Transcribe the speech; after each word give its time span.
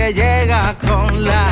nadie 0.00 0.14
llega 0.14 0.74
con 0.80 1.24
la 1.24 1.46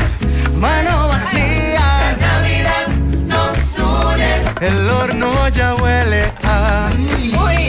mano 0.57 1.09
vacía. 1.09 1.81
La 1.81 2.27
Navidad 2.27 2.87
nos 3.27 3.79
une. 3.79 4.67
El 4.67 4.89
horno 4.89 5.49
ya 5.49 5.75
huele 5.75 6.33
a 6.45 6.89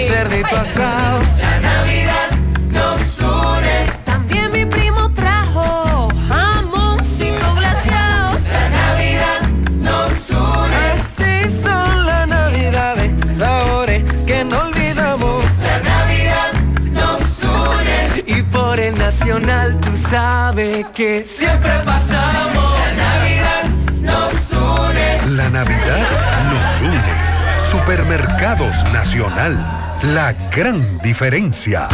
cerdito 0.07 0.55
asado. 0.55 1.19
La 1.37 1.59
Navidad 1.59 2.29
nos 2.71 3.19
une. 3.19 3.77
También 4.05 4.51
mi 4.51 4.65
primo 4.65 5.11
trajo 5.13 6.09
jamoncito 6.27 7.55
glaseado. 7.55 8.39
La 8.39 8.69
Navidad 8.69 9.41
nos 9.81 10.29
une. 10.29 10.75
Así 10.93 11.61
son 11.63 12.05
las 12.05 12.27
navidades, 12.27 13.37
sabores 13.37 14.03
que 14.25 14.43
no 14.45 14.59
olvidamos. 14.61 15.43
La 15.61 15.79
Navidad 15.79 16.51
nos 16.91 17.21
une. 17.43 18.23
Y 18.25 18.43
por 18.43 18.79
el 18.79 18.97
nacional 18.97 19.77
tú 19.79 19.98
sabes 20.09 20.85
que 20.93 21.25
siempre 21.25 21.71
pasamos. 21.85 22.79
La 22.79 22.93
Navidad 22.93 23.63
nos 24.01 24.51
une. 24.51 25.35
La 25.35 25.49
Navidad 25.49 26.07
nos 26.51 26.81
une. 26.81 27.69
Supermercados 27.69 28.83
Nacional. 28.91 29.53
La 30.01 30.33
gran 30.49 30.97
diferencia. 30.99 31.87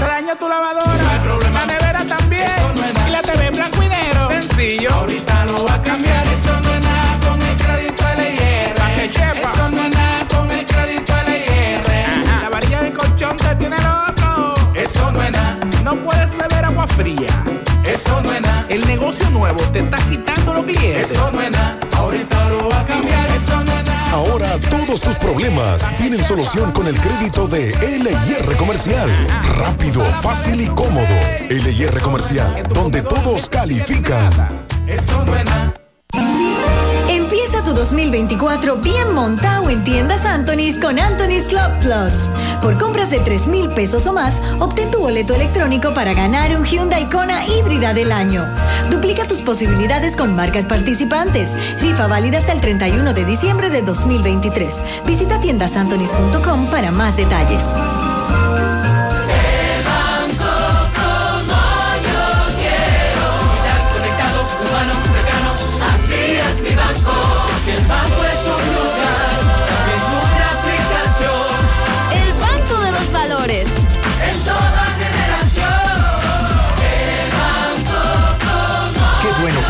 Dañó 0.00 0.36
tu 0.36 0.48
lavadora, 0.48 1.50
la 1.52 1.66
nevera 1.66 2.06
también, 2.06 2.46
y 3.06 3.10
la 3.10 3.22
TV 3.22 3.46
en 3.46 3.54
blanco 3.54 3.82
y 3.82 3.88
negro. 3.88 4.28
Sencillo. 4.28 4.94
Ahorita 4.94 5.27
El 18.68 18.86
negocio 18.86 19.30
nuevo 19.30 19.58
te 19.72 19.78
está 19.78 19.96
quitando 19.96 20.52
los 20.52 20.64
clientes. 20.64 21.10
Eso 21.10 21.30
no 21.30 21.40
es 21.40 21.50
nada. 21.50 21.78
Ahorita 21.96 22.48
lo 22.50 22.68
va 22.68 22.80
a 22.80 22.84
cambiar, 22.84 23.30
eso 23.30 23.64
no 23.64 23.72
es 23.72 23.86
nada. 23.86 24.10
Ahora 24.12 24.58
todos 24.60 25.00
tus 25.00 25.14
problemas 25.16 25.86
tienen 25.96 26.22
solución 26.22 26.70
con 26.72 26.86
el 26.86 27.00
crédito 27.00 27.48
de 27.48 27.74
LIR 27.80 28.56
Comercial. 28.58 29.10
Rápido, 29.56 30.04
fácil 30.22 30.60
y 30.60 30.66
cómodo. 30.66 31.06
LIR 31.48 31.98
Comercial, 32.02 32.62
donde 32.74 33.00
todos 33.00 33.48
califican. 33.48 34.30
Eso 34.86 35.24
no 35.24 35.34
es 35.34 35.44
nada. 35.46 35.72
Empieza 37.08 37.64
tu 37.64 37.72
2024 37.72 38.76
bien 38.76 39.14
montado 39.14 39.70
en 39.70 39.82
tiendas 39.82 40.26
Anthony's 40.26 40.76
con 40.78 40.98
Anthony's 40.98 41.44
Club 41.44 41.70
Plus. 41.80 42.12
Por 42.62 42.78
compras 42.78 43.10
de 43.10 43.20
3 43.20 43.46
mil 43.46 43.68
pesos 43.68 44.06
o 44.06 44.12
más, 44.12 44.34
obtén 44.58 44.90
tu 44.90 44.98
boleto 44.98 45.34
electrónico 45.34 45.94
para 45.94 46.12
ganar 46.14 46.56
un 46.56 46.64
Hyundai 46.64 47.08
Kona 47.08 47.46
híbrida 47.46 47.94
del 47.94 48.12
año. 48.12 48.46
Duplica 48.90 49.26
tus 49.26 49.40
posibilidades 49.40 50.16
con 50.16 50.34
marcas 50.34 50.64
participantes. 50.64 51.52
Rifa 51.80 52.06
válida 52.06 52.38
hasta 52.38 52.52
el 52.52 52.60
31 52.60 53.14
de 53.14 53.24
diciembre 53.24 53.70
de 53.70 53.82
2023. 53.82 54.74
Visita 55.06 55.40
tiendasantonys.com 55.40 56.66
para 56.70 56.90
más 56.90 57.16
detalles. 57.16 57.62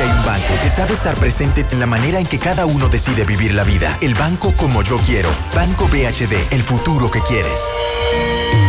Hay 0.03 0.11
un 0.11 0.25
banco 0.25 0.55
que 0.63 0.71
sabe 0.71 0.95
estar 0.95 1.17
presente 1.17 1.67
en 1.71 1.81
la 1.81 1.87
manera 1.87 2.19
en 2.19 2.27
que 2.27 2.39
cada 2.39 2.67
uno 2.67 2.89
decide 2.89 3.25
vivir 3.25 3.55
la 3.55 3.65
vida. 3.65 3.99
El 4.01 4.15
banco 4.15 4.53
como 4.57 4.83
yo 4.83 4.97
quiero. 4.99 5.29
Banco 5.55 5.89
BHD, 5.89 6.53
el 6.53 6.63
futuro 6.63 7.11
que 7.11 7.21
quieres. 7.23 7.61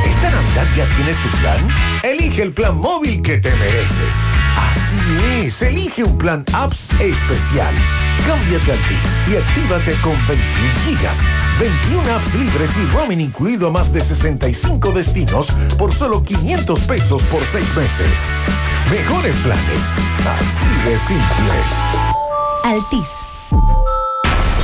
¿Esta 0.06 0.31
Navidad 0.31 0.68
ya 0.76 0.96
tienes 0.96 1.18
tu 1.22 1.30
plan? 1.40 1.68
Elige 2.04 2.42
el 2.42 2.54
plan 2.54 2.78
móvil 2.78 3.22
que 3.22 3.38
te 3.38 3.56
mereces. 3.56 4.16
Así 4.58 5.46
es, 5.46 5.62
elige 5.62 6.04
un 6.04 6.18
plan 6.18 6.44
apps 6.54 6.92
especial. 7.00 7.75
Cámbiate 8.25 8.72
a 8.72 8.75
Altis 8.75 9.31
y 9.31 9.38
actívate 9.38 9.94
con 10.02 10.14
21 10.28 10.74
gigas, 10.86 11.20
21 11.59 12.16
apps 12.16 12.36
libres 12.36 12.72
y 12.78 12.86
roaming 12.88 13.22
incluido 13.22 13.68
a 13.68 13.72
más 13.72 13.94
de 13.94 14.02
65 14.02 14.92
destinos 14.92 15.48
por 15.78 15.94
solo 15.94 16.24
500 16.24 16.80
pesos 16.81 17.24
por 17.24 17.46
6 17.46 17.75
meses. 17.75 18.20
Mejores 18.88 19.36
planes, 19.38 19.82
así 20.26 20.90
de 20.90 20.98
simple. 21.00 21.54
Altis. 22.64 23.10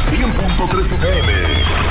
100.3 0.09 0.91
FM. 0.93 1.84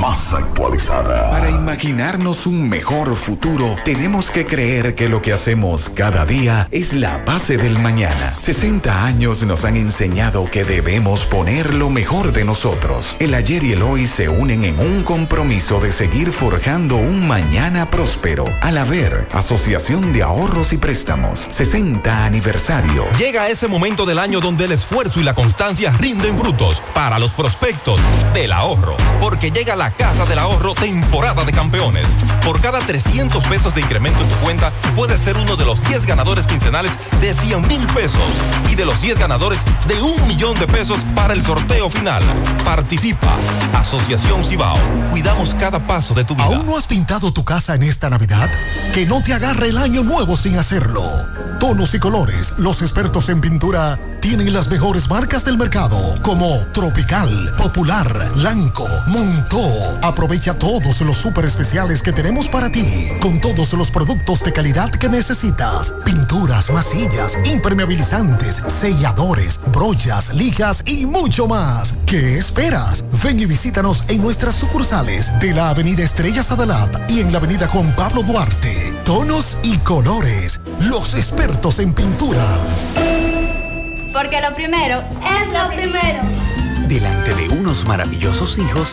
Más 0.00 0.32
actualizada. 0.32 1.30
Para 1.30 1.50
imaginarnos 1.50 2.46
un 2.46 2.68
mejor 2.68 3.16
futuro, 3.16 3.74
tenemos 3.84 4.30
que 4.30 4.46
creer 4.46 4.94
que 4.94 5.08
lo 5.08 5.20
que 5.20 5.32
hacemos 5.32 5.88
cada 5.88 6.24
día 6.24 6.68
es 6.70 6.92
la 6.92 7.18
base 7.18 7.56
del 7.56 7.80
mañana. 7.80 8.32
60 8.38 9.04
años 9.04 9.42
nos 9.42 9.64
han 9.64 9.76
enseñado 9.76 10.48
que 10.50 10.64
debemos 10.64 11.24
poner 11.24 11.74
lo 11.74 11.90
mejor 11.90 12.30
de 12.32 12.44
nosotros. 12.44 13.16
El 13.18 13.34
ayer 13.34 13.64
y 13.64 13.72
el 13.72 13.82
hoy 13.82 14.06
se 14.06 14.28
unen 14.28 14.64
en 14.64 14.78
un 14.78 15.02
compromiso 15.02 15.80
de 15.80 15.90
seguir 15.90 16.32
forjando 16.32 16.94
un 16.94 17.26
mañana 17.26 17.90
próspero. 17.90 18.44
Al 18.60 18.78
haber 18.78 19.26
Asociación 19.32 20.12
de 20.12 20.22
Ahorros 20.22 20.72
y 20.72 20.78
Préstamos, 20.78 21.46
60 21.50 22.24
aniversario. 22.24 23.04
Llega 23.18 23.48
ese 23.48 23.66
momento 23.66 24.06
del 24.06 24.20
año 24.20 24.38
donde 24.38 24.66
el 24.66 24.72
esfuerzo 24.72 25.18
y 25.18 25.24
la 25.24 25.34
constancia 25.34 25.90
rinden 25.98 26.38
frutos 26.38 26.84
para 26.94 27.18
los 27.18 27.32
prospectos 27.32 28.00
del 28.32 28.52
ahorro. 28.52 28.96
Porque 29.20 29.50
llega 29.50 29.74
la 29.74 29.87
Casa 29.90 30.24
del 30.24 30.38
Ahorro 30.38 30.74
temporada 30.74 31.44
de 31.44 31.52
campeones. 31.52 32.06
Por 32.44 32.60
cada 32.60 32.80
300 32.80 33.44
pesos 33.44 33.74
de 33.74 33.80
incremento 33.80 34.20
en 34.20 34.28
tu 34.28 34.36
cuenta, 34.36 34.72
puedes 34.96 35.20
ser 35.20 35.36
uno 35.36 35.56
de 35.56 35.64
los 35.64 35.80
10 35.86 36.06
ganadores 36.06 36.46
quincenales 36.46 36.92
de 37.20 37.34
100 37.34 37.66
mil 37.66 37.86
pesos 37.88 38.30
y 38.70 38.74
de 38.74 38.84
los 38.84 39.00
10 39.00 39.18
ganadores 39.18 39.60
de 39.86 40.00
un 40.00 40.26
millón 40.26 40.58
de 40.58 40.66
pesos 40.66 40.98
para 41.14 41.34
el 41.34 41.42
sorteo 41.44 41.90
final. 41.90 42.22
Participa. 42.64 43.36
Asociación 43.74 44.44
Cibao. 44.44 44.78
Cuidamos 45.10 45.54
cada 45.54 45.86
paso 45.86 46.14
de 46.14 46.24
tu 46.24 46.34
vida. 46.34 46.46
¿Aún 46.46 46.66
no 46.66 46.76
has 46.76 46.86
pintado 46.86 47.32
tu 47.32 47.44
casa 47.44 47.74
en 47.74 47.82
esta 47.82 48.10
Navidad? 48.10 48.50
Que 48.92 49.06
no 49.06 49.22
te 49.22 49.34
agarre 49.34 49.68
el 49.68 49.78
año 49.78 50.02
nuevo 50.02 50.36
sin 50.36 50.58
hacerlo. 50.58 51.02
Tonos 51.60 51.94
y 51.94 51.98
colores, 51.98 52.58
los 52.58 52.82
expertos 52.82 53.28
en 53.28 53.40
pintura 53.40 53.98
tienen 54.20 54.52
las 54.52 54.68
mejores 54.68 55.08
marcas 55.08 55.44
del 55.44 55.56
mercado, 55.58 55.98
como 56.22 56.58
Tropical, 56.72 57.54
Popular, 57.56 58.32
Blanco, 58.34 58.86
Montó. 59.06 59.58
Aprovecha 60.02 60.58
todos 60.58 61.00
los 61.00 61.16
super 61.16 61.44
especiales 61.44 62.02
que 62.02 62.12
tenemos 62.12 62.48
para 62.48 62.70
ti, 62.70 63.08
con 63.20 63.40
todos 63.40 63.72
los 63.74 63.90
productos 63.90 64.42
de 64.44 64.52
calidad 64.52 64.90
que 64.90 65.08
necesitas. 65.08 65.94
Pinturas, 66.04 66.70
masillas, 66.70 67.36
impermeabilizantes, 67.44 68.62
selladores, 68.68 69.58
brochas, 69.72 70.34
lijas 70.34 70.82
y 70.86 71.06
mucho 71.06 71.46
más. 71.46 71.94
¿Qué 72.06 72.38
esperas? 72.38 73.04
Ven 73.22 73.40
y 73.40 73.46
visítanos 73.46 74.04
en 74.08 74.22
nuestras 74.22 74.54
sucursales 74.54 75.32
de 75.40 75.52
la 75.52 75.70
Avenida 75.70 76.02
Estrellas 76.02 76.50
Adalat 76.50 77.10
y 77.10 77.20
en 77.20 77.32
la 77.32 77.38
Avenida 77.38 77.66
Juan 77.68 77.94
Pablo 77.96 78.22
Duarte. 78.22 78.92
Tonos 79.04 79.58
y 79.62 79.78
colores, 79.78 80.60
los 80.80 81.14
expertos 81.14 81.78
en 81.78 81.92
pinturas. 81.92 82.94
Porque 84.12 84.40
lo 84.40 84.54
primero 84.54 85.02
es 85.40 85.48
lo 85.52 85.68
primero. 85.74 86.20
Delante 86.88 87.34
de 87.34 87.48
unos 87.50 87.86
maravillosos 87.86 88.58
hijos, 88.58 88.92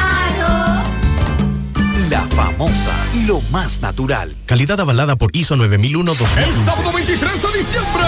La 2.11 2.27
famosa 2.27 2.93
y 3.13 3.25
lo 3.25 3.39
más 3.51 3.81
natural. 3.81 4.35
Calidad 4.45 4.81
avalada 4.81 5.15
por 5.15 5.33
ISO 5.33 5.55
9001 5.55 6.11
El 6.11 6.55
sábado 6.65 6.91
23 6.91 7.41
de 7.41 7.57
diciembre, 7.57 8.03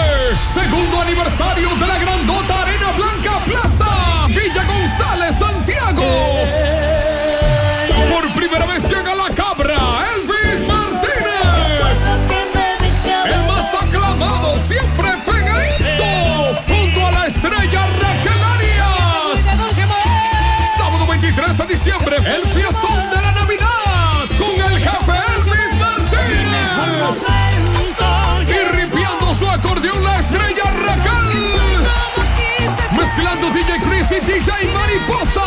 segundo 0.52 1.00
aniversario 1.00 1.70
de 1.70 1.86
la 1.86 1.98
grandota 1.98 2.62
Arena 2.64 2.92
Blanca 2.92 3.42
Plaza, 3.46 4.26
Villa 4.28 4.64
González, 4.66 5.36
Santiago. 5.36 6.63
DJ 34.20 34.50
Mariposa. 34.72 35.42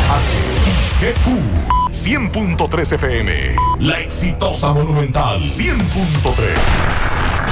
HIGQ 1.00 1.66
100.3 1.92 2.94
FM. 2.94 3.56
La 3.80 4.00
exitosa 4.00 4.74
Monumental 4.74 5.42
100.3. 5.42 7.15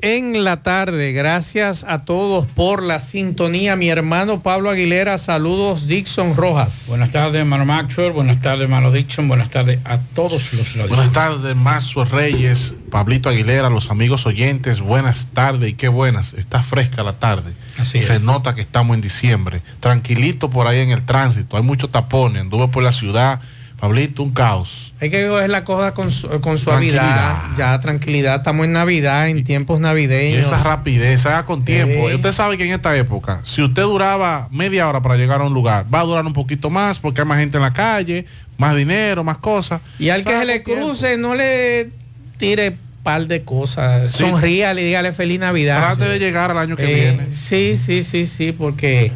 en 0.00 0.44
la 0.44 0.62
tarde. 0.62 1.12
Gracias 1.12 1.84
a 1.88 2.04
todos 2.04 2.46
por 2.46 2.82
la 2.82 3.00
sintonía. 3.00 3.76
Mi 3.76 3.88
hermano 3.88 4.40
Pablo 4.40 4.70
Aguilera, 4.70 5.18
saludos 5.18 5.86
Dixon 5.86 6.36
Rojas. 6.36 6.84
Buenas 6.88 7.10
tardes, 7.10 7.40
hermano 7.40 7.64
Maxwell. 7.64 8.12
Buenas 8.12 8.40
tardes, 8.40 8.62
hermano 8.62 8.90
Dixon. 8.92 9.28
Buenas 9.28 9.50
tardes 9.50 9.78
a 9.84 9.98
todos 9.98 10.52
los 10.52 10.72
radios. 10.74 10.88
Buenas 10.88 11.12
tardes, 11.12 11.56
Maxwell 11.56 12.08
Reyes, 12.08 12.74
Pablito 12.90 13.28
Aguilera, 13.28 13.70
los 13.70 13.90
amigos 13.90 14.26
oyentes. 14.26 14.80
Buenas 14.80 15.28
tardes 15.32 15.70
y 15.70 15.74
qué 15.74 15.88
buenas. 15.88 16.34
Está 16.34 16.62
fresca 16.62 17.02
la 17.02 17.14
tarde. 17.14 17.52
Así 17.78 18.00
Se 18.02 18.14
es. 18.14 18.22
nota 18.22 18.54
que 18.54 18.60
estamos 18.60 18.94
en 18.94 19.00
diciembre. 19.00 19.62
Tranquilito 19.80 20.50
por 20.50 20.66
ahí 20.66 20.80
en 20.80 20.90
el 20.90 21.04
tránsito. 21.04 21.56
Hay 21.56 21.62
muchos 21.62 21.90
tapones. 21.90 22.42
Anduve 22.42 22.68
por 22.68 22.82
la 22.82 22.92
ciudad. 22.92 23.40
Pablito, 23.80 24.22
un 24.22 24.32
caos. 24.32 24.87
Hay 25.00 25.10
que 25.10 25.28
coger 25.28 25.48
la 25.50 25.62
cosa 25.64 25.94
con, 25.94 26.10
su- 26.10 26.28
con 26.40 26.58
suavidad. 26.58 27.36
Ya, 27.56 27.78
tranquilidad. 27.80 28.36
Estamos 28.36 28.66
en 28.66 28.72
Navidad, 28.72 29.28
en 29.28 29.44
tiempos 29.44 29.78
Y 29.78 29.82
navideños. 29.82 30.46
esa 30.46 30.60
rapidez, 30.62 31.24
haga 31.26 31.46
con 31.46 31.64
tiempo. 31.64 32.06
Sí. 32.08 32.12
Y 32.12 32.14
usted 32.16 32.32
sabe 32.32 32.58
que 32.58 32.64
en 32.64 32.72
esta 32.74 32.96
época, 32.96 33.40
si 33.44 33.62
usted 33.62 33.82
duraba 33.82 34.48
media 34.50 34.88
hora 34.88 35.00
para 35.00 35.16
llegar 35.16 35.40
a 35.40 35.44
un 35.44 35.54
lugar, 35.54 35.84
va 35.92 36.00
a 36.00 36.04
durar 36.04 36.26
un 36.26 36.32
poquito 36.32 36.68
más 36.68 36.98
porque 36.98 37.20
hay 37.20 37.26
más 37.28 37.38
gente 37.38 37.58
en 37.58 37.62
la 37.62 37.72
calle, 37.72 38.24
más 38.56 38.74
dinero, 38.74 39.22
más 39.22 39.38
cosas. 39.38 39.80
Y 40.00 40.08
al 40.08 40.24
que 40.24 40.36
se 40.36 40.44
le 40.44 40.58
tiempo. 40.60 40.86
cruce, 40.86 41.16
no 41.16 41.36
le 41.36 41.90
tire 42.36 42.76
par 43.04 43.26
de 43.28 43.42
cosas. 43.44 44.10
Sí. 44.10 44.18
Sonríale 44.18 44.82
y 44.82 44.86
dígale 44.86 45.12
feliz 45.12 45.38
Navidad. 45.38 45.78
Trate 45.94 46.10
de 46.10 46.18
llegar 46.18 46.50
al 46.50 46.58
año 46.58 46.74
que 46.76 46.90
Eh, 46.90 46.94
viene. 47.12 47.26
Sí, 47.32 47.76
sí, 47.76 48.02
sí, 48.02 48.26
sí, 48.26 48.50
porque 48.50 49.12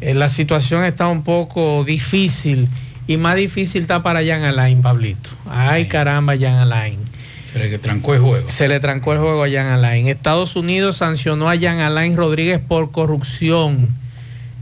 eh, 0.00 0.14
la 0.14 0.30
situación 0.30 0.82
está 0.84 1.08
un 1.08 1.22
poco 1.24 1.84
difícil 1.84 2.68
y 3.10 3.16
más 3.16 3.34
difícil 3.34 3.82
está 3.82 4.04
para 4.04 4.24
Jan 4.24 4.44
Alain, 4.44 4.82
Pablito. 4.82 5.30
Ay, 5.50 5.88
caramba, 5.88 6.34
Jan 6.38 6.54
Alain. 6.54 6.96
Se 7.42 7.58
le 7.58 7.76
trancó 7.76 8.14
el 8.14 8.20
juego. 8.20 8.48
Se 8.48 8.68
le 8.68 8.78
trancó 8.78 9.12
el 9.12 9.18
juego 9.18 9.42
a 9.42 9.50
Jan 9.50 9.66
Alain. 9.66 10.06
Estados 10.06 10.54
Unidos 10.54 10.98
sancionó 10.98 11.50
a 11.50 11.58
Jan 11.58 11.80
Alain 11.80 12.16
Rodríguez 12.16 12.60
por 12.60 12.92
corrupción. 12.92 13.88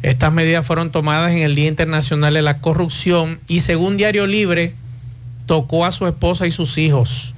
Estas 0.02 0.32
medidas 0.32 0.64
fueron 0.64 0.90
tomadas 0.90 1.32
en 1.32 1.40
el 1.40 1.56
Día 1.56 1.68
Internacional 1.68 2.32
de 2.32 2.40
la 2.40 2.56
Corrupción 2.56 3.38
y 3.48 3.60
según 3.60 3.98
Diario 3.98 4.26
Libre, 4.26 4.72
tocó 5.44 5.84
a 5.84 5.92
su 5.92 6.06
esposa 6.06 6.46
y 6.46 6.50
sus 6.50 6.78
hijos. 6.78 7.34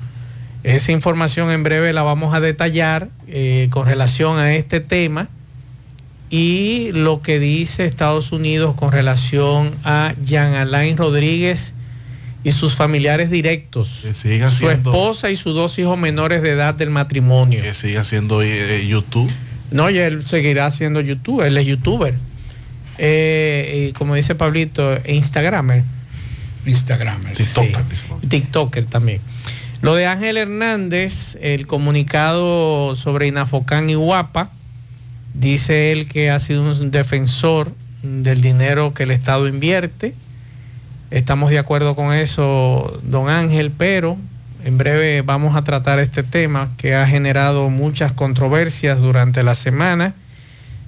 Esa 0.63 0.93
información 0.93 1.51
en 1.51 1.65
breve 1.65 1.93
la 1.93 2.03
vamos 2.03 2.35
a 2.35 2.39
detallar 2.39 3.09
eh, 3.27 3.67
con 3.73 3.85
relación 3.85 4.39
a 4.39 4.55
este 4.55 4.79
tema 4.79 5.27
y 6.31 6.91
lo 6.93 7.23
que 7.23 7.39
dice 7.41 7.85
Estados 7.85 8.31
Unidos 8.33 8.75
con 8.77 8.93
relación 8.93 9.75
a 9.85 10.15
Jean 10.25 10.55
Alain 10.55 10.97
Rodríguez 10.97 11.75
y 12.45 12.53
sus 12.53 12.75
familiares 12.75 13.31
directos, 13.31 14.07
sigan 14.13 14.51
su 14.51 14.59
siendo- 14.69 14.91
esposa 14.91 15.31
y 15.31 15.37
sus 15.37 15.55
dos 15.55 15.79
hijos 15.79 15.99
menores 15.99 16.41
de 16.43 16.51
edad 16.51 16.73
del 16.75 16.91
matrimonio. 16.91 17.61
Que 17.63 17.75
siga 17.75 18.05
siendo 18.05 18.43
eh, 18.43 18.87
YouTube. 18.87 19.31
No, 19.71 19.91
y 19.91 19.99
él 19.99 20.25
seguirá 20.25 20.71
siendo 20.73 21.01
youtuber, 21.01 21.47
él 21.49 21.59
es 21.59 21.67
youtuber. 21.67 22.15
Eh, 22.99 23.89
y 23.89 23.93
como 23.93 24.15
dice 24.15 24.35
Pablito, 24.35 24.99
Instagramer. 25.07 25.83
Instagramer. 26.67 27.37
TikToker. 27.37 27.83
TikToker 28.29 28.87
también. 28.87 29.21
Lo 29.83 29.95
de 29.95 30.07
Ángel 30.07 30.37
Hernández, 30.37 31.39
el 31.41 31.67
comunicado 31.67 32.97
sobre 32.97 33.27
Inafocán 33.27 33.89
y 33.89 33.95
Guapa, 33.95 34.51
dice 35.41 35.93
él 35.93 36.07
que 36.09 36.31
ha 36.31 36.39
sido 36.41 36.63
un 36.63 36.91
defensor 36.91 37.73
del 38.03 38.41
dinero 38.43 38.95
que 38.95 39.05
el 39.05 39.11
Estado 39.11 39.49
invierte. 39.49 40.15
Estamos 41.11 41.51
de 41.51 41.59
acuerdo 41.59 41.97
con 41.97 42.13
eso, 42.13 43.01
don 43.03 43.29
Ángel, 43.29 43.71
pero 43.77 44.17
en 44.65 44.79
breve 44.79 45.23
vamos 45.23 45.57
a 45.57 45.65
tratar 45.65 45.99
este 45.99 46.23
tema 46.23 46.71
que 46.77 46.95
ha 46.95 47.07
generado 47.07 47.71
muchas 47.71 48.13
controversias 48.13 49.01
durante 49.01 49.43
la 49.43 49.55
semana 49.55 50.15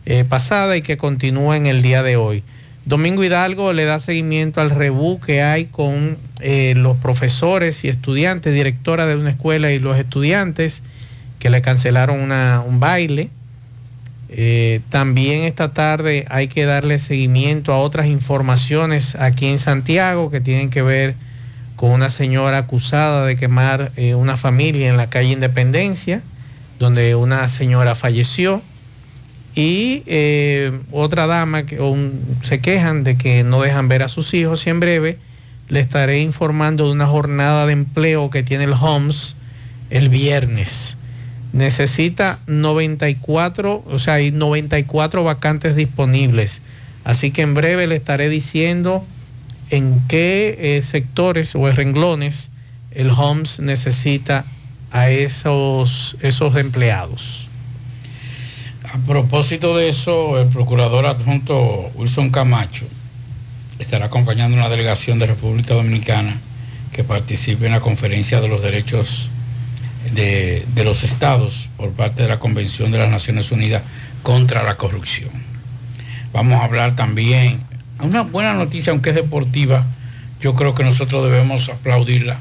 eh, 0.04 0.24
pasada 0.28 0.76
y 0.76 0.82
que 0.82 0.96
continúa 0.96 1.56
en 1.56 1.66
el 1.66 1.80
día 1.82 2.02
de 2.02 2.16
hoy. 2.16 2.42
Domingo 2.84 3.22
Hidalgo 3.24 3.72
le 3.72 3.84
da 3.84 3.98
seguimiento 4.00 4.60
al 4.60 4.70
rebú 4.70 5.20
que 5.20 5.42
hay 5.42 5.66
con 5.66 6.18
eh, 6.40 6.74
los 6.76 6.96
profesores 6.96 7.84
y 7.84 7.88
estudiantes, 7.88 8.52
directora 8.52 9.06
de 9.06 9.16
una 9.16 9.30
escuela 9.30 9.70
y 9.72 9.78
los 9.78 9.96
estudiantes 9.96 10.82
que 11.38 11.48
le 11.50 11.62
cancelaron 11.62 12.20
una- 12.20 12.60
un 12.66 12.80
baile. 12.80 13.30
Eh, 14.34 14.80
también 14.88 15.42
esta 15.42 15.74
tarde 15.74 16.24
hay 16.30 16.48
que 16.48 16.64
darle 16.64 16.98
seguimiento 16.98 17.74
a 17.74 17.76
otras 17.76 18.06
informaciones 18.06 19.14
aquí 19.16 19.46
en 19.46 19.58
Santiago 19.58 20.30
que 20.30 20.40
tienen 20.40 20.70
que 20.70 20.80
ver 20.80 21.14
con 21.76 21.90
una 21.90 22.08
señora 22.08 22.58
acusada 22.58 23.26
de 23.26 23.36
quemar 23.36 23.92
eh, 23.96 24.14
una 24.14 24.38
familia 24.38 24.88
en 24.88 24.96
la 24.96 25.10
calle 25.10 25.32
Independencia, 25.32 26.22
donde 26.78 27.14
una 27.14 27.46
señora 27.48 27.94
falleció. 27.94 28.62
Y 29.54 30.02
eh, 30.06 30.72
otra 30.92 31.26
dama 31.26 31.66
que 31.66 31.78
se 32.42 32.60
quejan 32.60 33.04
de 33.04 33.18
que 33.18 33.44
no 33.44 33.60
dejan 33.60 33.88
ver 33.88 34.02
a 34.02 34.08
sus 34.08 34.32
hijos 34.32 34.66
y 34.66 34.70
en 34.70 34.80
breve 34.80 35.18
le 35.68 35.80
estaré 35.80 36.20
informando 36.20 36.86
de 36.86 36.92
una 36.92 37.06
jornada 37.06 37.66
de 37.66 37.74
empleo 37.74 38.30
que 38.30 38.42
tiene 38.42 38.64
el 38.64 38.72
HOMS 38.72 39.36
el 39.90 40.08
viernes. 40.08 40.96
Necesita 41.52 42.38
94, 42.46 43.84
o 43.86 43.98
sea, 43.98 44.14
hay 44.14 44.30
94 44.30 45.24
vacantes 45.24 45.76
disponibles. 45.76 46.62
Así 47.04 47.30
que 47.30 47.42
en 47.42 47.54
breve 47.54 47.86
le 47.86 47.96
estaré 47.96 48.28
diciendo 48.28 49.04
en 49.70 50.00
qué 50.08 50.56
eh, 50.58 50.82
sectores 50.82 51.54
o 51.54 51.70
renglones 51.70 52.50
el 52.90 53.10
HOMS 53.10 53.60
necesita 53.60 54.44
a 54.90 55.10
esos, 55.10 56.16
esos 56.20 56.56
empleados. 56.56 57.48
A 58.92 58.98
propósito 58.98 59.76
de 59.76 59.88
eso, 59.88 60.38
el 60.38 60.48
procurador 60.48 61.06
adjunto 61.06 61.90
Wilson 61.94 62.30
Camacho 62.30 62.84
estará 63.78 64.06
acompañando 64.06 64.56
una 64.56 64.68
delegación 64.68 65.18
de 65.18 65.26
República 65.26 65.74
Dominicana 65.74 66.36
que 66.92 67.02
participe 67.02 67.66
en 67.66 67.72
la 67.72 67.80
conferencia 67.80 68.40
de 68.42 68.48
los 68.48 68.60
derechos 68.60 69.30
de, 70.12 70.64
de 70.74 70.84
los 70.84 71.04
estados 71.04 71.68
por 71.76 71.92
parte 71.92 72.22
de 72.22 72.28
la 72.28 72.38
Convención 72.38 72.90
de 72.90 72.98
las 72.98 73.10
Naciones 73.10 73.52
Unidas 73.52 73.82
contra 74.22 74.62
la 74.62 74.76
corrupción. 74.76 75.30
Vamos 76.32 76.60
a 76.60 76.64
hablar 76.64 76.96
también, 76.96 77.60
una 78.00 78.22
buena 78.22 78.54
noticia, 78.54 78.90
aunque 78.90 79.10
es 79.10 79.16
deportiva, 79.16 79.84
yo 80.40 80.54
creo 80.54 80.74
que 80.74 80.82
nosotros 80.82 81.24
debemos 81.24 81.68
aplaudirla, 81.68 82.38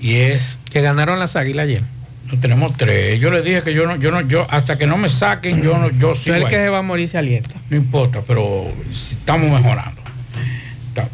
y 0.00 0.14
es... 0.14 0.58
Que 0.70 0.80
ganaron 0.80 1.18
las 1.18 1.36
águilas 1.36 1.64
ayer. 1.64 1.82
No 2.30 2.38
tenemos 2.38 2.76
tres. 2.76 3.18
Yo 3.18 3.30
le 3.30 3.42
dije 3.42 3.62
que 3.62 3.74
yo 3.74 3.86
no, 3.86 3.96
yo 3.96 4.12
no, 4.12 4.20
yo, 4.20 4.46
hasta 4.50 4.78
que 4.78 4.86
no 4.86 4.96
me 4.96 5.08
saquen, 5.08 5.62
yo 5.62 5.76
no, 5.76 5.90
yo 5.90 6.14
sigo 6.14 6.36
el 6.36 6.44
que 6.44 6.56
se 6.56 6.68
va 6.68 6.78
a 6.78 6.82
morir 6.82 7.08
se 7.08 7.18
alienta. 7.18 7.54
No 7.68 7.76
importa, 7.76 8.22
pero 8.24 8.72
estamos 8.90 9.50
mejorando. 9.50 9.99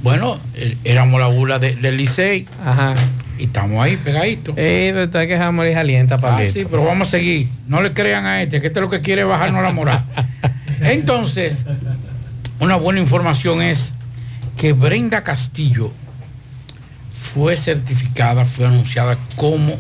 Bueno, 0.02 0.38
eh, 0.54 0.76
éramos 0.85 1.21
la 1.21 1.26
bula 1.28 1.59
de- 1.59 1.76
del 1.76 1.97
Licey. 1.97 2.47
Y 3.38 3.45
estamos 3.45 3.85
ahí 3.85 3.97
pegaditos. 3.99 4.54
Eh, 4.56 4.90
pero 4.92 5.04
está 5.04 5.26
que 5.26 5.35
esa 5.35 5.50
morir 5.52 5.76
alienta, 5.76 6.14
Ah, 6.14 6.21
Pablito. 6.21 6.52
sí, 6.52 6.66
pero 6.71 6.85
vamos 6.85 7.09
a 7.09 7.11
seguir. 7.12 7.49
No 7.68 7.83
le 7.83 7.92
crean 7.92 8.25
a 8.25 8.42
este, 8.42 8.61
que 8.61 8.68
este 8.68 8.80
lo 8.80 8.88
que 8.88 9.00
quiere 9.02 9.23
es 9.23 9.28
bajarnos 9.28 9.62
la 9.62 9.73
moral. 9.73 10.04
Entonces, 10.80 11.66
una 12.61 12.76
buena 12.76 13.00
información 13.00 13.61
es 13.61 13.95
que 14.56 14.73
Brenda 14.73 15.23
Castillo 15.23 15.92
fue 17.14 17.56
certificada, 17.56 18.45
fue 18.47 18.66
anunciada 18.66 19.18
como 19.37 19.76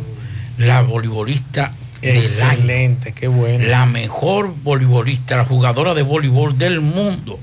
la 0.58 0.82
voleibolista 0.82 1.72
del 2.02 2.16
año. 2.18 2.22
Excelente, 2.22 3.12
qué 3.12 3.28
bueno. 3.28 3.64
La 3.66 3.86
mejor 3.86 4.54
voleibolista, 4.62 5.36
la 5.38 5.44
jugadora 5.44 5.94
de 5.94 6.02
voleibol 6.02 6.58
del 6.58 6.80
mundo. 6.82 7.38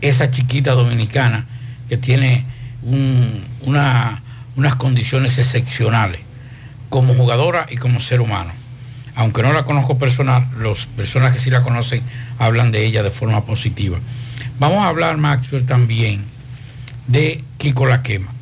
Esa 0.00 0.30
chiquita 0.30 0.72
dominicana 0.72 1.46
que 1.88 1.96
tiene 1.96 2.44
un- 2.82 3.44
una- 3.62 4.22
unas 4.56 4.74
condiciones 4.76 5.38
excepcionales 5.38 6.20
como 6.88 7.14
jugadora 7.14 7.66
y 7.70 7.76
como 7.76 7.98
ser 8.00 8.20
humano. 8.20 8.52
Aunque 9.16 9.42
no 9.42 9.52
la 9.52 9.64
conozco 9.64 9.98
personal, 9.98 10.46
las 10.60 10.86
personas 10.86 11.32
que 11.32 11.38
sí 11.38 11.50
la 11.50 11.62
conocen 11.62 12.02
hablan 12.38 12.72
de 12.72 12.84
ella 12.84 13.02
de 13.02 13.10
forma 13.10 13.44
positiva. 13.44 13.98
Vamos 14.58 14.84
a 14.84 14.88
hablar, 14.88 15.16
Maxwell, 15.16 15.64
también 15.66 16.24
de 17.06 17.42
Kiko 17.58 17.86
La 17.86 18.02
Quema. 18.02 18.32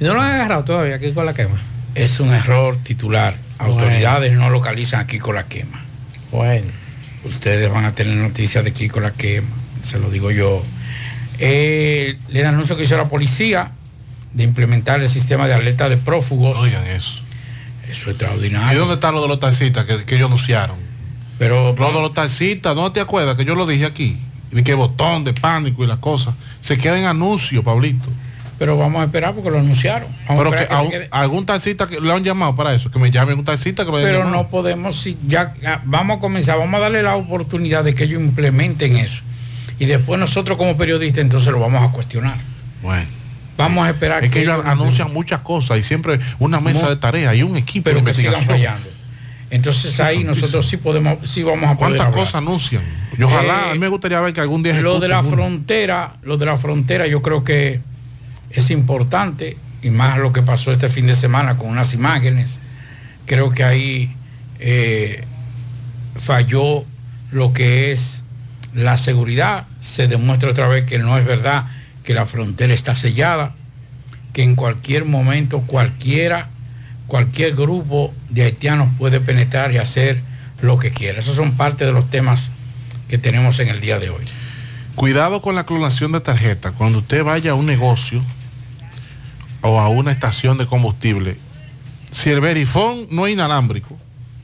¿Y 0.00 0.04
no 0.04 0.14
lo 0.14 0.20
han 0.22 0.32
agarrado 0.32 0.64
todavía 0.64 0.98
con 1.14 1.26
la 1.26 1.34
quema? 1.34 1.56
Es 1.94 2.20
un 2.20 2.32
error 2.32 2.76
titular. 2.82 3.36
Bueno. 3.58 3.74
Autoridades 3.74 4.32
no 4.32 4.48
localizan 4.48 5.00
a 5.00 5.06
Kiko 5.06 5.32
La 5.32 5.44
Quema. 5.44 5.80
Bueno. 6.30 6.66
Ustedes 7.24 7.70
van 7.70 7.84
a 7.84 7.94
tener 7.94 8.16
noticias 8.16 8.64
de 8.64 8.72
Kiko 8.72 9.00
La 9.00 9.10
Quema, 9.10 9.48
se 9.82 9.98
lo 9.98 10.08
digo 10.10 10.30
yo. 10.30 10.62
Eh, 11.40 12.16
el 12.32 12.46
anuncio 12.46 12.76
que 12.76 12.84
hizo 12.84 12.96
la 12.96 13.08
policía 13.08 13.72
de 14.34 14.44
implementar 14.44 15.00
el 15.00 15.08
sistema 15.08 15.48
de 15.48 15.54
alerta 15.54 15.88
de 15.88 15.96
prófugos. 15.96 16.58
Oigan 16.58 16.86
eso. 16.86 17.20
Eso 17.88 18.02
es 18.02 18.08
extraordinario. 18.08 18.72
¿Y 18.72 18.78
dónde 18.78 18.94
están 18.94 19.14
los 19.14 19.22
de 19.22 19.28
los 19.28 19.40
taxistas 19.40 19.84
que, 19.86 20.04
que 20.04 20.16
ellos 20.16 20.26
anunciaron? 20.26 20.76
Pero 21.38 21.74
los 21.76 21.94
de 21.94 22.00
los 22.02 22.12
taxistas, 22.14 22.76
¿no 22.76 22.92
te 22.92 23.00
acuerdas 23.00 23.36
que 23.36 23.44
yo 23.44 23.54
lo 23.54 23.66
dije 23.66 23.86
aquí? 23.86 24.18
De 24.52 24.62
que 24.62 24.74
botón 24.74 25.24
de 25.24 25.32
pánico 25.32 25.82
y 25.82 25.86
las 25.86 25.98
cosas. 25.98 26.34
Se 26.60 26.76
queda 26.76 26.98
en 26.98 27.06
anuncio, 27.06 27.62
Pablito. 27.64 28.08
Pero 28.58 28.76
vamos 28.76 29.00
a 29.00 29.04
esperar 29.06 29.32
porque 29.34 29.48
lo 29.50 29.58
anunciaron. 29.58 30.08
Vamos 30.28 30.44
Pero 30.44 30.54
a 30.54 30.58
que, 30.58 30.74
a 30.74 30.90
que 30.90 30.98
un- 30.98 31.04
algún 31.10 31.46
taxista 31.46 31.86
que 31.86 31.98
le 31.98 32.12
han 32.12 32.22
llamado 32.22 32.54
para 32.54 32.74
eso, 32.74 32.90
que 32.90 32.98
me 32.98 33.10
llame 33.10 33.32
un 33.32 33.42
taxista 33.44 33.86
que 33.86 33.90
me 33.90 33.98
haya 33.98 34.06
Pero 34.08 34.24
no 34.28 34.48
podemos, 34.48 35.02
ya 35.26 35.54
ya, 35.62 35.80
vamos 35.86 36.18
a 36.18 36.20
comenzar, 36.20 36.58
vamos 36.58 36.74
a 36.74 36.80
darle 36.80 37.02
la 37.02 37.16
oportunidad 37.16 37.84
de 37.84 37.94
que 37.94 38.04
ellos 38.04 38.20
implementen 38.20 38.96
eso. 38.98 39.22
Y 39.80 39.86
después 39.86 40.20
nosotros 40.20 40.56
como 40.56 40.76
periodistas 40.76 41.22
entonces 41.22 41.50
lo 41.50 41.58
vamos 41.58 41.82
a 41.82 41.90
cuestionar. 41.92 42.36
Bueno. 42.82 43.06
Vamos 43.56 43.86
a 43.86 43.90
esperar 43.90 44.24
Es 44.24 44.30
que 44.30 44.42
ellos 44.42 44.54
ellos 44.54 44.66
anuncian 44.66 45.12
muchas 45.12 45.40
cosas 45.40 45.78
y 45.78 45.82
siempre 45.82 46.20
una 46.38 46.60
mesa 46.60 46.88
de 46.88 46.96
tareas 46.96 47.34
y 47.34 47.42
un 47.42 47.56
equipo 47.56 47.84
pero 47.84 47.98
de 47.98 48.04
que 48.04 48.14
sigan 48.14 48.44
fallando. 48.46 48.88
Entonces 49.50 49.98
ahí 49.98 50.16
santísimo. 50.22 50.34
nosotros 50.34 50.68
sí 50.68 50.76
podemos, 50.76 51.28
sí 51.28 51.42
vamos 51.42 51.68
a 51.68 51.76
poder 51.76 51.96
¿Cuántas 51.96 52.14
cosas 52.14 52.34
anuncian? 52.36 52.82
Y 53.18 53.22
ojalá, 53.22 53.66
Eh, 53.66 53.70
a 53.70 53.72
mí 53.72 53.78
me 53.80 53.88
gustaría 53.88 54.20
ver 54.20 54.32
que 54.32 54.40
algún 54.40 54.62
día 54.62 54.80
Lo 54.80 55.00
de 55.00 55.08
la 55.08 55.20
uno. 55.20 55.30
frontera, 55.30 56.12
lo 56.22 56.36
de 56.36 56.46
la 56.46 56.56
frontera 56.56 57.06
yo 57.06 57.20
creo 57.20 57.42
que 57.42 57.80
es 58.50 58.70
importante 58.70 59.56
y 59.82 59.90
más 59.90 60.18
lo 60.18 60.32
que 60.32 60.42
pasó 60.42 60.72
este 60.72 60.88
fin 60.88 61.06
de 61.06 61.14
semana 61.14 61.56
con 61.56 61.68
unas 61.70 61.92
imágenes. 61.94 62.60
Creo 63.26 63.50
que 63.50 63.64
ahí 63.64 64.14
eh, 64.58 65.24
falló 66.16 66.84
lo 67.32 67.52
que 67.52 67.92
es 67.92 68.24
la 68.74 68.96
seguridad. 68.96 69.66
Se 69.80 70.08
demuestra 70.08 70.50
otra 70.50 70.68
vez 70.68 70.84
que 70.84 70.98
no 70.98 71.16
es 71.18 71.24
verdad 71.24 71.66
que 72.04 72.14
la 72.14 72.26
frontera 72.26 72.72
está 72.72 72.94
sellada, 72.96 73.52
que 74.32 74.42
en 74.42 74.56
cualquier 74.56 75.04
momento 75.04 75.60
cualquiera, 75.62 76.48
cualquier 77.06 77.54
grupo 77.54 78.14
de 78.28 78.42
haitianos 78.42 78.88
puede 78.98 79.20
penetrar 79.20 79.72
y 79.72 79.78
hacer 79.78 80.22
lo 80.60 80.78
que 80.78 80.90
quiera. 80.90 81.18
Esos 81.20 81.36
son 81.36 81.52
parte 81.52 81.84
de 81.84 81.92
los 81.92 82.08
temas 82.10 82.50
que 83.08 83.18
tenemos 83.18 83.58
en 83.60 83.68
el 83.68 83.80
día 83.80 83.98
de 83.98 84.10
hoy. 84.10 84.24
Cuidado 84.94 85.40
con 85.40 85.54
la 85.54 85.64
clonación 85.64 86.12
de 86.12 86.20
tarjeta. 86.20 86.72
Cuando 86.72 86.98
usted 86.98 87.24
vaya 87.24 87.52
a 87.52 87.54
un 87.54 87.66
negocio 87.66 88.22
o 89.62 89.80
a 89.80 89.88
una 89.88 90.10
estación 90.10 90.58
de 90.58 90.66
combustible, 90.66 91.36
si 92.10 92.30
el 92.30 92.40
verifón 92.40 93.06
no 93.10 93.26
es 93.26 93.32
inalámbrico, 93.32 93.96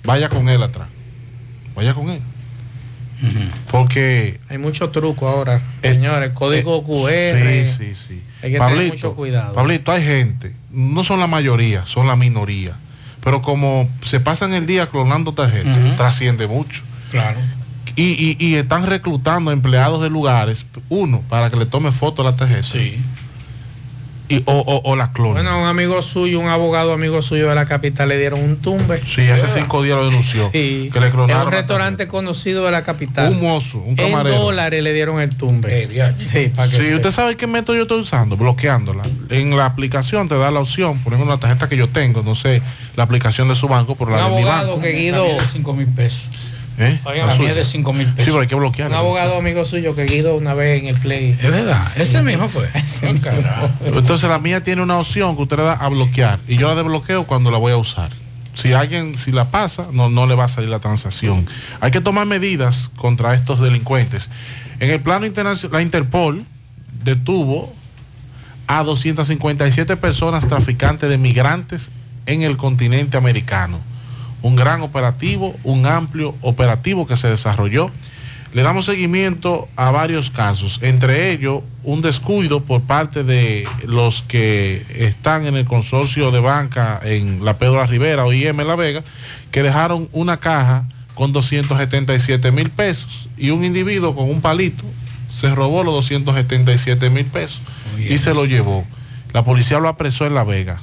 vaya 0.04 0.28
con 0.28 0.48
él 0.48 0.62
atrás. 0.62 0.88
Vaya 1.74 1.94
con 1.94 2.10
él. 2.10 2.20
Porque 3.70 4.38
Hay 4.48 4.58
mucho 4.58 4.90
truco 4.90 5.28
ahora, 5.28 5.60
señores. 5.82 6.32
Código 6.32 6.82
QR. 6.84 7.10
Eh, 7.10 7.66
Sí, 7.66 7.94
sí, 7.94 8.06
sí. 8.08 8.22
Hay 8.42 8.52
que 8.52 8.58
tener 8.58 8.88
mucho 8.92 9.14
cuidado. 9.14 9.54
Pablito, 9.54 9.92
hay 9.92 10.04
gente, 10.04 10.52
no 10.70 11.02
son 11.04 11.20
la 11.20 11.26
mayoría, 11.26 11.84
son 11.86 12.06
la 12.06 12.16
minoría. 12.16 12.72
Pero 13.24 13.42
como 13.42 13.88
se 14.04 14.20
pasan 14.20 14.52
el 14.52 14.66
día 14.66 14.86
clonando 14.88 15.32
tarjetas, 15.32 15.76
trasciende 15.96 16.46
mucho. 16.46 16.82
Claro. 17.10 17.40
Y, 17.96 18.02
y- 18.12 18.36
y 18.38 18.54
están 18.56 18.86
reclutando 18.86 19.50
empleados 19.50 20.02
de 20.02 20.10
lugares, 20.10 20.66
uno, 20.90 21.22
para 21.28 21.50
que 21.50 21.56
le 21.56 21.66
tome 21.66 21.90
foto 21.92 22.22
a 22.22 22.26
la 22.26 22.36
tarjeta. 22.36 22.62
Y, 24.28 24.42
o, 24.46 24.52
o, 24.58 24.80
o 24.90 24.96
la 24.96 25.12
clonen. 25.12 25.34
Bueno, 25.44 25.60
un 25.62 25.66
amigo 25.68 26.02
suyo, 26.02 26.40
un 26.40 26.48
abogado 26.48 26.92
amigo 26.92 27.22
suyo 27.22 27.48
de 27.48 27.54
la 27.54 27.66
capital 27.66 28.08
le 28.08 28.18
dieron 28.18 28.42
un 28.42 28.56
tumbe. 28.56 29.00
Sí, 29.06 29.22
hace 29.28 29.48
cinco 29.48 29.82
días 29.82 29.96
lo 29.96 30.04
denunció. 30.06 30.50
Sí. 30.52 30.90
Que 30.92 30.98
le 31.00 31.10
clonaron 31.10 31.46
un 31.46 31.52
restaurante 31.52 32.08
conocido 32.08 32.64
de 32.64 32.72
la 32.72 32.82
capital. 32.82 33.32
Un 33.32 33.40
mozo, 33.40 33.78
un 33.78 33.90
En 33.98 34.10
camarero. 34.10 34.36
dólares 34.40 34.82
le 34.82 34.92
dieron 34.92 35.20
el 35.20 35.36
tumbe. 35.36 35.88
Sí, 36.32 36.48
para 36.56 36.68
que 36.70 36.76
Sí, 36.82 36.94
usted 36.94 37.10
sabe 37.12 37.36
qué 37.36 37.46
método 37.46 37.76
yo 37.76 37.82
estoy 37.82 38.00
usando, 38.00 38.36
bloqueándola. 38.36 39.04
En 39.30 39.56
la 39.56 39.66
aplicación 39.66 40.28
te 40.28 40.36
da 40.36 40.50
la 40.50 40.60
opción, 40.60 40.98
por 41.04 41.12
ejemplo, 41.12 41.32
una 41.32 41.40
tarjeta 41.40 41.68
que 41.68 41.76
yo 41.76 41.88
tengo, 41.88 42.22
no 42.22 42.34
sé, 42.34 42.60
la 42.96 43.04
aplicación 43.04 43.48
de 43.48 43.54
su 43.54 43.68
banco, 43.68 43.96
Un 43.98 44.10
la 44.10 44.16
de 44.16 44.22
mi 44.30 44.38
abogado 44.38 44.68
banco. 44.72 44.82
que 44.82 44.92
Guido. 44.92 45.16
La 45.18 45.22
mía 45.24 45.36
es 45.36 45.42
de 45.42 45.48
5 45.58 45.72
mil 45.74 45.86
pesos. 45.86 46.52
¿Eh? 46.78 47.00
La 47.04 47.36
mía 47.36 47.50
es 47.50 47.56
de 47.56 47.64
5 47.64 47.92
mil 47.92 48.06
pesos. 48.06 48.24
Sí, 48.24 48.30
pero 48.30 48.40
hay 48.40 48.46
que 48.46 48.54
bloquear. 48.54 48.90
Un 48.90 48.96
abogado 48.96 49.38
amigo 49.38 49.64
suyo 49.64 49.94
que 49.94 50.04
Guido 50.04 50.36
una 50.36 50.54
vez 50.54 50.82
en 50.82 50.88
el 50.88 50.96
play. 50.96 51.30
Es 51.30 51.50
verdad, 51.50 51.82
ese 51.96 52.22
mismo 52.22 52.48
fue. 52.48 52.68
Entonces 53.86 54.28
la 54.28 54.38
mía 54.38 54.62
tiene 54.62 54.82
una 54.82 54.98
opción 54.98 55.36
que 55.36 55.42
usted 55.42 55.56
le 55.56 55.62
da 55.64 55.72
a 55.72 55.88
bloquear 55.88 56.38
y 56.46 56.56
yo 56.56 56.68
la 56.68 56.74
desbloqueo 56.74 57.24
cuando 57.24 57.50
la 57.50 57.58
voy 57.58 57.72
a 57.72 57.76
usar. 57.76 58.10
Si 58.54 58.72
alguien, 58.72 59.18
si 59.18 59.32
la 59.32 59.50
pasa, 59.50 59.88
no, 59.92 60.08
no 60.08 60.26
le 60.26 60.34
va 60.34 60.44
a 60.44 60.48
salir 60.48 60.70
la 60.70 60.78
transacción. 60.78 61.46
Hay 61.80 61.90
que 61.90 62.00
tomar 62.00 62.26
medidas 62.26 62.90
contra 62.96 63.34
estos 63.34 63.60
delincuentes. 63.60 64.30
En 64.80 64.90
el 64.90 65.00
plano 65.00 65.26
internacional, 65.26 65.72
la 65.72 65.82
Interpol 65.82 66.44
detuvo 67.04 67.74
a 68.66 68.82
257 68.82 69.96
personas 69.96 70.46
traficantes 70.46 71.08
de 71.08 71.18
migrantes 71.18 71.90
en 72.26 72.42
el 72.42 72.56
continente 72.56 73.16
americano. 73.16 73.78
Un 74.46 74.56
gran 74.56 74.82
operativo, 74.82 75.56
un 75.64 75.86
amplio 75.86 76.34
operativo 76.40 77.06
que 77.06 77.16
se 77.16 77.28
desarrolló. 77.28 77.90
Le 78.52 78.62
damos 78.62 78.86
seguimiento 78.86 79.68
a 79.76 79.90
varios 79.90 80.30
casos, 80.30 80.78
entre 80.82 81.32
ellos 81.32 81.62
un 81.82 82.00
descuido 82.00 82.60
por 82.60 82.82
parte 82.82 83.24
de 83.24 83.66
los 83.86 84.22
que 84.22 84.86
están 84.94 85.46
en 85.46 85.56
el 85.56 85.64
consorcio 85.64 86.30
de 86.30 86.40
banca 86.40 87.00
en 87.02 87.44
la 87.44 87.58
Pedro 87.58 87.84
Rivera 87.84 88.24
o 88.24 88.32
IM 88.32 88.58
La 88.58 88.76
Vega, 88.76 89.02
que 89.50 89.62
dejaron 89.62 90.08
una 90.12 90.38
caja 90.38 90.84
con 91.14 91.32
277 91.32 92.52
mil 92.52 92.70
pesos 92.70 93.28
y 93.36 93.50
un 93.50 93.64
individuo 93.64 94.14
con 94.14 94.30
un 94.30 94.40
palito 94.40 94.84
se 95.28 95.54
robó 95.54 95.82
los 95.82 95.94
277 95.94 97.10
mil 97.10 97.26
pesos 97.26 97.60
y 97.98 98.16
se 98.18 98.32
lo 98.32 98.46
llevó. 98.46 98.84
La 99.32 99.44
policía 99.44 99.78
lo 99.80 99.88
apresó 99.88 100.24
en 100.26 100.34
La 100.34 100.44
Vega. 100.44 100.80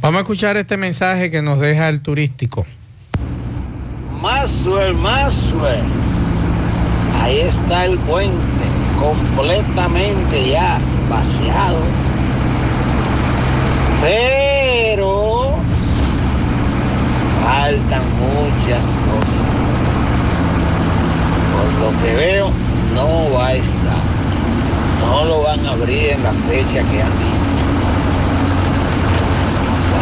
Vamos 0.00 0.20
a 0.20 0.22
escuchar 0.22 0.56
este 0.56 0.78
mensaje 0.78 1.30
que 1.30 1.42
nos 1.42 1.60
deja 1.60 1.90
el 1.90 2.00
turístico. 2.00 2.64
Maxwell, 4.22 4.94
Maxwell. 4.94 5.82
Ahí 7.22 7.40
está 7.40 7.84
el 7.84 7.98
puente, 7.98 8.32
completamente 8.98 10.52
ya 10.52 10.78
vaciado. 11.10 11.82
Pero 14.00 15.54
faltan 17.44 18.02
muchas 18.16 18.96
cosas. 19.04 19.44
Por 21.52 21.92
lo 21.92 22.02
que 22.02 22.14
veo, 22.14 22.50
no 22.94 23.34
va 23.36 23.48
a 23.48 23.54
estar. 23.54 24.00
No 25.00 25.26
lo 25.26 25.42
van 25.42 25.66
a 25.66 25.72
abrir 25.72 26.12
en 26.12 26.22
la 26.22 26.32
fecha 26.32 26.80
que 26.90 27.02
han 27.02 27.18
dicho. 27.18 27.39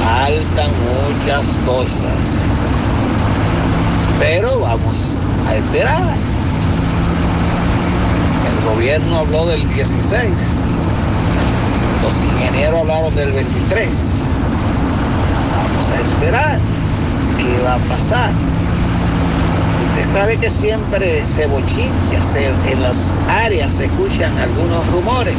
Faltan 0.09 0.71
muchas 0.89 1.45
cosas. 1.67 2.49
Pero 4.19 4.59
vamos 4.61 5.19
a 5.47 5.55
esperar. 5.55 6.15
El 8.49 8.75
gobierno 8.75 9.19
habló 9.19 9.47
del 9.49 9.69
16. 9.75 10.31
Los 12.03 12.15
ingenieros 12.33 12.81
hablaron 12.81 13.15
del 13.17 13.33
23. 13.33 13.91
Vamos 15.53 15.91
a 15.93 16.01
esperar 16.01 16.59
qué 17.37 17.63
va 17.67 17.75
a 17.75 17.79
pasar. 17.95 18.31
Usted 19.91 20.19
sabe 20.19 20.37
que 20.39 20.49
siempre 20.49 21.23
se 21.23 21.47
bochincha, 21.49 22.23
se- 22.33 22.73
en 22.73 22.83
las 22.83 23.13
áreas 23.29 23.75
se 23.75 23.85
escuchan 23.85 24.33
algunos 24.39 24.87
rumores. 24.91 25.35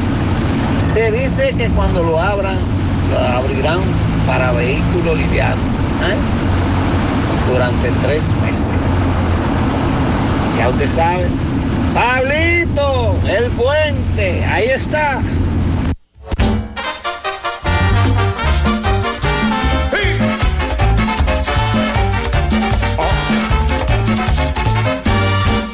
Se 0.93 1.11
dice 1.11 1.55
que 1.57 1.69
cuando 1.69 2.03
lo 2.03 2.19
abran, 2.19 2.57
lo 3.11 3.17
abrirán 3.38 3.79
para 4.29 4.51
vehículos 4.51 5.17
livianos 5.17 5.57
¿eh? 5.57 7.51
durante 7.51 7.89
tres 8.03 8.21
meses. 8.43 8.69
Ya 10.55 10.69
usted 10.69 10.88
sabe. 10.88 11.25
Pablito, 11.95 13.17
el 13.27 13.50
puente, 13.50 14.45
ahí 14.45 14.67
está. 14.67 15.19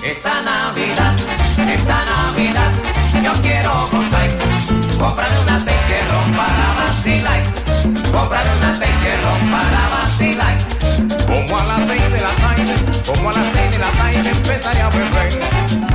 Esta 0.01 0.41
Navidad, 0.43 1.15
esta 1.73 2.05
Navidad, 2.05 2.71
yo 3.21 3.33
quiero 3.41 3.71
gozar. 3.91 4.29
Comprarme 4.97 5.34
Comprarme 8.15 8.51
una 8.59 8.71
ron 8.71 9.51
para 9.51 9.89
vacilar. 9.89 10.57
Como 11.27 11.59
a 11.59 11.63
las 11.65 11.85
seis 11.85 12.11
de 12.13 12.21
la 12.21 12.29
tarde, 12.29 12.75
como 13.05 13.29
a 13.29 13.33
las 13.33 13.47
seis 13.53 13.71
de 13.71 13.77
la 13.77 13.91
tarde 13.91 14.29
empezaré 14.29 14.81
a 14.81 14.89
beber 14.89 15.33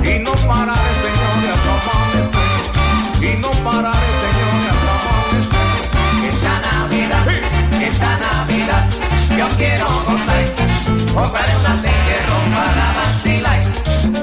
y 0.05 0.19
no 0.23 0.33
pararé, 0.47 0.93
señores, 1.01 1.57
hasta 1.57 1.73
amanecer. 1.81 2.61
Y 3.25 3.41
no 3.41 3.51
pararé, 3.65 4.11
señores, 4.21 4.69
hasta 4.71 5.01
Esta 6.29 6.55
Navidad, 6.71 7.27
esta 7.81 8.19
Navidad, 8.19 8.85
yo 9.39 9.49
quiero 9.57 9.87
gozar. 9.87 10.45
Compraré 11.15 11.57
una 11.57 11.75
ron 12.29 12.47
para 12.53 12.87
vacilar. 13.01 13.61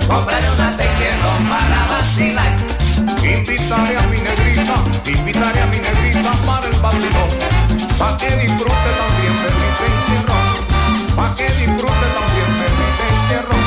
Compraré 0.08 0.50
una 0.52 0.70
ron 0.70 1.42
para 1.50 1.80
vacilar. 1.98 2.78
Invitaré 3.24 3.98
a 3.98 4.02
mi 4.08 4.18
negrita, 4.18 4.76
invitaré 5.06 5.62
a 5.62 5.66
mi 5.66 5.80
negrita 5.80 6.32
para 6.46 6.68
el 6.68 6.80
vacilón, 6.80 7.30
pa' 7.98 8.16
que 8.18 8.30
disfrute 8.38 8.92
también 9.02 9.36
de 9.44 9.50
mi 9.58 9.68
encierrón, 9.88 10.48
pa' 11.16 11.34
que 11.36 11.46
disfrute 11.46 12.08
también 12.18 12.52
de 12.60 12.68
mi 12.78 13.67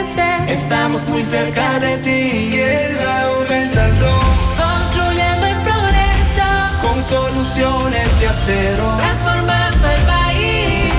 estamos 0.51 1.01
muy 1.07 1.23
cerca 1.23 1.79
de 1.79 1.97
ti. 1.99 2.49
Y 2.53 2.59
el 2.59 2.97
aumentando, 2.99 4.19
construyendo 4.57 5.45
el 5.47 5.57
progreso, 5.67 6.47
con 6.81 7.01
soluciones 7.01 8.19
de 8.19 8.27
acero, 8.27 8.97
transformando 8.97 9.87
el 9.89 10.01
país. 10.15 10.93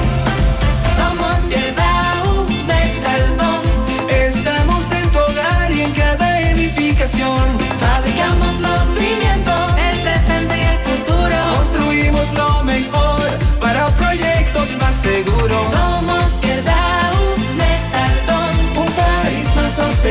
Somos 0.96 1.36
Quebrao, 1.52 2.46
Metalbón, 2.66 3.60
estamos 4.08 4.90
en 4.90 5.10
tu 5.10 5.18
hogar 5.18 5.72
y 5.72 5.80
en 5.82 5.92
cada 5.92 6.40
edificación. 6.40 7.44
Fabricamos 7.80 8.60
los 8.60 8.82
cimientos, 8.96 9.64
el 9.90 10.00
presente 10.02 10.54
y 10.58 10.64
el 10.74 10.78
futuro. 10.78 11.36
Construimos 11.56 12.32
lo 12.32 12.64
mejor 12.64 12.71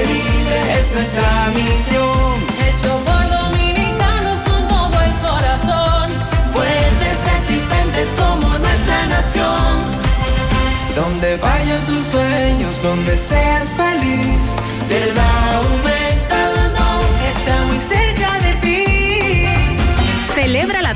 sostenible 0.02 0.80
es 0.80 0.92
nuestra 0.92 1.52
misión. 1.54 2.42
Hecho 2.68 3.00
por 3.06 3.24
dominicanos 3.30 4.38
con 4.40 4.68
todo 4.68 5.02
el 5.02 5.14
corazón, 5.20 6.12
fuertes, 6.52 7.18
resistentes 7.34 8.10
como 8.16 8.48
nuestra 8.48 9.08
nación. 9.08 9.92
Donde 10.96 11.38
vayan 11.38 11.86
tus 11.86 12.04
sueños, 12.04 12.82
donde 12.82 13.16
seas 13.18 13.76
feliz, 13.76 14.40
del 14.90 15.14
Metaldón 15.14 16.01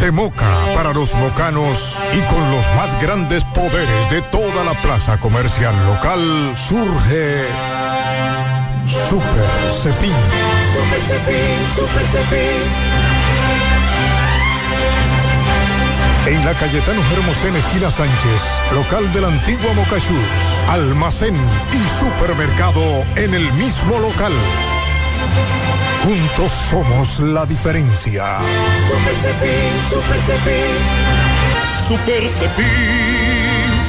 De 0.00 0.12
Moca 0.12 0.46
para 0.74 0.92
los 0.92 1.14
mocanos 1.14 1.96
y 2.12 2.20
con 2.32 2.50
los 2.52 2.64
más 2.76 3.00
grandes 3.02 3.42
poderes 3.44 4.10
de 4.10 4.22
toda 4.22 4.64
la 4.64 4.72
plaza 4.74 5.18
comercial 5.18 5.74
local 5.86 6.54
surge 6.56 7.44
Super 9.08 9.46
Cepín. 9.82 10.12
Super 10.72 11.00
Cepín, 11.00 11.58
Super 11.74 12.06
Cepín. 12.06 12.98
En 16.26 16.44
la 16.44 16.54
Cayetano 16.54 17.00
Hermosén, 17.12 17.56
esquina 17.56 17.90
Sánchez, 17.90 18.42
local 18.74 19.12
del 19.12 19.24
antiguo 19.24 19.72
Mocachús, 19.74 20.16
almacén 20.68 21.34
y 21.34 21.98
supermercado 21.98 22.82
en 23.16 23.34
el 23.34 23.52
mismo 23.54 23.98
local. 23.98 24.32
Juntos 26.04 26.52
somos 26.70 27.20
la 27.20 27.44
diferencia. 27.44 28.38
Super 28.90 29.14
Cepín, 29.16 29.72
Super 29.90 30.20
Cepín. 30.20 30.78
Super 31.86 32.30
Cepín, 32.30 33.27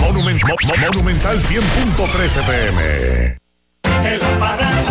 Monument- 0.00 0.42
Mo- 0.46 0.56
Mo- 0.66 0.76
Monumental 0.80 1.38
100.13 1.40 2.42
pm. 2.42 3.38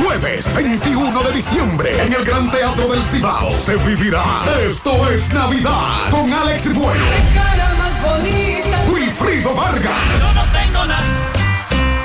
Jueves 0.03 0.53
21 0.53 1.23
de 1.23 1.31
diciembre 1.31 2.01
en 2.03 2.13
el 2.13 2.25
Gran 2.25 2.51
Teatro 2.51 2.87
del 2.89 3.01
Cibao 3.03 3.49
se 3.51 3.75
vivirá 3.77 4.23
Esto 4.69 5.09
es 5.09 5.31
Navidad 5.33 6.09
con 6.11 6.31
Alex 6.31 6.73
Bueno, 6.73 7.03
cara 7.33 7.73
más 7.77 8.01
bonita. 8.01 8.77
Wilfrido 8.91 9.55
Vargas 9.55 9.93
Yo 10.19 10.33
no 10.33 10.43
tengo 10.51 10.85
nada, 10.85 11.03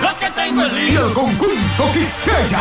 lo 0.00 0.18
que 0.18 0.30
tengo 0.30 0.64
es 0.64 0.90
y 0.90 0.96
el 0.96 1.12
conjunto 1.12 1.92
Quisqueya. 1.92 2.60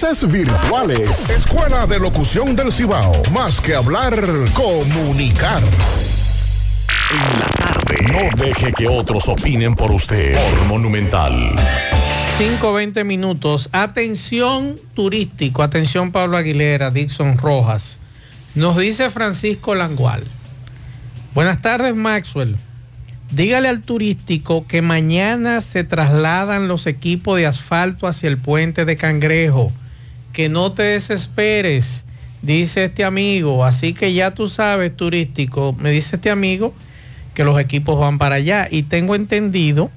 virtuales. 0.00 1.28
Escuela 1.28 1.86
de 1.86 1.98
Locución 1.98 2.56
del 2.56 2.72
Cibao. 2.72 3.22
Más 3.32 3.60
que 3.60 3.74
hablar, 3.74 4.18
comunicar. 4.54 5.62
En 7.12 7.38
la 7.38 7.46
tarde. 7.46 7.96
No 8.08 8.42
deje 8.42 8.72
que 8.72 8.88
otros 8.88 9.28
opinen 9.28 9.74
por 9.74 9.92
usted. 9.92 10.34
Por 10.34 10.64
Monumental. 10.68 11.54
5-20 12.38 13.04
minutos. 13.04 13.68
Atención 13.72 14.80
turístico, 14.94 15.62
atención 15.62 16.12
Pablo 16.12 16.38
Aguilera, 16.38 16.90
Dixon 16.90 17.36
Rojas. 17.36 17.98
Nos 18.54 18.78
dice 18.78 19.10
Francisco 19.10 19.74
Langual. 19.74 20.24
Buenas 21.34 21.60
tardes, 21.60 21.94
Maxwell. 21.94 22.56
Dígale 23.32 23.68
al 23.68 23.82
turístico 23.82 24.66
que 24.66 24.80
mañana 24.80 25.60
se 25.60 25.84
trasladan 25.84 26.68
los 26.68 26.86
equipos 26.86 27.36
de 27.36 27.46
asfalto 27.46 28.06
hacia 28.06 28.30
el 28.30 28.38
puente 28.38 28.86
de 28.86 28.96
Cangrejo. 28.96 29.70
Que 30.32 30.48
no 30.48 30.72
te 30.72 30.82
desesperes, 30.82 32.04
dice 32.42 32.84
este 32.84 33.04
amigo. 33.04 33.64
Así 33.64 33.92
que 33.92 34.12
ya 34.12 34.32
tú 34.32 34.48
sabes, 34.48 34.96
turístico, 34.96 35.74
me 35.78 35.90
dice 35.90 36.16
este 36.16 36.30
amigo 36.30 36.74
que 37.34 37.44
los 37.44 37.58
equipos 37.60 37.98
van 37.98 38.18
para 38.18 38.36
allá. 38.36 38.68
Y 38.70 38.84
tengo 38.84 39.14
entendido 39.14 39.90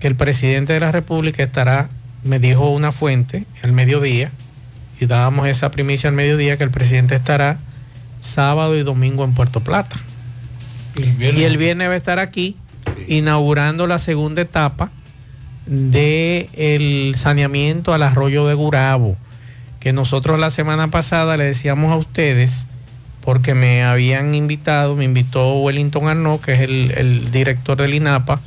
que 0.00 0.06
el 0.06 0.16
presidente 0.16 0.72
de 0.72 0.80
la 0.80 0.92
República 0.92 1.42
estará, 1.42 1.88
me 2.24 2.38
dijo 2.38 2.70
una 2.70 2.92
fuente, 2.92 3.44
al 3.62 3.72
mediodía, 3.72 4.30
y 5.00 5.06
dábamos 5.06 5.48
esa 5.48 5.70
primicia 5.70 6.08
al 6.08 6.16
mediodía, 6.16 6.56
que 6.56 6.64
el 6.64 6.70
presidente 6.70 7.14
estará 7.14 7.58
sábado 8.20 8.76
y 8.76 8.82
domingo 8.82 9.24
en 9.24 9.34
Puerto 9.34 9.60
Plata. 9.60 9.96
Y 10.96 11.42
el 11.42 11.56
viernes 11.56 11.88
va 11.88 11.92
a 11.92 11.96
estar 11.96 12.18
aquí 12.18 12.56
inaugurando 13.06 13.86
la 13.86 13.98
segunda 13.98 14.42
etapa 14.42 14.90
del 15.66 16.48
el 16.54 17.14
saneamiento 17.16 17.94
al 17.94 18.02
arroyo 18.02 18.46
de 18.46 18.54
Gurabo, 18.54 19.16
que 19.80 19.92
nosotros 19.92 20.38
la 20.38 20.50
semana 20.50 20.88
pasada 20.88 21.36
le 21.36 21.44
decíamos 21.44 21.92
a 21.92 21.96
ustedes, 21.96 22.66
porque 23.20 23.54
me 23.54 23.84
habían 23.84 24.34
invitado, 24.34 24.96
me 24.96 25.04
invitó 25.04 25.60
Wellington 25.60 26.08
Arnaud, 26.08 26.40
que 26.40 26.54
es 26.54 26.60
el, 26.60 26.92
el 26.96 27.30
director 27.30 27.76
del 27.76 27.94
INAPA, 27.94 28.40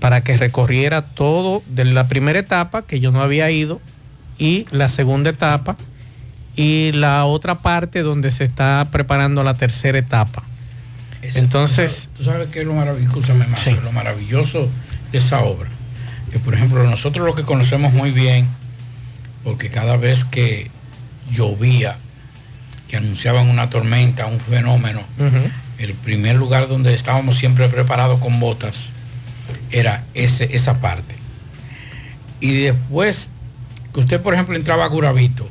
para 0.00 0.22
que 0.22 0.36
recorriera 0.36 1.02
todo 1.02 1.62
de 1.68 1.84
la 1.84 2.08
primera 2.08 2.38
etapa, 2.38 2.82
que 2.82 3.00
yo 3.00 3.10
no 3.10 3.22
había 3.22 3.50
ido, 3.50 3.80
y 4.38 4.66
la 4.70 4.88
segunda 4.88 5.30
etapa, 5.30 5.76
y 6.56 6.92
la 6.92 7.24
otra 7.24 7.56
parte 7.60 8.02
donde 8.02 8.30
se 8.30 8.44
está 8.44 8.86
preparando 8.90 9.42
la 9.42 9.54
tercera 9.54 9.98
etapa. 9.98 10.42
Entonces, 11.22 12.08
Tú 12.16 12.24
sabes 12.24 12.48
que 12.48 12.60
es 12.60 12.66
lo 12.66 12.74
maravilloso, 12.74 13.34
lo 13.82 13.92
maravilloso 13.92 14.68
de 15.12 15.18
esa 15.18 15.40
obra. 15.42 15.68
que 16.32 16.38
por 16.38 16.54
ejemplo 16.54 16.82
nosotros 16.84 17.26
lo 17.26 17.34
que 17.34 17.42
conocemos 17.42 17.92
muy 17.92 18.10
bien, 18.10 18.48
porque 19.44 19.70
cada 19.70 19.96
vez 19.96 20.24
que 20.24 20.70
llovía, 21.30 21.96
que 22.88 22.96
anunciaban 22.96 23.48
una 23.48 23.70
tormenta, 23.70 24.26
un 24.26 24.40
fenómeno, 24.40 25.02
el 25.78 25.94
primer 25.94 26.36
lugar 26.36 26.68
donde 26.68 26.94
estábamos 26.94 27.36
siempre 27.36 27.68
preparados 27.68 28.20
con 28.20 28.40
botas 28.40 28.90
era 29.70 30.04
ese, 30.14 30.48
esa 30.54 30.80
parte. 30.80 31.14
Y 32.40 32.52
después 32.52 33.30
que 33.92 34.00
usted, 34.00 34.20
por 34.20 34.34
ejemplo, 34.34 34.56
entraba 34.56 34.84
a 34.84 34.88
Guravito, 34.88 35.48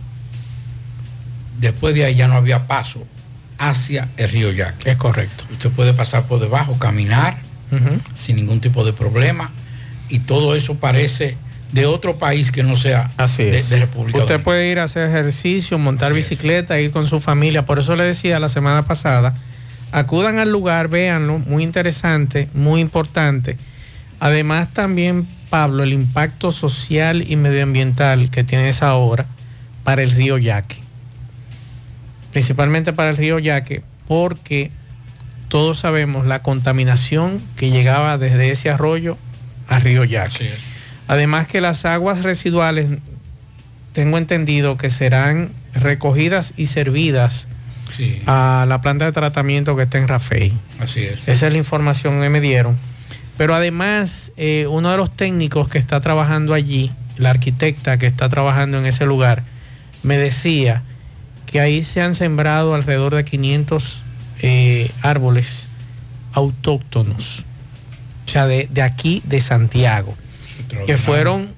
después 1.59 1.93
de 1.95 2.05
ahí 2.05 2.15
ya 2.15 2.27
no 2.27 2.35
había 2.35 2.67
paso 2.67 3.05
hacia 3.57 4.07
el 4.17 4.29
río 4.29 4.51
Yaque. 4.51 4.91
Es 4.91 4.97
correcto. 4.97 5.43
Usted 5.51 5.69
puede 5.69 5.93
pasar 5.93 6.23
por 6.23 6.39
debajo, 6.39 6.77
caminar 6.79 7.37
sin 8.15 8.37
ningún 8.37 8.61
tipo 8.61 8.83
de 8.83 8.93
problema 8.93 9.51
y 10.09 10.19
todo 10.19 10.55
eso 10.55 10.75
parece 10.75 11.37
de 11.71 11.85
otro 11.85 12.17
país 12.17 12.51
que 12.51 12.63
no 12.63 12.75
sea 12.75 13.11
Así 13.17 13.43
de, 13.43 13.59
es. 13.59 13.69
de 13.69 13.79
República 13.79 14.17
Usted 14.19 14.35
Dominicana. 14.35 14.43
puede 14.43 14.71
ir 14.71 14.79
a 14.79 14.83
hacer 14.85 15.07
ejercicio, 15.09 15.77
montar 15.77 16.11
Así 16.11 16.19
es. 16.19 16.29
bicicleta, 16.29 16.79
ir 16.79 16.91
con 16.91 17.05
su 17.07 17.19
familia. 17.21 17.65
Por 17.65 17.79
eso 17.79 17.95
le 17.95 18.03
decía 18.05 18.39
la 18.39 18.49
semana 18.49 18.83
pasada, 18.83 19.35
acudan 19.91 20.39
al 20.39 20.51
lugar, 20.51 20.87
véanlo, 20.87 21.37
muy 21.39 21.63
interesante, 21.63 22.49
muy 22.53 22.81
importante. 22.81 23.57
Además 24.19 24.73
también, 24.73 25.27
Pablo, 25.49 25.83
el 25.83 25.93
impacto 25.93 26.51
social 26.51 27.23
y 27.29 27.35
medioambiental 27.35 28.29
que 28.31 28.43
tiene 28.43 28.69
esa 28.69 28.95
obra 28.95 29.25
para 29.83 30.01
el 30.03 30.11
río 30.11 30.37
Yaque. 30.37 30.77
Principalmente 32.31 32.93
para 32.93 33.09
el 33.09 33.17
río 33.17 33.39
Yaque, 33.39 33.81
porque 34.07 34.71
todos 35.47 35.79
sabemos 35.79 36.27
la 36.27 36.43
contaminación 36.43 37.41
que 37.55 37.71
llegaba 37.71 38.17
desde 38.17 38.51
ese 38.51 38.69
arroyo 38.69 39.17
al 39.67 39.81
río 39.81 40.03
Yaque. 40.03 40.51
Además 41.09 41.47
que 41.47 41.59
las 41.59 41.85
aguas 41.85 42.21
residuales, 42.21 42.87
tengo 43.93 44.19
entendido 44.19 44.77
que 44.77 44.91
serán 44.91 45.49
recogidas 45.73 46.53
y 46.55 46.67
servidas 46.67 47.47
Sí, 47.97 48.21
a 48.27 48.67
la 48.69 48.81
planta 48.81 49.05
de 49.05 49.11
tratamiento 49.11 49.75
que 49.75 49.81
está 49.81 49.97
en 49.97 50.07
Rafey. 50.07 50.53
así 50.79 51.01
es. 51.01 51.27
Esa 51.27 51.47
es 51.47 51.51
la 51.51 51.57
información 51.57 52.21
que 52.21 52.29
me 52.29 52.39
dieron. 52.39 52.77
Pero 53.35 53.55
además, 53.55 54.31
eh, 54.37 54.67
uno 54.69 54.91
de 54.91 54.97
los 54.97 55.09
técnicos 55.15 55.67
que 55.67 55.79
está 55.79 55.99
trabajando 55.99 56.53
allí, 56.53 56.91
la 57.17 57.31
arquitecta 57.31 57.97
que 57.97 58.05
está 58.05 58.29
trabajando 58.29 58.77
en 58.77 58.85
ese 58.85 59.07
lugar, 59.07 59.41
me 60.03 60.19
decía 60.19 60.83
que 61.47 61.59
ahí 61.59 61.81
se 61.83 62.01
han 62.01 62.13
sembrado 62.13 62.75
alrededor 62.75 63.15
de 63.15 63.25
500 63.25 64.01
eh, 64.43 64.91
árboles 65.01 65.65
autóctonos, 66.33 67.43
o 68.27 68.29
sea, 68.29 68.45
de, 68.45 68.69
de 68.71 68.83
aquí, 68.83 69.23
de 69.25 69.41
Santiago, 69.41 70.15
que 70.85 70.97
fueron, 70.97 71.49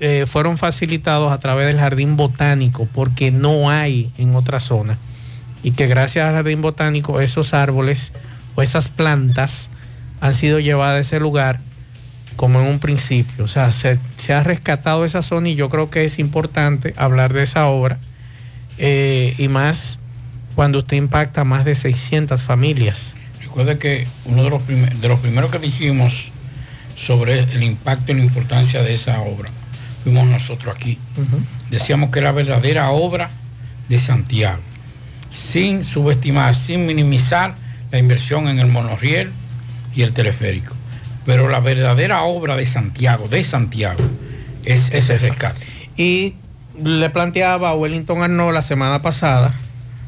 eh, 0.00 0.24
fueron 0.26 0.58
facilitados 0.58 1.32
a 1.32 1.38
través 1.38 1.66
del 1.66 1.78
jardín 1.78 2.16
botánico, 2.16 2.88
porque 2.92 3.30
no 3.30 3.70
hay 3.70 4.10
en 4.18 4.34
otra 4.34 4.60
zona 4.60 4.98
y 5.62 5.72
que 5.72 5.86
gracias 5.86 6.28
al 6.28 6.34
jardín 6.34 6.62
botánico 6.62 7.20
esos 7.20 7.54
árboles 7.54 8.12
o 8.54 8.62
esas 8.62 8.88
plantas 8.88 9.68
han 10.20 10.34
sido 10.34 10.60
llevadas 10.60 10.96
a 10.96 11.00
ese 11.00 11.20
lugar 11.20 11.60
como 12.36 12.60
en 12.60 12.68
un 12.68 12.78
principio. 12.78 13.44
O 13.44 13.48
sea, 13.48 13.72
se, 13.72 13.98
se 14.16 14.32
ha 14.32 14.42
rescatado 14.42 15.04
esa 15.04 15.22
zona 15.22 15.48
y 15.48 15.54
yo 15.54 15.68
creo 15.68 15.90
que 15.90 16.04
es 16.04 16.18
importante 16.18 16.94
hablar 16.96 17.32
de 17.32 17.42
esa 17.42 17.66
obra 17.66 17.98
eh, 18.78 19.34
y 19.38 19.48
más 19.48 19.98
cuando 20.54 20.78
usted 20.78 20.96
impacta 20.96 21.42
a 21.42 21.44
más 21.44 21.64
de 21.64 21.74
600 21.74 22.42
familias. 22.42 23.14
Recuerde 23.40 23.78
que 23.78 24.06
uno 24.24 24.44
de 24.44 24.50
los, 24.50 24.66
de 24.66 25.08
los 25.08 25.20
primeros 25.20 25.50
que 25.50 25.58
dijimos 25.58 26.30
sobre 26.96 27.38
el 27.38 27.62
impacto 27.62 28.10
y 28.10 28.16
la 28.16 28.24
importancia 28.24 28.82
de 28.82 28.94
esa 28.94 29.20
obra 29.20 29.50
fuimos 30.06 30.28
nosotros 30.28 30.72
aquí. 30.76 30.98
Decíamos 31.68 32.10
que 32.10 32.20
era 32.20 32.28
la 32.28 32.32
verdadera 32.32 32.90
obra 32.90 33.28
de 33.88 33.98
Santiago, 33.98 34.62
sin 35.30 35.82
subestimar, 35.82 36.54
sin 36.54 36.86
minimizar 36.86 37.56
la 37.90 37.98
inversión 37.98 38.46
en 38.46 38.60
el 38.60 38.68
monorriel 38.68 39.32
y 39.96 40.02
el 40.02 40.12
teleférico. 40.12 40.74
Pero 41.24 41.48
la 41.48 41.58
verdadera 41.58 42.22
obra 42.22 42.56
de 42.56 42.64
Santiago, 42.66 43.26
de 43.26 43.42
Santiago, 43.42 43.98
es 44.64 44.92
ese 44.92 45.18
rescate. 45.18 45.60
Y 45.96 46.34
le 46.80 47.10
planteaba 47.10 47.70
a 47.70 47.74
Wellington 47.74 48.22
Arnaud 48.22 48.54
la 48.54 48.62
semana 48.62 49.02
pasada, 49.02 49.54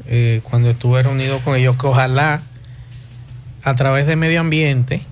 eh, 0.06 0.42
cuando 0.44 0.70
estuve 0.70 1.02
reunido 1.02 1.40
con 1.40 1.56
ellos, 1.56 1.76
que 1.76 1.88
ojalá 1.88 2.40
a 3.64 3.74
través 3.74 4.06
de 4.06 4.14
medio 4.14 4.38
ambiente, 4.38 5.02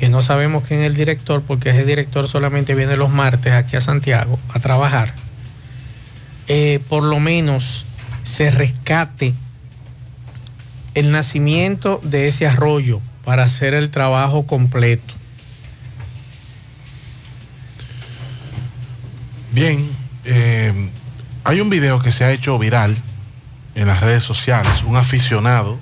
que 0.00 0.08
no 0.08 0.22
sabemos 0.22 0.64
quién 0.66 0.80
es 0.80 0.86
el 0.86 0.96
director, 0.96 1.42
porque 1.46 1.68
ese 1.70 1.84
director 1.84 2.26
solamente 2.26 2.74
viene 2.74 2.96
los 2.96 3.10
martes 3.10 3.52
aquí 3.52 3.76
a 3.76 3.82
Santiago 3.82 4.38
a 4.48 4.58
trabajar, 4.58 5.12
eh, 6.48 6.80
por 6.88 7.02
lo 7.02 7.20
menos 7.20 7.84
se 8.22 8.50
rescate 8.50 9.34
el 10.94 11.12
nacimiento 11.12 12.00
de 12.02 12.28
ese 12.28 12.46
arroyo 12.46 13.02
para 13.26 13.42
hacer 13.42 13.74
el 13.74 13.90
trabajo 13.90 14.46
completo. 14.46 15.12
Bien, 19.52 19.86
eh, 20.24 20.90
hay 21.44 21.60
un 21.60 21.68
video 21.68 22.00
que 22.00 22.10
se 22.10 22.24
ha 22.24 22.32
hecho 22.32 22.58
viral 22.58 22.96
en 23.74 23.86
las 23.86 24.00
redes 24.00 24.22
sociales. 24.22 24.82
Un 24.86 24.96
aficionado 24.96 25.78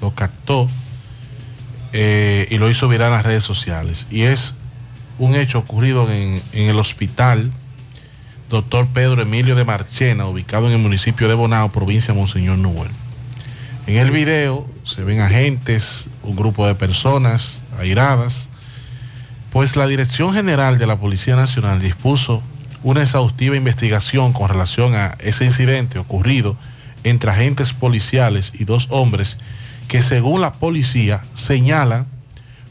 lo 0.00 0.14
captó 0.14 0.68
eh, 1.96 2.48
y 2.50 2.58
lo 2.58 2.68
hizo 2.68 2.88
viral 2.88 3.10
en 3.10 3.14
las 3.14 3.24
redes 3.24 3.44
sociales. 3.44 4.08
Y 4.10 4.22
es 4.22 4.54
un 5.20 5.36
hecho 5.36 5.60
ocurrido 5.60 6.10
en, 6.10 6.42
el 6.52 6.76
hospital 6.76 7.52
Doctor 8.50 8.88
Pedro 8.88 9.22
Emilio 9.22 9.54
de 9.54 9.64
Marchena, 9.64 10.26
ubicado 10.26 10.66
en 10.66 10.72
el 10.72 10.80
municipio 10.80 11.28
de 11.28 11.34
Bonao, 11.34 11.70
provincia 11.70 12.12
de 12.12 12.18
Monseñor 12.18 12.58
Núñez. 12.58 12.90
En 13.86 13.96
el 13.98 14.10
video 14.10 14.66
se 14.82 15.04
ven 15.04 15.20
agentes, 15.20 16.06
un 16.24 16.34
grupo 16.34 16.66
de 16.66 16.74
personas 16.74 17.60
airadas, 17.78 18.48
pues 19.52 19.76
la 19.76 19.86
Dirección 19.86 20.34
General 20.34 20.78
de 20.78 20.88
la 20.88 20.96
Policía 20.96 21.36
Nacional 21.36 21.80
dispuso 21.80 22.42
una 22.82 23.02
exhaustiva 23.02 23.54
investigación 23.54 24.32
con 24.32 24.48
relación 24.48 24.96
a 24.96 25.16
ese 25.20 25.44
incidente 25.44 26.00
ocurrido 26.00 26.56
entre 27.04 27.30
agentes 27.30 27.72
policiales 27.72 28.50
y 28.52 28.64
dos 28.64 28.88
hombres 28.90 29.38
que 29.88 30.02
según 30.02 30.40
la 30.40 30.52
policía 30.54 31.22
señalan 31.34 32.06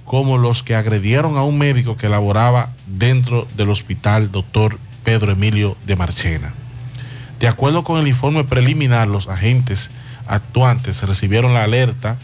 como 0.06 0.38
los 0.38 0.64
que 0.64 0.76
agredieron 0.76 1.38
a 1.38 1.44
un 1.44 1.58
médico 1.58 1.98
que 1.98 2.10
laboraba 2.10 2.70
dentro 2.88 3.48
del 3.56 3.70
hospital 3.70 4.32
doctor 4.32 4.78
Pedro 5.04 5.32
Emilio 5.32 5.78
de 5.86 5.96
Marchena. 5.96 6.54
De 7.40 7.48
acuerdo 7.48 7.84
con 7.84 8.00
el 8.00 8.08
informe 8.08 8.44
preliminar, 8.44 9.08
los 9.08 9.28
agentes 9.28 9.90
actuantes 10.28 11.02
recibieron 11.04 11.54
la 11.54 11.64
alerta 11.64 12.18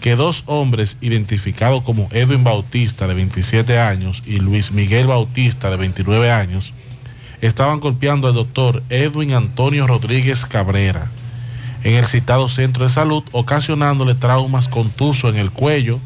que 0.00 0.16
dos 0.16 0.44
hombres 0.46 0.96
identificados 1.00 1.82
como 1.82 2.08
Edwin 2.12 2.42
Bautista 2.42 3.06
de 3.06 3.14
27 3.14 3.78
años 3.78 4.22
y 4.24 4.38
Luis 4.38 4.72
Miguel 4.72 5.06
Bautista 5.06 5.70
de 5.70 5.76
29 5.76 6.30
años 6.30 6.72
estaban 7.40 7.80
golpeando 7.80 8.28
al 8.28 8.34
doctor 8.34 8.82
Edwin 8.88 9.34
Antonio 9.34 9.86
Rodríguez 9.86 10.46
Cabrera 10.46 11.10
en 11.82 11.94
el 11.94 12.06
citado 12.06 12.48
centro 12.48 12.84
de 12.84 12.90
salud, 12.90 13.24
ocasionándole 13.32 14.14
traumas 14.14 14.68
contusos 14.68 15.32
en 15.32 15.40
el 15.40 15.50
cuello 15.50 15.98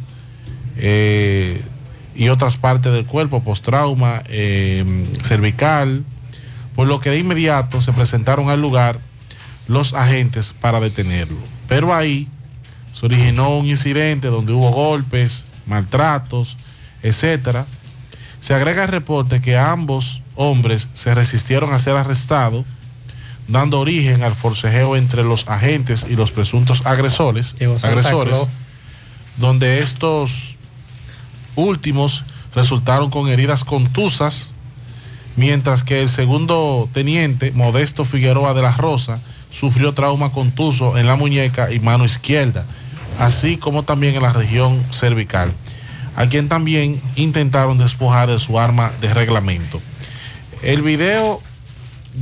eh, 0.76 1.62
y 2.14 2.28
otras 2.28 2.56
partes 2.56 2.92
del 2.92 3.06
cuerpo, 3.06 3.42
postrauma 3.42 4.22
eh, 4.26 4.84
cervical, 5.22 6.04
por 6.74 6.86
lo 6.86 7.00
que 7.00 7.10
de 7.10 7.18
inmediato 7.18 7.82
se 7.82 7.92
presentaron 7.92 8.50
al 8.50 8.60
lugar 8.60 8.98
los 9.68 9.94
agentes 9.94 10.54
para 10.60 10.80
detenerlo. 10.80 11.38
Pero 11.68 11.94
ahí 11.94 12.28
se 12.92 13.06
originó 13.06 13.56
un 13.56 13.66
incidente 13.66 14.28
donde 14.28 14.52
hubo 14.52 14.70
golpes, 14.70 15.44
maltratos, 15.66 16.56
etcétera. 17.02 17.66
Se 18.40 18.54
agrega 18.54 18.84
el 18.84 18.90
reporte 18.90 19.40
que 19.40 19.56
ambos 19.56 20.20
hombres 20.36 20.88
se 20.94 21.14
resistieron 21.14 21.72
a 21.72 21.78
ser 21.78 21.96
arrestados, 21.96 22.64
dando 23.48 23.80
origen 23.80 24.22
al 24.22 24.34
forcejeo 24.34 24.96
entre 24.96 25.22
los 25.22 25.48
agentes 25.48 26.06
y 26.08 26.16
los 26.16 26.30
presuntos 26.30 26.84
agresores, 26.86 27.54
agresores 27.82 28.46
donde 29.36 29.80
estos 29.80 30.56
últimos 31.56 32.24
resultaron 32.54 33.10
con 33.10 33.28
heridas 33.28 33.64
contusas, 33.64 34.52
mientras 35.36 35.82
que 35.82 36.02
el 36.02 36.08
segundo 36.08 36.88
teniente, 36.92 37.50
Modesto 37.52 38.04
Figueroa 38.04 38.54
de 38.54 38.62
la 38.62 38.72
Rosa, 38.72 39.18
sufrió 39.50 39.92
trauma 39.92 40.30
contuso 40.30 40.98
en 40.98 41.06
la 41.06 41.16
muñeca 41.16 41.72
y 41.72 41.80
mano 41.80 42.04
izquierda, 42.04 42.64
así 43.18 43.56
como 43.56 43.82
también 43.82 44.14
en 44.14 44.22
la 44.22 44.32
región 44.32 44.82
cervical, 44.92 45.52
a 46.16 46.26
quien 46.26 46.48
también 46.48 47.00
intentaron 47.16 47.78
despojar 47.78 48.28
de 48.28 48.38
su 48.38 48.58
arma 48.58 48.92
de 49.00 49.12
reglamento. 49.12 49.80
El 50.62 50.82
video, 50.82 51.40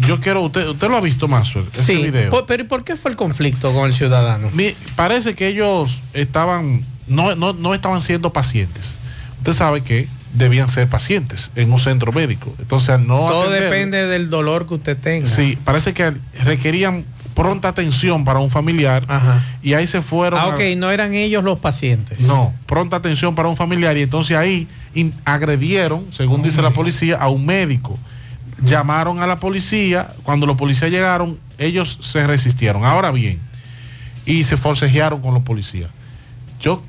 yo 0.00 0.20
quiero, 0.20 0.42
usted, 0.42 0.66
usted 0.68 0.88
lo 0.88 0.96
ha 0.96 1.00
visto 1.00 1.28
más, 1.28 1.48
ese 1.72 1.82
Sí, 1.84 1.96
video. 2.04 2.30
po- 2.30 2.46
pero 2.46 2.62
¿y 2.62 2.66
por 2.66 2.82
qué 2.84 2.96
fue 2.96 3.10
el 3.10 3.16
conflicto 3.16 3.72
con 3.72 3.86
el 3.86 3.92
ciudadano? 3.92 4.48
Mi- 4.52 4.74
parece 4.96 5.34
que 5.34 5.48
ellos 5.48 6.00
estaban, 6.14 6.82
no, 7.06 7.34
no, 7.36 7.52
no 7.52 7.74
estaban 7.74 8.00
siendo 8.00 8.32
pacientes. 8.32 8.98
Usted 9.38 9.52
sabe 9.54 9.82
que 9.82 10.08
debían 10.34 10.68
ser 10.70 10.88
pacientes 10.88 11.50
en 11.56 11.70
un 11.72 11.78
centro 11.78 12.10
médico. 12.12 12.54
Entonces, 12.58 12.98
no 13.00 13.28
Todo 13.28 13.50
depende 13.50 14.06
del 14.06 14.30
dolor 14.30 14.66
que 14.66 14.74
usted 14.74 14.96
tenga. 14.96 15.26
Sí, 15.26 15.58
parece 15.64 15.92
que 15.92 16.14
requerían 16.42 17.04
pronta 17.34 17.68
atención 17.68 18.24
para 18.24 18.38
un 18.40 18.50
familiar 18.50 19.04
y 19.62 19.74
ahí 19.74 19.86
se 19.86 20.00
fueron. 20.02 20.38
Ah, 20.40 20.44
a- 20.44 20.48
ok, 20.54 20.60
no 20.76 20.90
eran 20.90 21.14
ellos 21.14 21.44
los 21.44 21.58
pacientes. 21.58 22.20
No, 22.20 22.54
pronta 22.66 22.96
atención 22.96 23.34
para 23.34 23.48
un 23.48 23.56
familiar 23.56 23.96
y 23.98 24.02
entonces 24.02 24.36
ahí 24.36 24.68
agredieron, 25.24 26.06
según 26.12 26.42
dice 26.42 26.62
la 26.62 26.70
policía, 26.70 27.16
a 27.16 27.28
un 27.28 27.44
médico. 27.46 27.98
Llamaron 28.64 29.20
a 29.20 29.26
la 29.26 29.36
policía, 29.36 30.08
cuando 30.22 30.46
los 30.46 30.56
policías 30.56 30.90
llegaron, 30.90 31.38
ellos 31.58 31.98
se 32.02 32.26
resistieron. 32.26 32.84
Ahora 32.84 33.10
bien, 33.10 33.38
y 34.26 34.44
se 34.44 34.56
forcejearon 34.56 35.20
con 35.20 35.34
los 35.34 35.42
policías. 35.42 35.90
Yo 36.60 36.82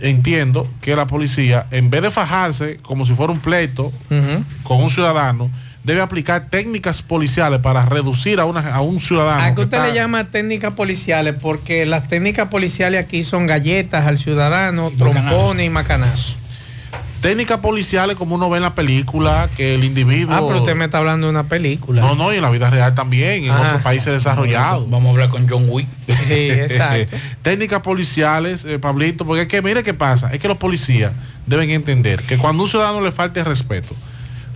entiendo 0.00 0.68
que 0.80 0.94
la 0.96 1.06
policía, 1.06 1.66
en 1.70 1.90
vez 1.90 2.02
de 2.02 2.10
fajarse 2.10 2.78
como 2.82 3.04
si 3.04 3.14
fuera 3.14 3.32
un 3.32 3.40
pleito 3.40 3.92
con 4.62 4.82
un 4.82 4.90
ciudadano, 4.90 5.50
debe 5.84 6.00
aplicar 6.00 6.46
técnicas 6.50 7.02
policiales 7.02 7.60
para 7.60 7.84
reducir 7.86 8.40
a, 8.40 8.44
una, 8.44 8.74
a 8.74 8.80
un 8.80 9.00
ciudadano. 9.00 9.42
¿A 9.42 9.48
qué 9.50 9.54
que 9.56 9.60
usted 9.62 9.76
está- 9.78 9.88
le 9.88 9.94
llama 9.94 10.24
técnicas 10.24 10.72
policiales? 10.74 11.34
Porque 11.40 11.86
las 11.86 12.08
técnicas 12.08 12.48
policiales 12.48 13.02
aquí 13.04 13.22
son 13.24 13.46
galletas 13.46 14.06
al 14.06 14.18
ciudadano, 14.18 14.90
trompones 14.96 15.66
y 15.66 15.70
macanazos. 15.70 16.36
Técnicas 17.20 17.58
policiales 17.60 18.16
como 18.16 18.34
uno 18.36 18.48
ve 18.50 18.56
en 18.58 18.62
la 18.62 18.74
película, 18.74 19.48
que 19.56 19.74
el 19.74 19.84
individuo... 19.84 20.34
Ah, 20.34 20.42
pero 20.46 20.60
usted 20.60 20.74
me 20.76 20.84
está 20.84 20.98
hablando 20.98 21.26
de 21.26 21.30
una 21.32 21.44
película. 21.44 22.00
No, 22.02 22.14
no, 22.14 22.32
y 22.32 22.36
en 22.36 22.42
la 22.42 22.50
vida 22.50 22.70
real 22.70 22.94
también, 22.94 23.44
en 23.44 23.50
Ah. 23.50 23.62
otros 23.66 23.82
países 23.82 24.12
desarrollados. 24.12 24.88
Vamos 24.88 25.06
a 25.08 25.10
hablar 25.10 25.28
con 25.28 25.48
John 25.48 25.64
Wick. 25.68 25.86
Sí, 26.28 26.50
exacto. 26.50 27.16
Técnicas 27.42 27.80
policiales, 27.82 28.64
eh, 28.64 28.78
Pablito, 28.78 29.24
porque 29.26 29.42
es 29.42 29.48
que 29.48 29.60
mire 29.62 29.82
qué 29.82 29.94
pasa, 29.94 30.32
es 30.32 30.38
que 30.40 30.48
los 30.48 30.56
policías 30.58 31.12
deben 31.46 31.70
entender 31.70 32.22
que 32.22 32.38
cuando 32.38 32.62
a 32.62 32.64
un 32.64 32.70
ciudadano 32.70 33.00
le 33.00 33.12
falte 33.12 33.42
respeto, 33.44 33.94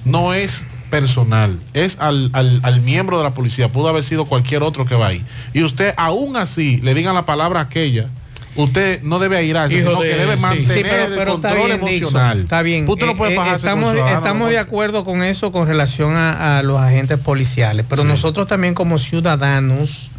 no 0.04 0.34
es 0.34 0.64
personal, 0.90 1.58
es 1.72 1.96
al, 2.00 2.28
al- 2.34 2.60
al 2.62 2.80
miembro 2.82 3.16
de 3.16 3.24
la 3.24 3.30
policía, 3.30 3.68
pudo 3.68 3.88
haber 3.88 4.04
sido 4.04 4.26
cualquier 4.26 4.62
otro 4.62 4.84
que 4.84 4.94
va 4.94 5.06
ahí. 5.08 5.24
Y 5.54 5.62
usted 5.64 5.94
aún 5.96 6.36
así 6.36 6.78
le 6.82 6.92
digan 6.94 7.14
la 7.14 7.24
palabra 7.24 7.60
aquella, 7.60 8.08
usted 8.56 9.02
no 9.02 9.18
debe 9.18 9.36
airarse, 9.38 9.76
Hijo 9.78 9.88
sino 9.88 10.00
de- 10.02 10.10
que 10.10 10.16
debe 10.16 10.36
mantener 10.36 10.76
Sí, 10.76 10.82
pero- 10.82 11.04
el 11.04 11.14
pero 11.14 11.34
está 11.36 11.48
control 11.50 11.66
bien, 11.68 11.80
Dixon, 11.80 11.92
emocional. 12.02 12.40
Está 12.40 12.62
bien. 12.62 12.88
Usted 12.88 13.06
no 13.06 13.12
Eh, 13.12 13.16
puede 13.16 13.34
eh, 13.34 13.40
el 13.48 13.54
estamos 13.54 13.94
estamos 13.94 14.50
de 14.50 14.58
acuerdo 14.58 15.04
con 15.04 15.22
eso 15.22 15.52
con 15.52 15.66
relación 15.66 16.14
a, 16.16 16.58
a 16.58 16.62
los 16.62 16.80
agentes 16.80 17.18
policiales, 17.18 17.86
pero 17.88 18.04
nosotros 18.04 18.46
también 18.48 18.74
como 18.74 18.98
ciudadanos, 18.98 20.10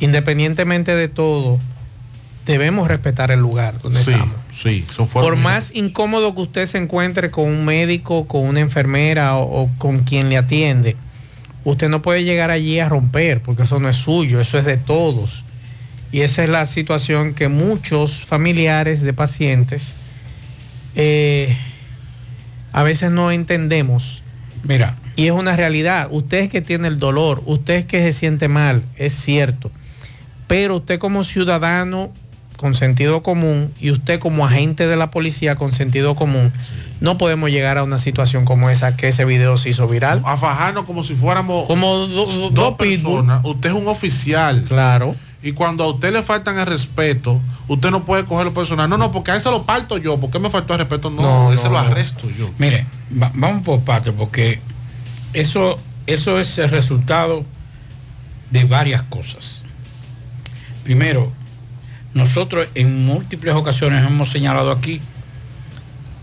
independientemente 0.00 0.94
de 0.94 1.08
todo, 1.08 1.58
debemos 2.46 2.88
respetar 2.88 3.30
el 3.30 3.38
lugar 3.40 3.80
donde 3.82 4.02
Sí, 4.02 4.10
estamos. 4.10 4.34
sí, 4.52 4.84
son 4.94 5.06
Por 5.08 5.24
formas- 5.24 5.42
más 5.68 5.74
incómodo 5.74 6.34
que 6.34 6.40
usted 6.40 6.66
se 6.66 6.78
encuentre 6.78 7.30
con 7.30 7.44
un 7.44 7.64
médico, 7.64 8.26
con 8.26 8.42
una 8.46 8.60
enfermera 8.60 9.36
o, 9.36 9.62
o 9.62 9.70
con 9.78 10.00
quien 10.00 10.28
le 10.28 10.36
atiende, 10.38 10.96
usted 11.64 11.88
no 11.88 12.02
puede 12.02 12.24
llegar 12.24 12.50
allí 12.50 12.80
a 12.80 12.88
romper, 12.88 13.40
porque 13.42 13.62
eso 13.62 13.78
no 13.78 13.88
es 13.88 13.96
suyo, 13.96 14.40
eso 14.40 14.58
es 14.58 14.64
de 14.64 14.76
todos. 14.76 15.44
Y 16.12 16.20
esa 16.20 16.44
es 16.44 16.50
la 16.50 16.66
situación 16.66 17.32
que 17.34 17.48
muchos 17.48 18.24
familiares 18.26 19.02
de 19.02 19.12
pacientes 19.14 19.94
eh, 20.94 21.56
a 22.72 22.82
veces 22.82 23.10
no 23.10 23.30
entendemos. 23.30 24.22
Mira. 24.64 24.96
Y 25.16 25.26
es 25.26 25.32
una 25.32 25.56
realidad. 25.56 26.08
Usted 26.10 26.38
es 26.44 26.48
que 26.50 26.60
tiene 26.62 26.88
el 26.88 26.98
dolor, 26.98 27.42
usted 27.46 27.74
es 27.74 27.86
que 27.86 28.00
se 28.02 28.12
siente 28.12 28.48
mal, 28.48 28.82
es 28.96 29.14
cierto. 29.14 29.70
Pero 30.46 30.76
usted 30.76 30.98
como 30.98 31.24
ciudadano 31.24 32.10
con 32.56 32.74
sentido 32.74 33.22
común 33.22 33.72
y 33.80 33.90
usted 33.90 34.20
como 34.20 34.46
agente 34.46 34.86
de 34.86 34.96
la 34.96 35.10
policía 35.10 35.56
con 35.56 35.72
sentido 35.72 36.14
común, 36.14 36.52
no 37.00 37.18
podemos 37.18 37.50
llegar 37.50 37.76
a 37.78 37.82
una 37.84 37.98
situación 37.98 38.44
como 38.44 38.70
esa 38.70 38.96
que 38.96 39.08
ese 39.08 39.24
video 39.24 39.58
se 39.58 39.70
hizo 39.70 39.88
viral. 39.88 40.22
A 40.24 40.36
fajarnos 40.36 40.84
como 40.84 41.02
si 41.02 41.14
fuéramos 41.14 41.66
como 41.66 41.94
do- 41.96 42.06
do- 42.08 42.26
dos 42.26 42.54
dos 42.54 42.74
pitbull. 42.76 43.20
personas. 43.22 43.40
Usted 43.44 43.70
es 43.70 43.74
un 43.74 43.88
oficial. 43.88 44.62
Claro. 44.68 45.16
Y 45.42 45.52
cuando 45.52 45.84
a 45.84 45.88
usted 45.92 46.12
le 46.12 46.22
faltan 46.22 46.58
el 46.58 46.66
respeto, 46.66 47.40
usted 47.66 47.90
no 47.90 48.04
puede 48.04 48.24
cogerlo 48.24 48.54
personal. 48.54 48.88
No, 48.88 48.96
no, 48.96 49.10
porque 49.10 49.32
a 49.32 49.36
ese 49.36 49.50
lo 49.50 49.64
parto 49.64 49.98
yo. 49.98 50.18
¿Por 50.20 50.30
qué 50.30 50.38
me 50.38 50.50
faltó 50.50 50.74
el 50.74 50.78
respeto? 50.80 51.10
No, 51.10 51.22
No, 51.22 51.52
ese 51.52 51.64
no, 51.64 51.70
lo 51.72 51.78
arresto 51.78 52.30
yo. 52.30 52.48
Mire, 52.58 52.86
va- 53.20 53.32
vamos 53.34 53.62
por 53.64 53.80
partes 53.80 54.12
porque 54.16 54.60
eso, 55.32 55.78
eso 56.06 56.38
es 56.38 56.58
el 56.58 56.68
resultado 56.70 57.44
de 58.50 58.64
varias 58.64 59.02
cosas. 59.02 59.62
Primero, 60.84 61.32
nosotros 62.14 62.68
en 62.74 63.04
múltiples 63.06 63.54
ocasiones 63.54 64.06
hemos 64.06 64.30
señalado 64.30 64.70
aquí 64.70 65.00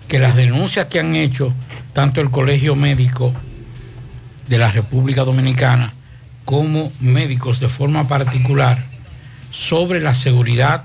que 0.08 0.20
las 0.20 0.36
denuncias 0.36 0.86
que 0.88 1.00
han 1.00 1.16
hecho 1.16 1.54
tanto 1.94 2.22
el 2.22 2.30
Colegio 2.30 2.76
Médico 2.76 3.34
de 4.48 4.58
la 4.58 4.72
República 4.72 5.24
Dominicana 5.24 5.94
como 6.46 6.92
médicos 7.00 7.60
de 7.60 7.70
forma 7.70 8.08
particular 8.08 8.84
sobre 9.52 10.00
la 10.00 10.16
seguridad 10.16 10.84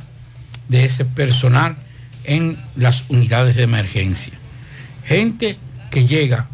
de 0.68 0.84
ese 0.84 1.04
personal 1.04 1.76
en 2.24 2.58
las 2.76 3.04
unidades 3.08 3.56
de 3.56 3.64
emergencia. 3.64 4.32
Gente 5.04 5.56
que 5.90 6.06
llega 6.06 6.46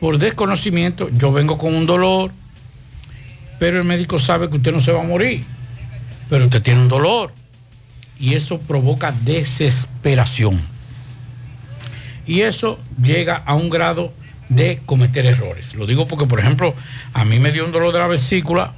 por 0.00 0.18
desconocimiento, 0.18 1.08
yo 1.10 1.32
vengo 1.32 1.58
con 1.58 1.74
un 1.74 1.86
dolor, 1.86 2.32
pero 3.58 3.78
el 3.78 3.84
médico 3.84 4.18
sabe 4.18 4.48
que 4.50 4.56
usted 4.56 4.72
no 4.72 4.80
se 4.80 4.92
va 4.92 5.02
a 5.02 5.06
morir, 5.06 5.44
pero 6.28 6.46
usted 6.46 6.62
tiene 6.62 6.80
un 6.80 6.88
dolor 6.88 7.32
y 8.18 8.34
eso 8.34 8.58
provoca 8.58 9.12
desesperación. 9.24 10.60
Y 12.26 12.40
eso 12.40 12.78
llega 13.02 13.36
a 13.36 13.54
un 13.54 13.68
grado 13.68 14.12
de 14.48 14.80
cometer 14.86 15.26
errores. 15.26 15.74
Lo 15.74 15.86
digo 15.86 16.06
porque, 16.06 16.26
por 16.26 16.40
ejemplo, 16.40 16.74
a 17.12 17.24
mí 17.24 17.38
me 17.38 17.52
dio 17.52 17.64
un 17.64 17.72
dolor 17.72 17.92
de 17.92 17.98
la 17.98 18.06
vesícula 18.06 18.74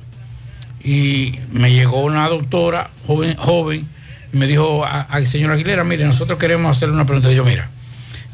y 0.86 1.40
me 1.52 1.72
llegó 1.72 2.04
una 2.04 2.28
doctora 2.28 2.90
joven, 3.06 3.36
joven 3.36 3.86
y 4.32 4.36
me 4.36 4.46
dijo, 4.46 4.84
a, 4.84 5.00
a- 5.02 5.26
señora 5.26 5.54
Aguilera, 5.54 5.82
mire, 5.84 6.04
nosotros 6.04 6.38
queremos 6.38 6.76
hacerle 6.76 6.94
una 6.94 7.04
pregunta. 7.06 7.32
Y 7.32 7.34
yo, 7.34 7.44
mira, 7.44 7.68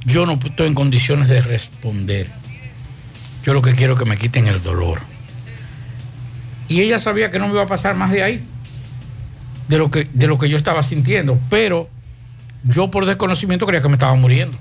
yo 0.04 0.26
no 0.26 0.38
estoy 0.44 0.66
en 0.66 0.74
condiciones 0.74 1.28
de 1.28 1.40
responder. 1.40 2.30
Yo 3.44 3.54
lo 3.54 3.62
que 3.62 3.72
quiero 3.72 3.94
es 3.94 3.98
que 3.98 4.04
me 4.04 4.16
quiten 4.18 4.46
el 4.48 4.62
dolor. 4.62 5.00
Y 6.68 6.80
ella 6.82 7.00
sabía 7.00 7.30
que 7.30 7.38
no 7.38 7.46
me 7.46 7.54
iba 7.54 7.62
a 7.62 7.66
pasar 7.66 7.94
más 7.96 8.10
de 8.12 8.22
ahí, 8.22 8.42
de 9.68 9.78
lo 9.78 9.90
que, 9.90 10.06
de 10.12 10.26
lo 10.26 10.38
que 10.38 10.48
yo 10.48 10.56
estaba 10.56 10.82
sintiendo, 10.82 11.38
pero 11.48 11.88
yo 12.64 12.90
por 12.90 13.06
desconocimiento 13.06 13.66
creía 13.66 13.80
que 13.82 13.88
me 13.88 13.94
estaba 13.94 14.14
muriendo. 14.14 14.56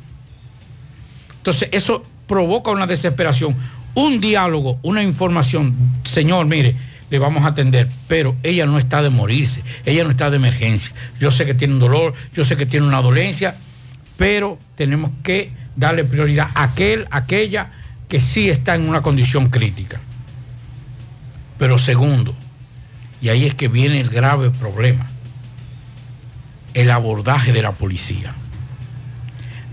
Entonces 1.37 1.69
eso 1.71 2.03
provoca 2.27 2.71
una 2.71 2.87
desesperación, 2.87 3.55
un 3.95 4.21
diálogo, 4.21 4.79
una 4.83 5.03
información. 5.03 5.75
Señor, 6.05 6.45
mire, 6.45 6.75
le 7.11 7.19
vamos 7.19 7.43
a 7.43 7.47
atender, 7.47 7.89
pero 8.07 8.35
ella 8.41 8.65
no 8.65 8.77
está 8.77 9.01
de 9.03 9.09
morirse, 9.09 9.61
ella 9.85 10.05
no 10.05 10.09
está 10.09 10.29
de 10.29 10.37
emergencia. 10.37 10.93
Yo 11.19 11.29
sé 11.29 11.45
que 11.45 11.53
tiene 11.53 11.73
un 11.73 11.81
dolor, 11.81 12.13
yo 12.33 12.45
sé 12.45 12.55
que 12.55 12.65
tiene 12.65 12.87
una 12.87 13.01
dolencia, 13.01 13.57
pero 14.15 14.57
tenemos 14.75 15.11
que 15.21 15.51
darle 15.75 16.05
prioridad 16.05 16.49
a 16.55 16.63
aquel, 16.63 17.07
aquella 17.11 17.69
que 18.07 18.21
sí 18.21 18.49
está 18.49 18.75
en 18.75 18.87
una 18.87 19.01
condición 19.01 19.49
crítica. 19.49 19.99
Pero 21.59 21.77
segundo, 21.77 22.33
y 23.21 23.27
ahí 23.27 23.45
es 23.45 23.55
que 23.55 23.67
viene 23.67 23.99
el 23.99 24.09
grave 24.09 24.49
problema, 24.49 25.09
el 26.73 26.89
abordaje 26.89 27.51
de 27.51 27.61
la 27.61 27.73
policía. 27.73 28.33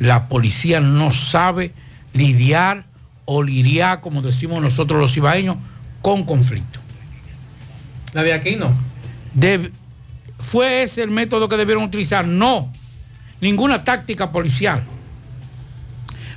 La 0.00 0.26
policía 0.26 0.80
no 0.80 1.12
sabe 1.12 1.72
lidiar 2.14 2.84
o 3.26 3.44
lidiar, 3.44 4.00
como 4.00 4.22
decimos 4.22 4.60
nosotros 4.60 5.00
los 5.00 5.16
ibaeños, 5.16 5.56
con 6.02 6.24
conflicto. 6.24 6.77
La 8.18 8.24
de 8.24 8.32
aquí 8.32 8.56
no. 8.56 8.72
¿Fue 10.40 10.82
ese 10.82 11.04
el 11.04 11.10
método 11.12 11.48
que 11.48 11.56
debieron 11.56 11.84
utilizar? 11.84 12.26
No. 12.26 12.68
Ninguna 13.40 13.84
táctica 13.84 14.32
policial. 14.32 14.82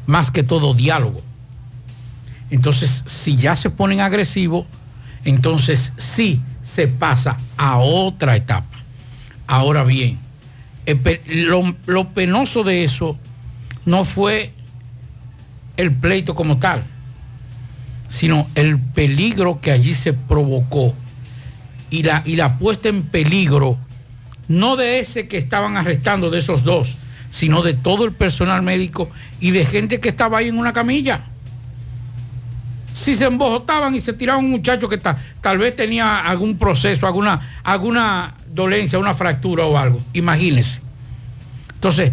Más 0.06 0.30
que 0.30 0.44
todo 0.44 0.76
diálogo. 0.76 1.24
Entonces, 2.52 3.04
si 3.08 3.36
ya 3.36 3.56
se 3.56 3.72
ponen 3.72 4.00
agresivos, 4.00 4.68
entonces 5.26 5.94
sí 5.98 6.40
se 6.64 6.88
pasa 6.88 7.40
a 7.58 7.78
otra 7.80 8.36
etapa. 8.36 8.78
Ahora 9.48 9.84
bien, 9.84 10.20
lo, 11.26 11.76
lo 11.88 12.10
penoso 12.10 12.64
de 12.64 12.84
eso 12.84 13.18
no 13.88 14.04
fue 14.04 14.54
el 15.78 15.92
pleito 15.92 16.36
como 16.36 16.58
tal, 16.58 16.84
sino 18.08 18.48
el 18.54 18.78
peligro 18.78 19.62
que 19.62 19.72
allí 19.72 19.96
se 19.96 20.14
provocó 20.14 20.94
y 21.92 22.02
la, 22.04 22.24
y 22.26 22.36
la 22.38 22.58
puesta 22.58 22.90
en 22.90 23.04
peligro, 23.04 23.78
no 24.48 24.76
de 24.78 25.00
ese 25.00 25.28
que 25.28 25.38
estaban 25.38 25.78
arrestando, 25.78 26.30
de 26.32 26.40
esos 26.40 26.64
dos, 26.64 26.96
sino 27.30 27.62
de 27.62 27.74
todo 27.76 28.06
el 28.06 28.12
personal 28.14 28.64
médico 28.64 29.10
y 29.40 29.52
de 29.52 29.66
gente 29.66 30.00
que 30.00 30.10
estaba 30.10 30.40
ahí 30.40 30.48
en 30.48 30.58
una 30.58 30.74
camilla. 30.74 31.22
Si 32.94 33.16
se 33.16 33.26
embojotaban 33.26 33.96
y 33.96 34.02
se 34.02 34.12
tiraban 34.14 34.44
un 34.44 34.52
muchacho 34.52 34.90
que 34.90 34.98
ta- 34.98 35.18
tal 35.40 35.58
vez 35.58 35.76
tenía 35.76 36.20
algún 36.20 36.58
proceso, 36.58 37.08
alguna, 37.08 37.40
alguna 37.64 38.34
dolencia, 38.54 39.00
una 39.00 39.14
fractura 39.14 39.66
o 39.66 39.78
algo, 39.78 40.02
imagínense. 40.14 40.82
Entonces, 41.76 42.12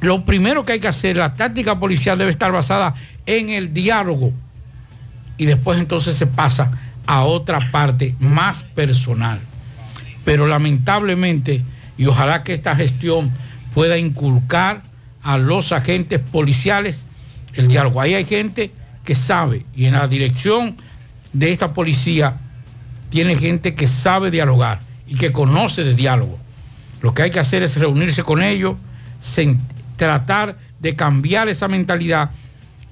lo 0.00 0.24
primero 0.24 0.64
que 0.64 0.72
hay 0.72 0.80
que 0.80 0.88
hacer, 0.88 1.16
la 1.16 1.34
táctica 1.34 1.78
policial 1.78 2.18
debe 2.18 2.32
estar 2.32 2.50
basada 2.50 2.94
en 3.26 3.50
el 3.50 3.72
diálogo 3.72 4.32
y 5.38 5.44
después 5.46 5.78
entonces 5.78 6.16
se 6.16 6.26
pasa 6.26 6.72
a 7.06 7.24
otra 7.24 7.70
parte 7.70 8.14
más 8.18 8.62
personal. 8.62 9.40
Pero 10.24 10.46
lamentablemente, 10.46 11.62
y 11.98 12.06
ojalá 12.06 12.42
que 12.42 12.54
esta 12.54 12.76
gestión 12.76 13.30
pueda 13.74 13.98
inculcar 13.98 14.82
a 15.22 15.38
los 15.38 15.72
agentes 15.72 16.20
policiales 16.20 17.04
el 17.54 17.68
diálogo. 17.68 18.00
Ahí 18.00 18.14
hay 18.14 18.24
gente 18.24 18.72
que 19.04 19.14
sabe 19.14 19.64
y 19.74 19.86
en 19.86 19.94
la 19.94 20.08
dirección 20.08 20.76
de 21.32 21.52
esta 21.52 21.72
policía 21.72 22.36
tiene 23.10 23.36
gente 23.36 23.74
que 23.74 23.86
sabe 23.86 24.30
dialogar 24.30 24.80
y 25.06 25.16
que 25.16 25.32
conoce 25.32 25.84
de 25.84 25.94
diálogo. 25.94 26.38
Lo 27.02 27.14
que 27.14 27.22
hay 27.22 27.30
que 27.30 27.40
hacer 27.40 27.62
es 27.62 27.76
reunirse 27.76 28.22
con 28.22 28.42
ellos, 28.42 28.76
tratar 29.96 30.56
de 30.80 30.96
cambiar 30.96 31.48
esa 31.48 31.68
mentalidad 31.68 32.30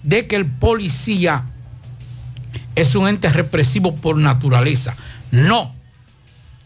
de 0.02 0.26
que 0.26 0.36
el 0.36 0.46
policía 0.46 1.44
es 2.76 2.94
un 2.94 3.08
ente 3.08 3.28
represivo 3.30 3.94
por 3.96 4.16
naturaleza. 4.16 4.96
No. 5.30 5.74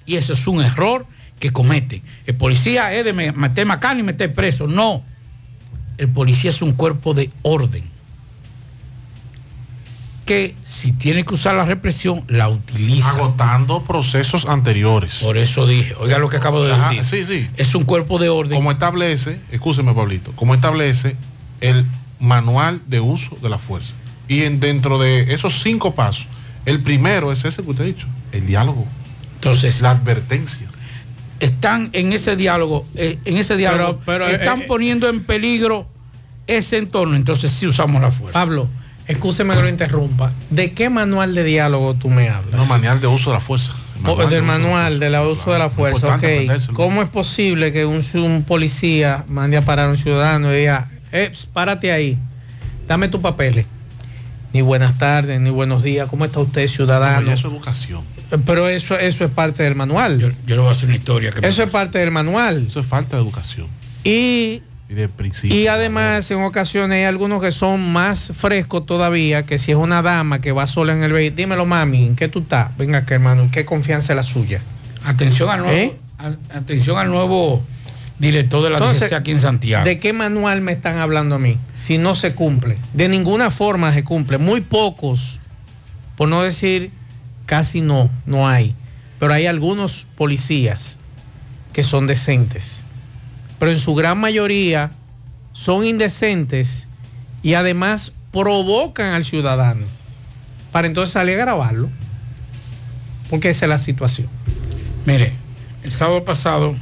Y 0.07 0.17
eso 0.17 0.33
es 0.35 0.47
un 0.47 0.63
error 0.63 1.07
que 1.41 1.51
cometen. 1.51 2.03
El 2.27 2.35
policía 2.37 2.93
es 2.93 3.05
de 3.05 3.13
me- 3.13 3.33
meter 3.33 3.67
macana 3.67 4.01
y 4.01 4.03
meter 4.03 4.33
preso. 4.35 4.67
No. 4.67 5.03
El 5.99 6.09
policía 6.09 6.51
es 6.51 6.61
un 6.63 6.73
cuerpo 6.73 7.15
de 7.15 7.31
orden. 7.43 7.85
Que 10.25 10.55
si 10.65 10.93
tiene 10.93 11.23
que 11.25 11.35
usar 11.35 11.55
la 11.55 11.67
represión, 11.67 12.25
la 12.29 12.49
utiliza. 12.49 13.11
Agotando 13.11 13.83
procesos 13.83 14.47
anteriores. 14.47 15.17
Por 15.23 15.37
eso 15.37 15.67
dije, 15.67 15.95
oiga 16.01 16.19
lo 16.19 16.31
que 16.31 16.39
acabo 16.39 16.65
de 16.65 16.73
Ajá, 16.73 16.89
decir. 16.91 17.05
sí, 17.05 17.25
sí. 17.27 17.49
Es 17.59 17.75
un 17.75 17.83
cuerpo 17.83 18.19
de 18.19 18.31
orden. 18.31 18.55
Como 18.57 18.73
establece, 18.73 19.39
escúcheme 19.53 19.93
Pablito, 19.93 20.33
como 20.33 20.55
establece 20.55 21.15
el 21.61 21.85
manual 22.21 22.81
de 22.87 23.01
uso 23.01 23.37
de 23.43 23.51
la 23.51 23.59
fuerza. 23.59 23.93
Y 24.29 24.43
en, 24.43 24.61
dentro 24.61 24.99
de 24.99 25.35
esos 25.35 25.63
cinco 25.63 25.95
pasos, 25.95 26.27
el 26.67 26.81
primero 26.81 27.33
es 27.33 27.45
ese 27.45 27.63
que 27.63 27.71
usted 27.71 27.85
ha 27.85 27.87
dicho, 27.87 28.07
el 28.33 28.47
diálogo. 28.47 28.87
Entonces, 29.37 29.81
la 29.81 29.91
advertencia. 29.91 30.67
Están 31.41 31.91
en 31.93 32.13
ese 32.13 32.37
diálogo, 32.37 32.87
eh, 32.95 33.19
en 33.25 33.37
ese 33.37 33.57
diálogo, 33.57 34.01
Pero- 34.07 34.25
pero, 34.25 34.27
están 34.29 34.63
eh, 34.63 34.65
poniendo 34.67 35.09
en 35.09 35.23
peligro 35.25 35.87
ese 36.47 36.79
entorno. 36.79 37.17
Entonces 37.17 37.53
sí 37.53 37.67
usamos 37.67 38.01
la 38.01 38.11
fuerza. 38.11 38.33
Pablo, 38.39 38.69
escúcheme 39.07 39.55
que 39.55 39.61
lo 39.63 39.69
interrumpa. 39.69 40.33
¿De 40.49 40.73
qué 40.73 40.89
manual 40.89 41.35
de 41.35 41.45
diálogo 41.45 41.95
tú 41.95 42.09
me 42.09 42.31
hablas? 42.31 42.55
No, 42.57 42.65
manual 42.67 43.01
de 43.01 43.07
uso 43.09 43.31
de 43.31 43.35
la 43.37 43.41
fuerza. 43.41 43.75
El 44.03 44.09
O- 44.11 44.17
manual 44.17 44.31
de 44.31 44.35
del 44.37 44.45
uso 44.45 44.53
de 44.53 44.59
la 44.59 44.59
manual 44.59 45.01
de 45.01 45.11
la 45.11 45.23
uso 45.27 45.53
de 45.53 45.59
la 45.59 45.71
fuerza, 45.71 45.97
importante 45.99 46.27
ok. 46.27 46.33
aprendérselo. 46.33 46.75
¿Cómo 46.75 47.03
es 47.03 47.09
posible 47.11 47.73
que 47.73 47.85
un, 47.85 48.03
un 48.15 48.45
policía 48.45 49.25
mande 49.29 49.57
a 49.59 49.63
parar 49.63 49.89
a 49.89 49.91
un 49.91 49.99
ciudadano 49.99 50.53
y 50.55 50.59
diga, 50.61 50.89
eh, 51.13 51.31
párate 51.53 51.93
ahí, 51.93 52.17
dame 52.89 53.09
tus 53.09 53.21
papeles? 53.21 53.67
Ni 54.55 54.63
buenas 54.63 54.97
tardes, 54.99 55.41
ni 55.41 55.51
buenos 55.51 55.83
días, 55.83 56.09
¿cómo 56.09 56.25
está 56.25 56.39
usted, 56.39 56.69
ciudadano? 56.69 57.23
Pero 57.23 57.33
eso 57.33 57.49
es 57.49 57.53
educación. 57.55 58.05
Pero 58.47 58.69
eso, 58.69 58.97
eso 58.97 59.25
es 59.25 59.31
parte 59.33 59.65
del 59.65 59.75
manual. 59.75 60.21
Yo, 60.21 60.29
yo 60.47 60.55
le 60.55 60.61
voy 60.61 60.69
a 60.69 60.71
hacer 60.71 60.87
una 60.87 60.97
historia 60.97 61.33
que 61.33 61.41
me 61.41 61.49
eso 61.49 61.65
es 61.65 61.71
parte 61.71 61.99
del 61.99 62.13
manual. 62.13 62.69
Eso 62.69 62.79
es 62.79 62.87
falta 62.87 63.17
de 63.17 63.23
educación. 63.25 63.67
Y 64.05 64.63
Y 64.89 64.95
de 64.95 65.09
principio. 65.09 65.57
y 65.59 65.67
además, 65.67 66.31
en 66.31 66.41
ocasiones 66.45 66.99
hay 66.99 67.03
algunos 67.03 67.43
que 67.43 67.51
son 67.51 67.93
más 67.93 68.31
frescos 68.33 68.87
todavía, 68.87 69.45
que 69.45 69.59
si 69.59 69.73
es 69.73 69.77
una 69.77 70.03
dama 70.03 70.41
que 70.41 70.53
va 70.53 70.69
sola 70.69 70.93
en 70.93 71.03
el 71.03 71.13
vehículo, 71.13 71.37
dímelo 71.37 71.67
mami, 71.67 72.07
¿en 72.07 72.15
qué 72.15 72.29
tú 72.29 72.39
estás? 72.39 72.77
Venga 72.79 72.99
acá 72.99 73.17
hermano, 73.17 73.49
¿qué 73.51 73.65
confianza 73.65 74.13
es 74.13 74.17
la 74.19 74.23
suya? 74.23 74.61
Atención 75.05 75.51
al 75.51 75.63
nuevo, 75.63 75.77
¿Eh? 75.77 75.97
atención 76.55 76.97
al 76.97 77.09
nuevo 77.09 77.61
director 78.19 78.63
de 78.63 78.71
la 78.71 78.77
Entonces, 78.79 79.11
DGC 79.11 79.13
aquí 79.15 79.31
en 79.33 79.39
Santiago. 79.39 79.85
¿De 79.85 79.99
qué 79.99 80.13
manual 80.13 80.61
me 80.61 80.73
están 80.73 80.99
hablando 80.99 81.37
a 81.37 81.39
mí? 81.39 81.59
Si 81.77 81.99
no 81.99 82.15
se 82.15 82.35
cumple. 82.35 82.79
De 82.93 83.09
ninguna 83.09 83.51
forma 83.51 83.93
se 83.93 84.05
cumple. 84.05 84.39
Muy 84.39 84.61
pocos, 84.61 85.41
por 86.17 86.29
no 86.29 86.43
decir 86.43 86.91
casi 87.47 87.81
no, 87.81 88.11
no 88.27 88.49
hay. 88.49 88.75
Pero 89.19 89.33
hay 89.33 89.47
algunos 89.47 90.07
policías 90.17 90.99
que 91.73 91.85
son 91.85 92.07
decentes. 92.07 92.79
Pero 93.59 93.73
en 93.73 93.79
su 93.79 93.95
gran 93.95 94.19
mayoría 94.19 94.91
son 95.53 95.85
indecentes 95.85 96.87
y 97.43 97.55
además 97.55 98.13
provocan 98.33 99.13
al 99.15 99.25
ciudadano 99.25 99.87
para 100.73 100.87
entonces 100.87 101.13
salir 101.13 101.35
a 101.37 101.45
grabarlo. 101.45 101.89
Porque 103.31 103.51
esa 103.51 103.67
es 103.67 103.69
la 103.69 103.79
situación. 103.79 104.29
Mire, 105.07 105.33
el 105.83 105.93
sábado 105.93 106.25
pasado 106.25 106.77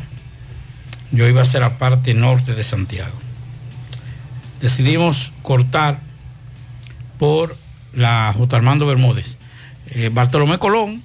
yo 1.12 1.28
iba 1.28 1.40
a 1.40 1.42
hacer 1.44 1.60
la 1.60 1.78
parte 1.78 2.14
norte 2.14 2.54
de 2.54 2.64
Santiago. 2.64 3.14
Decidimos 4.60 5.32
cortar 5.42 6.00
por 7.18 7.56
la 7.92 8.34
J. 8.36 8.56
Armando 8.56 8.86
Bermúdez. 8.86 9.36
Eh, 9.90 10.10
Bartolomé 10.12 10.58
Colón, 10.58 11.02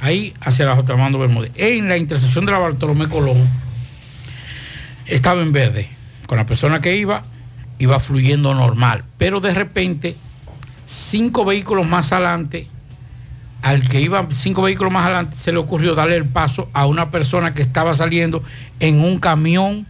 ahí 0.00 0.32
hacia 0.40 0.66
la 0.66 0.76
J. 0.76 0.92
Armando 0.92 1.18
Bermúdez. 1.18 1.50
En 1.56 1.88
la 1.88 1.96
intersección 1.96 2.46
de 2.46 2.52
la 2.52 2.58
Bartolomé 2.58 3.08
Colón 3.08 3.48
estaba 5.06 5.42
en 5.42 5.52
verde. 5.52 5.88
Con 6.26 6.38
la 6.38 6.46
persona 6.46 6.80
que 6.80 6.96
iba, 6.96 7.24
iba 7.78 7.98
fluyendo 8.00 8.54
normal. 8.54 9.02
Pero 9.16 9.40
de 9.40 9.54
repente, 9.54 10.16
cinco 10.86 11.44
vehículos 11.44 11.86
más 11.86 12.12
adelante, 12.12 12.68
al 13.68 13.86
que 13.86 14.00
iba 14.00 14.26
cinco 14.30 14.62
vehículos 14.62 14.90
más 14.90 15.04
adelante, 15.04 15.36
se 15.36 15.52
le 15.52 15.58
ocurrió 15.58 15.94
darle 15.94 16.16
el 16.16 16.24
paso 16.24 16.70
a 16.72 16.86
una 16.86 17.10
persona 17.10 17.52
que 17.52 17.60
estaba 17.60 17.92
saliendo 17.92 18.42
en 18.80 19.00
un 19.04 19.18
camión 19.18 19.86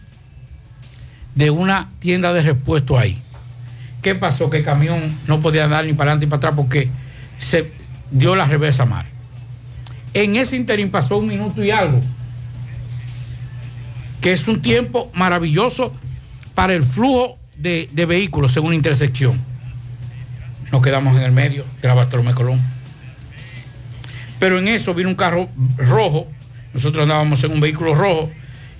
de 1.33 1.49
una 1.49 1.89
tienda 1.99 2.33
de 2.33 2.41
repuesto 2.41 2.99
ahí. 2.99 3.21
¿Qué 4.01 4.15
pasó? 4.15 4.49
Que 4.49 4.57
el 4.57 4.65
camión 4.65 5.17
no 5.27 5.39
podía 5.39 5.63
andar 5.63 5.85
ni 5.85 5.93
para 5.93 6.11
adelante 6.11 6.25
ni 6.25 6.29
para 6.29 6.37
atrás 6.39 6.53
porque 6.57 6.89
se 7.37 7.71
dio 8.11 8.35
la 8.35 8.47
reversa 8.47 8.83
mal. 8.83 9.05
En 10.13 10.35
ese 10.35 10.57
interín 10.57 10.91
pasó 10.91 11.15
un 11.15 11.27
minuto 11.27 11.63
y 11.63 11.71
algo, 11.71 12.01
que 14.19 14.33
es 14.33 14.45
un 14.49 14.61
tiempo 14.61 15.09
maravilloso 15.13 15.93
para 16.53 16.73
el 16.73 16.83
flujo 16.83 17.37
de, 17.55 17.89
de 17.93 18.05
vehículos 18.05 18.57
una 18.57 18.75
intersección. 18.75 19.39
Nos 20.69 20.81
quedamos 20.81 21.15
en 21.15 21.23
el 21.23 21.31
medio 21.31 21.63
de 21.81 21.87
la 21.87 21.93
Bartolomé 21.93 22.33
Colón. 22.33 22.78
Pero 24.39 24.57
en 24.57 24.67
eso 24.67 24.93
vino 24.93 25.09
un 25.09 25.15
carro 25.15 25.49
rojo, 25.77 26.27
nosotros 26.73 27.03
andábamos 27.03 27.43
en 27.43 27.51
un 27.51 27.59
vehículo 27.59 27.93
rojo, 27.93 28.31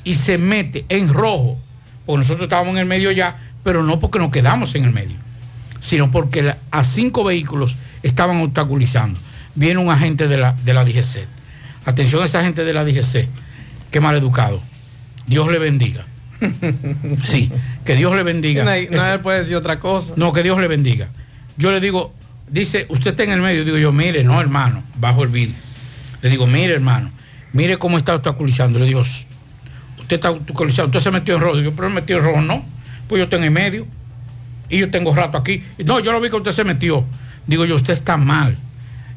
y 0.04 0.16
se 0.16 0.38
mete 0.38 0.86
en 0.90 1.14
rojo, 1.14 1.58
porque 2.06 2.20
nosotros 2.20 2.46
estábamos 2.46 2.72
en 2.72 2.80
el 2.80 2.86
medio 2.86 3.12
ya, 3.12 3.38
pero 3.64 3.84
no 3.84 4.00
porque 4.00 4.20
nos 4.20 4.32
quedamos 4.32 4.74
en 4.76 4.86
el 4.86 4.92
medio, 4.92 5.18
sino 5.82 6.12
porque 6.12 6.56
a 6.72 6.84
cinco 6.84 7.24
vehículos 7.24 7.76
estaban 8.02 8.42
obstaculizando. 8.42 9.20
Viene 9.56 9.80
un 9.80 9.90
agente 9.90 10.28
de 10.28 10.38
la, 10.38 10.54
de 10.64 10.74
la 10.74 10.86
DGC. 10.86 11.28
Atención 11.86 12.22
a 12.22 12.26
ese 12.26 12.38
agente 12.38 12.64
de 12.64 12.74
la 12.74 12.86
DGC, 12.86 13.28
qué 13.92 14.00
mal 14.00 14.16
educado. 14.16 14.62
Dios 15.28 15.52
le 15.52 15.60
bendiga. 15.60 16.06
Sí, 17.24 17.52
que 17.84 17.96
Dios 17.96 18.16
le 18.16 18.24
bendiga. 18.24 18.64
Nadie, 18.64 18.90
nadie 18.90 19.20
puede 19.20 19.40
decir 19.40 19.56
otra 19.56 19.80
cosa. 19.80 20.14
no, 20.16 20.32
que 20.32 20.42
Dios 20.42 20.60
le 20.60 20.68
bendiga. 20.68 21.10
Yo 21.58 21.72
le 21.72 21.82
digo, 21.82 22.14
dice, 22.52 22.86
usted 22.90 23.12
está 23.12 23.24
en 23.24 23.32
el 23.32 23.42
medio. 23.42 23.64
Digo 23.66 23.78
yo, 23.78 23.92
mire, 23.92 24.24
no, 24.24 24.40
hermano, 24.40 24.84
bajo 25.00 25.24
el 25.24 25.30
vidrio. 25.30 25.56
Le 26.22 26.30
digo, 26.30 26.48
mire, 26.48 26.74
hermano, 26.74 27.12
mire 27.54 27.78
cómo 27.78 27.98
está 27.98 28.16
obstaculizando. 28.16 28.80
Le 28.80 28.86
digo, 28.86 29.02
"S- 29.02 29.26
usted 30.00 30.16
está 30.18 30.32
obstaculizando, 30.32 30.88
usted 30.88 31.00
se 31.00 31.12
metió 31.12 31.36
en 31.36 31.42
rojo. 31.42 31.58
Digo, 31.58 31.72
pero 31.76 31.90
me 31.90 31.96
metió 31.96 32.18
en 32.18 32.24
rojo, 32.24 32.42
no. 32.42 32.66
Pues 33.08 33.20
yo 33.20 33.24
estoy 33.24 33.40
en 33.40 33.46
el 33.46 33.52
medio. 33.52 33.86
Y 34.70 34.78
yo 34.80 34.90
tengo 34.92 35.16
rato 35.16 35.38
aquí. 35.38 35.64
No, 35.84 36.00
yo 36.00 36.12
lo 36.12 36.22
vi 36.22 36.30
que 36.30 36.36
usted 36.36 36.52
se 36.52 36.64
metió. 36.64 37.04
Digo 37.48 37.66
yo, 37.66 37.76
usted 37.76 37.94
está 37.94 38.18
mal. 38.18 38.56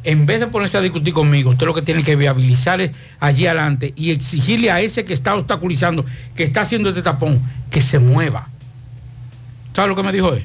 En 0.05 0.25
vez 0.27 0.41
de 0.41 0.47
ponerse 0.47 0.77
a 0.79 0.81
discutir 0.81 1.13
conmigo, 1.13 1.51
usted 1.51 1.67
lo 1.67 1.75
que 1.75 1.83
tiene 1.83 2.03
que 2.03 2.17
viabilizar 2.17 2.81
es 2.81 2.91
allí 3.21 3.47
adelante 3.47 3.93
y 3.97 4.11
exigirle 4.11 4.71
a 4.71 4.81
ese 4.81 5.05
que 5.05 5.13
está 5.13 5.35
obstaculizando, 5.37 6.05
que 6.35 6.43
está 6.43 6.63
haciendo 6.63 6.89
este 6.89 7.03
tapón, 7.03 7.41
que 7.71 7.81
se 7.81 7.99
mueva. 7.99 8.49
¿Sabe 9.75 9.89
lo 9.89 9.97
que 9.97 10.03
me 10.03 10.11
dijo 10.13 10.33
él? 10.35 10.45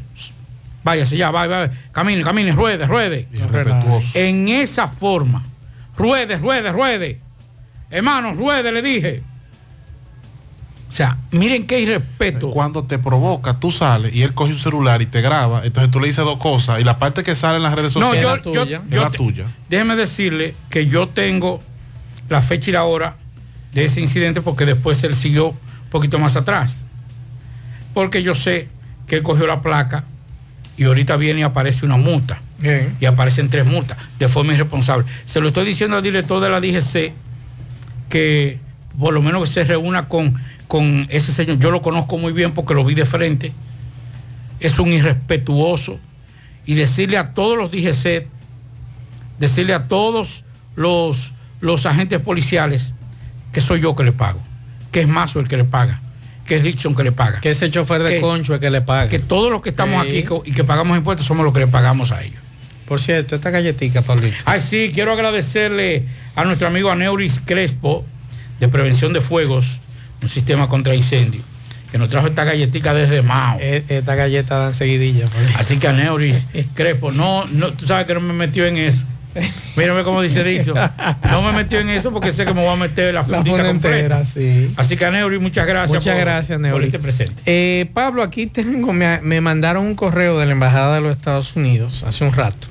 Váyase 0.87 1.17
ya, 1.17 1.31
vaya, 1.31 1.47
vaya, 1.57 1.71
camine, 1.91 2.23
camine, 2.23 2.53
ruede, 2.53 2.87
ruede. 2.87 3.27
respetuoso. 3.51 4.07
En 4.13 4.47
esa 4.47 4.87
forma, 4.87 5.43
ruede, 5.97 6.37
ruede, 6.37 6.71
ruede. 6.71 7.19
Hermano, 7.91 8.33
ruede, 8.33 8.71
le 8.71 8.81
dije. 8.81 9.21
O 10.87 10.91
sea, 10.93 11.17
miren 11.31 11.67
qué 11.67 11.81
irrespeto. 11.81 12.51
Cuando 12.51 12.85
te 12.85 12.97
provoca, 12.97 13.59
tú 13.59 13.69
sales 13.69 14.15
y 14.15 14.23
él 14.23 14.33
coge 14.33 14.53
un 14.53 14.59
celular 14.59 15.01
y 15.01 15.07
te 15.07 15.19
graba, 15.19 15.65
entonces 15.65 15.91
tú 15.91 15.99
le 15.99 16.07
dices 16.07 16.23
dos 16.23 16.39
cosas 16.39 16.79
y 16.79 16.85
la 16.85 16.97
parte 16.97 17.21
que 17.21 17.35
sale 17.35 17.57
en 17.57 17.63
las 17.63 17.75
redes 17.75 17.93
No, 17.97 18.13
sociales 18.13 18.41
yo, 18.45 18.53
yo, 18.53 18.63
es 18.63 18.81
yo 18.89 19.01
la 19.01 19.09
tuya. 19.09 19.45
Déjeme 19.67 19.97
decirle 19.97 20.55
que 20.69 20.87
yo 20.87 21.09
tengo 21.09 21.61
la 22.29 22.41
fecha 22.41 22.69
y 22.69 22.73
la 22.73 22.85
hora 22.85 23.17
de 23.73 23.83
ese 23.83 23.99
incidente 23.99 24.41
porque 24.41 24.65
después 24.65 25.03
él 25.03 25.15
siguió 25.15 25.49
un 25.49 25.89
poquito 25.89 26.17
más 26.17 26.37
atrás. 26.37 26.85
Porque 27.93 28.23
yo 28.23 28.35
sé 28.35 28.69
que 29.05 29.17
él 29.17 29.23
cogió 29.23 29.47
la 29.47 29.61
placa 29.61 30.05
y 30.77 30.83
ahorita 30.83 31.17
viene 31.17 31.41
y 31.41 31.43
aparece 31.43 31.85
una 31.85 31.97
multa. 31.97 32.39
Y 32.99 33.05
aparecen 33.05 33.49
tres 33.49 33.65
multas 33.65 33.97
de 34.17 34.27
forma 34.27 34.53
irresponsable. 34.53 35.05
Se 35.25 35.39
lo 35.41 35.49
estoy 35.49 35.65
diciendo 35.65 35.97
al 35.97 36.03
director 36.03 36.41
de 36.41 36.49
la 36.49 36.59
DGC 36.59 37.13
que 38.09 38.59
por 38.97 39.13
lo 39.13 39.21
menos 39.21 39.41
que 39.43 39.53
se 39.53 39.63
reúna 39.63 40.07
con, 40.07 40.35
con 40.67 41.07
ese 41.09 41.31
señor. 41.31 41.59
Yo 41.59 41.71
lo 41.71 41.81
conozco 41.81 42.17
muy 42.17 42.33
bien 42.33 42.53
porque 42.53 42.73
lo 42.73 42.83
vi 42.83 42.95
de 42.95 43.05
frente. 43.05 43.51
Es 44.59 44.79
un 44.79 44.89
irrespetuoso. 44.89 45.99
Y 46.65 46.73
decirle 46.73 47.17
a 47.17 47.33
todos 47.33 47.57
los 47.57 47.71
DGC, 47.71 48.27
decirle 49.39 49.73
a 49.73 49.83
todos 49.83 50.43
los, 50.75 51.33
los 51.61 51.85
agentes 51.85 52.19
policiales 52.19 52.93
que 53.51 53.61
soy 53.61 53.81
yo 53.81 53.95
que 53.95 54.03
le 54.03 54.11
pago, 54.11 54.39
que 54.91 55.01
es 55.01 55.07
Mazo 55.07 55.39
el 55.39 55.47
que 55.47 55.57
le 55.57 55.63
paga, 55.63 56.01
que 56.47 56.55
es 56.55 56.63
Dixon 56.63 56.95
que 56.95 57.03
le 57.03 57.11
paga. 57.11 57.39
Que 57.41 57.51
ese 57.51 57.69
chofer 57.69 58.01
de 58.03 58.15
Que- 58.15 58.21
concho 58.21 58.55
es 58.55 58.59
que 58.61 58.69
le 58.71 58.81
paga. 58.81 59.09
Que 59.09 59.19
todos 59.19 59.51
los 59.51 59.61
que 59.61 59.69
estamos 59.69 60.01
Sí. 60.07 60.19
aquí 60.19 60.25
y 60.45 60.51
que 60.53 60.63
pagamos 60.63 60.97
impuestos 60.97 61.25
somos 61.27 61.43
los 61.43 61.53
que 61.53 61.59
le 61.61 61.67
pagamos 61.67 62.11
a 62.11 62.23
ellos. 62.23 62.39
Por 62.87 63.01
cierto, 63.01 63.35
esta 63.35 63.49
galletita, 63.49 64.01
Pablito. 64.01 64.37
Ay, 64.45 64.61
sí, 64.61 64.91
quiero 64.93 65.11
agradecerle 65.11 66.03
a 66.35 66.45
nuestro 66.45 66.67
amigo 66.67 66.89
Aneuris 66.89 67.41
Crespo 67.45 68.05
de 68.61 68.69
Prevención 68.69 69.11
de 69.11 69.19
Fuegos, 69.19 69.79
un 70.21 70.29
sistema 70.29 70.69
contra 70.69 70.95
incendio, 70.95 71.41
que 71.91 71.97
nos 71.97 72.09
trajo 72.09 72.27
esta 72.27 72.45
galletita 72.45 72.93
desde 72.93 73.21
Mao. 73.21 73.57
E- 73.59 73.83
Esta 73.89 74.15
galleta 74.15 74.57
dan 74.57 74.73
seguidilla. 74.73 75.25
Así 75.57 75.77
que 75.77 75.87
Aneuris 75.89 76.47
Crespo, 76.75 77.11
no, 77.11 77.45
no, 77.47 77.73
tú 77.73 77.85
sabes 77.85 78.05
que 78.07 78.13
no 78.13 78.21
me 78.21 78.33
metió 78.33 78.65
en 78.65 78.77
eso. 78.77 79.03
Mírame 79.75 80.03
cómo 80.03 80.21
dice 80.21 80.43
Dixon. 80.43 80.77
No 81.29 81.41
me 81.41 81.51
metió 81.51 81.79
en 81.79 81.89
eso 81.89 82.11
porque 82.11 82.31
sé 82.31 82.45
que 82.45 82.53
me 82.53 82.61
voy 82.61 82.71
a 82.73 82.75
meter 82.75 83.13
la 83.13 83.21
La 83.21 83.37
fundita 83.39 83.63
completa. 83.65 83.97
entera, 83.97 84.25
sí. 84.25 84.71
Así 84.77 84.97
que 84.97 85.05
Aneuris, 85.05 85.39
muchas 85.39 85.65
gracias. 85.67 85.91
Muchas 85.93 86.15
por- 86.15 86.21
gracias, 86.23 86.57
por 86.57 86.61
Neuri. 86.61 86.85
este 86.85 86.99
presente. 86.99 87.41
Eh, 87.45 87.89
Pablo, 87.93 88.23
aquí 88.23 88.47
tengo, 88.47 88.93
me, 88.93 89.19
me 89.21 89.41
mandaron 89.41 89.85
un 89.85 89.95
correo 89.95 90.39
de 90.39 90.45
la 90.45 90.51
Embajada 90.53 90.95
de 90.95 91.01
los 91.01 91.11
Estados 91.15 91.55
Unidos 91.55 92.03
hace 92.03 92.23
un 92.23 92.33
rato 92.33 92.67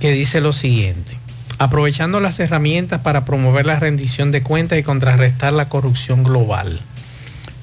que 0.00 0.12
dice 0.12 0.40
lo 0.40 0.52
siguiente. 0.52 1.16
Aprovechando 1.58 2.20
las 2.20 2.38
herramientas 2.38 3.00
para 3.00 3.24
promover 3.24 3.66
la 3.66 3.80
rendición 3.80 4.30
de 4.30 4.42
cuentas 4.42 4.78
y 4.78 4.84
contrarrestar 4.84 5.52
la 5.52 5.68
corrupción 5.68 6.22
global. 6.22 6.80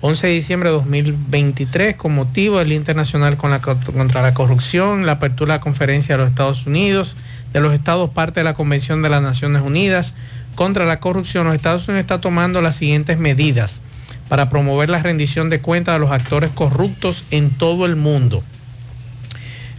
11 0.02 0.28
de 0.28 0.34
diciembre 0.34 0.70
de 0.70 0.76
2023, 0.76 1.96
con 1.96 2.14
motivo 2.14 2.60
del 2.60 2.74
Internacional 2.74 3.38
con 3.38 3.52
la- 3.52 3.62
contra 3.62 4.22
la 4.22 4.34
Corrupción, 4.34 5.06
la 5.06 5.14
apertura 5.14 5.54
de 5.54 5.58
la 5.60 5.62
conferencia 5.64 6.16
de 6.16 6.24
los 6.24 6.30
Estados 6.30 6.66
Unidos, 6.68 7.16
de 7.56 7.62
los 7.62 7.74
Estados 7.74 8.10
parte 8.10 8.42
de 8.42 8.44
la 8.44 8.54
Convención 8.54 9.02
de 9.02 9.08
las 9.08 9.22
Naciones 9.22 9.62
Unidas 9.62 10.14
contra 10.56 10.84
la 10.84 11.00
corrupción, 11.00 11.48
los 11.48 11.56
Estados 11.56 11.88
Unidos 11.88 12.02
está 12.02 12.20
tomando 12.20 12.62
las 12.62 12.76
siguientes 12.76 13.18
medidas 13.18 13.82
para 14.28 14.50
promover 14.50 14.90
la 14.90 15.02
rendición 15.02 15.50
de 15.50 15.62
cuentas 15.62 15.96
de 15.96 16.00
los 16.00 16.12
actores 16.12 16.52
corruptos 16.54 17.24
en 17.32 17.52
todo 17.52 17.86
el 17.86 17.96
mundo. 17.96 18.44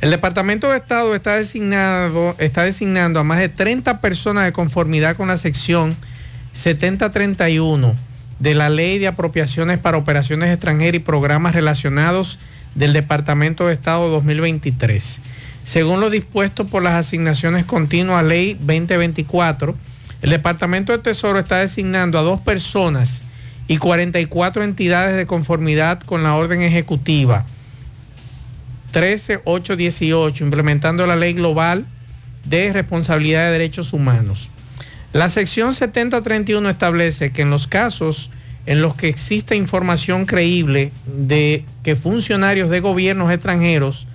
El 0.00 0.08
Departamento 0.08 0.70
de 0.70 0.78
Estado 0.78 1.14
está, 1.14 1.36
designado, 1.36 2.34
está 2.38 2.62
designando 2.62 3.20
a 3.20 3.24
más 3.24 3.40
de 3.40 3.50
30 3.50 4.00
personas 4.00 4.46
de 4.46 4.52
conformidad 4.52 5.14
con 5.14 5.28
la 5.28 5.36
sección 5.36 5.98
7031 6.54 7.94
de 8.38 8.54
la 8.54 8.70
Ley 8.70 8.98
de 8.98 9.08
Apropiaciones 9.08 9.78
para 9.78 9.98
Operaciones 9.98 10.48
Extranjeras 10.48 10.94
y 10.94 11.00
Programas 11.00 11.54
Relacionados 11.54 12.38
del 12.74 12.94
Departamento 12.94 13.66
de 13.66 13.74
Estado 13.74 14.08
2023. 14.08 15.20
Según 15.66 16.00
lo 16.00 16.10
dispuesto 16.10 16.68
por 16.68 16.84
las 16.84 16.94
asignaciones 16.94 17.64
continuas 17.64 18.24
Ley 18.24 18.54
2024, 18.54 19.74
el 20.22 20.30
Departamento 20.30 20.92
de 20.92 20.98
Tesoro 20.98 21.40
está 21.40 21.58
designando 21.58 22.20
a 22.20 22.22
dos 22.22 22.38
personas 22.40 23.24
y 23.66 23.78
44 23.78 24.62
entidades 24.62 25.16
de 25.16 25.26
conformidad 25.26 26.00
con 26.02 26.22
la 26.22 26.36
orden 26.36 26.62
ejecutiva 26.62 27.44
13818, 28.92 30.44
implementando 30.44 31.04
la 31.04 31.16
ley 31.16 31.32
global 31.32 31.84
de 32.44 32.72
responsabilidad 32.72 33.46
de 33.46 33.50
derechos 33.50 33.92
humanos. 33.92 34.50
La 35.12 35.28
sección 35.30 35.74
7031 35.74 36.70
establece 36.70 37.32
que 37.32 37.42
en 37.42 37.50
los 37.50 37.66
casos 37.66 38.30
en 38.66 38.82
los 38.82 38.94
que 38.94 39.08
existe 39.08 39.56
información 39.56 40.26
creíble 40.26 40.92
de 41.06 41.64
que 41.82 41.96
funcionarios 41.96 42.70
de 42.70 42.78
gobiernos 42.78 43.32
extranjeros 43.32 44.06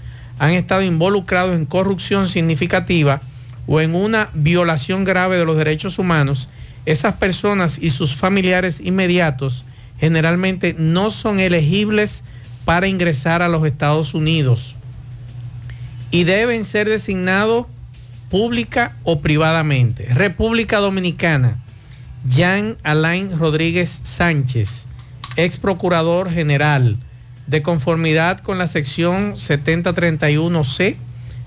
han 0.42 0.54
estado 0.54 0.82
involucrados 0.82 1.56
en 1.56 1.68
corrupción 1.68 2.28
significativa 2.28 3.22
o 3.68 3.80
en 3.80 3.94
una 3.94 4.30
violación 4.34 5.04
grave 5.04 5.38
de 5.38 5.46
los 5.46 5.56
derechos 5.56 6.00
humanos, 6.00 6.50
esas 6.88 7.14
personas 7.18 7.78
y 7.78 7.92
sus 7.92 8.16
familiares 8.16 8.80
inmediatos 8.84 9.64
generalmente 10.00 10.76
no 10.76 11.12
son 11.12 11.40
elegibles 11.40 12.24
para 12.66 12.88
ingresar 12.88 13.44
a 13.44 13.50
los 13.50 13.64
Estados 13.68 14.16
Unidos 14.16 14.76
y 16.10 16.24
deben 16.24 16.66
ser 16.66 16.90
designados 16.90 17.68
pública 18.32 18.98
o 19.04 19.20
privadamente. 19.22 20.06
República 20.06 20.80
Dominicana, 20.80 21.58
Jean 22.28 22.78
Alain 22.82 23.38
Rodríguez 23.38 24.00
Sánchez, 24.02 24.88
ex 25.36 25.58
procurador 25.58 26.32
general, 26.32 26.98
de 27.52 27.62
conformidad 27.62 28.40
con 28.40 28.58
la 28.58 28.66
sección 28.66 29.34
7031C, 29.34 30.96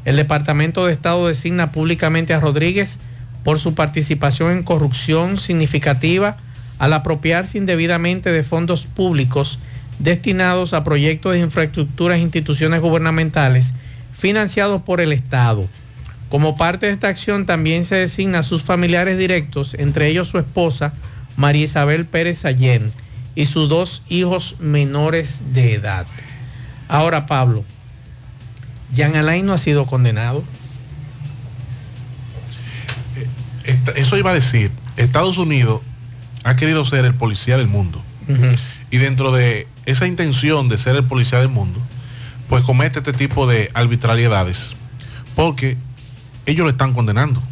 el 0.04 0.16
Departamento 0.16 0.84
de 0.84 0.92
Estado 0.92 1.26
designa 1.26 1.72
públicamente 1.72 2.34
a 2.34 2.40
Rodríguez 2.40 2.98
por 3.42 3.58
su 3.58 3.74
participación 3.74 4.52
en 4.52 4.64
corrupción 4.64 5.38
significativa 5.38 6.36
al 6.78 6.92
apropiarse 6.92 7.56
indebidamente 7.56 8.32
de 8.32 8.42
fondos 8.42 8.84
públicos 8.84 9.58
destinados 9.98 10.74
a 10.74 10.84
proyectos 10.84 11.32
de 11.32 11.38
infraestructuras 11.38 12.18
e 12.18 12.20
instituciones 12.20 12.82
gubernamentales 12.82 13.72
financiados 14.18 14.82
por 14.82 15.00
el 15.00 15.10
Estado. 15.10 15.66
Como 16.28 16.58
parte 16.58 16.84
de 16.84 16.92
esta 16.92 17.08
acción 17.08 17.46
también 17.46 17.82
se 17.82 17.94
designa 17.94 18.40
a 18.40 18.42
sus 18.42 18.62
familiares 18.62 19.16
directos, 19.16 19.72
entre 19.72 20.08
ellos 20.08 20.28
su 20.28 20.38
esposa, 20.38 20.92
María 21.38 21.64
Isabel 21.64 22.04
Pérez 22.04 22.44
Allén, 22.44 22.92
y 23.34 23.46
sus 23.46 23.68
dos 23.68 24.02
hijos 24.08 24.56
menores 24.60 25.52
de 25.52 25.74
edad. 25.74 26.06
Ahora, 26.88 27.26
Pablo, 27.26 27.64
Jean 28.94 29.16
Alain 29.16 29.44
no 29.46 29.52
ha 29.54 29.58
sido 29.58 29.86
condenado. 29.86 30.44
Esta- 33.64 33.92
Eso 33.92 34.16
iba 34.18 34.30
a 34.30 34.34
decir, 34.34 34.70
Estados 34.96 35.38
Unidos 35.38 35.80
ha 36.44 36.56
querido 36.56 36.84
ser 36.84 37.04
el 37.04 37.14
policía 37.14 37.56
del 37.56 37.66
mundo. 37.68 38.02
Y 38.90 38.98
dentro 38.98 39.32
de 39.32 39.66
esa 39.86 40.06
intención 40.06 40.68
de 40.68 40.78
ser 40.78 40.96
el 40.96 41.04
policía 41.04 41.38
del 41.40 41.48
mundo, 41.48 41.80
pues 42.48 42.62
comete 42.62 43.00
este 43.00 43.12
tipo 43.12 43.46
de 43.46 43.70
arbitrariedades. 43.74 44.72
Porque 45.34 45.76
ellos 46.46 46.64
lo 46.64 46.70
están 46.70 46.92
condenando. 46.94 47.42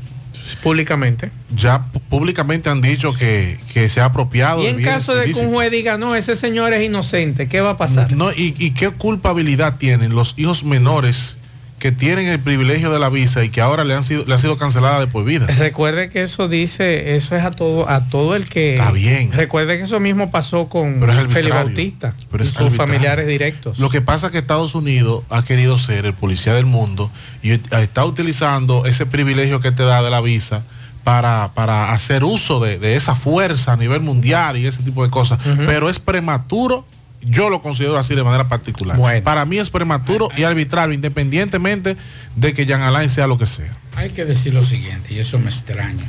Públicamente. 0.62 1.30
Ya 1.54 1.84
públicamente 2.08 2.70
han 2.70 2.80
dicho 2.80 3.12
que, 3.12 3.58
que 3.72 3.88
se 3.88 4.00
ha 4.00 4.06
apropiado. 4.06 4.62
Y 4.62 4.66
en 4.66 4.82
caso 4.82 5.14
de 5.14 5.32
que 5.32 5.40
un 5.40 5.52
juez 5.52 5.70
diga, 5.70 5.98
no, 5.98 6.14
ese 6.14 6.36
señor 6.36 6.72
es 6.72 6.84
inocente, 6.84 7.48
¿qué 7.48 7.60
va 7.60 7.70
a 7.70 7.76
pasar? 7.76 8.12
No, 8.12 8.30
y, 8.32 8.54
y 8.58 8.70
qué 8.72 8.90
culpabilidad 8.90 9.76
tienen 9.76 10.14
los 10.14 10.34
hijos 10.36 10.64
menores 10.64 11.36
que 11.82 11.90
tienen 11.90 12.28
el 12.28 12.38
privilegio 12.38 12.92
de 12.92 13.00
la 13.00 13.08
visa 13.08 13.42
y 13.42 13.48
que 13.48 13.60
ahora 13.60 13.82
le 13.82 13.92
han 13.92 14.04
sido, 14.04 14.24
le 14.24 14.32
ha 14.34 14.38
sido 14.38 14.56
cancelada 14.56 15.00
de 15.00 15.08
por 15.08 15.24
vida. 15.24 15.46
Recuerde 15.46 16.10
que 16.10 16.22
eso 16.22 16.46
dice, 16.46 17.16
eso 17.16 17.34
es 17.34 17.42
a 17.42 17.50
todo, 17.50 17.90
a 17.90 18.04
todo 18.08 18.36
el 18.36 18.48
que. 18.48 18.74
Está 18.74 18.92
bien. 18.92 19.32
Recuerde 19.32 19.78
que 19.78 19.82
eso 19.82 19.98
mismo 19.98 20.30
pasó 20.30 20.68
con 20.68 21.02
arbitrario. 21.02 21.52
Bautista 21.52 22.14
Pero 22.30 22.44
y 22.44 22.46
sus 22.46 22.58
arbitrario. 22.58 22.86
familiares 22.86 23.26
directos. 23.26 23.80
Lo 23.80 23.90
que 23.90 24.00
pasa 24.00 24.26
es 24.26 24.32
que 24.32 24.38
Estados 24.38 24.76
Unidos 24.76 25.24
ha 25.28 25.42
querido 25.42 25.76
ser 25.76 26.06
el 26.06 26.14
policía 26.14 26.54
del 26.54 26.66
mundo 26.66 27.10
y 27.42 27.50
está 27.50 28.04
utilizando 28.04 28.86
ese 28.86 29.04
privilegio 29.04 29.58
que 29.58 29.72
te 29.72 29.82
da 29.82 30.04
de 30.04 30.10
la 30.10 30.20
visa 30.20 30.62
para, 31.02 31.50
para 31.52 31.92
hacer 31.92 32.22
uso 32.22 32.60
de, 32.60 32.78
de 32.78 32.94
esa 32.94 33.16
fuerza 33.16 33.72
a 33.72 33.76
nivel 33.76 34.02
mundial 34.02 34.56
y 34.56 34.68
ese 34.68 34.84
tipo 34.84 35.02
de 35.02 35.10
cosas. 35.10 35.40
Pero 35.66 35.90
es 35.90 35.98
prematuro, 35.98 36.86
yo 37.22 37.50
lo 37.50 37.62
considero 37.62 37.98
así 37.98 38.14
de 38.14 38.24
manera 38.24 38.48
particular. 38.48 38.98
Para 39.22 39.44
mí 39.44 39.58
es 39.58 39.70
prematuro 39.70 40.28
y 40.36 40.42
arbitrario, 40.42 40.94
independientemente 40.94 41.96
de 42.36 42.54
que 42.54 42.66
Jean 42.66 42.82
Alain 42.82 43.10
sea 43.10 43.26
lo 43.26 43.38
que 43.38 43.46
sea. 43.46 43.72
Hay 43.94 44.10
que 44.10 44.24
decir 44.24 44.54
lo 44.54 44.62
siguiente, 44.62 45.14
y 45.14 45.18
eso 45.18 45.38
me 45.38 45.50
extraña, 45.50 46.06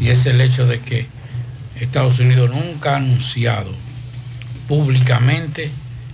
y 0.00 0.08
es 0.08 0.26
el 0.26 0.40
hecho 0.40 0.66
de 0.66 0.80
que 0.80 1.06
Estados 1.80 2.18
Unidos 2.20 2.50
nunca 2.50 2.94
ha 2.94 2.96
anunciado 2.96 3.72
públicamente 4.68 5.70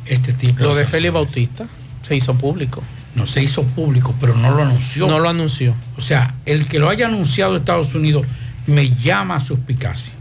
este 0.06 0.32
tipo 0.32 0.62
Lo 0.62 0.68
de 0.70 0.84
sanciones. 0.84 0.90
Félix 0.90 1.12
Bautista 1.14 1.66
se 2.02 2.16
hizo 2.16 2.34
público. 2.34 2.82
No 3.14 3.26
se 3.26 3.42
hizo 3.42 3.64
público, 3.64 4.14
pero 4.20 4.34
no 4.34 4.52
lo 4.52 4.62
anunció. 4.62 5.06
No 5.08 5.18
lo 5.18 5.28
anunció. 5.28 5.74
O 5.96 6.00
sea, 6.00 6.34
el 6.46 6.66
que 6.68 6.78
lo 6.78 6.88
haya 6.88 7.06
anunciado 7.06 7.56
Estados 7.56 7.94
Unidos 7.94 8.26
me 8.66 8.90
llama 8.90 9.36
a 9.36 9.40
suspicacia. 9.40 10.12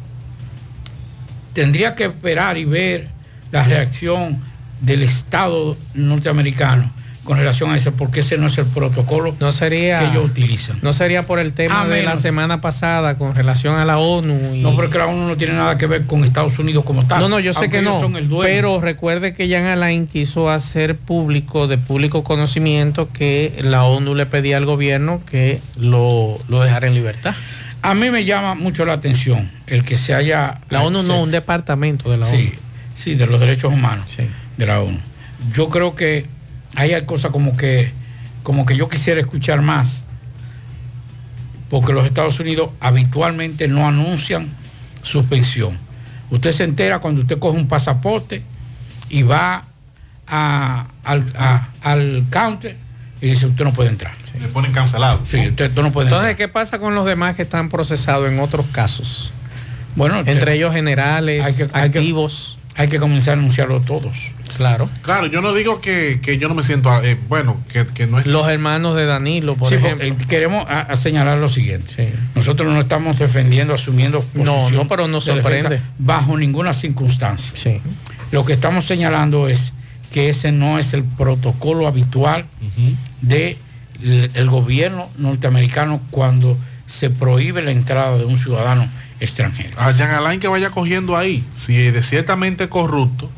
Tendría 1.53 1.95
que 1.95 2.05
esperar 2.05 2.57
y 2.57 2.65
ver 2.65 3.09
la 3.51 3.63
reacción 3.63 4.37
del 4.81 5.03
Estado 5.03 5.75
norteamericano 5.93 6.91
con 7.23 7.37
relación 7.37 7.69
a 7.71 7.75
eso, 7.75 7.91
porque 7.91 8.21
ese 8.21 8.37
no 8.37 8.47
es 8.47 8.57
el 8.57 8.65
protocolo 8.67 9.35
no 9.41 9.51
sería, 9.51 9.99
que 9.99 10.05
ellos 10.05 10.23
utilizan. 10.23 10.79
No 10.81 10.93
sería 10.93 11.23
por 11.25 11.39
el 11.39 11.51
tema 11.51 11.81
A 11.81 11.85
de 11.87 12.01
la 12.03 12.15
semana 12.15 12.61
pasada 12.61 13.17
con 13.17 13.35
relación 13.35 13.75
a 13.75 13.83
la 13.83 13.97
ONU. 13.97 14.55
y- 14.55 14.61
No, 14.61 14.73
porque 14.73 14.97
la 14.97 15.07
ONU 15.07 15.27
no 15.27 15.35
tiene 15.35 15.53
nada 15.53 15.77
que 15.77 15.87
ver 15.87 16.05
con 16.05 16.23
Estados 16.23 16.57
Unidos 16.57 16.85
como 16.85 17.05
tal. 17.05 17.19
No, 17.19 17.27
no, 17.27 17.41
yo 17.41 17.51
sé 17.51 17.69
que 17.69 17.81
no. 17.81 17.99
Pero 18.41 18.79
recuerde 18.79 19.33
que 19.33 19.49
Jean 19.49 19.65
Alain 19.65 20.07
quiso 20.07 20.49
hacer 20.49 20.95
público, 20.95 21.67
de 21.67 21.77
público 21.77 22.23
conocimiento, 22.23 23.09
que 23.11 23.59
la 23.61 23.83
ONU 23.83 24.15
le 24.15 24.25
pedía 24.25 24.55
al 24.55 24.65
gobierno 24.65 25.19
que 25.29 25.59
lo, 25.75 26.39
lo 26.47 26.61
dejara 26.61 26.87
en 26.87 26.93
libertad. 26.93 27.35
A 27.81 27.93
mí 27.93 28.09
me 28.09 28.23
llama 28.23 28.55
mucho 28.55 28.85
la 28.85 28.93
atención 28.93 29.51
el 29.67 29.83
que 29.83 29.97
se 29.97 30.13
haya... 30.13 30.59
La 30.69 30.81
ONU 30.81 31.01
se- 31.01 31.07
no, 31.09 31.23
un 31.23 31.31
departamento 31.31 32.09
de 32.09 32.17
la 32.19 32.25
Sí, 32.25 32.53
Sí, 32.97 33.15
de 33.15 33.27
los 33.27 33.39
derechos 33.39 33.71
humanos 33.71 34.17
de 34.57 34.65
la 34.65 34.81
ONU. 34.81 34.97
Yo 35.53 35.69
creo 35.69 35.95
que 35.95 36.25
ahí 36.75 36.91
hay 36.93 37.05
cosas 37.05 37.31
como 37.31 37.55
que, 37.55 37.91
como 38.43 38.65
que 38.65 38.75
yo 38.75 38.89
quisiera 38.89 39.21
escuchar 39.21 39.61
más, 39.61 40.05
porque 41.69 41.93
los 41.93 42.05
Estados 42.05 42.39
Unidos 42.39 42.71
habitualmente 42.79 43.67
no 43.67 43.87
anuncian 43.87 44.47
suspensión. 45.03 45.77
Usted 46.31 46.51
se 46.51 46.63
entera 46.63 46.99
cuando 46.99 47.21
usted 47.21 47.37
coge 47.39 47.57
un 47.57 47.67
pasaporte 47.67 48.41
y 49.09 49.21
va 49.23 49.63
a- 50.27 50.87
al, 51.03 51.31
a- 51.37 51.69
al 51.83 52.25
counter 52.29 52.75
y 53.21 53.27
dice 53.27 53.45
usted 53.47 53.63
no 53.63 53.73
puede 53.73 53.89
entrar. 53.89 54.13
Le 54.41 54.47
ponen 54.49 54.71
cancelado. 54.71 55.21
Sí, 55.25 55.37
usted 55.49 55.71
no 55.75 55.91
puede 55.91 56.09
Entonces, 56.09 56.35
¿qué 56.35 56.47
pasa 56.47 56.79
con 56.79 56.93
los 56.95 57.05
demás 57.05 57.35
que 57.35 57.41
están 57.43 57.69
procesados 57.69 58.29
en 58.29 58.39
otros 58.39 58.65
casos? 58.71 59.31
Bueno, 59.95 60.19
entre 60.25 60.53
ellos 60.55 60.73
generales, 60.73 61.43
hay 61.45 61.53
que- 61.55 61.63
hay 61.73 61.89
que- 61.91 61.99
activos. 61.99 62.56
Hay 62.79 62.87
que 62.89 62.99
comenzar 62.99 63.35
a 63.35 63.39
anunciarlo 63.39 63.81
todos. 63.81 64.31
Claro. 64.55 64.87
Claro, 65.01 65.25
yo 65.25 65.41
no 65.41 65.51
digo 65.53 65.81
que, 65.81 66.19
que 66.21 66.37
yo 66.37 66.47
no 66.47 66.53
me 66.53 66.61
siento, 66.61 66.89
eh, 67.03 67.17
bueno, 67.27 67.57
que, 67.73 67.85
que 67.87 68.05
no 68.05 68.19
es... 68.19 68.27
Los 68.27 68.47
hermanos 68.47 68.95
de 68.95 69.05
Danilo, 69.05 69.55
por 69.55 69.69
Sí, 69.69 69.75
ejemplo. 69.75 70.07
porque, 70.07 70.23
eh, 70.23 70.27
queremos 70.27 70.67
a- 70.69 70.81
a 70.81 70.95
señalar 70.95 71.39
lo 71.39 71.49
siguiente. 71.49 72.13
Nosotros 72.35 72.71
no 72.71 72.79
estamos 72.79 73.17
defendiendo, 73.17 73.73
asumiendo 73.73 74.23
No, 74.35 74.43
posición 74.43 74.75
no, 74.75 74.87
pero 74.87 75.07
defensa 75.07 75.33
sorprende. 75.41 75.81
bajo 75.97 76.37
ninguna 76.37 76.73
circunstancia. 76.73 77.53
Lo 78.31 78.45
que 78.45 78.53
estamos 78.53 78.85
señalando 78.85 79.47
es 79.47 79.73
que 80.11 80.29
ese 80.29 80.51
no 80.51 80.77
es 80.79 80.93
el 80.93 81.03
protocolo 81.03 81.87
habitual 81.87 82.45
del 83.21 83.57
el 84.03 84.49
gobierno 84.49 85.09
norteamericano 85.17 85.99
cuando 86.11 86.55
se 86.85 87.09
prohíbe 87.09 87.63
la 87.63 87.71
entrada 87.71 88.17
de 88.17 88.25
un 88.25 88.37
ciudadano 88.37 88.87
extranjero. 89.19 89.79
A 89.79 89.91
Jean 89.91 90.11
Alain 90.11 90.39
que 90.39 90.47
vaya 90.47 90.69
cogiendo 90.69 91.17
ahí, 91.17 91.43
si 91.55 91.75
es 91.77 92.07
ciertamente 92.09 92.69
corrupto, 92.69 93.29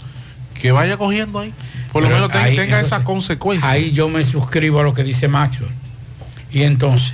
que 0.59 0.71
vaya 0.71 0.97
cogiendo 0.97 1.39
ahí. 1.39 1.53
Por 1.91 2.03
lo 2.03 2.09
menos 2.09 2.29
ahí, 2.33 2.51
tenga 2.55 2.63
entonces, 2.79 2.87
esa 2.87 3.03
consecuencia. 3.03 3.69
Ahí 3.69 3.91
yo 3.91 4.09
me 4.09 4.23
suscribo 4.23 4.79
a 4.79 4.83
lo 4.83 4.93
que 4.93 5.03
dice 5.03 5.27
Maxwell. 5.27 5.71
Y 6.51 6.63
entonces, 6.63 7.13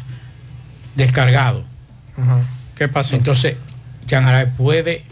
descargado. 0.95 1.63
¿Qué 2.77 2.87
pasó? 2.87 3.15
Entonces, 3.15 3.55
Jean 4.07 4.25
Alain 4.25 4.49
puede 4.57 5.03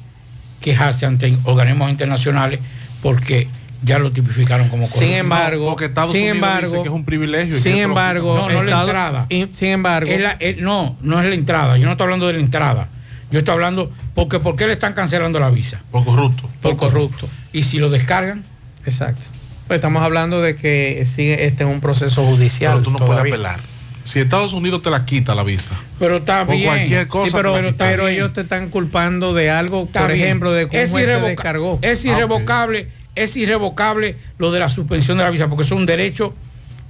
quejarse 0.62 1.06
ante 1.06 1.38
organismos 1.44 1.90
internacionales 1.90 2.60
porque 3.02 3.48
ya 3.84 4.00
lo 4.00 4.12
tipificaron 4.14 4.70
como 4.70 4.86
Sin 4.86 4.94
corrupto. 4.94 5.16
embargo, 5.18 5.70
porque 5.70 5.86
Estados 5.86 6.12
sin 6.12 6.22
Unidos 6.22 6.36
embargo, 6.38 6.68
dice 6.72 6.82
que 6.84 6.88
es 6.90 6.96
un 6.96 7.04
privilegio. 7.06 7.60
sin 7.60 7.76
embargo, 7.78 8.36
no, 8.38 8.50
no 8.50 8.64
la 8.64 8.82
entrada. 8.82 9.26
y- 9.30 9.48
sin 9.54 9.70
embargo, 9.70 10.10
Es 10.10 10.22
la- 10.22 10.38
es- 10.40 10.58
no, 10.58 10.96
no 11.02 11.20
es 11.20 11.26
la 11.28 11.36
entrada. 11.36 11.78
Yo 11.78 11.86
no 11.86 11.92
estoy 11.92 12.06
hablando 12.06 12.28
de 12.28 12.34
la 12.34 12.40
entrada. 12.40 12.88
Yo 13.34 13.40
estoy 13.40 13.54
hablando 13.56 13.92
porque 14.14 14.40
¿por 14.40 14.56
qué 14.56 14.68
le 14.68 14.74
están 14.74 14.94
cancelando 14.94 15.40
la 15.40 15.50
visa? 15.50 15.82
Por 15.92 16.06
corrupto. 16.06 16.48
Por 16.62 16.78
corrupto. 16.78 17.28
Y 17.52 17.64
si 17.64 17.80
lo 17.80 17.90
descargan, 17.90 18.44
Exacto. 18.86 19.22
Pues 19.68 19.78
estamos 19.78 20.04
hablando 20.04 20.42
de 20.42 20.56
que 20.58 21.06
sigue 21.12 21.46
este 21.46 21.64
en 21.64 21.70
un 21.70 21.80
proceso 21.82 22.24
judicial. 22.24 22.74
Pero 22.74 22.84
tú 22.84 22.92
no 22.92 22.98
todavía. 23.00 23.22
puedes 23.22 23.34
apelar. 23.34 23.60
Si 24.04 24.20
Estados 24.20 24.52
Unidos 24.54 24.82
te 24.84 24.90
la 24.92 25.06
quita 25.06 25.34
la 25.34 25.44
visa. 25.44 25.72
pero 25.98 26.18
está 26.18 26.46
Por 26.46 26.56
bien. 26.56 26.68
cualquier 26.68 27.08
cosa 27.08 27.28
Sí, 27.28 27.34
pero, 27.34 27.56
quitan. 27.56 27.74
pero 27.78 28.08
ellos 28.10 28.34
te 28.34 28.42
están 28.42 28.70
culpando 28.70 29.34
de 29.34 29.50
algo, 29.50 29.86
Está 29.86 30.02
por 30.02 30.12
bien. 30.12 30.26
ejemplo, 30.26 30.52
de 30.52 30.68
que 30.70 30.84
es, 30.84 30.94
irrevoca- 30.94 31.28
descargó. 31.30 31.80
es 31.82 32.06
Ah, 32.06 32.10
irrevocable, 32.10 32.90
es 33.16 33.36
irrevocable 33.38 34.18
lo 34.38 34.52
de 34.52 34.60
la 34.60 34.68
suspensión 34.70 35.18
de 35.18 35.24
la 35.24 35.30
visa, 35.30 35.48
porque 35.48 35.64
es 35.64 35.72
un 35.72 35.86
derecho 35.86 36.36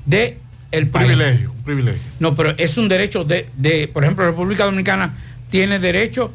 de 0.08 0.40
el 0.72 0.88
país. 0.88 1.06
Privilegio, 1.06 1.52
un 1.52 1.64
privilegio. 1.64 2.02
No, 2.20 2.34
pero 2.36 2.56
es 2.58 2.76
un 2.78 2.90
derecho 2.90 3.24
de, 3.24 3.48
de, 3.56 3.88
por 3.88 4.04
ejemplo, 4.04 4.26
República 4.26 4.66
Dominicana 4.66 5.14
tiene 5.54 5.78
derecho 5.78 6.34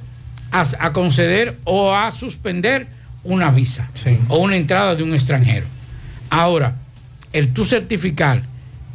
a, 0.53 0.65
a 0.79 0.93
conceder 0.93 1.59
o 1.65 1.93
a 1.93 2.13
suspender 2.13 2.87
una 3.25 3.51
visa 3.51 3.91
o 4.29 4.39
una 4.39 4.55
entrada 4.55 4.95
de 4.95 5.03
un 5.03 5.13
extranjero. 5.13 5.67
Ahora, 6.31 6.77
el 7.33 7.53
tú 7.53 7.65
certificar 7.65 8.43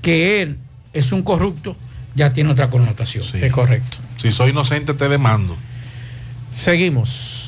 que 0.01 0.41
él 0.41 0.55
es 0.93 1.11
un 1.11 1.23
corrupto 1.23 1.75
ya 2.15 2.31
tiene 2.31 2.51
otra 2.51 2.69
connotación. 2.69 3.25
Es 3.33 3.51
correcto. 3.51 3.97
Si 4.15 4.31
soy 4.31 4.51
inocente 4.51 4.93
te 4.93 5.09
demando. 5.09 5.57
Seguimos. 6.53 7.42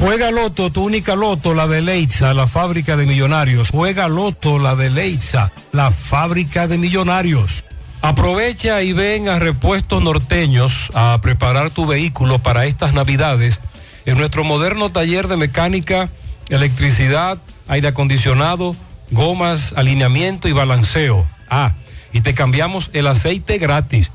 Juega 0.00 0.30
Loto, 0.30 0.70
tu 0.70 0.84
única 0.84 1.16
Loto, 1.16 1.54
la 1.54 1.66
de 1.66 1.82
Leitza, 1.82 2.32
la 2.32 2.46
fábrica 2.46 2.96
de 2.96 3.04
millonarios. 3.04 3.70
Juega 3.70 4.08
Loto, 4.08 4.58
la 4.58 4.76
de 4.76 4.90
Leitza, 4.90 5.52
la 5.72 5.90
fábrica 5.90 6.68
de 6.68 6.78
millonarios. 6.78 7.64
Aprovecha 8.00 8.80
y 8.82 8.92
ven 8.92 9.28
a 9.28 9.40
Repuestos 9.40 10.02
Norteños 10.02 10.72
a 10.94 11.18
preparar 11.20 11.70
tu 11.70 11.84
vehículo 11.84 12.38
para 12.38 12.66
estas 12.66 12.94
navidades 12.94 13.60
en 14.06 14.18
nuestro 14.18 14.44
moderno 14.44 14.90
taller 14.90 15.26
de 15.26 15.36
mecánica, 15.36 16.08
electricidad, 16.48 17.38
aire 17.66 17.88
acondicionado, 17.88 18.76
gomas, 19.10 19.74
alineamiento 19.76 20.48
y 20.48 20.52
balanceo. 20.52 21.26
Ah, 21.50 21.72
y 22.12 22.20
te 22.20 22.34
cambiamos 22.34 22.88
el 22.92 23.08
aceite 23.08 23.58
gratis. 23.58 24.12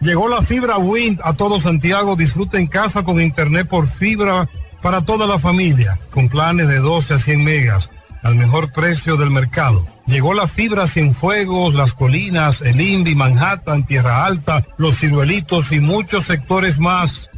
Llegó 0.00 0.28
la 0.28 0.42
fibra 0.42 0.78
Wind 0.78 1.20
a 1.22 1.34
todo 1.34 1.60
Santiago. 1.60 2.16
Disfruta 2.16 2.58
en 2.58 2.66
casa 2.66 3.02
con 3.02 3.20
internet 3.20 3.68
por 3.68 3.88
fibra 3.88 4.48
para 4.82 5.02
toda 5.02 5.26
la 5.26 5.38
familia, 5.38 5.98
con 6.10 6.28
planes 6.28 6.68
de 6.68 6.78
12 6.78 7.14
a 7.14 7.18
100 7.18 7.44
megas, 7.44 7.88
al 8.22 8.34
mejor 8.34 8.72
precio 8.72 9.16
del 9.16 9.30
mercado. 9.30 9.86
Llegó 10.06 10.34
la 10.34 10.48
fibra 10.48 10.86
Cienfuegos, 10.86 11.74
Las 11.74 11.92
Colinas, 11.92 12.62
El 12.62 12.80
Indy, 12.80 13.14
Manhattan, 13.14 13.86
Tierra 13.86 14.24
Alta, 14.24 14.66
Los 14.78 14.98
Ciruelitos 14.98 15.70
y 15.70 15.80
muchos 15.80 16.24
sectores 16.24 16.78
más. 16.78 17.28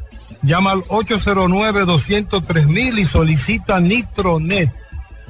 Llama 0.43 0.71
al 0.73 0.83
809-203 0.85 2.99
y 2.99 3.05
solicita 3.05 3.81
Nitronet, 3.81 4.71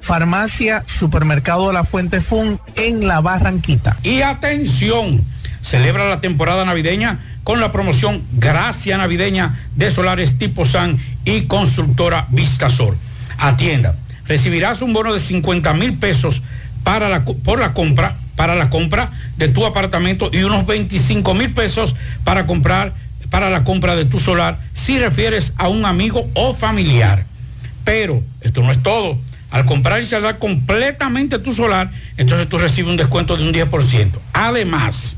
Farmacia 0.00 0.84
Supermercado 0.86 1.72
La 1.72 1.84
Fuente 1.84 2.20
Fun 2.20 2.58
en 2.76 3.06
La 3.06 3.20
Barranquita. 3.20 3.96
Y 4.02 4.22
atención, 4.22 5.24
celebra 5.62 6.08
la 6.08 6.20
temporada 6.20 6.64
navideña 6.64 7.20
con 7.44 7.60
la 7.60 7.72
promoción 7.72 8.22
Gracia 8.32 8.96
Navideña 8.96 9.58
de 9.76 9.90
Solares 9.90 10.38
Tipo 10.38 10.64
San 10.64 10.98
y 11.24 11.42
Constructora 11.42 12.26
Vistasol. 12.30 12.96
Atienda, 13.38 13.94
recibirás 14.26 14.82
un 14.82 14.92
bono 14.92 15.12
de 15.12 15.20
50 15.20 15.72
mil 15.74 15.94
pesos 15.94 16.42
para 16.84 17.08
la, 17.08 17.24
por 17.24 17.60
la 17.60 17.72
compra, 17.72 18.16
para 18.36 18.54
la 18.54 18.70
compra 18.70 19.10
de 19.36 19.48
tu 19.48 19.64
apartamento 19.64 20.30
y 20.32 20.42
unos 20.42 20.66
25 20.66 21.34
mil 21.34 21.52
pesos 21.52 21.96
para 22.24 22.46
comprar 22.46 22.92
para 23.30 23.48
la 23.48 23.64
compra 23.64 23.94
de 23.94 24.04
tu 24.04 24.18
solar 24.18 24.58
si 24.74 24.98
refieres 24.98 25.52
a 25.56 25.68
un 25.68 25.84
amigo 25.84 26.28
o 26.34 26.52
familiar. 26.52 27.24
Pero 27.84 28.22
esto 28.40 28.62
no 28.62 28.70
es 28.70 28.82
todo. 28.82 29.18
Al 29.50 29.64
comprar 29.64 30.02
y 30.02 30.06
saldar 30.06 30.38
completamente 30.38 31.38
tu 31.38 31.52
solar, 31.52 31.90
entonces 32.16 32.48
tú 32.48 32.58
recibes 32.58 32.90
un 32.90 32.96
descuento 32.96 33.36
de 33.36 33.42
un 33.42 33.52
10%. 33.52 34.10
Además, 34.32 35.16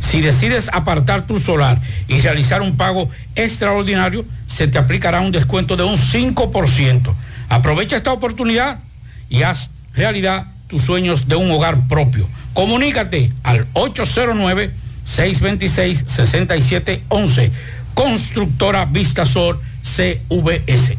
si 0.00 0.20
decides 0.20 0.70
apartar 0.72 1.26
tu 1.26 1.38
solar 1.38 1.80
y 2.08 2.20
realizar 2.20 2.62
un 2.62 2.76
pago 2.76 3.10
extraordinario, 3.34 4.24
se 4.46 4.68
te 4.68 4.78
aplicará 4.78 5.20
un 5.20 5.32
descuento 5.32 5.76
de 5.76 5.84
un 5.84 5.96
5%. 5.96 7.14
Aprovecha 7.48 7.96
esta 7.96 8.12
oportunidad 8.12 8.78
y 9.28 9.42
haz 9.42 9.70
realidad 9.94 10.46
tus 10.68 10.82
sueños 10.82 11.28
de 11.28 11.36
un 11.36 11.50
hogar 11.50 11.86
propio. 11.88 12.28
Comunícate 12.54 13.32
al 13.42 13.66
809 13.74 14.70
626-6711. 15.06 17.50
Constructora 17.94 18.84
Vistasol 18.86 19.60
CVS. 19.82 20.98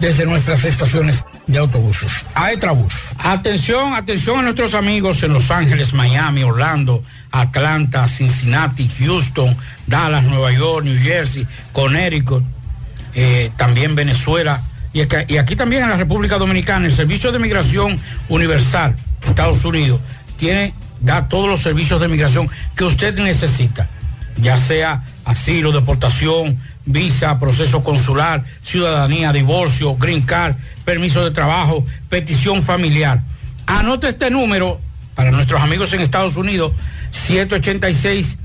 desde 0.00 0.26
nuestras 0.26 0.64
estaciones 0.64 1.22
de 1.46 1.58
autobuses. 1.58 2.10
Aetrabús. 2.34 2.94
Atención, 3.18 3.94
atención 3.94 4.40
a 4.40 4.42
nuestros 4.42 4.74
amigos 4.74 5.22
en 5.22 5.32
Los 5.32 5.50
Ángeles, 5.50 5.92
Miami, 5.92 6.42
Orlando, 6.42 7.04
Atlanta, 7.30 8.08
Cincinnati, 8.08 8.88
Houston, 8.98 9.56
Dallas, 9.86 10.24
Nueva 10.24 10.52
York, 10.52 10.84
New 10.84 10.98
Jersey, 11.00 11.46
Connecticut, 11.72 12.42
eh, 13.14 13.50
también 13.56 13.94
Venezuela 13.94 14.62
y 14.92 15.02
aquí, 15.02 15.54
también 15.54 15.84
en 15.84 15.90
la 15.90 15.96
República 15.96 16.38
Dominicana. 16.38 16.86
El 16.86 16.94
Servicio 16.94 17.30
de 17.30 17.38
Migración 17.38 17.98
Universal, 18.28 18.96
Estados 19.24 19.64
Unidos, 19.64 20.00
tiene, 20.36 20.74
da 21.00 21.28
todos 21.28 21.48
los 21.48 21.60
servicios 21.60 22.00
de 22.00 22.08
migración 22.08 22.50
que 22.74 22.84
usted 22.84 23.16
necesita, 23.18 23.88
ya 24.36 24.58
sea 24.58 25.04
asilo, 25.24 25.70
deportación, 25.70 26.58
visa, 26.92 27.38
proceso 27.38 27.82
consular, 27.82 28.44
ciudadanía, 28.62 29.32
divorcio, 29.32 29.96
green 29.96 30.22
card, 30.22 30.56
permiso 30.84 31.24
de 31.24 31.30
trabajo, 31.30 31.86
petición 32.08 32.62
familiar. 32.62 33.22
Anote 33.66 34.08
este 34.08 34.30
número 34.30 34.80
para 35.14 35.30
nuestros 35.30 35.60
amigos 35.60 35.92
en 35.92 36.00
Estados 36.00 36.36
Unidos, 36.36 36.72
786 37.12 38.36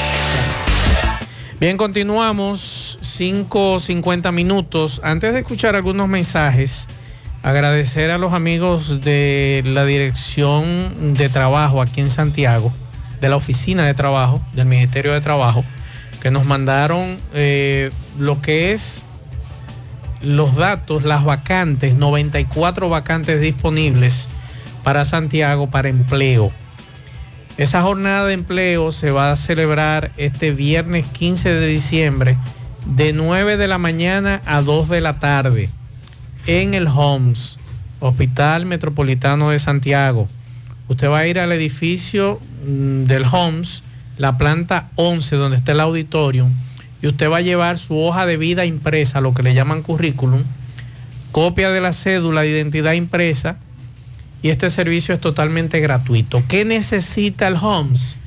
Bien, 1.61 1.77
continuamos 1.77 2.97
5.50 3.03 4.31
minutos. 4.31 4.99
Antes 5.03 5.31
de 5.31 5.41
escuchar 5.41 5.75
algunos 5.75 6.07
mensajes, 6.07 6.87
agradecer 7.43 8.09
a 8.09 8.17
los 8.17 8.33
amigos 8.33 9.01
de 9.01 9.61
la 9.63 9.85
Dirección 9.85 11.13
de 11.13 11.29
Trabajo 11.29 11.83
aquí 11.83 12.01
en 12.01 12.09
Santiago, 12.09 12.73
de 13.19 13.29
la 13.29 13.35
Oficina 13.35 13.85
de 13.85 13.93
Trabajo, 13.93 14.41
del 14.53 14.65
Ministerio 14.65 15.13
de 15.13 15.21
Trabajo, 15.21 15.63
que 16.19 16.31
nos 16.31 16.45
mandaron 16.45 17.19
eh, 17.35 17.91
lo 18.17 18.41
que 18.41 18.73
es 18.73 19.03
los 20.19 20.55
datos, 20.55 21.03
las 21.03 21.23
vacantes, 21.23 21.93
94 21.93 22.89
vacantes 22.89 23.39
disponibles 23.39 24.27
para 24.83 25.05
Santiago 25.05 25.69
para 25.69 25.89
empleo. 25.89 26.51
Esa 27.61 27.83
jornada 27.83 28.25
de 28.25 28.33
empleo 28.33 28.91
se 28.91 29.11
va 29.11 29.31
a 29.31 29.35
celebrar 29.35 30.11
este 30.17 30.49
viernes 30.49 31.05
15 31.05 31.47
de 31.47 31.67
diciembre 31.67 32.35
de 32.87 33.13
9 33.13 33.55
de 33.55 33.67
la 33.67 33.77
mañana 33.77 34.41
a 34.47 34.63
2 34.63 34.89
de 34.89 34.99
la 34.99 35.19
tarde 35.19 35.69
en 36.47 36.73
el 36.73 36.87
HOMS, 36.87 37.59
Hospital 37.99 38.65
Metropolitano 38.65 39.51
de 39.51 39.59
Santiago. 39.59 40.27
Usted 40.87 41.07
va 41.07 41.19
a 41.19 41.27
ir 41.27 41.37
al 41.37 41.51
edificio 41.51 42.39
mm, 42.65 43.03
del 43.03 43.25
HOMS, 43.31 43.83
la 44.17 44.39
planta 44.39 44.89
11 44.95 45.35
donde 45.35 45.57
está 45.57 45.73
el 45.73 45.81
auditorium, 45.81 46.51
y 47.03 47.09
usted 47.09 47.29
va 47.29 47.37
a 47.37 47.41
llevar 47.41 47.77
su 47.77 47.95
hoja 47.95 48.25
de 48.25 48.37
vida 48.37 48.65
impresa, 48.65 49.21
lo 49.21 49.35
que 49.35 49.43
le 49.43 49.53
llaman 49.53 49.83
currículum, 49.83 50.41
copia 51.31 51.69
de 51.69 51.79
la 51.79 51.93
cédula 51.93 52.41
de 52.41 52.49
identidad 52.49 52.93
impresa, 52.93 53.57
y 54.41 54.49
este 54.49 54.69
servicio 54.69 55.13
es 55.13 55.21
totalmente 55.21 55.79
gratuito. 55.79 56.43
¿Qué 56.47 56.65
necesita 56.65 57.47
el 57.47 57.57
HOMS? 57.57 58.17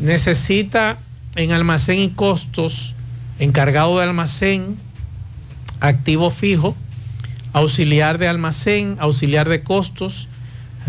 Necesita 0.00 0.98
en 1.36 1.52
almacén 1.52 1.98
y 1.98 2.10
costos, 2.10 2.94
encargado 3.38 3.98
de 3.98 4.04
almacén, 4.04 4.76
activo 5.80 6.30
fijo, 6.30 6.76
auxiliar 7.52 8.18
de 8.18 8.28
almacén, 8.28 8.96
auxiliar 8.98 9.48
de 9.48 9.62
costos, 9.62 10.28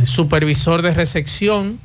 supervisor 0.05 0.81
de 0.81 0.93
recepción. 0.93 1.79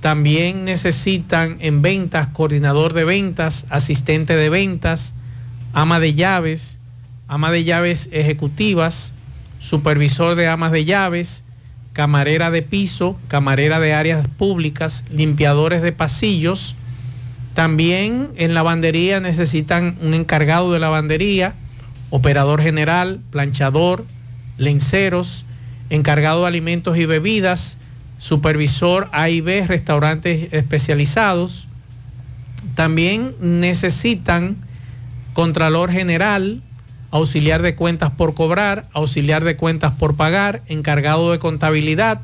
También 0.00 0.64
necesitan 0.64 1.56
en 1.60 1.82
ventas, 1.82 2.28
coordinador 2.28 2.92
de 2.92 3.04
ventas, 3.04 3.66
asistente 3.70 4.36
de 4.36 4.50
ventas, 4.50 5.14
ama 5.72 6.00
de 6.00 6.14
llaves, 6.14 6.78
ama 7.28 7.50
de 7.50 7.64
llaves 7.64 8.08
ejecutivas, 8.12 9.12
supervisor 9.58 10.36
de 10.36 10.48
amas 10.48 10.72
de 10.72 10.84
llaves, 10.84 11.44
camarera 11.96 12.50
de 12.50 12.60
piso, 12.60 13.18
camarera 13.26 13.80
de 13.80 13.94
áreas 13.94 14.28
públicas, 14.28 15.02
limpiadores 15.10 15.80
de 15.80 15.92
pasillos. 15.92 16.74
También 17.54 18.28
en 18.36 18.52
lavandería 18.52 19.18
necesitan 19.18 19.96
un 20.02 20.12
encargado 20.12 20.70
de 20.74 20.78
lavandería, 20.78 21.54
operador 22.10 22.60
general, 22.60 23.20
planchador, 23.30 24.04
lenceros, 24.58 25.46
encargado 25.88 26.42
de 26.42 26.48
alimentos 26.48 26.98
y 26.98 27.06
bebidas, 27.06 27.78
supervisor 28.18 29.08
A 29.12 29.30
y 29.30 29.40
B, 29.40 29.64
restaurantes 29.66 30.52
especializados. 30.52 31.66
También 32.74 33.32
necesitan 33.40 34.58
contralor 35.32 35.90
general, 35.90 36.60
auxiliar 37.10 37.62
de 37.62 37.74
cuentas 37.74 38.10
por 38.10 38.34
cobrar, 38.34 38.86
auxiliar 38.92 39.44
de 39.44 39.56
cuentas 39.56 39.92
por 39.92 40.16
pagar, 40.16 40.62
encargado 40.68 41.32
de 41.32 41.38
contabilidad, 41.38 42.20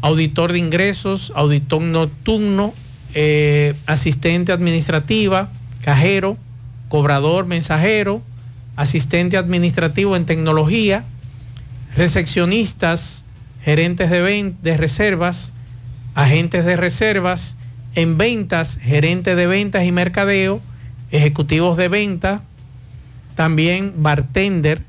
auditor 0.00 0.52
de 0.52 0.58
ingresos, 0.58 1.32
auditor 1.34 1.82
nocturno, 1.82 2.74
eh, 3.14 3.74
asistente 3.86 4.52
administrativa, 4.52 5.50
cajero, 5.82 6.36
cobrador, 6.88 7.46
mensajero, 7.46 8.22
asistente 8.76 9.36
administrativo 9.36 10.16
en 10.16 10.26
tecnología, 10.26 11.04
recepcionistas, 11.96 13.24
gerentes 13.64 14.10
de, 14.10 14.54
de 14.62 14.76
reservas, 14.76 15.52
agentes 16.14 16.64
de 16.64 16.76
reservas, 16.76 17.56
en 17.94 18.18
ventas, 18.18 18.78
gerente 18.80 19.34
de 19.34 19.46
ventas 19.46 19.84
y 19.84 19.92
mercadeo, 19.92 20.60
ejecutivos 21.10 21.76
de 21.76 21.88
venta, 21.88 22.42
también 23.34 23.94
bartender, 23.96 24.82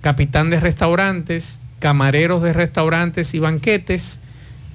capitán 0.00 0.50
de 0.50 0.60
restaurantes, 0.60 1.60
camareros 1.78 2.42
de 2.42 2.52
restaurantes 2.52 3.34
y 3.34 3.38
banquetes, 3.38 4.20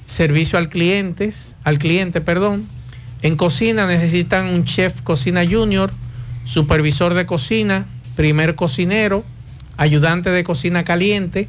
servicio 0.05 0.59
al 0.59 0.69
clientes, 0.69 1.55
al 1.63 1.79
cliente, 1.79 2.21
perdón. 2.21 2.67
En 3.21 3.35
cocina 3.37 3.87
necesitan 3.87 4.47
un 4.47 4.65
chef 4.65 5.01
cocina 5.01 5.43
junior, 5.49 5.91
supervisor 6.45 7.13
de 7.13 7.25
cocina, 7.25 7.85
primer 8.15 8.55
cocinero, 8.55 9.23
ayudante 9.77 10.29
de 10.29 10.43
cocina 10.43 10.83
caliente, 10.83 11.47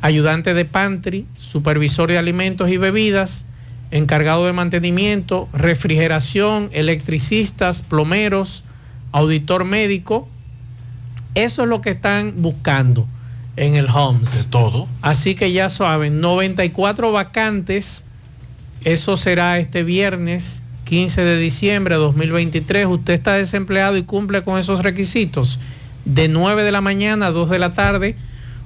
ayudante 0.00 0.54
de 0.54 0.64
pantry, 0.64 1.26
supervisor 1.38 2.08
de 2.08 2.18
alimentos 2.18 2.70
y 2.70 2.76
bebidas, 2.76 3.44
encargado 3.90 4.46
de 4.46 4.52
mantenimiento, 4.52 5.48
refrigeración, 5.52 6.70
electricistas, 6.72 7.82
plomeros, 7.82 8.64
auditor 9.12 9.64
médico. 9.64 10.28
Eso 11.36 11.64
es 11.64 11.68
lo 11.68 11.82
que 11.82 11.90
están 11.90 12.32
buscando 12.38 13.06
en 13.56 13.74
el 13.74 13.88
Homes. 13.90 14.32
De 14.32 14.44
todo. 14.44 14.88
Así 15.02 15.34
que 15.34 15.52
ya 15.52 15.68
saben, 15.68 16.18
94 16.18 17.12
vacantes. 17.12 18.06
Eso 18.84 19.18
será 19.18 19.58
este 19.58 19.82
viernes 19.82 20.62
15 20.86 21.20
de 21.20 21.36
diciembre 21.38 21.96
de 21.96 22.00
2023. 22.00 22.86
Usted 22.86 23.12
está 23.12 23.34
desempleado 23.34 23.98
y 23.98 24.02
cumple 24.02 24.44
con 24.44 24.58
esos 24.58 24.82
requisitos. 24.82 25.58
De 26.06 26.28
9 26.28 26.62
de 26.62 26.72
la 26.72 26.80
mañana 26.80 27.26
a 27.26 27.32
2 27.32 27.50
de 27.50 27.58
la 27.58 27.74
tarde, 27.74 28.16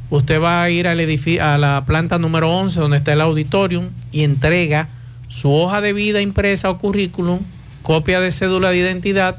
usted 0.09 0.41
va 0.41 0.63
a 0.63 0.71
ir 0.71 0.87
al 0.87 1.01
a 1.41 1.59
la 1.59 1.83
planta 1.85 2.19
número 2.21 2.57
11 2.57 2.79
donde 2.79 2.99
está 2.99 3.15
el 3.15 3.21
auditorium 3.21 3.89
y 4.13 4.23
entrega 4.23 4.89
su 5.27 5.53
hoja 5.53 5.81
de 5.81 5.93
vida 5.93 6.21
impresa 6.21 6.71
o 6.71 6.79
currículum, 6.79 7.41
copia 7.83 8.21
de 8.21 8.31
cédula 8.31 8.71
de 8.71 8.77
identidad 8.77 9.39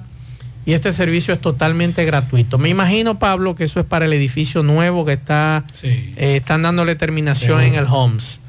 y 0.66 0.74
este 0.74 0.94
servicio 0.94 1.34
es 1.34 1.42
totalmente 1.42 2.06
gratuito. 2.06 2.58
Me 2.58 2.70
imagino, 2.70 3.18
Pablo, 3.18 3.56
que 3.56 3.64
eso 3.64 3.80
es 3.80 3.86
para 3.86 4.06
el 4.06 4.14
edificio 4.14 4.62
nuevo 4.64 5.06
que 5.06 5.14
está, 5.14 5.64
eh, 6.18 6.36
están 6.38 6.62
dándole 6.62 6.96
terminación 6.96 7.62
en 7.62 7.76
el 7.76 7.86
Homes. 7.90 8.40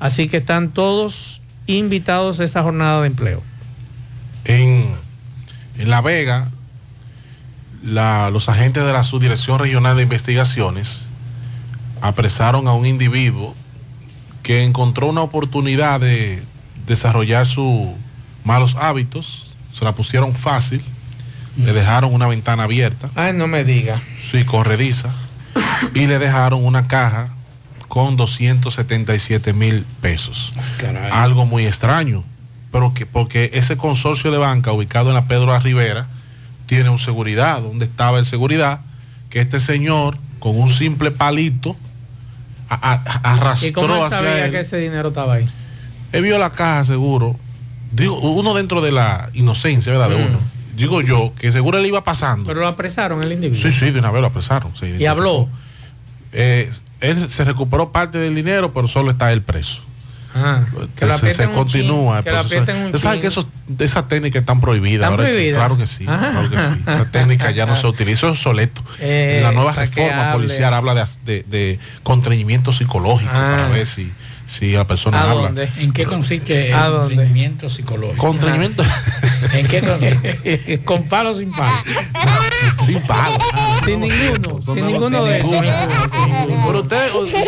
Así 0.00 0.28
que 0.28 0.38
están 0.38 0.70
todos 0.70 1.40
invitados 1.66 2.40
a 2.40 2.44
esa 2.44 2.62
jornada 2.62 3.00
de 3.02 3.06
empleo. 3.06 3.42
En, 4.44 4.94
en 5.78 5.90
La 5.90 6.00
Vega, 6.00 6.48
la- 7.84 8.30
los 8.30 8.48
agentes 8.48 8.84
de 8.84 8.92
la 8.92 9.04
Subdirección 9.04 9.58
Regional 9.58 9.96
de 9.96 10.02
Investigaciones 10.02 11.02
apresaron 12.00 12.66
a 12.68 12.72
un 12.72 12.86
individuo 12.86 13.54
que 14.42 14.64
encontró 14.64 15.06
una 15.08 15.20
oportunidad 15.22 16.00
de 16.00 16.42
desarrollar 16.86 17.46
sus 17.46 17.88
malos 18.42 18.74
hábitos, 18.80 19.52
se 19.72 19.84
la 19.84 19.94
pusieron 19.94 20.34
fácil, 20.34 20.80
le 21.56 21.72
dejaron 21.72 22.12
una 22.14 22.26
ventana 22.26 22.64
abierta. 22.64 23.10
Ay, 23.14 23.32
no 23.32 23.46
me 23.46 23.64
diga. 23.64 24.00
Sí, 24.20 24.44
corrediza. 24.44 25.10
y 25.94 26.06
le 26.06 26.18
dejaron 26.18 26.64
una 26.64 26.86
caja 26.88 27.28
con 27.88 28.16
277 28.16 29.52
mil 29.52 29.84
pesos. 30.00 30.52
Algo 31.10 31.46
muy 31.46 31.66
extraño, 31.66 32.22
pero 32.70 32.94
que 32.94 33.06
porque 33.06 33.50
ese 33.54 33.76
consorcio 33.76 34.30
de 34.30 34.38
banca 34.38 34.72
ubicado 34.72 35.08
en 35.08 35.14
la 35.14 35.26
Pedro 35.26 35.58
Rivera 35.58 36.06
tiene 36.66 36.88
un 36.90 36.98
seguridad, 36.98 37.60
donde 37.62 37.86
estaba 37.86 38.18
el 38.18 38.26
seguridad, 38.26 38.80
que 39.28 39.40
este 39.40 39.58
señor 39.58 40.18
con 40.38 40.58
un 40.58 40.70
simple 40.70 41.10
palito 41.10 41.76
a- 42.68 42.92
a- 42.92 43.32
arrastró 43.34 43.68
¿Y 43.68 43.72
cómo 43.72 43.96
él 43.96 44.02
hacia 44.04 44.18
sabía 44.18 44.44
él. 44.46 44.50
que 44.52 44.60
ese 44.60 44.76
dinero 44.76 45.08
estaba 45.08 45.34
ahí? 45.34 45.48
Él 46.12 46.22
vio 46.22 46.38
la 46.38 46.50
caja 46.50 46.84
seguro. 46.84 47.36
Digo, 47.90 48.18
uno 48.20 48.54
dentro 48.54 48.80
de 48.80 48.92
la 48.92 49.30
inocencia, 49.34 49.90
¿verdad? 49.92 50.10
De 50.10 50.16
Mm. 50.24 50.28
uno. 50.28 50.38
Digo 50.80 51.00
yo, 51.02 51.32
que 51.38 51.52
seguro 51.52 51.78
él 51.78 51.86
iba 51.86 52.02
pasando. 52.04 52.46
Pero 52.46 52.60
lo 52.60 52.66
apresaron 52.68 53.22
el 53.22 53.32
individuo. 53.32 53.70
Sí, 53.70 53.76
sí, 53.76 53.90
de 53.90 53.98
una 53.98 54.10
vez 54.10 54.20
lo 54.22 54.28
apresaron. 54.28 54.72
Y 54.98 55.04
habló. 55.06 55.48
Eh, 56.32 56.70
él 57.00 57.30
se 57.30 57.44
recuperó 57.44 57.92
parte 57.92 58.18
del 58.18 58.34
dinero, 58.34 58.72
pero 58.72 58.86
solo 58.88 59.10
está 59.10 59.32
él 59.32 59.42
preso. 59.42 59.80
Ah, 60.32 60.60
que 60.94 61.06
se, 61.32 61.48
continúa. 61.48 62.22
chin, 62.22 63.20
que 63.20 63.26
esos, 63.26 63.48
esas 63.80 64.06
técnicas 64.06 64.40
están 64.40 64.60
prohibidas. 64.60 64.94
¿Están 65.10 65.12
ahora 65.12 65.24
que- 65.24 65.30
prohibidas? 65.32 65.56
claro 65.58 65.76
que 65.76 65.86
sí, 65.88 66.04
claro 66.04 66.48
que 66.50 66.56
sí. 66.56 66.80
Esa 66.86 67.04
técnica 67.10 67.50
ya 67.50 67.66
no 67.66 67.74
se 67.74 67.86
utiliza, 67.88 68.26
es 68.26 68.32
obsoleto. 68.32 68.80
Eh, 69.00 69.40
la 69.42 69.50
nueva 69.50 69.72
reforma 69.72 70.32
policial 70.32 70.72
habla 70.72 70.94
de, 70.94 71.04
de, 71.24 71.42
de 71.50 71.78
contrañimiento 72.04 72.70
psicológico 72.70 73.32
Ah. 73.34 73.54
para 73.56 73.68
ver 73.70 73.88
si, 73.88 74.12
si 74.50 74.72
la 74.72 74.84
persona 74.84 75.20
¿A 75.20 75.30
habla. 75.30 75.42
dónde? 75.42 75.68
¿En 75.78 75.92
qué 75.92 76.04
consiste 76.04 76.74
¿A 76.74 76.86
el 76.86 76.92
dónde? 76.92 77.14
entrenamiento 77.14 77.68
psicológico? 77.68 78.16
Contrañimiento. 78.26 78.82
¿En 79.52 79.66
qué 79.66 79.80
consiste? 79.80 80.80
¿Con 80.84 81.04
palo 81.04 81.30
o 81.30 81.34
sin 81.38 81.52
palo? 81.52 81.72
sin 82.84 83.00
palo. 83.02 83.38
sin 83.84 84.00
ninguno, 84.00 84.60
sin 84.62 84.86
ninguno 84.86 85.24
de 85.24 85.38
esos. 85.38 85.50
Pero 86.66 86.80
usted, 86.80 87.14
usted 87.14 87.44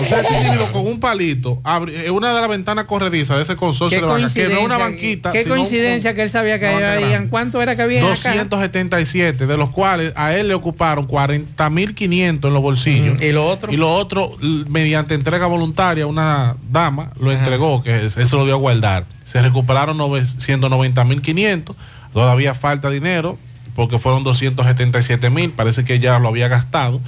o 0.00 0.04
sea, 0.04 0.22
individuo 0.38 0.72
con 0.72 0.86
un 0.86 1.00
palito, 1.00 1.60
abre- 1.64 2.06
eh, 2.06 2.10
una 2.10 2.34
de 2.34 2.40
las 2.40 2.48
ventanas 2.48 2.84
corredizas 2.84 3.36
de 3.36 3.42
ese 3.44 3.56
consorcio 3.56 3.98
de 4.00 4.06
banca, 4.06 4.34
que 4.34 4.48
no 4.48 4.58
es 4.60 4.64
una 4.64 4.78
banquita. 4.78 5.32
qué 5.32 5.42
un- 5.42 5.48
coincidencia 5.48 6.14
que 6.14 6.22
él 6.22 6.30
sabía 6.30 6.58
que 6.58 6.66
había. 6.68 7.26
¿Cuánto 7.30 7.60
era 7.62 7.76
que 7.76 7.82
había 7.82 7.98
en 8.00 8.04
la 8.04 8.10
caja? 8.14 8.44
277, 8.44 9.46
de 9.46 9.56
los 9.56 9.70
cuales 9.70 10.12
a 10.16 10.34
él 10.34 10.48
le 10.48 10.54
ocuparon 10.54 11.06
40.500 11.06 12.48
en 12.48 12.54
los 12.54 12.62
bolsillos. 12.62 13.20
¿Y 13.20 13.32
lo 13.32 13.46
otro? 13.46 13.72
Y 13.72 13.76
lo 13.76 13.92
otro, 13.94 14.36
mediante 14.68 15.14
entrega 15.14 15.46
voluntaria, 15.46 16.06
una 16.06 16.56
dama 16.70 17.10
lo 17.20 17.32
entregó, 17.32 17.82
que 17.82 18.06
es- 18.06 18.16
eso 18.16 18.36
lo 18.36 18.44
dio 18.44 18.54
a 18.54 18.58
guardar. 18.58 19.04
Se 19.24 19.40
recuperaron 19.40 19.96
nove- 19.98 20.24
190.500, 20.24 21.74
todavía 22.12 22.54
falta 22.54 22.90
dinero, 22.90 23.38
porque 23.74 23.98
fueron 23.98 24.22
277.000, 24.24 25.50
parece 25.50 25.84
que 25.84 25.98
ya 25.98 26.18
lo 26.18 26.28
había 26.28 26.48
gastado. 26.48 27.00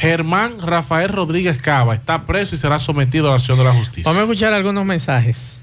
Germán 0.00 0.62
Rafael 0.62 1.10
Rodríguez 1.10 1.58
Cava 1.58 1.94
está 1.94 2.22
preso 2.22 2.54
y 2.54 2.58
será 2.58 2.80
sometido 2.80 3.26
a 3.26 3.30
la 3.32 3.36
acción 3.36 3.58
de 3.58 3.64
la 3.64 3.74
justicia. 3.74 4.04
Vamos 4.06 4.20
a 4.20 4.22
escuchar 4.22 4.54
algunos 4.54 4.86
mensajes. 4.86 5.58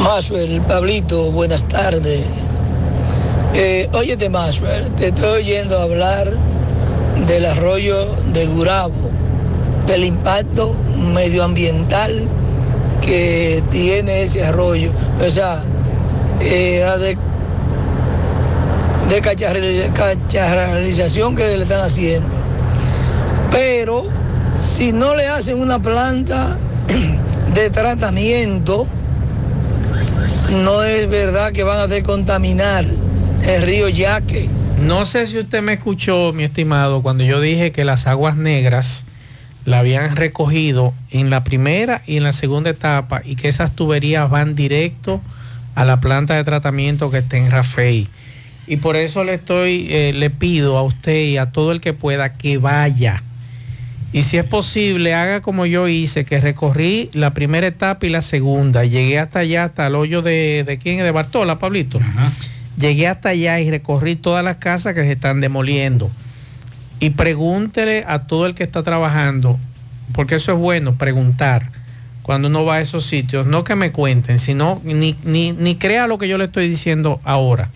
Maxwell, 0.00 0.60
Pablito, 0.60 1.32
buenas 1.32 1.66
tardes. 1.66 2.24
Eh, 3.54 3.88
óyete, 3.92 4.30
Maxwell, 4.30 4.88
te 4.90 5.08
estoy 5.08 5.40
oyendo 5.40 5.76
hablar 5.76 6.32
del 7.26 7.44
arroyo 7.44 8.14
de 8.32 8.46
Gurabo, 8.46 9.10
del 9.88 10.04
impacto 10.04 10.76
medioambiental 11.12 12.28
que 13.02 13.60
tiene 13.72 14.22
ese 14.22 14.44
arroyo. 14.44 14.92
O 15.20 15.28
sea, 15.28 15.64
eh, 16.40 16.84
la 16.84 16.96
de, 19.10 19.20
cacharrización 19.92 21.34
que 21.34 21.56
le 21.56 21.62
están 21.64 21.82
haciendo. 21.82 22.28
Pero 23.50 24.04
si 24.56 24.92
no 24.92 25.16
le 25.16 25.26
hacen 25.26 25.58
una 25.58 25.80
planta 25.80 26.56
de 27.54 27.70
tratamiento, 27.70 28.86
no 30.62 30.82
es 30.84 31.08
verdad 31.08 31.52
que 31.52 31.64
van 31.64 31.78
a 31.78 31.86
descontaminar 31.88 32.84
el 33.46 33.62
río 33.62 33.88
Yaque. 33.88 34.48
No 34.80 35.04
sé 35.04 35.26
si 35.26 35.38
usted 35.38 35.60
me 35.60 35.74
escuchó, 35.74 36.32
mi 36.32 36.44
estimado, 36.44 37.02
cuando 37.02 37.24
yo 37.24 37.40
dije 37.40 37.72
que 37.72 37.84
las 37.84 38.06
aguas 38.06 38.36
negras 38.36 39.04
la 39.64 39.80
habían 39.80 40.16
recogido 40.16 40.94
en 41.10 41.30
la 41.30 41.44
primera 41.44 42.02
y 42.06 42.16
en 42.16 42.22
la 42.22 42.32
segunda 42.32 42.70
etapa 42.70 43.22
y 43.24 43.36
que 43.36 43.48
esas 43.48 43.72
tuberías 43.72 44.30
van 44.30 44.54
directo 44.54 45.20
a 45.74 45.84
la 45.84 46.00
planta 46.00 46.34
de 46.34 46.44
tratamiento 46.44 47.10
que 47.10 47.18
está 47.18 47.36
en 47.36 47.50
Rafey. 47.50 48.08
Y 48.70 48.76
por 48.76 48.94
eso 48.94 49.24
le 49.24 49.34
estoy, 49.34 49.88
eh, 49.90 50.12
le 50.14 50.30
pido 50.30 50.78
a 50.78 50.84
usted 50.84 51.24
y 51.24 51.38
a 51.38 51.46
todo 51.46 51.72
el 51.72 51.80
que 51.80 51.92
pueda 51.92 52.34
que 52.34 52.56
vaya. 52.56 53.20
Y 54.12 54.22
si 54.22 54.38
es 54.38 54.44
posible, 54.44 55.12
haga 55.12 55.40
como 55.40 55.66
yo 55.66 55.88
hice, 55.88 56.24
que 56.24 56.40
recorrí 56.40 57.10
la 57.12 57.34
primera 57.34 57.66
etapa 57.66 58.06
y 58.06 58.10
la 58.10 58.22
segunda. 58.22 58.84
Llegué 58.84 59.18
hasta 59.18 59.40
allá, 59.40 59.64
hasta 59.64 59.88
el 59.88 59.96
hoyo 59.96 60.22
de, 60.22 60.62
de 60.64 60.78
quién, 60.78 60.98
de 60.98 61.10
Bartola, 61.10 61.58
Pablito. 61.58 61.98
Llegué 62.78 63.08
hasta 63.08 63.30
allá 63.30 63.58
y 63.58 63.68
recorrí 63.68 64.14
todas 64.14 64.44
las 64.44 64.58
casas 64.58 64.94
que 64.94 65.02
se 65.02 65.10
están 65.10 65.40
demoliendo. 65.40 66.08
Y 67.00 67.10
pregúntele 67.10 68.04
a 68.06 68.20
todo 68.20 68.46
el 68.46 68.54
que 68.54 68.62
está 68.62 68.84
trabajando, 68.84 69.58
porque 70.12 70.36
eso 70.36 70.52
es 70.52 70.58
bueno, 70.58 70.94
preguntar 70.94 71.72
cuando 72.22 72.46
uno 72.46 72.64
va 72.64 72.76
a 72.76 72.80
esos 72.80 73.04
sitios. 73.04 73.48
No 73.48 73.64
que 73.64 73.74
me 73.74 73.90
cuenten, 73.90 74.38
sino 74.38 74.80
ni, 74.84 75.16
ni, 75.24 75.50
ni 75.50 75.74
crea 75.74 76.06
lo 76.06 76.18
que 76.18 76.28
yo 76.28 76.38
le 76.38 76.44
estoy 76.44 76.68
diciendo 76.68 77.20
ahora. 77.24 77.68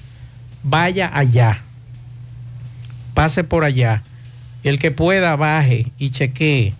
Vaya 0.64 1.10
allá. 1.12 1.62
Pase 3.12 3.44
por 3.44 3.64
allá. 3.64 4.02
El 4.64 4.78
que 4.78 4.90
pueda, 4.90 5.36
baje 5.36 5.92
y 5.98 6.10
chequee. 6.10 6.74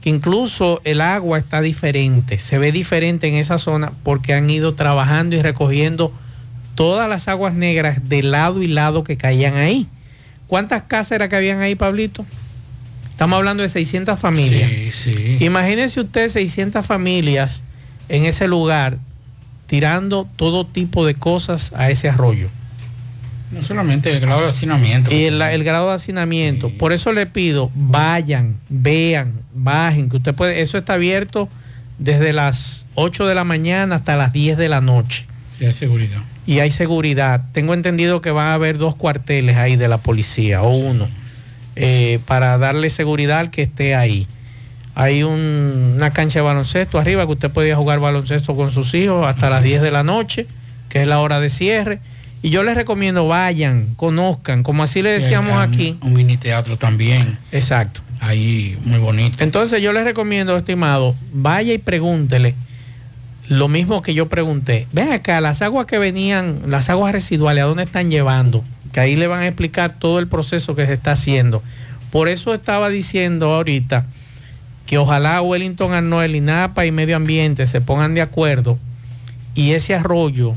Que 0.00 0.10
incluso 0.10 0.80
el 0.84 1.00
agua 1.00 1.38
está 1.38 1.60
diferente. 1.60 2.38
Se 2.38 2.58
ve 2.58 2.72
diferente 2.72 3.28
en 3.28 3.34
esa 3.34 3.58
zona 3.58 3.92
porque 4.02 4.34
han 4.34 4.48
ido 4.48 4.74
trabajando 4.74 5.36
y 5.36 5.42
recogiendo 5.42 6.12
todas 6.74 7.08
las 7.08 7.28
aguas 7.28 7.54
negras 7.54 8.08
de 8.08 8.22
lado 8.22 8.62
y 8.62 8.68
lado 8.68 9.04
que 9.04 9.16
caían 9.16 9.56
ahí. 9.56 9.88
¿Cuántas 10.46 10.82
casas 10.82 11.12
era 11.12 11.28
que 11.28 11.36
habían 11.36 11.60
ahí, 11.60 11.74
Pablito? 11.74 12.24
Estamos 13.10 13.36
hablando 13.36 13.62
de 13.62 13.68
600 13.68 14.18
familias. 14.18 14.70
Sí, 14.70 14.90
sí. 14.92 15.44
Imagínense 15.44 16.00
usted 16.00 16.28
600 16.28 16.84
familias 16.86 17.62
en 18.08 18.24
ese 18.24 18.46
lugar 18.48 18.98
tirando 19.66 20.28
todo 20.36 20.66
tipo 20.66 21.06
de 21.06 21.14
cosas 21.14 21.72
a 21.74 21.90
ese 21.90 22.08
arroyo. 22.08 22.48
No 23.54 23.62
solamente 23.62 24.10
el 24.10 24.20
grado 24.20 24.42
de 24.42 24.48
hacinamiento. 24.48 25.14
Y 25.14 25.24
el, 25.24 25.40
el 25.40 25.64
grado 25.64 25.88
de 25.88 25.94
hacinamiento. 25.94 26.70
Por 26.70 26.92
eso 26.92 27.12
le 27.12 27.26
pido, 27.26 27.70
vayan, 27.74 28.56
vean, 28.68 29.32
bajen, 29.54 30.08
que 30.10 30.16
usted 30.16 30.34
puede, 30.34 30.60
eso 30.60 30.76
está 30.78 30.94
abierto 30.94 31.48
desde 31.98 32.32
las 32.32 32.84
8 32.94 33.26
de 33.26 33.34
la 33.34 33.44
mañana 33.44 33.96
hasta 33.96 34.16
las 34.16 34.32
10 34.32 34.56
de 34.56 34.68
la 34.68 34.80
noche. 34.80 35.26
Sí, 35.56 35.64
hay 35.64 35.72
seguridad. 35.72 36.18
Y 36.46 36.58
hay 36.58 36.70
seguridad. 36.70 37.42
Tengo 37.52 37.72
entendido 37.74 38.20
que 38.20 38.30
van 38.30 38.48
a 38.48 38.54
haber 38.54 38.76
dos 38.76 38.96
cuarteles 38.96 39.56
ahí 39.56 39.76
de 39.76 39.88
la 39.88 39.98
policía, 39.98 40.62
o 40.62 40.76
uno, 40.76 41.08
eh, 41.76 42.18
para 42.26 42.58
darle 42.58 42.90
seguridad 42.90 43.38
al 43.38 43.50
que 43.50 43.62
esté 43.62 43.94
ahí. 43.94 44.26
Hay 44.96 45.22
un- 45.22 45.94
una 45.96 46.12
cancha 46.12 46.40
de 46.40 46.44
baloncesto 46.44 46.98
arriba 46.98 47.24
que 47.26 47.32
usted 47.32 47.50
puede 47.50 47.74
jugar 47.74 47.98
baloncesto 48.00 48.54
con 48.54 48.70
sus 48.70 48.92
hijos 48.94 49.26
hasta 49.26 49.48
las 49.50 49.62
10 49.62 49.80
de 49.82 49.90
la 49.90 50.02
noche, 50.04 50.46
que 50.88 51.02
es 51.02 51.08
la 51.08 51.18
hora 51.20 51.40
de 51.40 51.50
cierre. 51.50 52.00
Y 52.44 52.50
yo 52.50 52.62
les 52.62 52.74
recomiendo 52.74 53.26
vayan, 53.26 53.94
conozcan, 53.96 54.64
como 54.64 54.82
así 54.82 55.00
le 55.00 55.08
decíamos 55.08 55.58
aquí. 55.58 55.96
Un, 56.02 56.12
mini 56.12 56.36
teatro 56.36 56.76
también. 56.76 57.38
Exacto. 57.52 58.02
Ahí 58.20 58.76
muy 58.84 58.98
bonito. 58.98 59.42
Entonces 59.42 59.80
yo 59.80 59.94
les 59.94 60.04
recomiendo, 60.04 60.54
estimado, 60.54 61.16
vaya 61.32 61.72
y 61.72 61.78
pregúntele 61.78 62.54
lo 63.48 63.68
mismo 63.68 64.02
que 64.02 64.12
yo 64.12 64.28
pregunté. 64.28 64.86
Ven 64.92 65.10
acá, 65.10 65.40
las 65.40 65.62
aguas 65.62 65.86
que 65.86 65.96
venían, 65.96 66.60
las 66.66 66.90
aguas 66.90 67.14
residuales, 67.14 67.64
¿a 67.64 67.66
dónde 67.66 67.84
están 67.84 68.10
llevando? 68.10 68.62
Que 68.92 69.00
ahí 69.00 69.16
le 69.16 69.26
van 69.26 69.40
a 69.40 69.46
explicar 69.46 69.98
todo 69.98 70.18
el 70.18 70.28
proceso 70.28 70.76
que 70.76 70.84
se 70.84 70.92
está 70.92 71.12
haciendo. 71.12 71.62
Por 72.10 72.28
eso 72.28 72.52
estaba 72.52 72.90
diciendo 72.90 73.54
ahorita 73.54 74.04
que 74.84 74.98
ojalá 74.98 75.40
Wellington 75.40 75.94
Arnold, 75.94 76.34
INAPA 76.34 76.84
y 76.84 76.92
Medio 76.92 77.16
Ambiente 77.16 77.66
se 77.66 77.80
pongan 77.80 78.12
de 78.12 78.20
acuerdo 78.20 78.78
y 79.54 79.70
ese 79.70 79.94
arroyo, 79.94 80.56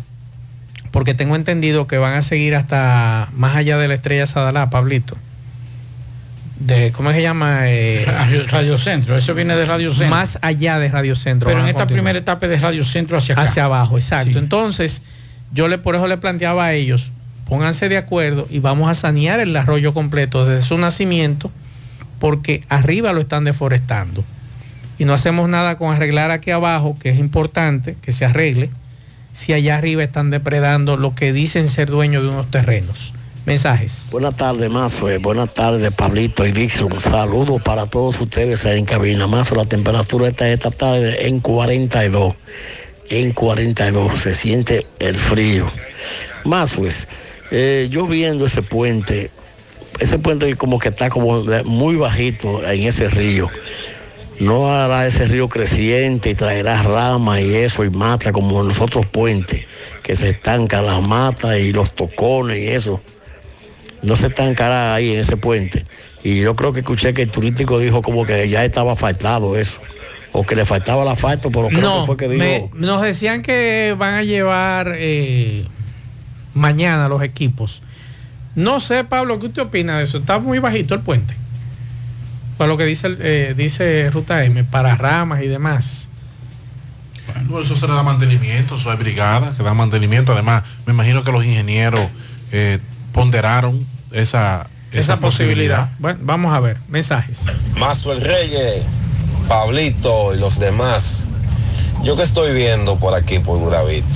porque 0.97 1.13
tengo 1.13 1.35
entendido 1.35 1.85
que 1.85 1.99
van 1.99 2.15
a 2.15 2.23
seguir 2.23 2.55
hasta 2.55 3.29
más 3.33 3.55
allá 3.55 3.77
de 3.77 3.87
la 3.87 3.93
estrella 3.93 4.25
Sadalá, 4.25 4.71
Pablito. 4.71 5.15
De, 6.59 6.91
¿Cómo 6.91 7.11
se 7.11 7.21
llama? 7.21 7.69
Eh, 7.69 8.03
Radio, 8.03 8.47
Radio 8.47 8.77
Centro, 8.79 9.15
eso 9.15 9.35
viene 9.35 9.55
de 9.55 9.63
Radio 9.65 9.91
Centro. 9.91 10.09
más 10.09 10.39
allá 10.41 10.79
de 10.79 10.89
Radio 10.89 11.15
Centro. 11.15 11.49
Pero 11.49 11.59
en 11.59 11.67
esta 11.67 11.81
continuar. 11.81 12.01
primera 12.01 12.17
etapa 12.17 12.47
de 12.47 12.57
Radio 12.57 12.83
Centro 12.83 13.15
hacia 13.15 13.33
acá. 13.33 13.43
Hacia 13.43 13.65
abajo, 13.65 13.99
exacto. 13.99 14.31
Sí. 14.31 14.39
Entonces, 14.39 15.03
yo 15.53 15.67
le 15.67 15.77
por 15.77 15.93
eso 15.93 16.07
le 16.07 16.17
planteaba 16.17 16.65
a 16.65 16.73
ellos, 16.73 17.11
pónganse 17.47 17.89
de 17.89 17.97
acuerdo 17.97 18.47
y 18.49 18.57
vamos 18.57 18.89
a 18.89 18.95
sanear 18.95 19.39
el 19.39 19.55
arroyo 19.55 19.93
completo 19.93 20.47
desde 20.47 20.67
su 20.67 20.79
nacimiento, 20.79 21.51
porque 22.17 22.63
arriba 22.69 23.13
lo 23.13 23.21
están 23.21 23.43
deforestando. 23.43 24.23
Y 24.97 25.05
no 25.05 25.13
hacemos 25.13 25.47
nada 25.47 25.77
con 25.77 25.93
arreglar 25.93 26.31
aquí 26.31 26.49
abajo, 26.49 26.97
que 26.99 27.09
es 27.09 27.19
importante 27.19 27.95
que 28.01 28.11
se 28.11 28.25
arregle, 28.25 28.71
si 29.37 29.53
allá 29.53 29.77
arriba 29.77 30.03
están 30.03 30.31
depredando 30.31 30.97
lo 30.97 31.13
que 31.13 31.31
dicen 31.31 31.67
ser 31.67 31.89
dueños 31.89 32.23
de 32.23 32.29
unos 32.29 32.49
terrenos. 32.49 33.13
Mensajes. 33.45 34.07
Buenas 34.09 34.35
tardes, 34.35 34.67
Mazo. 34.67 35.07
eh, 35.11 35.19
Buenas 35.19 35.53
tardes, 35.53 35.93
Pablito 35.93 36.43
y 36.43 36.51
Dixon. 36.51 36.99
Saludos 36.99 37.61
para 37.61 37.85
todos 37.85 38.19
ustedes 38.19 38.65
ahí 38.65 38.79
en 38.79 38.85
cabina. 38.85 39.27
Mazo, 39.27 39.53
la 39.53 39.65
temperatura 39.65 40.29
está 40.29 40.49
esta 40.49 40.71
tarde 40.71 41.27
en 41.27 41.39
42. 41.39 42.33
En 43.11 43.31
42. 43.31 44.19
Se 44.19 44.33
siente 44.33 44.87
el 44.97 45.17
frío. 45.17 45.67
Más 46.43 46.73
pues, 46.73 47.07
yo 47.91 48.07
viendo 48.07 48.47
ese 48.47 48.63
puente, 48.63 49.29
ese 49.99 50.17
puente 50.17 50.55
como 50.55 50.79
que 50.79 50.89
está 50.89 51.11
como 51.11 51.43
muy 51.63 51.95
bajito 51.95 52.67
en 52.67 52.87
ese 52.87 53.07
río. 53.07 53.51
No 54.39 54.71
hará 54.71 55.05
ese 55.07 55.25
río 55.25 55.49
creciente 55.49 56.29
y 56.29 56.35
traerá 56.35 56.81
ramas 56.83 57.41
y 57.41 57.55
eso 57.55 57.83
y 57.83 57.89
mata 57.89 58.31
como 58.31 58.61
en 58.61 58.67
los 58.67 58.79
otros 58.81 59.05
puentes, 59.07 59.65
que 60.03 60.15
se 60.15 60.29
estancan 60.29 60.85
las 60.85 61.05
matas 61.07 61.57
y 61.59 61.73
los 61.73 61.91
tocones 61.95 62.59
y 62.59 62.67
eso 62.67 63.01
no 64.03 64.15
se 64.15 64.27
estancará 64.27 64.93
ahí 64.93 65.13
en 65.13 65.19
ese 65.19 65.37
puente. 65.37 65.85
Y 66.23 66.39
yo 66.41 66.55
creo 66.55 66.71
que 66.71 66.79
escuché 66.81 67.13
que 67.15 67.23
el 67.23 67.29
turístico 67.31 67.79
dijo 67.79 68.01
como 68.03 68.25
que 68.25 68.47
ya 68.47 68.63
estaba 68.63 68.95
faltado 68.95 69.57
eso, 69.57 69.79
o 70.33 70.45
que 70.45 70.55
le 70.55 70.65
faltaba 70.65 71.01
el 71.01 71.07
asfalto, 71.09 71.49
pero 71.49 71.67
creo 71.69 71.79
que 71.79 71.85
No, 71.85 72.05
fue 72.05 72.15
que 72.17 72.27
dijo... 72.29 72.43
me- 72.43 72.69
nos 72.75 73.01
decían 73.01 73.41
que 73.41 73.95
van 73.97 74.13
a 74.15 74.23
llevar 74.23 74.93
eh, 74.97 75.65
mañana 76.53 77.09
los 77.09 77.23
equipos. 77.23 77.81
No 78.55 78.79
sé, 78.79 79.03
Pablo, 79.03 79.39
¿qué 79.39 79.47
usted 79.47 79.63
opina 79.63 79.97
de 79.97 80.03
eso? 80.03 80.19
Está 80.19 80.37
muy 80.39 80.59
bajito 80.59 80.93
el 80.93 81.01
puente. 81.01 81.33
Para 82.57 82.67
lo 82.69 82.77
que 82.77 82.85
dice, 82.85 83.15
eh, 83.19 83.53
dice 83.55 84.09
Ruta 84.11 84.43
M, 84.43 84.63
para 84.63 84.95
ramas 84.95 85.41
y 85.43 85.47
demás. 85.47 86.07
Bueno, 87.47 87.61
eso 87.61 87.75
se 87.75 87.87
le 87.87 87.93
da 87.93 88.03
mantenimiento, 88.03 88.75
eso 88.75 88.89
hay 88.89 88.97
brigada 88.97 89.53
que 89.55 89.63
da 89.63 89.73
mantenimiento. 89.73 90.33
Además, 90.33 90.63
me 90.85 90.93
imagino 90.93 91.23
que 91.23 91.31
los 91.31 91.45
ingenieros 91.45 92.07
eh, 92.51 92.79
ponderaron 93.11 93.85
esa, 94.11 94.67
esa, 94.91 94.99
Esa 94.99 95.19
posibilidad. 95.19 95.19
posibilidad. 95.19 95.89
Bueno, 95.99 96.19
vamos 96.23 96.53
a 96.53 96.59
ver, 96.61 96.77
mensajes. 96.87 97.41
Mazo 97.77 98.11
el 98.13 98.21
Reyes, 98.21 98.83
Pablito 99.47 100.33
y 100.33 100.39
los 100.39 100.57
demás. 100.59 101.27
Yo 102.03 102.15
que 102.15 102.23
estoy 102.23 102.53
viendo 102.53 102.97
por 102.97 103.13
aquí, 103.13 103.39
por 103.39 103.59
Guravito, 103.59 104.07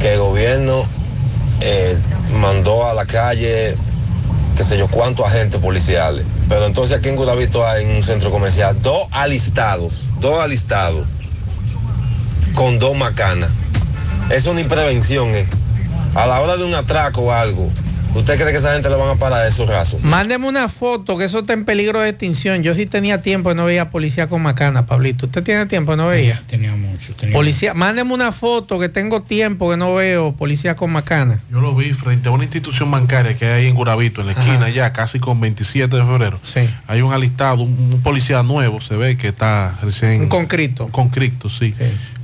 que 0.00 0.14
el 0.14 0.20
gobierno 0.20 0.84
eh, 1.60 1.98
mandó 2.40 2.86
a 2.88 2.94
la 2.94 3.04
calle, 3.06 3.76
qué 4.56 4.64
sé 4.64 4.76
yo, 4.78 4.88
cuántos 4.88 5.26
agentes 5.26 5.60
policiales. 5.60 6.24
Pero 6.48 6.66
entonces 6.66 6.98
aquí 6.98 7.08
en 7.08 7.16
Guravito 7.16 7.66
hay 7.66 7.84
en 7.84 7.96
un 7.96 8.02
centro 8.02 8.30
comercial 8.30 8.80
dos 8.82 9.08
alistados, 9.10 10.08
dos 10.20 10.40
alistados, 10.40 11.06
con 12.54 12.78
dos 12.78 12.96
macanas. 12.96 13.50
Es 14.30 14.46
una 14.46 14.60
imprevención, 14.60 15.28
eh. 15.30 15.48
A 16.14 16.26
la 16.26 16.40
hora 16.40 16.56
de 16.56 16.64
un 16.64 16.74
atraco 16.74 17.22
o 17.22 17.32
algo, 17.32 17.70
¿usted 18.14 18.38
cree 18.38 18.52
que 18.52 18.58
esa 18.58 18.72
gente 18.72 18.88
le 18.88 18.96
van 18.96 19.10
a 19.10 19.14
parar 19.16 19.46
esos 19.46 19.68
rasos? 19.68 20.02
Mándeme 20.02 20.46
una 20.46 20.68
foto, 20.68 21.16
que 21.16 21.24
eso 21.24 21.40
está 21.40 21.52
en 21.52 21.64
peligro 21.64 22.00
de 22.00 22.10
extinción. 22.10 22.62
Yo 22.62 22.74
sí 22.74 22.86
tenía 22.86 23.22
tiempo 23.22 23.52
y 23.52 23.54
no 23.54 23.64
veía 23.64 23.90
policía 23.90 24.28
con 24.28 24.42
macana, 24.42 24.86
Pablito. 24.86 25.26
¿Usted 25.26 25.42
tiene 25.42 25.66
tiempo 25.66 25.94
y 25.94 25.96
no 25.96 26.08
veía? 26.08 26.42
Tenía 26.46 26.74
mucho. 26.74 27.14
tenía 27.14 27.34
Policía, 27.34 27.74
mándeme 27.74 28.12
una 28.12 28.32
foto 28.32 28.78
que 28.78 28.88
tengo 28.88 29.22
tiempo 29.22 29.70
que 29.70 29.76
no 29.76 29.94
veo 29.94 30.32
policía 30.32 30.76
con 30.76 30.90
macana. 30.90 31.40
Yo 31.50 31.60
lo 31.60 31.74
vi 31.74 31.92
frente 31.92 32.28
a 32.28 32.32
una 32.32 32.44
institución 32.44 32.90
bancaria 32.90 33.36
que 33.36 33.46
hay 33.46 33.66
en 33.66 33.74
Guravito, 33.74 34.20
en 34.20 34.28
la 34.28 34.32
esquina 34.32 34.68
ya, 34.68 34.92
casi 34.92 35.18
con 35.18 35.40
27 35.40 35.96
de 35.96 36.02
febrero. 36.04 36.40
Sí. 36.42 36.68
Hay 36.86 37.02
un 37.02 37.12
alistado, 37.12 37.62
un, 37.62 37.92
un 37.92 38.00
policía 38.02 38.42
nuevo, 38.42 38.80
se 38.80 38.96
ve 38.96 39.16
que 39.16 39.28
está 39.28 39.78
recién... 39.82 40.22
Un 40.22 40.28
concreto. 40.28 40.88
Concreto, 40.88 41.48
sí. 41.48 41.74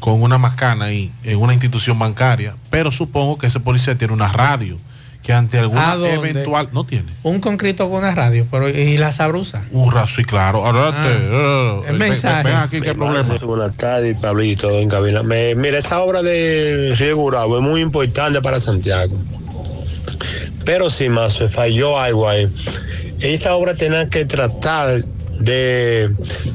Con 0.00 0.22
una 0.22 0.38
macana 0.38 0.86
ahí, 0.86 1.12
en 1.24 1.38
una 1.38 1.52
institución 1.52 1.98
bancaria. 1.98 2.54
Pero 2.70 2.90
supongo 2.90 3.38
que 3.38 3.46
ese 3.46 3.60
policía 3.60 3.96
tiene 3.96 4.12
una 4.12 4.30
radio, 4.32 4.78
que 5.26 5.32
ante 5.32 5.58
alguna 5.58 5.96
eventual... 6.06 6.68
No 6.72 6.86
tiene. 6.86 7.10
Un 7.24 7.40
concreto 7.40 7.90
con 7.90 7.98
una 7.98 8.14
radio, 8.14 8.46
pero 8.48 8.68
¿y 8.68 8.96
la 8.96 9.10
sabrusa? 9.10 9.62
Un 9.72 9.92
sí, 10.06 10.22
claro. 10.24 10.64
Ahora 10.64 10.92
Ah, 10.94 11.82
eh, 11.88 11.92
mensaje. 11.94 12.44
ven 12.44 12.54
aquí, 12.54 12.80
¿qué 12.80 12.94
problema? 12.94 13.34
Buenas 13.42 13.76
tardes, 13.76 14.16
Pablito, 14.20 14.70
en 14.78 14.88
cabina. 14.88 15.24
Me- 15.24 15.56
mira, 15.56 15.78
esa 15.78 15.98
obra 16.00 16.22
de 16.22 16.94
Río 16.96 17.16
Gurabo 17.16 17.56
es 17.58 17.62
muy 17.64 17.80
importante 17.80 18.40
para 18.40 18.60
Santiago. 18.60 19.16
Pero 20.64 20.90
sí, 20.90 21.08
más 21.08 21.32
se 21.32 21.48
falló 21.48 21.98
algo 21.98 22.28
ahí. 22.28 22.48
Esta 23.18 23.56
obra 23.56 23.74
tenía 23.74 24.08
que 24.08 24.26
tratar 24.26 25.02
de 25.40 26.10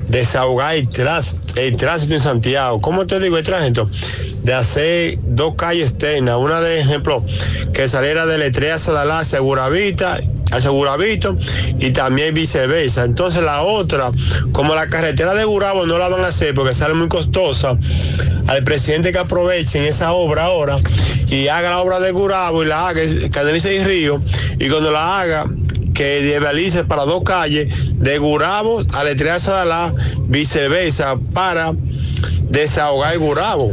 desahogar 0.07 0.75
el, 0.75 0.89
tras- 0.89 1.35
el 1.55 1.77
tránsito 1.77 2.13
en 2.13 2.19
Santiago. 2.19 2.79
¿Cómo 2.79 3.05
te 3.05 3.19
digo 3.19 3.37
el 3.37 3.43
tránsito? 3.43 3.89
De 4.43 4.53
hacer 4.53 5.17
dos 5.23 5.55
calles 5.55 5.91
externas. 5.91 6.35
Una 6.37 6.61
de 6.61 6.81
ejemplo 6.81 7.23
que 7.73 7.87
saliera 7.87 8.25
de 8.25 8.37
Letrea 8.37 8.77
Sadalá 8.77 9.19
a 9.19 9.23
Seguravita 9.23 10.19
a 10.51 10.59
Seguravito 10.59 11.37
y 11.79 11.91
también 11.91 12.33
viceversa. 12.33 13.05
Entonces 13.05 13.41
la 13.41 13.61
otra, 13.61 14.11
como 14.51 14.75
la 14.75 14.87
carretera 14.87 15.33
de 15.33 15.45
Gurabo 15.45 15.85
no 15.85 15.97
la 15.97 16.09
van 16.09 16.25
a 16.25 16.27
hacer 16.27 16.53
porque 16.53 16.73
sale 16.73 16.93
muy 16.93 17.07
costosa, 17.07 17.77
al 18.47 18.61
presidente 18.65 19.13
que 19.13 19.17
aprovechen 19.19 19.85
esa 19.85 20.11
obra 20.11 20.45
ahora 20.45 20.75
y 21.29 21.47
haga 21.47 21.69
la 21.69 21.79
obra 21.79 22.01
de 22.01 22.11
Gurabo 22.11 22.63
y 22.63 22.65
la 22.65 22.89
haga, 22.89 23.01
canalice 23.31 23.77
el 23.77 23.85
río, 23.85 24.21
y 24.59 24.67
cuando 24.67 24.91
la 24.91 25.21
haga, 25.21 25.45
que 26.01 26.19
liberalice 26.21 26.83
para 26.83 27.05
dos 27.05 27.23
calles, 27.23 27.71
de 27.99 28.17
Gurabo 28.17 28.83
a 28.91 29.03
Letrea 29.03 29.39
Sadalá, 29.39 29.93
viceversa, 30.21 31.15
para 31.31 31.73
desahogar 32.49 33.15
Gurabo. 33.19 33.71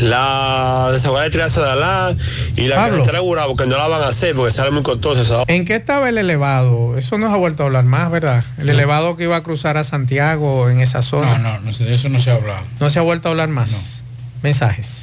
La 0.00 0.88
desahogar 0.90 1.22
Letrea 1.26 1.48
Sadalá 1.48 2.16
y 2.56 2.62
la 2.62 2.74
Pablo. 2.74 2.94
carretera 2.94 3.18
de 3.18 3.24
Gurabo, 3.24 3.54
que 3.54 3.66
no 3.66 3.76
la 3.78 3.86
van 3.86 4.02
a 4.02 4.08
hacer 4.08 4.34
porque 4.34 4.50
sale 4.50 4.72
muy 4.72 4.82
costosa 4.82 5.22
esa. 5.22 5.44
¿En 5.46 5.64
qué 5.64 5.76
estaba 5.76 6.08
el 6.08 6.18
elevado? 6.18 6.98
Eso 6.98 7.16
no 7.18 7.28
se 7.28 7.34
ha 7.34 7.36
vuelto 7.36 7.62
a 7.62 7.66
hablar 7.66 7.84
más, 7.84 8.10
¿verdad? 8.10 8.42
El 8.58 8.68
elevado 8.68 9.16
que 9.16 9.22
iba 9.22 9.36
a 9.36 9.44
cruzar 9.44 9.76
a 9.76 9.84
Santiago 9.84 10.70
en 10.70 10.80
esa 10.80 11.02
zona. 11.02 11.38
No, 11.38 11.60
no, 11.60 11.70
no 11.70 11.72
de 11.72 11.94
eso 11.94 12.08
no 12.08 12.18
se 12.18 12.32
ha 12.32 12.34
hablado. 12.34 12.62
No 12.80 12.90
se 12.90 12.98
ha 12.98 13.02
vuelto 13.02 13.28
a 13.28 13.30
hablar 13.30 13.48
más. 13.48 14.02
Mensajes. 14.42 15.01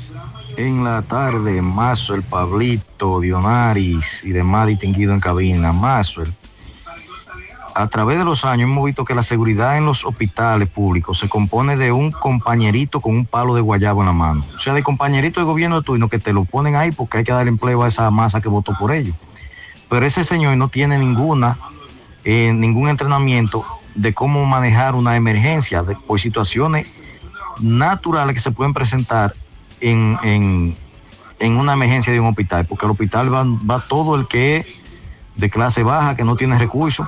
En 0.59 0.83
la 0.83 1.01
tarde, 1.03 1.61
Mazo, 1.61 2.15
el 2.15 2.21
Pablito, 2.21 3.21
Dionaris 3.21 4.25
y 4.25 4.31
demás 4.31 4.67
distinguido 4.67 5.13
en 5.13 5.21
cabina. 5.21 5.71
Mazo, 5.71 6.23
el- 6.23 6.33
a 7.75 7.87
través 7.87 8.17
de 8.17 8.25
los 8.25 8.43
años 8.43 8.69
hemos 8.69 8.83
visto 8.83 9.05
que 9.05 9.15
la 9.15 9.21
seguridad 9.21 9.77
en 9.77 9.85
los 9.85 10.03
hospitales 10.03 10.67
públicos 10.67 11.17
se 11.17 11.29
compone 11.29 11.77
de 11.77 11.93
un 11.93 12.11
compañerito 12.11 12.99
con 12.99 13.15
un 13.15 13.25
palo 13.25 13.55
de 13.55 13.61
guayabo 13.61 14.01
en 14.01 14.07
la 14.07 14.11
mano. 14.11 14.43
O 14.53 14.59
sea, 14.59 14.73
de 14.73 14.83
compañerito 14.83 15.39
de 15.39 15.45
gobierno 15.45 15.81
tuyo 15.81 16.09
que 16.09 16.19
te 16.19 16.33
lo 16.33 16.43
ponen 16.43 16.75
ahí 16.75 16.91
porque 16.91 17.19
hay 17.19 17.23
que 17.23 17.31
dar 17.31 17.47
empleo 17.47 17.83
a 17.83 17.87
esa 17.87 18.11
masa 18.11 18.41
que 18.41 18.49
votó 18.49 18.73
por 18.77 18.91
ellos. 18.91 19.15
Pero 19.87 20.05
ese 20.05 20.25
señor 20.25 20.57
no 20.57 20.67
tiene 20.67 20.97
ninguna, 20.97 21.57
eh, 22.25 22.51
ningún 22.53 22.89
entrenamiento 22.89 23.65
de 23.95 24.13
cómo 24.13 24.43
manejar 24.45 24.93
una 24.95 25.15
emergencia 25.15 25.83
de- 25.83 25.95
por 25.95 26.19
situaciones 26.19 26.85
naturales 27.61 28.35
que 28.35 28.41
se 28.41 28.51
pueden 28.51 28.73
presentar 28.73 29.33
en, 29.81 30.17
en- 30.23 30.75
una 31.57 31.73
emergencia 31.73 32.11
de 32.11 32.19
un 32.19 32.27
hospital, 32.27 32.65
porque 32.65 32.85
al 32.85 32.91
hospital 32.91 33.33
va, 33.33 33.43
va 33.43 33.79
todo 33.79 34.15
el 34.15 34.27
que 34.27 34.57
es 34.57 34.65
de 35.35 35.49
clase 35.49 35.83
baja, 35.83 36.15
que 36.15 36.23
no 36.25 36.35
tiene 36.35 36.57
recursos, 36.59 37.07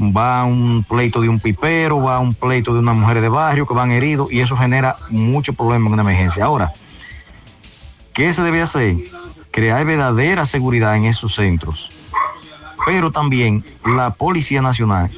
va 0.00 0.44
un 0.44 0.84
pleito 0.88 1.20
de 1.20 1.28
un 1.28 1.38
pipero, 1.38 2.00
va 2.02 2.18
un 2.18 2.32
pleito 2.32 2.72
de 2.72 2.78
unas 2.80 2.96
mujeres 2.96 3.22
de 3.22 3.28
barrio 3.28 3.66
que 3.66 3.74
van 3.74 3.90
heridos 3.92 4.32
y 4.32 4.40
eso 4.40 4.56
genera 4.56 4.96
mucho 5.10 5.52
problema 5.52 5.86
en 5.86 5.92
una 5.92 6.02
emergencia. 6.02 6.46
Ahora, 6.46 6.72
¿qué 8.14 8.32
se 8.32 8.42
debe 8.42 8.62
hacer? 8.62 8.96
Crear 9.50 9.84
verdadera 9.84 10.46
seguridad 10.46 10.96
en 10.96 11.04
esos 11.04 11.34
centros, 11.34 11.90
pero 12.86 13.12
también 13.12 13.62
la 13.84 14.10
Policía 14.14 14.62
Nacional. 14.62 15.10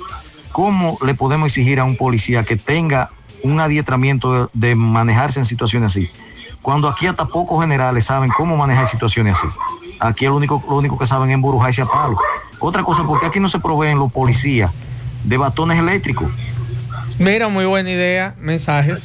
¿Cómo 0.51 0.99
le 1.05 1.15
podemos 1.15 1.47
exigir 1.49 1.79
a 1.81 1.85
un 1.85 1.97
policía 1.97 2.45
que 2.45 2.57
tenga 2.57 3.11
un 3.43 3.61
adiestramiento 3.61 4.51
de 4.53 4.75
manejarse 4.75 5.39
en 5.39 5.45
situaciones 5.45 5.93
así? 5.93 6.09
Cuando 6.65 6.89
aquí 6.89 7.07
hasta 7.07 7.27
pocos 7.27 7.61
generales 7.61 8.07
saben 8.07 8.31
cómo 8.35 8.57
manejar 8.57 8.89
situaciones 8.89 9.37
así. 9.37 9.47
Aquí 10.01 10.25
lo 10.25 10.35
único, 10.35 10.65
lo 10.67 10.77
único 10.77 10.97
que 10.97 11.05
saben 11.07 11.29
es 11.29 11.35
embrujarse 11.35 11.83
a 11.83 11.85
palo. 11.85 12.17
Otra 12.59 12.83
cosa, 12.83 13.05
porque 13.05 13.27
aquí 13.27 13.39
no 13.39 13.51
se 13.51 13.59
proveen 13.59 13.99
los 13.99 14.11
policías 14.11 14.71
de 15.25 15.37
batones 15.37 15.79
eléctricos. 15.79 16.27
Mira, 17.19 17.49
muy 17.49 17.67
buena 17.67 17.91
idea. 17.91 18.35
Mensajes. 18.39 19.05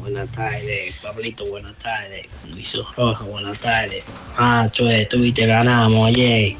Buenas 0.00 0.28
tardes, 0.30 1.00
Pablito, 1.00 1.48
buenas 1.48 1.76
tardes. 1.76 2.26
Luis 2.52 2.76
Roja, 2.96 3.24
buenas 3.26 3.60
tardes. 3.60 4.02
Ah, 4.36 4.66
chue, 4.68 5.06
tuviste, 5.08 5.46
ganamos 5.46 6.08
ayer. 6.08 6.56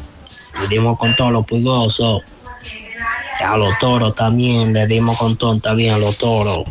Le 0.61 0.69
dimos 0.69 0.99
con 0.99 1.17
todos 1.17 1.33
los 1.33 1.45
pulgosos. 1.45 2.23
A 3.45 3.57
los 3.57 3.77
toros 3.81 4.15
también, 4.15 4.73
le 4.73 4.87
dimos 4.87 5.19
con 5.19 5.35
todo 5.35 5.59
también 5.59 5.95
a 5.95 5.99
los 5.99 6.17
toros. 6.17 6.65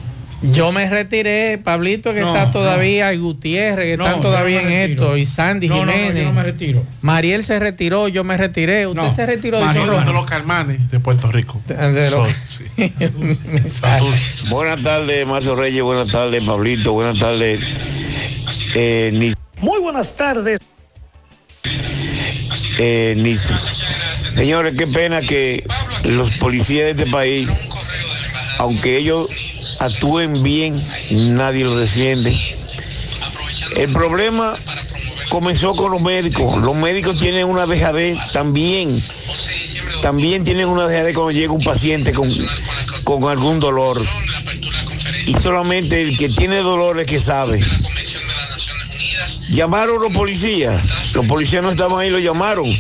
Yo 0.43 0.71
me 0.71 0.89
retiré, 0.89 1.59
Pablito, 1.63 2.13
que 2.13 2.21
No, 2.21 2.29
está 2.33 2.45
no. 2.47 2.51
todavía, 2.51 3.13
y 3.13 3.17
Gutiérrez, 3.17 3.85
que 3.85 3.97
No, 3.97 4.05
están 4.07 4.21
todavía 4.21 4.61
no 4.63 4.69
en 4.69 4.73
retiro. 4.87 5.03
esto, 5.05 5.17
y 5.17 5.25
Sandy 5.27 5.67
No, 5.69 5.77
no, 5.77 5.85
no, 5.85 5.91
Jiménez. 5.91 6.15
yo 6.23 6.29
no 6.29 6.33
me 6.33 6.43
retiro. 6.43 6.83
Mariel 7.01 7.43
se 7.43 7.59
retiró, 7.59 8.07
yo 8.07 8.23
me 8.23 8.37
retiré. 8.37 8.87
Usted 8.87 9.01
No, 9.01 9.15
se 9.15 9.25
retiró 9.27 9.59
de 9.59 10.13
los 10.13 10.25
Calmanes 10.25 10.89
de 10.89 10.99
Puerto 10.99 11.31
Rico. 11.31 11.61
De 11.67 12.09
lo- 12.09 12.25
Soy, 12.25 12.33
sí. 12.45 12.63
Buenas 14.49 14.81
tardes, 14.81 15.27
Marcio 15.27 15.55
Reyes. 15.55 15.83
Buenas 15.83 16.07
tardes, 16.09 16.43
Pablito. 16.43 16.93
Buenas 16.93 17.19
tardes. 17.19 17.59
Eh, 18.75 19.33
Muy 19.59 19.79
buenas 19.79 20.15
tardes. 20.15 20.59
eh, 22.79 23.15
Nis- 23.17 23.51
Señores, 24.33 24.73
qué 24.77 24.87
pena 24.87 25.21
que 25.21 25.65
los 26.03 26.31
policías 26.37 26.85
de 26.85 26.91
este 27.03 27.05
país, 27.11 27.47
aunque 28.57 28.97
ellos 28.97 29.27
actúen 29.81 30.43
bien, 30.43 30.81
nadie 31.09 31.63
los 31.63 31.79
defiende. 31.79 32.37
El 33.75 33.91
problema 33.91 34.57
comenzó 35.29 35.75
con 35.75 35.91
los 35.91 36.01
médicos. 36.01 36.61
Los 36.61 36.75
médicos 36.75 37.17
tienen 37.17 37.47
una 37.47 37.65
dejadez 37.65 38.17
también. 38.31 39.03
También 40.01 40.43
tienen 40.43 40.67
una 40.67 40.87
dejadez 40.87 41.13
cuando 41.13 41.31
llega 41.31 41.51
un 41.51 41.63
paciente 41.63 42.11
con, 42.11 42.29
con 43.03 43.23
algún 43.25 43.59
dolor. 43.59 44.05
Y 45.25 45.33
solamente 45.33 46.01
el 46.01 46.17
que 46.17 46.29
tiene 46.29 46.57
dolor 46.57 46.99
es 46.99 47.07
que 47.07 47.19
sabe. 47.19 47.61
Llamaron 49.49 50.01
los 50.01 50.13
policías. 50.13 50.81
Los 51.13 51.25
policías 51.25 51.63
no 51.63 51.71
estaban 51.71 51.99
ahí, 51.99 52.09
lo 52.09 52.19
llamaron. 52.19 52.71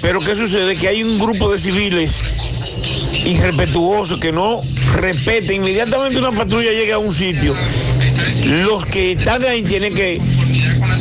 Pero 0.00 0.20
¿qué 0.20 0.36
sucede? 0.36 0.76
Que 0.76 0.88
hay 0.88 1.02
un 1.02 1.18
grupo 1.18 1.50
de 1.50 1.58
civiles 1.58 2.22
irrespetuosos 3.24 4.18
que 4.18 4.32
no 4.32 4.62
respeten. 5.00 5.56
Inmediatamente 5.56 6.18
una 6.18 6.32
patrulla 6.32 6.70
llega 6.70 6.96
a 6.96 6.98
un 6.98 7.14
sitio. 7.14 7.54
Los 8.44 8.86
que 8.86 9.12
están 9.12 9.42
ahí 9.44 9.62
tienen 9.62 9.94
que 9.94 10.20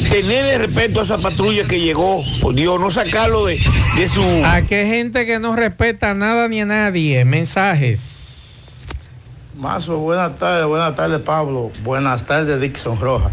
tener 0.10 0.45
el 0.54 0.60
respeto 0.60 1.00
a 1.00 1.04
esa 1.04 1.18
patrulla 1.18 1.66
que 1.66 1.80
llegó. 1.80 2.24
Por 2.41 2.56
Dios, 2.56 2.80
no 2.80 2.91
sacarlo 2.91 3.45
de, 3.45 3.60
de 3.95 4.10
su... 4.10 4.24
Aquí 4.45 4.76
hay 4.76 4.88
gente 4.88 5.26
que 5.26 5.39
no 5.39 5.56
respeta 5.56 6.14
nada 6.14 6.48
ni 6.48 6.62
a 6.62 6.66
nadie. 6.66 7.26
Mensajes. 7.26 8.18
Mazo, 9.58 9.98
buenas 9.98 10.38
tardes, 10.38 10.68
buenas 10.68 10.95
tardes 10.95 11.20
Pablo, 11.22 11.72
buenas 11.84 12.24
tardes 12.24 12.62
Dixon 12.62 13.00
Roja. 13.00 13.32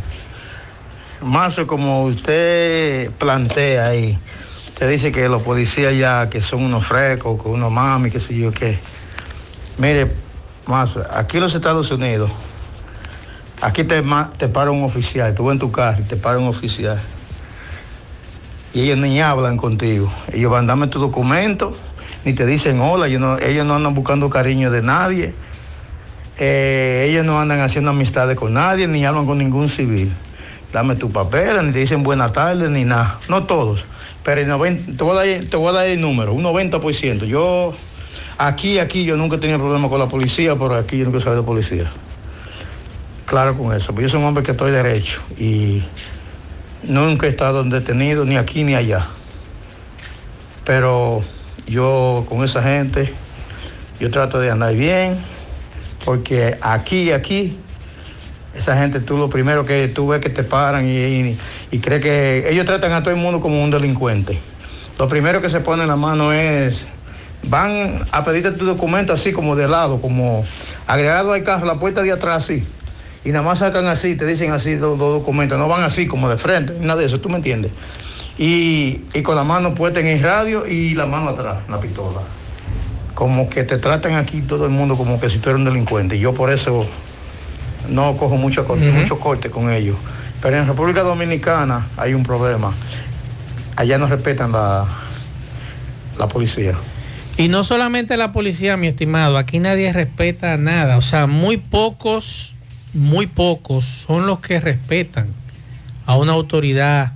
Mazo, 1.21 1.67
como 1.67 2.05
usted 2.05 3.11
plantea 3.19 3.89
ahí, 3.89 4.19
usted 4.69 4.89
dice 4.89 5.13
que 5.13 5.29
los 5.29 5.43
policías 5.43 5.95
ya 5.97 6.31
que 6.31 6.41
son 6.41 6.63
unos 6.63 6.87
frescos, 6.87 7.43
que 7.43 7.49
unos 7.49 7.71
mami, 7.71 8.11
qué 8.11 8.21
sé 8.21 8.39
yo 8.39 8.53
qué. 8.53 8.79
Mire, 9.77 10.11
Mazo, 10.67 11.05
aquí 11.13 11.37
en 11.37 11.43
los 11.43 11.55
Estados 11.55 11.91
Unidos, 11.91 12.31
aquí 13.61 13.85
te, 13.85 14.03
te 14.39 14.49
para 14.49 14.71
un 14.71 14.83
oficial, 14.83 15.35
tú 15.35 15.51
en 15.51 15.59
tu 15.59 15.71
casa 15.71 16.01
y 16.01 16.05
te 16.05 16.17
para 16.17 16.39
un 16.39 16.49
oficial. 16.49 17.01
Y 18.73 18.81
ellos 18.81 18.99
ni 18.99 19.21
hablan 19.21 19.57
contigo. 19.57 20.13
Ellos 20.33 20.51
van, 20.51 20.67
dame 20.67 20.89
tu 20.89 20.99
documento, 20.99 21.77
ni 22.25 22.33
te 22.33 22.45
dicen 22.45 22.81
hola, 22.81 23.07
ellos 23.07 23.21
no, 23.21 23.75
andan 23.75 23.95
buscando 23.95 24.29
cariño 24.29 24.71
de 24.71 24.83
nadie. 24.83 25.35
Eh, 26.39 27.07
ellos 27.09 27.25
no 27.25 27.41
andan 27.41 27.61
haciendo 27.61 27.91
amistades 27.91 28.37
con 28.37 28.55
nadie, 28.55 28.89
ni 28.89 29.07
hablan 29.07 29.27
con 29.27 29.39
ningún 29.39 29.69
civil. 29.69 30.13
Dame 30.73 30.97
tu 30.97 31.13
papel, 31.13 31.65
ni 31.67 31.73
te 31.73 31.79
dicen 31.79 32.03
buenas 32.03 32.33
tardes, 32.33 32.69
ni 32.69 32.85
nada. 32.85 33.21
No 33.29 33.45
todos, 33.45 33.85
pero 34.25 34.41
el 34.41 34.49
90 34.49 34.97
te, 34.97 35.05
voy 35.05 35.13
a 35.13 35.21
dar, 35.21 35.45
te 35.49 35.57
voy 35.57 35.69
a 35.69 35.73
dar 35.73 35.87
el 35.87 36.01
número, 36.01 36.33
un 36.33 36.43
90%. 36.43 37.27
Yo, 37.27 37.75
aquí, 38.39 38.79
aquí, 38.79 39.05
yo 39.05 39.17
nunca 39.17 39.37
he 39.37 39.39
tenido 39.39 39.59
problemas 39.59 39.91
con 39.91 39.99
la 39.99 40.09
policía, 40.09 40.57
pero 40.57 40.75
aquí 40.75 40.99
yo 40.99 41.05
nunca 41.05 41.19
he 41.19 41.21
sabido 41.21 41.43
de 41.43 41.47
policía. 41.47 41.87
Claro 43.27 43.57
con 43.57 43.75
eso, 43.75 43.87
porque 43.89 44.03
yo 44.03 44.09
soy 44.09 44.21
un 44.21 44.27
hombre 44.27 44.43
que 44.43 44.53
estoy 44.53 44.71
derecho 44.71 45.23
y 45.39 45.83
nunca 46.85 47.27
he 47.27 47.31
estado 47.31 47.65
detenido, 47.65 48.25
ni 48.25 48.37
aquí 48.37 48.65
ni 48.65 48.75
allá. 48.75 49.07
Pero 50.65 51.25
yo 51.67 52.27
con 52.29 52.45
esa 52.45 52.63
gente, 52.63 53.13
yo 53.99 54.11
trato 54.11 54.41
de 54.41 54.51
andar 54.51 54.75
bien, 54.75 55.19
porque 56.05 56.59
aquí, 56.61 57.13
aquí, 57.13 57.57
esa 58.55 58.77
gente 58.77 59.01
tú 59.01 59.17
lo 59.17 59.29
primero 59.29 59.65
que 59.65 59.89
tú 59.89 60.09
ves 60.09 60.21
que 60.21 60.31
te 60.31 60.45
paran 60.45 60.87
y, 60.87 60.97
y, 60.97 61.39
y 61.71 61.79
cree 61.79 62.01
que 62.01 62.49
ellos 62.51 62.67
tratan 62.67 62.93
a 62.93 63.03
todo 63.03 63.13
el 63.13 63.21
mundo 63.21 63.41
como 63.41 63.63
un 63.63 63.71
delincuente. 63.71 64.39
Lo 64.99 65.09
primero 65.09 65.41
que 65.43 65.51
se 65.51 65.61
pone 65.61 65.83
en 65.83 65.89
la 65.89 65.97
mano 65.97 66.33
es, 66.33 66.77
van 67.49 68.05
a 68.11 68.25
pedirte 68.25 68.53
tu 68.53 68.65
documento 68.65 69.13
así 69.13 69.33
como 69.33 69.57
de 69.57 69.69
lado, 69.69 70.01
como 70.01 70.45
agregado 70.87 71.33
al 71.33 71.43
carro, 71.43 71.67
la 71.67 71.79
puerta 71.79 72.03
de 72.03 72.13
atrás 72.13 72.45
así. 72.45 72.67
Y 73.25 73.31
nada 73.31 73.43
más 73.43 73.61
sacan 73.61 73.87
así, 73.87 74.17
te 74.17 74.27
dicen 74.27 74.53
así 74.53 74.75
los, 74.77 74.99
los 74.99 75.15
documentos, 75.15 75.59
no 75.59 75.67
van 75.69 75.83
así 75.83 76.07
como 76.07 76.29
de 76.29 76.37
frente, 76.37 76.75
nada 76.81 77.01
de 77.01 77.07
eso, 77.07 77.21
¿tú 77.21 77.29
me 77.29 77.37
entiendes? 77.37 77.73
Y, 78.37 79.01
y 79.15 79.23
con 79.23 79.37
la 79.37 79.45
mano 79.45 79.75
puesta 79.75 80.01
en 80.01 80.09
el 80.09 80.23
radio 80.23 80.67
y 80.67 80.95
la 80.95 81.07
mano 81.07 81.31
atrás, 81.31 81.59
la 81.69 81.81
pistola. 81.81 82.21
como 83.15 83.49
que 83.49 83.63
te 83.65 83.79
tratan 83.79 84.15
aquí 84.15 84.43
todo 84.43 84.65
el 84.65 84.71
mundo 84.73 84.97
como 84.97 85.21
que 85.21 85.31
si 85.31 85.39
tú 85.39 85.51
eres 85.51 85.59
un 85.61 85.65
delincuente. 85.65 86.17
Y 86.17 86.21
yo 86.21 86.35
por 86.35 86.51
eso 86.51 86.87
no 87.89 88.17
cojo 88.17 88.37
mucho, 88.37 88.67
corte, 88.67 88.91
mucho 88.91 89.19
corte 89.19 89.51
con 89.51 89.71
ellos. 89.71 89.97
Pero 90.43 90.59
en 90.59 90.67
República 90.67 91.03
Dominicana 91.03 91.87
hay 91.97 92.13
un 92.15 92.25
problema. 92.25 92.73
Allá 93.77 93.99
no 93.99 94.07
respetan 94.09 94.53
la, 94.53 94.85
la 96.19 96.29
policía. 96.29 96.75
Y 97.37 97.49
no 97.49 97.65
solamente 97.65 98.17
la 98.17 98.33
policía, 98.33 98.77
mi 98.77 98.87
estimado, 98.87 99.39
aquí 99.39 99.59
nadie 99.59 99.93
respeta 99.93 100.57
nada. 100.57 100.97
O 100.97 101.03
sea, 101.03 101.27
muy 101.27 101.57
pocos, 101.57 102.55
muy 102.93 103.27
pocos 103.27 103.85
son 103.85 104.27
los 104.27 104.39
que 104.39 104.61
respetan 104.61 105.29
a 106.07 106.17
una 106.17 106.33
autoridad. 106.33 107.13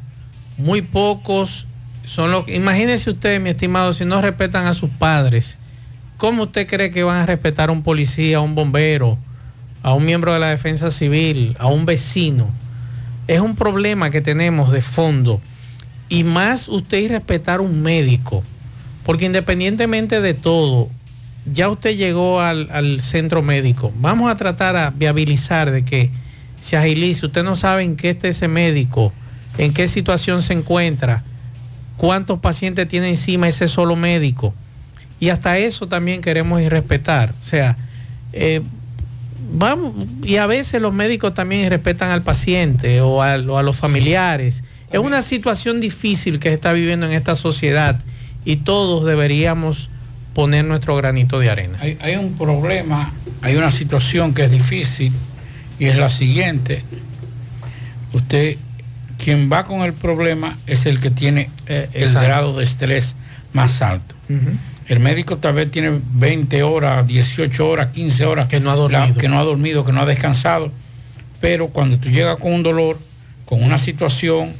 Muy 0.56 0.82
pocos 0.82 1.68
son 2.04 2.32
los 2.32 2.46
que... 2.46 2.56
Imagínense 2.56 3.10
ustedes, 3.10 3.40
mi 3.40 3.50
estimado, 3.50 3.92
si 3.92 4.04
no 4.04 4.20
respetan 4.20 4.66
a 4.66 4.74
sus 4.74 4.90
padres, 4.90 5.56
¿cómo 6.16 6.44
usted 6.44 6.66
cree 6.66 6.90
que 6.90 7.04
van 7.04 7.18
a 7.18 7.26
respetar 7.26 7.68
a 7.68 7.72
un 7.72 7.84
policía, 7.84 8.38
a 8.38 8.40
un 8.40 8.56
bombero, 8.56 9.18
a 9.84 9.94
un 9.94 10.04
miembro 10.04 10.32
de 10.32 10.40
la 10.40 10.48
defensa 10.48 10.90
civil, 10.90 11.54
a 11.60 11.68
un 11.68 11.86
vecino? 11.86 12.50
Es 13.28 13.40
un 13.40 13.54
problema 13.54 14.10
que 14.10 14.20
tenemos 14.20 14.72
de 14.72 14.80
fondo. 14.80 15.40
Y 16.08 16.24
más 16.24 16.66
usted 16.66 16.98
irrespetar 16.98 17.60
a 17.60 17.62
un 17.62 17.82
médico 17.82 18.42
porque 19.08 19.24
independientemente 19.24 20.20
de 20.20 20.34
todo, 20.34 20.90
ya 21.50 21.70
usted 21.70 21.96
llegó 21.96 22.42
al, 22.42 22.68
al, 22.70 23.00
centro 23.00 23.40
médico. 23.40 23.90
Vamos 23.96 24.30
a 24.30 24.34
tratar 24.34 24.76
a 24.76 24.90
viabilizar 24.90 25.70
de 25.70 25.82
que 25.82 26.10
se 26.60 26.76
agilice. 26.76 27.24
Usted 27.24 27.42
no 27.42 27.56
sabe 27.56 27.84
en 27.84 27.96
qué 27.96 28.10
está 28.10 28.28
ese 28.28 28.48
médico, 28.48 29.14
en 29.56 29.72
qué 29.72 29.88
situación 29.88 30.42
se 30.42 30.52
encuentra, 30.52 31.22
cuántos 31.96 32.38
pacientes 32.40 32.86
tiene 32.86 33.08
encima 33.08 33.48
ese 33.48 33.66
solo 33.66 33.96
médico. 33.96 34.52
Y 35.18 35.30
hasta 35.30 35.56
eso 35.56 35.88
también 35.88 36.20
queremos 36.20 36.62
respetar. 36.64 37.32
O 37.40 37.44
sea, 37.44 37.78
eh, 38.34 38.60
vamos, 39.54 39.94
y 40.22 40.36
a 40.36 40.46
veces 40.46 40.82
los 40.82 40.92
médicos 40.92 41.32
también 41.32 41.70
respetan 41.70 42.10
al 42.10 42.20
paciente 42.20 43.00
o 43.00 43.22
a, 43.22 43.36
o 43.36 43.56
a 43.56 43.62
los 43.62 43.74
familiares. 43.74 44.64
Es 44.90 44.98
una 44.98 45.22
situación 45.22 45.80
difícil 45.80 46.38
que 46.38 46.50
se 46.50 46.56
está 46.56 46.74
viviendo 46.74 47.06
en 47.06 47.12
esta 47.12 47.36
sociedad 47.36 47.98
y 48.44 48.56
todos 48.56 49.04
deberíamos 49.04 49.90
poner 50.34 50.64
nuestro 50.64 50.96
granito 50.96 51.38
de 51.38 51.50
arena. 51.50 51.78
Hay, 51.80 51.98
hay, 52.00 52.16
un 52.16 52.34
problema, 52.34 53.12
hay 53.42 53.56
una 53.56 53.70
situación 53.70 54.34
que 54.34 54.44
es 54.44 54.50
difícil 54.50 55.12
y 55.78 55.86
es 55.86 55.96
la 55.96 56.10
siguiente. 56.10 56.82
Usted, 58.12 58.56
quien 59.22 59.50
va 59.50 59.66
con 59.66 59.82
el 59.82 59.92
problema 59.92 60.56
es 60.66 60.86
el 60.86 61.00
que 61.00 61.10
tiene 61.10 61.50
eh, 61.66 61.88
el 61.92 62.04
exacto. 62.04 62.26
grado 62.26 62.58
de 62.58 62.64
estrés 62.64 63.16
más 63.52 63.82
alto. 63.82 64.14
Uh 64.28 64.34
-huh. 64.34 64.58
El 64.88 65.00
médico 65.00 65.36
tal 65.36 65.54
vez 65.54 65.70
tiene 65.70 66.00
20 66.14 66.62
horas, 66.62 67.06
18 67.06 67.68
horas, 67.68 67.88
15 67.88 68.24
horas 68.24 68.46
que 68.46 68.58
no 68.58 68.70
ha 68.70 68.74
dormido, 68.74 69.06
la, 69.06 69.14
que 69.14 69.28
no 69.28 69.38
ha, 69.38 69.44
dormido, 69.44 69.84
que 69.84 69.92
no 69.92 70.00
ha 70.00 70.06
descansado, 70.06 70.72
pero 71.40 71.68
cuando 71.68 71.98
tú 71.98 72.08
llegas 72.08 72.36
con 72.36 72.52
un 72.54 72.62
dolor, 72.62 72.98
con 73.44 73.62
una 73.62 73.76
situación, 73.76 74.54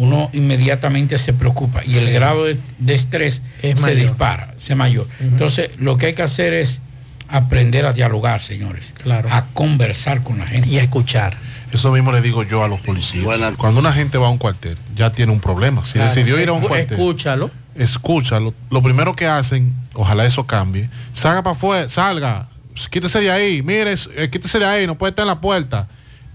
uno 0.00 0.30
inmediatamente 0.32 1.18
se 1.18 1.34
preocupa 1.34 1.84
y 1.84 1.96
el 1.98 2.10
grado 2.10 2.46
de, 2.46 2.56
de 2.78 2.94
estrés 2.94 3.42
es 3.60 3.78
se 3.78 3.86
mayor. 3.86 3.96
dispara, 4.00 4.54
se 4.56 4.74
mayor. 4.74 5.06
Uh 5.06 5.24
-huh. 5.24 5.28
Entonces, 5.28 5.70
lo 5.78 5.98
que 5.98 6.06
hay 6.06 6.14
que 6.14 6.22
hacer 6.22 6.54
es 6.54 6.80
aprender 7.28 7.84
a 7.84 7.92
dialogar, 7.92 8.40
señores, 8.42 8.94
claro. 9.02 9.28
a 9.30 9.46
conversar 9.52 10.22
con 10.22 10.38
la 10.38 10.46
gente 10.46 10.68
y 10.70 10.78
a 10.78 10.82
escuchar. 10.82 11.36
Eso 11.70 11.92
mismo 11.92 12.12
le 12.12 12.22
digo 12.22 12.42
yo 12.44 12.64
a 12.64 12.68
los 12.68 12.80
policías. 12.80 13.24
Bueno, 13.24 13.52
Cuando 13.58 13.78
una 13.78 13.92
gente 13.92 14.16
va 14.16 14.26
a 14.28 14.30
un 14.30 14.38
cuartel, 14.38 14.76
ya 14.96 15.12
tiene 15.12 15.32
un 15.32 15.40
problema. 15.40 15.84
Si 15.84 15.92
claro. 15.92 16.08
decidió 16.08 16.40
ir 16.40 16.48
a 16.48 16.52
un 16.52 16.62
cuartel, 16.62 16.98
escúchalo. 16.98 17.50
Escúchalo. 17.74 18.54
Lo 18.70 18.82
primero 18.82 19.14
que 19.14 19.26
hacen, 19.26 19.72
ojalá 19.94 20.24
eso 20.24 20.46
cambie, 20.46 20.88
salga 21.12 21.42
para 21.42 21.54
afuera, 21.54 21.88
salga, 21.90 22.48
quítese 22.90 23.20
de 23.20 23.30
ahí, 23.30 23.62
mire, 23.62 23.94
eh, 24.16 24.28
quítese 24.32 24.58
de 24.58 24.64
ahí, 24.64 24.86
no 24.86 24.96
puede 24.96 25.10
estar 25.10 25.24
en 25.24 25.28
la 25.28 25.40
puerta. 25.40 25.86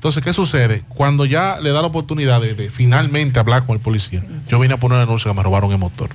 Entonces, 0.05 0.23
¿qué 0.23 0.33
sucede? 0.33 0.83
Cuando 0.87 1.25
ya 1.25 1.57
le 1.59 1.71
da 1.71 1.81
la 1.81 1.87
oportunidad 1.87 2.39
de, 2.39 2.53
de, 2.53 2.69
finalmente 2.69 3.39
hablar 3.39 3.65
con 3.65 3.75
el 3.75 3.81
policía, 3.81 4.23
yo 4.47 4.59
vine 4.59 4.75
a 4.75 4.77
poner 4.77 4.97
un 4.97 5.01
anuncio 5.01 5.31
que 5.31 5.35
me 5.35 5.41
robaron 5.41 5.71
el 5.71 5.79
motor. 5.79 6.11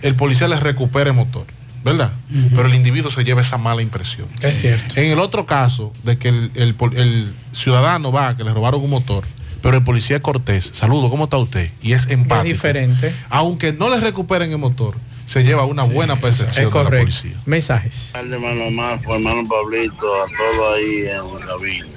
El 0.00 0.14
policía 0.14 0.48
les 0.48 0.60
recupera 0.60 1.10
el 1.10 1.14
motor, 1.14 1.44
¿verdad? 1.84 2.12
Uh 2.30 2.34
-huh. 2.34 2.50
Pero 2.56 2.68
el 2.68 2.74
individuo 2.74 3.10
se 3.10 3.22
lleva 3.22 3.42
esa 3.42 3.58
mala 3.58 3.82
impresión. 3.82 4.26
Es 4.40 4.62
cierto. 4.62 4.98
En 4.98 5.10
el 5.10 5.18
otro 5.18 5.44
caso, 5.44 5.92
de 6.04 6.16
que 6.16 6.30
el, 6.30 6.50
el, 6.54 6.74
el 6.96 7.34
ciudadano 7.52 8.12
va, 8.12 8.34
que 8.34 8.44
le 8.44 8.54
robaron 8.54 8.82
un 8.82 8.88
motor, 8.88 9.24
pero 9.60 9.76
el 9.76 9.84
policía 9.84 10.16
es 10.16 10.22
cortés, 10.22 10.70
saludo, 10.72 11.10
¿cómo 11.10 11.24
está 11.24 11.36
usted? 11.36 11.70
Y 11.82 11.92
es 11.92 12.08
empático. 12.08 12.46
Es 12.46 12.52
diferente. 12.54 13.12
Aunque 13.28 13.74
no 13.74 13.90
le 13.90 14.00
recuperen 14.00 14.52
el 14.52 14.58
motor, 14.58 14.94
se 15.26 15.44
lleva 15.44 15.66
una 15.66 15.84
sí, 15.84 15.92
buena 15.92 16.18
percepción 16.18 16.66
es 16.66 16.72
correcto. 16.72 16.90
de 16.92 16.96
la 16.96 17.02
policía. 17.02 17.42
Mensajes. 17.44 18.12
hermano 18.14 18.70
Marco, 18.70 19.14
hermano 19.14 19.46
Pablito, 19.46 20.06
a 20.22 20.26
todo 20.34 20.74
ahí 20.74 21.08
en 21.08 21.46
cabina. 21.46 21.95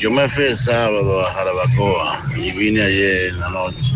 Yo 0.00 0.12
me 0.12 0.28
fui 0.28 0.44
el 0.44 0.56
sábado 0.56 1.26
a 1.26 1.32
Jarabacoa 1.32 2.32
y 2.36 2.52
vine 2.52 2.82
ayer 2.82 3.30
en 3.30 3.40
la 3.40 3.48
noche. 3.48 3.94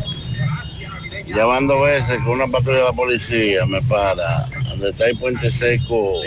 Llamando 1.28 1.80
veces 1.80 2.18
con 2.18 2.30
una 2.30 2.48
patrulla 2.48 2.80
de 2.80 2.84
la 2.86 2.92
policía 2.92 3.64
me 3.66 3.80
para, 3.82 4.44
donde 4.68 4.90
está 4.90 5.06
el 5.06 5.16
puente 5.18 5.52
seco, 5.52 6.22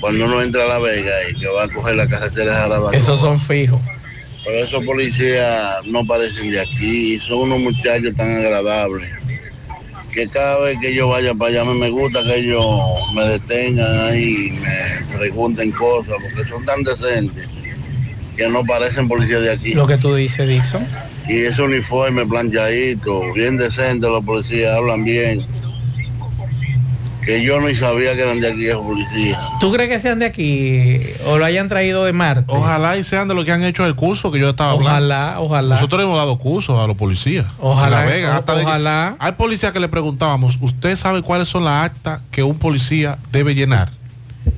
cuando 0.00 0.26
uno 0.26 0.42
entra 0.42 0.64
a 0.64 0.68
La 0.68 0.78
Vega 0.78 1.12
y 1.30 1.40
que 1.40 1.48
va 1.48 1.64
a 1.64 1.68
coger 1.68 1.96
la 1.96 2.06
carretera 2.06 2.52
de 2.52 2.60
Jarabacoa. 2.60 2.96
Esos 2.96 3.20
son 3.20 3.40
fijos. 3.40 3.80
Pero 4.44 4.64
esos 4.64 4.84
policías 4.84 5.86
no 5.86 6.04
parecen 6.06 6.50
de 6.50 6.60
aquí, 6.60 7.18
son 7.20 7.38
unos 7.40 7.60
muchachos 7.60 8.14
tan 8.16 8.30
agradables 8.30 9.10
que 10.12 10.28
cada 10.28 10.60
vez 10.60 10.76
que 10.80 10.94
yo 10.94 11.08
vaya 11.08 11.34
para 11.34 11.50
allá 11.50 11.64
me 11.64 11.88
gusta 11.88 12.22
que 12.22 12.36
ellos 12.36 12.66
me 13.14 13.24
detengan 13.24 14.08
ahí 14.08 14.48
y 14.48 14.50
me 14.50 15.16
pregunten 15.16 15.70
cosas, 15.72 16.16
porque 16.20 16.48
son 16.48 16.64
tan 16.64 16.82
decentes 16.82 17.48
que 18.40 18.48
no 18.48 18.64
parecen 18.64 19.06
policías 19.06 19.42
de 19.42 19.52
aquí. 19.52 19.74
Lo 19.74 19.86
que 19.86 19.98
tú 19.98 20.14
dices, 20.14 20.48
Dixon. 20.48 20.86
Y 21.28 21.40
ese 21.40 21.60
uniforme 21.60 22.24
planchadito, 22.24 23.30
bien 23.34 23.58
decente, 23.58 24.08
los 24.08 24.24
policías 24.24 24.78
hablan 24.78 25.04
bien. 25.04 25.44
Que 27.20 27.42
yo 27.44 27.60
no 27.60 27.72
sabía 27.74 28.14
que 28.14 28.22
eran 28.22 28.40
de 28.40 28.48
aquí 28.48 28.64
esos 28.64 28.80
policías. 28.80 29.38
¿Tú 29.60 29.70
crees 29.70 29.90
que 29.90 30.00
sean 30.00 30.20
de 30.20 30.24
aquí 30.24 31.00
o 31.26 31.36
lo 31.36 31.44
hayan 31.44 31.68
traído 31.68 32.06
de 32.06 32.14
Marte? 32.14 32.46
Ojalá 32.46 32.96
y 32.96 33.04
sean 33.04 33.28
de 33.28 33.34
lo 33.34 33.44
que 33.44 33.52
han 33.52 33.62
hecho 33.62 33.84
el 33.84 33.94
curso 33.94 34.32
que 34.32 34.38
yo 34.38 34.48
estaba 34.48 34.72
ojalá, 34.72 34.96
hablando. 34.96 35.14
Ojalá, 35.14 35.40
ojalá. 35.40 35.74
Nosotros 35.74 36.02
hemos 36.02 36.16
dado 36.16 36.38
cursos 36.38 36.82
a 36.82 36.86
los 36.86 36.96
policías. 36.96 37.44
Ojalá. 37.58 38.06
Vega, 38.06 38.38
o, 38.38 38.52
ojalá. 38.52 39.16
De... 39.18 39.26
Hay 39.26 39.32
policías 39.32 39.70
que 39.70 39.80
le 39.80 39.88
preguntábamos, 39.88 40.56
¿usted 40.62 40.96
sabe 40.96 41.20
cuáles 41.20 41.46
son 41.46 41.66
las 41.66 41.84
actas 41.84 42.22
que 42.30 42.42
un 42.42 42.58
policía 42.58 43.18
debe 43.30 43.54
llenar? 43.54 43.90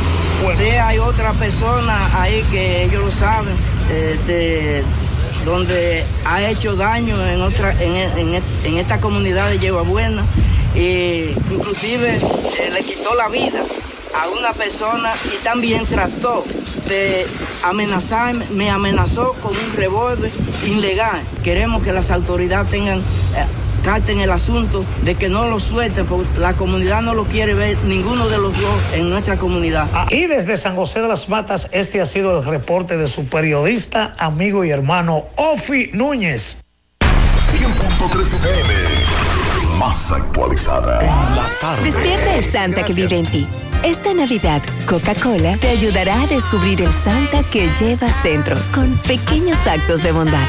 Si 0.57 0.64
hay 0.72 0.98
otra 0.99 1.34
persona 1.34 2.10
ahí 2.22 2.44
que 2.52 2.84
ellos 2.86 3.03
lo 3.06 3.11
saben, 3.11 3.53
este, 3.90 4.84
donde 5.45 6.03
ha 6.26 6.41
hecho 6.49 6.76
daño 6.76 7.15
en 7.28 7.41
otra, 7.41 7.72
en, 7.82 7.95
en- 7.95 8.44
en 8.65 8.78
esta 8.78 8.99
comunidad 8.99 9.49
de 9.49 9.60
Yegua 9.60 9.84
Buena, 9.84 10.23
e 10.76 11.36
inclusive 11.52 12.15
eh, 12.15 12.69
le 12.73 12.84
quitó 12.84 13.14
la 13.15 13.28
vida 13.30 13.61
a 14.16 14.30
una 14.30 14.54
persona 14.54 15.12
y 15.34 15.44
también 15.44 15.86
trató 15.86 16.44
de 16.88 17.26
amenazar, 17.64 18.36
me 18.52 18.70
amenazó 18.70 19.34
con 19.42 19.52
un 19.52 19.76
revólver 19.76 20.32
ilegal. 20.66 21.22
Queremos 21.44 21.84
que 21.84 21.94
las 21.94 22.12
autoridades 22.12 22.70
tengan 22.70 23.00
eh, 23.00 23.46
carta 23.84 24.12
en 24.12 24.20
el 24.20 24.32
asunto 24.32 24.86
de 25.04 25.16
que 25.16 25.30
no 25.30 25.48
lo 25.48 25.60
suelten, 25.60 26.06
porque 26.06 26.28
la 26.40 26.54
comunidad 26.54 27.02
no 27.02 27.14
lo 27.14 27.26
quiere 27.26 27.54
ver 27.54 27.78
ninguno 27.86 28.28
de 28.30 28.38
los 28.38 28.60
dos 28.60 28.80
en 28.94 29.10
nuestra 29.10 29.38
comunidad. 29.38 29.88
Y 30.10 30.28
desde 30.28 30.58
San 30.58 30.76
José 30.76 31.02
de 31.02 31.08
las 31.08 31.30
Matas, 31.30 31.70
este 31.72 32.02
ha 32.02 32.06
sido 32.06 32.40
el 32.40 32.46
reporte 32.46 32.98
de 32.98 33.08
su 33.08 33.26
periodista, 33.26 34.16
amigo 34.18 34.64
y 34.64 34.72
hermano 34.72 35.26
Ofi 35.36 35.92
Núñez. 35.94 36.62
100.3 37.00 38.22
FM. 38.22 38.74
Más 39.78 40.12
actualizada. 40.12 41.02
En 41.02 41.36
la 41.36 41.50
tarde. 41.60 41.84
Despierta 41.84 42.36
el 42.36 42.52
Santa 42.52 42.86
que 42.86 42.94
vive 42.94 43.18
en 43.18 43.26
ti. 43.26 43.48
Esta 43.84 44.14
Navidad, 44.14 44.62
Coca-Cola 44.86 45.58
te 45.58 45.70
ayudará 45.70 46.22
a 46.22 46.28
descubrir 46.28 46.82
el 46.82 46.94
Santa 46.94 47.41
que 47.52 47.68
llevas 47.80 48.22
dentro 48.24 48.56
con 48.72 48.95
pequeños 48.99 49.58
actos 49.66 50.03
de 50.03 50.12
bondad. 50.12 50.48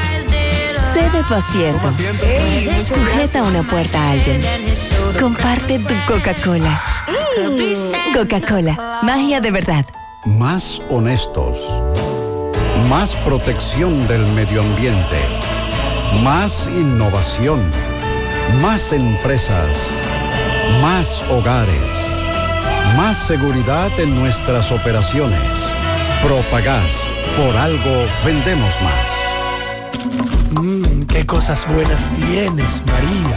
Cede 0.93 1.23
tu 1.27 1.33
asiento. 1.33 1.91
Sujeta 1.91 3.41
una 3.41 3.63
puerta 3.63 3.99
a 3.99 4.11
alguien. 4.11 4.39
Comparte 5.19 5.79
tu 5.79 5.95
Coca-Cola. 6.05 6.79
Coca-Cola, 8.13 9.01
magia 9.01 9.41
de 9.41 9.49
verdad. 9.49 9.85
Más 10.25 10.79
honestos. 10.89 11.81
Más 12.87 13.15
protección 13.17 14.07
del 14.07 14.27
medio 14.33 14.61
ambiente. 14.61 15.17
Más 16.23 16.67
innovación. 16.67 17.59
Más 18.61 18.93
empresas. 18.93 19.75
Más 20.81 21.23
hogares. 21.31 22.12
Más 22.97 23.17
seguridad 23.17 23.91
en 23.99 24.19
nuestras 24.19 24.71
operaciones. 24.71 25.39
Propagás. 26.21 26.93
Por 27.35 27.57
algo 27.57 28.05
vendemos 28.23 28.73
más. 28.81 30.61
Mmm, 30.61 31.03
qué 31.03 31.25
cosas 31.25 31.67
buenas 31.67 32.09
tienes, 32.15 32.83
María. 32.85 33.35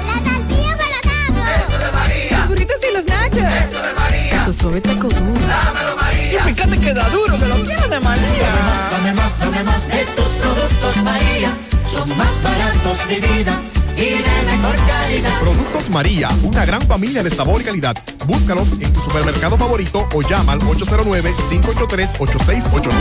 Eso 1.56 1.78
de 1.78 1.93
María. 1.93 2.39
Los 2.39 2.48
burritos 2.48 2.77
y 2.89 2.94
los 2.94 3.05
nachos. 3.06 3.39
Eso 3.39 3.82
de 3.82 3.93
María. 3.94 4.44
Tu 4.44 4.52
suave 4.52 4.81
taco 4.82 5.09
duro. 5.09 5.47
Dámelo, 5.48 5.97
María. 5.97 6.40
Y 6.40 6.52
fíjate 6.52 6.78
que 6.78 6.94
da 6.94 7.09
duro, 7.09 7.39
que 7.39 7.47
lo 7.47 7.55
quiero 7.64 7.89
de 7.89 8.01
María. 8.01 8.48
Dame 8.93 9.14
más, 9.14 9.39
dame 9.39 9.64
más 9.64 9.89
de 9.89 10.05
tus 10.14 10.28
productos, 10.40 10.97
María. 11.02 11.56
Son 11.90 12.09
más 12.18 12.43
baratos 12.43 13.09
de 13.09 13.20
vida 13.20 13.62
y 13.97 14.20
mejor 14.44 14.77
calidad. 14.86 15.40
Productos 15.40 15.89
María, 15.90 16.28
una 16.43 16.64
gran 16.66 16.82
familia 16.82 17.23
de 17.23 17.31
sabor 17.31 17.62
y 17.62 17.64
calidad. 17.64 17.97
Búscalos 18.27 18.68
en 18.81 18.93
tu 18.93 19.01
supermercado 19.01 19.56
favorito 19.56 20.06
o 20.14 20.20
llama 20.23 20.52
al 20.52 20.60
809-583-8689. 20.60 22.93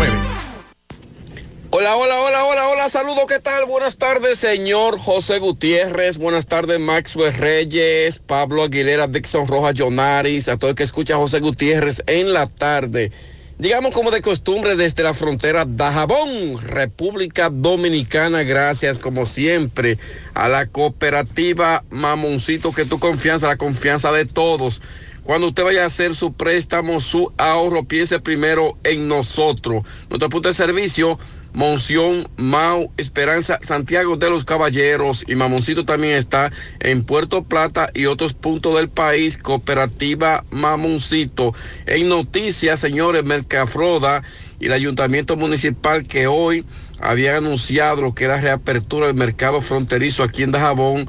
Hola, 1.72 1.96
hola, 1.98 2.22
hola, 2.22 2.46
hola, 2.46 2.70
hola, 2.70 2.88
saludos, 2.88 3.26
¿qué 3.28 3.40
tal? 3.40 3.66
Buenas 3.66 3.98
tardes, 3.98 4.40
señor 4.40 4.98
José 4.98 5.40
Gutiérrez, 5.40 6.18
buenas 6.18 6.48
tardes, 6.48 6.80
Maxwell 6.80 7.34
Reyes, 7.34 8.20
Pablo 8.20 8.64
Aguilera, 8.64 9.08
Dixon 9.08 9.46
Rojas, 9.46 9.74
Jonaris, 9.74 10.48
a 10.48 10.56
todo 10.56 10.70
el 10.70 10.78
que 10.78 10.84
escucha 10.84 11.16
a 11.16 11.18
José 11.18 11.42
Gutiérrez 11.42 12.02
en 12.08 12.32
la 12.32 12.48
tarde. 12.48 13.12
Llegamos 13.58 13.94
como 13.94 14.12
de 14.12 14.20
costumbre 14.22 14.76
desde 14.76 15.02
la 15.02 15.14
frontera 15.14 15.64
Dajabón, 15.66 16.62
República 16.62 17.50
Dominicana, 17.50 18.44
gracias 18.44 19.00
como 19.00 19.26
siempre 19.26 19.98
a 20.34 20.50
la 20.50 20.66
cooperativa 20.68 21.86
Mamoncito, 21.90 22.74
que 22.74 22.84
tu 22.84 23.00
confianza, 23.00 23.48
la 23.48 23.56
confianza 23.56 24.12
de 24.12 24.26
todos. 24.26 24.82
Cuando 25.24 25.48
usted 25.48 25.64
vaya 25.64 25.84
a 25.84 25.86
hacer 25.86 26.16
su 26.16 26.34
préstamo, 26.34 27.00
su 27.00 27.32
ahorro, 27.38 27.86
piense 27.86 28.20
primero 28.20 28.78
en 28.84 29.08
nosotros. 29.08 29.86
Nuestro 30.10 30.30
punto 30.30 30.50
de 30.50 30.54
servicio, 30.54 31.18
Monción, 31.56 32.28
Mau, 32.36 32.92
Esperanza, 32.98 33.60
Santiago 33.64 34.18
de 34.18 34.30
los 34.30 34.44
Caballeros 34.44 35.24
y 35.26 35.36
Mamoncito 35.36 35.86
también 35.86 36.18
está 36.18 36.52
en 36.82 37.06
Puerto 37.06 37.44
Plata 37.44 37.92
y 37.94 38.08
otros 38.08 38.34
puntos 38.34 38.76
del 38.76 38.90
país, 38.90 39.38
Cooperativa 39.38 40.44
Mamoncito. 40.52 41.54
En 41.86 42.10
noticias, 42.10 42.82
señores, 42.82 43.24
Mercafroda 43.24 44.22
y 44.60 44.66
el 44.66 44.74
Ayuntamiento 44.74 45.38
Municipal 45.38 46.06
que 46.06 46.28
hoy 46.28 46.66
había 47.00 47.38
anunciado 47.38 48.02
lo 48.02 48.14
que 48.14 48.26
era 48.26 48.42
reapertura 48.42 49.08
del 49.08 49.16
mercado 49.16 49.62
fronterizo 49.62 50.24
aquí 50.24 50.44
en 50.44 50.52
Dajabón 50.52 51.08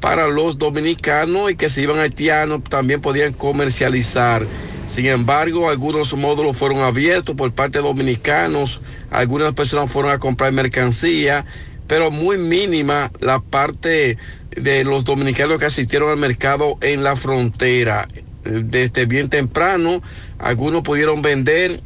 para 0.00 0.28
los 0.28 0.58
dominicanos 0.58 1.50
y 1.50 1.56
que 1.56 1.68
se 1.68 1.82
iban 1.82 1.98
haitianos 1.98 2.62
también 2.64 3.00
podían 3.00 3.32
comercializar. 3.32 4.46
Sin 4.86 5.06
embargo, 5.06 5.68
algunos 5.68 6.14
módulos 6.14 6.56
fueron 6.56 6.78
abiertos 6.78 7.34
por 7.34 7.52
parte 7.52 7.78
de 7.78 7.84
dominicanos, 7.84 8.80
algunas 9.10 9.52
personas 9.52 9.90
fueron 9.90 10.12
a 10.12 10.18
comprar 10.18 10.52
mercancía, 10.52 11.44
pero 11.86 12.10
muy 12.10 12.38
mínima 12.38 13.10
la 13.20 13.40
parte 13.40 14.16
de 14.50 14.84
los 14.84 15.04
dominicanos 15.04 15.58
que 15.58 15.66
asistieron 15.66 16.10
al 16.10 16.16
mercado 16.16 16.78
en 16.80 17.02
la 17.02 17.16
frontera. 17.16 18.08
Desde 18.44 19.06
bien 19.06 19.28
temprano, 19.28 20.02
algunos 20.38 20.82
pudieron 20.82 21.20
vender, 21.20 21.80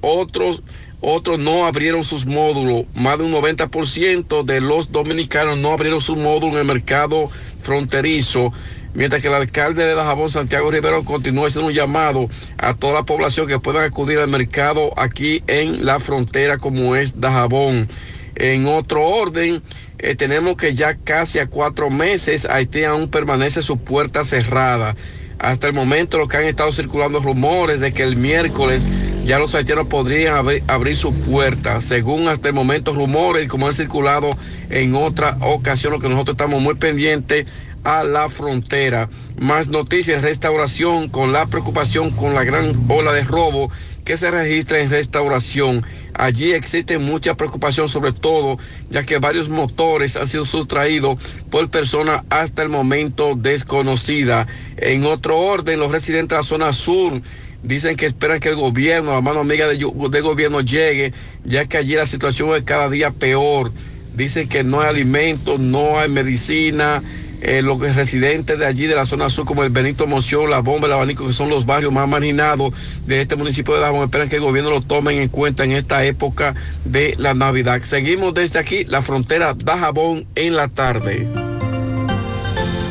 otros 0.00 0.62
otros 1.04 1.38
no 1.38 1.66
abrieron 1.66 2.04
sus 2.04 2.26
módulos. 2.26 2.86
Más 2.94 3.18
de 3.18 3.24
un 3.24 3.32
90% 3.32 4.44
de 4.44 4.60
los 4.60 4.90
dominicanos 4.90 5.58
no 5.58 5.72
abrieron 5.72 6.00
sus 6.00 6.16
módulos 6.16 6.54
en 6.54 6.60
el 6.60 6.64
mercado 6.64 7.30
fronterizo. 7.62 8.52
Mientras 8.94 9.20
que 9.20 9.28
el 9.28 9.34
alcalde 9.34 9.84
de 9.84 9.94
Dajabón, 9.94 10.30
Santiago 10.30 10.70
Rivero, 10.70 11.04
continúa 11.04 11.48
haciendo 11.48 11.68
un 11.68 11.74
llamado 11.74 12.28
a 12.58 12.74
toda 12.74 12.94
la 12.94 13.02
población 13.02 13.48
que 13.48 13.58
puedan 13.58 13.82
acudir 13.82 14.18
al 14.18 14.28
mercado 14.28 14.92
aquí 14.96 15.42
en 15.48 15.84
la 15.84 15.98
frontera 15.98 16.58
como 16.58 16.94
es 16.94 17.20
Dajabón. 17.20 17.88
En 18.36 18.66
otro 18.66 19.04
orden, 19.04 19.62
eh, 19.98 20.14
tenemos 20.14 20.56
que 20.56 20.74
ya 20.74 20.94
casi 20.96 21.38
a 21.38 21.46
cuatro 21.46 21.90
meses 21.90 22.46
Haití 22.46 22.84
aún 22.84 23.08
permanece 23.08 23.62
su 23.62 23.78
puerta 23.78 24.24
cerrada. 24.24 24.94
Hasta 25.38 25.66
el 25.66 25.72
momento 25.74 26.18
lo 26.18 26.28
que 26.28 26.36
han 26.36 26.44
estado 26.44 26.72
circulando 26.72 27.20
rumores 27.20 27.80
de 27.80 27.92
que 27.92 28.02
el 28.02 28.16
miércoles 28.16 28.86
ya 29.24 29.38
los 29.38 29.54
haitianos 29.54 29.86
podrían 29.88 30.34
abri- 30.36 30.62
abrir 30.66 30.96
su 30.96 31.12
puerta. 31.14 31.80
Según 31.80 32.28
hasta 32.28 32.48
el 32.48 32.54
momento 32.54 32.94
rumores, 32.94 33.48
como 33.48 33.66
han 33.66 33.74
circulado 33.74 34.30
en 34.70 34.94
otra 34.94 35.36
ocasión, 35.40 35.92
lo 35.92 35.98
que 35.98 36.08
nosotros 36.08 36.34
estamos 36.34 36.60
muy 36.62 36.74
pendientes 36.74 37.46
a 37.84 38.04
la 38.04 38.28
frontera. 38.30 39.08
Más 39.38 39.68
noticias, 39.68 40.22
restauración, 40.22 41.08
con 41.08 41.32
la 41.32 41.46
preocupación 41.46 42.10
con 42.10 42.34
la 42.34 42.44
gran 42.44 42.74
ola 42.88 43.12
de 43.12 43.24
robo 43.24 43.70
que 44.04 44.16
se 44.16 44.30
registra 44.30 44.80
en 44.80 44.90
restauración. 44.90 45.84
Allí 46.14 46.52
existe 46.52 46.98
mucha 46.98 47.34
preocupación 47.34 47.88
sobre 47.88 48.12
todo, 48.12 48.58
ya 48.90 49.04
que 49.04 49.18
varios 49.18 49.48
motores 49.48 50.16
han 50.16 50.28
sido 50.28 50.44
sustraídos 50.44 51.18
por 51.50 51.68
personas 51.70 52.22
hasta 52.30 52.62
el 52.62 52.68
momento 52.68 53.34
desconocida. 53.34 54.46
En 54.76 55.04
otro 55.04 55.38
orden, 55.38 55.80
los 55.80 55.90
residentes 55.90 56.30
de 56.30 56.36
la 56.36 56.42
zona 56.42 56.72
sur 56.72 57.20
dicen 57.62 57.96
que 57.96 58.06
esperan 58.06 58.40
que 58.40 58.50
el 58.50 58.56
gobierno, 58.56 59.12
la 59.12 59.20
mano 59.22 59.40
amiga 59.40 59.66
de, 59.66 59.78
de 59.78 60.20
gobierno 60.20 60.60
llegue, 60.60 61.12
ya 61.44 61.64
que 61.64 61.78
allí 61.78 61.94
la 61.94 62.06
situación 62.06 62.54
es 62.54 62.62
cada 62.62 62.88
día 62.90 63.10
peor. 63.10 63.72
Dicen 64.14 64.48
que 64.48 64.62
no 64.62 64.80
hay 64.80 64.90
alimentos, 64.90 65.58
no 65.58 65.98
hay 65.98 66.08
medicina, 66.08 67.02
eh, 67.44 67.60
los 67.60 67.78
residentes 67.78 68.58
de 68.58 68.64
allí, 68.64 68.86
de 68.86 68.94
la 68.94 69.04
zona 69.04 69.28
sur, 69.28 69.44
como 69.44 69.64
el 69.64 69.70
Benito 69.70 70.06
Moción, 70.06 70.50
La 70.50 70.60
Bomba, 70.60 70.86
el 70.86 70.94
Abanico, 70.94 71.26
que 71.26 71.34
son 71.34 71.50
los 71.50 71.66
barrios 71.66 71.92
más 71.92 72.08
marginados 72.08 72.72
de 73.06 73.20
este 73.20 73.36
municipio 73.36 73.74
de 73.74 73.80
Dajabón, 73.80 74.04
esperan 74.04 74.30
que 74.30 74.36
el 74.36 74.42
gobierno 74.42 74.70
lo 74.70 74.80
tome 74.80 75.20
en 75.20 75.28
cuenta 75.28 75.62
en 75.64 75.72
esta 75.72 76.04
época 76.04 76.54
de 76.86 77.14
la 77.18 77.34
Navidad. 77.34 77.82
Seguimos 77.84 78.32
desde 78.32 78.58
aquí, 78.58 78.84
la 78.84 79.02
frontera 79.02 79.54
Dajabón 79.54 80.26
en 80.34 80.56
la 80.56 80.68
tarde. 80.68 81.26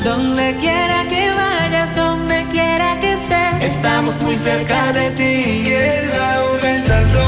Donde 0.03 0.55
quiera 0.59 1.03
que 1.09 1.29
vayas, 1.29 1.95
donde 1.95 2.45
quiera 2.51 2.99
que 2.99 3.13
estés, 3.13 3.73
estamos 3.73 4.13
muy 4.21 4.35
cerca 4.35 4.93
de 4.93 5.09
ti. 5.11 5.23
Y 5.23 5.73
el 5.73 6.11
aumentando, 6.11 7.21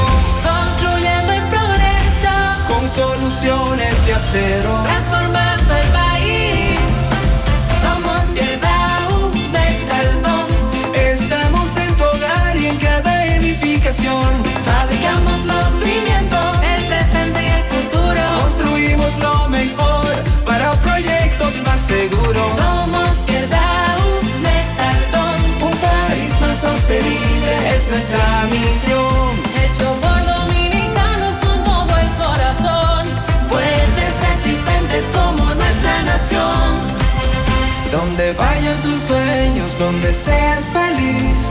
construyendo 0.44 1.32
el 1.32 1.42
progreso, 1.48 2.34
con 2.68 2.88
soluciones 2.88 4.06
de 4.06 4.12
acero, 4.12 4.82
transformando 4.84 5.55
vayan 38.36 38.80
tus 38.82 38.98
sueños, 39.02 39.78
donde 39.78 40.12
seas 40.12 40.70
feliz, 40.70 41.50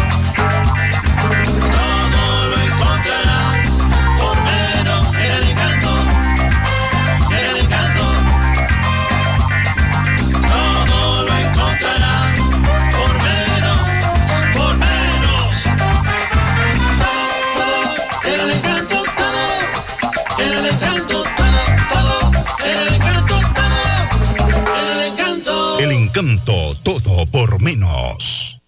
Menos. 27.61 28.59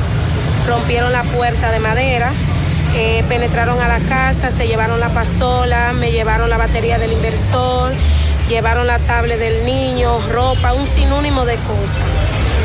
rompieron 0.68 1.14
la 1.14 1.24
puerta 1.24 1.72
de 1.72 1.80
madera, 1.80 2.34
eh, 2.96 3.24
penetraron 3.30 3.80
a 3.80 3.88
la 3.88 4.00
casa, 4.00 4.52
se 4.52 4.68
llevaron 4.68 5.00
la 5.00 5.10
pasola, 5.10 5.94
me 5.94 6.12
llevaron 6.12 6.50
la 6.50 6.58
batería 6.58 6.98
del 7.00 7.14
inversor, 7.14 7.94
llevaron 8.50 8.88
la 8.88 8.98
tablet 9.00 9.40
del 9.40 9.64
niño, 9.64 10.20
ropa, 10.32 10.74
un 10.74 10.88
sinónimo 10.88 11.46
de 11.46 11.56
cosas. 11.56 12.02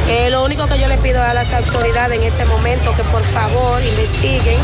Eh, 0.08 0.30
lo 0.30 0.42
único 0.42 0.66
que 0.66 0.78
yo 0.78 0.88
le 0.88 0.96
pido 0.98 1.22
a 1.22 1.34
las 1.34 1.52
autoridades 1.52 2.18
en 2.18 2.24
este 2.24 2.46
momento 2.46 2.94
que 2.96 3.04
por 3.04 3.22
favor 3.22 3.82
investiguen, 3.82 4.58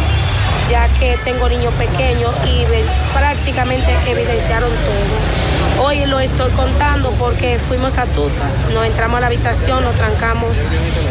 ya 0.71 0.89
que 0.99 1.19
tengo 1.25 1.49
niños 1.49 1.73
pequeños 1.75 2.33
y 2.47 2.65
prácticamente 3.13 3.95
evidenciaron 4.07 4.71
todo. 4.71 5.40
Hoy 5.83 6.05
lo 6.05 6.21
estoy 6.21 6.51
contando 6.53 7.11
porque 7.13 7.59
fuimos 7.59 7.97
a 7.97 8.05
Tutas, 8.05 8.55
nos 8.75 8.85
entramos 8.85 9.17
a 9.17 9.21
la 9.21 9.27
habitación, 9.29 9.83
nos 9.83 9.95
trancamos 9.97 10.59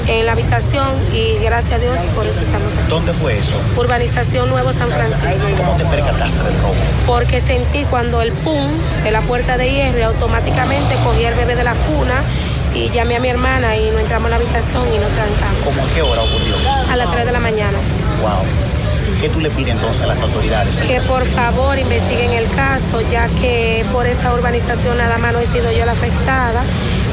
en 0.08 0.28
la 0.28 0.34
habitación 0.34 0.90
y 1.12 1.44
gracias 1.44 1.74
a 1.74 1.78
Dios 1.80 2.00
por 2.16 2.28
eso 2.28 2.42
estamos 2.42 2.74
aquí. 2.74 2.88
¿Dónde 2.88 3.12
fue 3.14 3.40
eso? 3.40 3.56
Urbanización 3.76 4.48
Nuevo 4.48 4.72
San 4.72 4.90
Francisco. 4.92 5.48
¿Cómo 5.58 5.76
te 5.76 5.86
percataste 5.86 6.44
del 6.44 6.54
robo? 6.62 6.76
Porque 7.08 7.42
sentí 7.42 7.84
cuando 7.86 8.22
el 8.22 8.32
pum 8.32 8.70
de 9.04 9.10
la 9.10 9.22
puerta 9.22 9.58
de 9.58 9.72
hierro 9.72 9.98
y 9.98 10.04
automáticamente 10.04 10.96
cogí 11.04 11.26
al 11.26 11.34
bebé 11.34 11.56
de 11.56 11.64
la 11.64 11.74
cuna 11.74 12.22
y 12.76 12.92
llamé 12.92 13.16
a 13.16 13.20
mi 13.20 13.30
hermana 13.30 13.76
y 13.76 13.90
nos 13.90 14.02
entramos 14.02 14.28
a 14.28 14.30
la 14.30 14.36
habitación 14.36 14.84
y 14.94 15.00
nos 15.00 15.10
trancamos. 15.10 15.66
¿Cómo 15.66 15.82
a 15.82 15.94
qué 15.96 16.02
hora 16.04 16.22
ocurrió? 16.22 16.56
A 16.92 16.96
las 16.96 17.12
3 17.12 17.26
de 17.26 17.32
la 17.32 17.40
mañana. 17.40 17.78
Wow. 18.22 18.79
¿Qué 19.20 19.28
tú 19.28 19.42
le 19.42 19.50
pides 19.50 19.76
entonces 19.76 20.04
a 20.04 20.08
las 20.08 20.22
autoridades? 20.22 20.74
Que 20.88 21.02
por 21.02 21.26
favor 21.26 21.78
investiguen 21.78 22.32
el 22.32 22.50
caso, 22.52 23.02
ya 23.12 23.28
que 23.28 23.86
por 23.92 24.08
esa 24.08 24.34
urbanización 24.34 24.98
nada 24.98 25.18
más 25.18 25.34
no 25.34 25.40
he 25.40 25.46
sido 25.46 25.72
yo 25.72 25.86
la 25.86 25.92
afectada, 25.92 26.64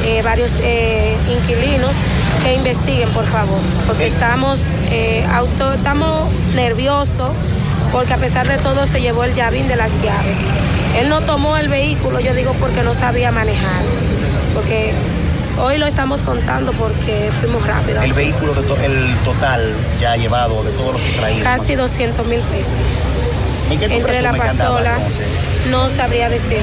eh, 0.05 0.21
varios 0.21 0.51
eh, 0.61 1.17
inquilinos, 1.29 1.93
que 2.43 2.53
investiguen 2.53 3.09
por 3.09 3.25
favor, 3.25 3.59
porque 3.85 4.07
estamos, 4.07 4.59
eh, 4.89 5.25
auto, 5.33 5.73
estamos 5.73 6.31
nerviosos 6.55 7.31
porque 7.91 8.13
a 8.13 8.17
pesar 8.17 8.47
de 8.47 8.57
todo 8.57 8.85
se 8.85 9.01
llevó 9.01 9.23
el 9.23 9.33
llavín 9.33 9.67
de 9.67 9.75
las 9.75 9.91
llaves. 10.01 10.37
Él 10.97 11.09
no 11.09 11.21
tomó 11.21 11.57
el 11.57 11.67
vehículo, 11.67 12.19
yo 12.19 12.33
digo 12.33 12.53
porque 12.59 12.83
no 12.83 12.93
sabía 12.93 13.31
manejar, 13.31 13.81
porque 14.53 14.93
hoy 15.59 15.77
lo 15.77 15.85
estamos 15.87 16.21
contando 16.21 16.71
porque 16.73 17.31
fuimos 17.39 17.65
rápido. 17.65 18.01
El 18.01 18.13
vehículo, 18.13 18.53
de 18.53 18.61
to- 18.63 18.77
el 18.79 19.15
total 19.25 19.73
ya 19.99 20.15
llevado 20.15 20.63
de 20.63 20.71
todos 20.71 20.93
los 20.93 21.01
sustraídos. 21.01 21.43
Casi 21.43 21.75
200 21.75 22.25
mil 22.27 22.39
pesos. 22.41 22.73
¿En 23.71 23.79
qué 23.79 23.85
Entre 23.97 24.21
la 24.21 24.33
pasola, 24.33 24.97
no 25.69 25.89
sabría 25.89 26.29
decirle. 26.29 26.61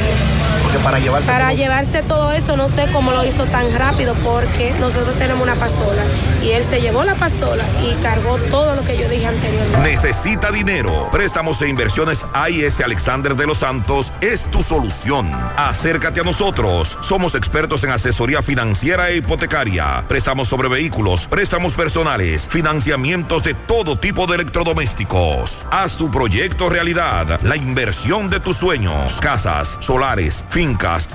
Para 0.83 0.99
llevarse 0.99 1.27
Para 1.31 1.49
todo- 1.49 1.57
llevarse 1.57 2.03
todo 2.03 2.33
eso, 2.33 2.57
no 2.57 2.69
sé 2.69 2.89
cómo 2.93 3.11
lo 3.13 3.25
hizo 3.25 3.47
tan 3.47 3.73
rápido, 3.75 4.15
porque 4.17 4.73
nosotros 4.81 5.17
tenemos 5.19 5.43
una 5.43 5.55
pasola 5.55 6.03
y 6.43 6.51
él 6.51 6.63
se 6.65 6.81
llevó 6.81 7.05
la 7.05 7.15
pasola 7.15 7.65
y 7.83 7.95
cargó 8.03 8.37
todo 8.51 8.75
lo 8.75 8.85
que 8.85 8.97
yo 8.99 9.09
dije 9.09 9.27
anteriormente. 9.27 9.79
Necesita 9.89 10.51
dinero. 10.51 11.09
Préstamos 11.11 11.61
e 11.63 11.69
inversiones 11.69 12.27
AIS 12.35 12.81
Alexander 12.81 13.35
de 13.35 13.47
los 13.47 13.59
Santos 13.59 14.13
es 14.21 14.45
tu 14.51 14.63
solución. 14.63 15.31
Acércate 15.57 16.21
a 16.21 16.25
nosotros. 16.25 16.99
Somos 17.01 17.35
expertos 17.35 17.83
en 17.85 17.91
asesoría 17.91 18.43
financiera 18.43 19.09
e 19.11 19.17
hipotecaria. 19.17 20.05
Préstamos 20.09 20.49
sobre 20.49 20.69
vehículos, 20.69 21.27
préstamos 21.27 21.73
personales, 21.75 22.47
financiamientos 22.49 23.43
de 23.43 23.55
todo 23.55 23.97
tipo 23.99 24.27
de 24.27 24.35
electrodomésticos. 24.35 25.67
Haz 25.71 25.97
tu 25.97 26.11
proyecto 26.11 26.69
realidad. 26.69 27.41
La 27.43 27.57
inversión 27.57 28.29
de 28.29 28.41
tus 28.41 28.57
sueños. 28.59 29.19
Casas, 29.21 29.79
solares, 29.81 30.45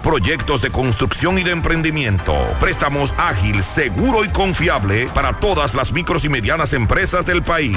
proyectos 0.04 0.62
de 0.62 0.70
construcción 0.70 1.40
y 1.40 1.44
de 1.44 1.50
emprendimiento. 1.50 2.36
Préstamos 2.60 3.16
ágil, 3.18 3.64
seguro 3.64 4.24
y 4.24 4.30
confiable 4.30 5.10
para 5.16 5.40
todas 5.40 5.74
las 5.74 5.92
micros 5.92 6.24
y 6.24 6.30
medianas 6.30 6.74
empresas 6.74 7.26
del 7.26 7.42
país. 7.42 7.76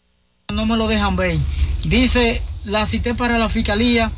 no 0.53 0.67
me 0.67 0.77
lo 0.77 0.87
dejan 0.87 1.17
ver. 1.17 1.39
Dice, 1.83 2.43
la 2.67 2.87
cité 2.87 3.15
para 3.15 3.39
la 3.39 3.49
fiscalía, 3.49 4.13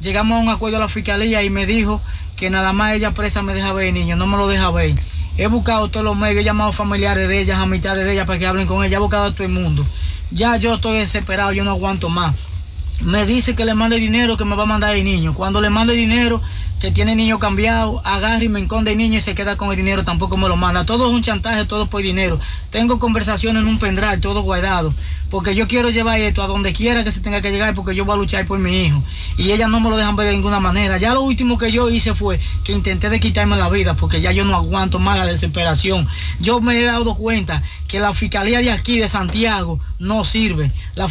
llegamos 0.00 0.38
a 0.38 0.42
un 0.42 0.48
acuerdo 0.48 0.76
a 0.76 0.80
la 0.80 0.88
fiscalía 0.88 1.42
y 1.42 1.50
me 1.50 1.66
dijo 1.66 2.00
que 2.36 2.48
nada 2.48 2.72
más 2.72 2.94
ella 2.94 3.10
presa 3.12 3.42
me 3.42 3.54
deja 3.54 3.72
ver, 3.72 3.92
niño, 3.92 4.14
no 4.14 4.28
me 4.28 4.36
lo 4.36 4.46
deja 4.46 4.70
ver. 4.70 4.94
He 5.36 5.48
buscado 5.48 5.88
todos 5.90 6.04
los 6.04 6.16
medios, 6.16 6.42
he 6.42 6.44
llamado 6.44 6.72
familiares 6.72 7.26
de 7.28 7.40
ellas, 7.40 7.58
amistades 7.58 8.04
de 8.04 8.12
ella 8.12 8.24
para 8.24 8.38
que 8.38 8.46
hablen 8.46 8.68
con 8.68 8.84
ella, 8.84 8.98
he 8.98 9.00
buscado 9.00 9.24
a 9.24 9.32
todo 9.32 9.42
el 9.42 9.52
mundo. 9.52 9.84
Ya 10.30 10.56
yo 10.58 10.74
estoy 10.74 10.98
desesperado, 10.98 11.50
yo 11.52 11.64
no 11.64 11.72
aguanto 11.72 12.08
más. 12.08 12.36
Me 13.02 13.26
dice 13.26 13.54
que 13.54 13.64
le 13.64 13.74
mande 13.74 13.96
dinero, 13.96 14.36
que 14.36 14.44
me 14.44 14.56
va 14.56 14.62
a 14.62 14.66
mandar 14.66 14.96
el 14.96 15.04
niño. 15.04 15.34
Cuando 15.34 15.60
le 15.60 15.68
mande 15.68 15.94
dinero, 15.94 16.40
que 16.80 16.90
tiene 16.90 17.12
el 17.12 17.16
niño 17.16 17.38
cambiado, 17.38 18.00
agarra 18.04 18.44
y 18.44 18.48
me 18.48 18.60
esconde 18.60 18.92
el 18.92 18.98
niño 18.98 19.18
y 19.18 19.20
se 19.20 19.34
queda 19.34 19.56
con 19.56 19.70
el 19.70 19.76
dinero, 19.76 20.04
tampoco 20.04 20.36
me 20.36 20.48
lo 20.48 20.56
manda. 20.56 20.84
Todo 20.84 21.06
es 21.06 21.12
un 21.12 21.22
chantaje, 21.22 21.64
todo 21.64 21.86
por 21.86 22.02
dinero. 22.02 22.38
Tengo 22.70 22.98
conversaciones 22.98 23.62
en 23.62 23.68
un 23.68 23.78
pendrive, 23.78 24.18
todo 24.18 24.42
guardado. 24.42 24.94
Porque 25.34 25.56
yo 25.56 25.66
quiero 25.66 25.90
llevar 25.90 26.20
esto 26.20 26.44
a 26.44 26.46
donde 26.46 26.72
quiera 26.72 27.02
que 27.02 27.10
se 27.10 27.18
tenga 27.18 27.42
que 27.42 27.50
llegar, 27.50 27.74
porque 27.74 27.92
yo 27.92 28.04
voy 28.04 28.14
a 28.14 28.18
luchar 28.18 28.46
por 28.46 28.60
mi 28.60 28.84
hijo. 28.84 29.02
Y 29.36 29.50
ellas 29.50 29.68
no 29.68 29.80
me 29.80 29.90
lo 29.90 29.96
dejan 29.96 30.14
ver 30.14 30.28
de 30.28 30.34
ninguna 30.34 30.60
manera. 30.60 30.96
Ya 30.96 31.12
lo 31.12 31.22
último 31.22 31.58
que 31.58 31.72
yo 31.72 31.90
hice 31.90 32.14
fue 32.14 32.38
que 32.62 32.70
intenté 32.70 33.10
de 33.10 33.18
quitarme 33.18 33.56
la 33.56 33.68
vida, 33.68 33.94
porque 33.94 34.20
ya 34.20 34.30
yo 34.30 34.44
no 34.44 34.54
aguanto 34.54 35.00
más 35.00 35.18
la 35.18 35.26
desesperación. 35.26 36.06
Yo 36.38 36.60
me 36.60 36.78
he 36.78 36.84
dado 36.84 37.16
cuenta 37.16 37.64
que 37.88 37.98
la 37.98 38.14
fiscalía 38.14 38.60
de 38.60 38.70
aquí, 38.70 39.00
de 39.00 39.08
Santiago, 39.08 39.80
no 39.98 40.24
sirve. 40.24 40.70
Los- 40.94 41.10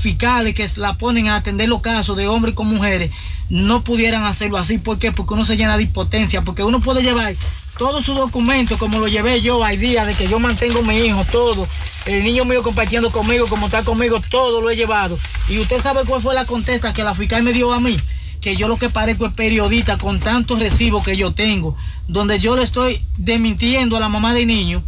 fiscales 0.00 0.56
que 0.56 0.68
la 0.74 0.94
ponen 0.94 1.28
a 1.28 1.36
atender 1.36 1.68
los 1.68 1.80
casos 1.80 2.16
de 2.16 2.26
hombres 2.26 2.56
con 2.56 2.66
mujeres 2.66 3.12
no 3.50 3.84
pudieran 3.84 4.24
hacerlo 4.24 4.58
así. 4.58 4.78
¿Por 4.78 4.98
qué? 4.98 5.12
Porque 5.12 5.34
uno 5.34 5.44
se 5.44 5.56
llena 5.56 5.76
de 5.76 5.84
impotencia, 5.84 6.42
porque 6.42 6.64
uno 6.64 6.80
puede 6.80 7.04
llevar 7.04 7.36
todos 7.78 8.04
sus 8.04 8.16
documentos 8.16 8.78
como 8.78 8.98
lo 8.98 9.08
llevé 9.08 9.40
yo 9.40 9.62
al 9.64 9.78
día 9.78 10.04
de 10.04 10.14
que 10.14 10.28
yo 10.28 10.38
mantengo 10.38 10.80
a 10.80 10.82
mi 10.82 10.98
hijo, 10.98 11.24
todo. 11.30 11.68
El 12.06 12.22
niño 12.22 12.44
mío 12.44 12.62
compartiendo 12.62 13.10
conmigo, 13.10 13.46
como 13.46 13.66
está 13.66 13.82
conmigo, 13.82 14.20
todo 14.30 14.60
lo 14.60 14.70
he 14.70 14.76
llevado. 14.76 15.18
Y 15.48 15.58
usted 15.58 15.80
sabe 15.80 16.04
cuál 16.04 16.22
fue 16.22 16.34
la 16.34 16.44
contesta 16.44 16.92
que 16.92 17.04
la 17.04 17.14
fiscal 17.14 17.42
me 17.42 17.52
dio 17.52 17.72
a 17.72 17.80
mí. 17.80 17.98
Que 18.40 18.56
yo 18.56 18.68
lo 18.68 18.76
que 18.76 18.90
parezco 18.90 19.26
es 19.26 19.32
periodista 19.32 19.96
con 19.96 20.20
tantos 20.20 20.58
recibos 20.58 21.04
que 21.04 21.16
yo 21.16 21.32
tengo, 21.32 21.76
donde 22.08 22.38
yo 22.38 22.56
le 22.56 22.62
estoy 22.62 23.00
desmintiendo 23.16 23.96
a 23.96 24.00
la 24.00 24.08
mamá 24.08 24.34
del 24.34 24.46
niño 24.46 24.82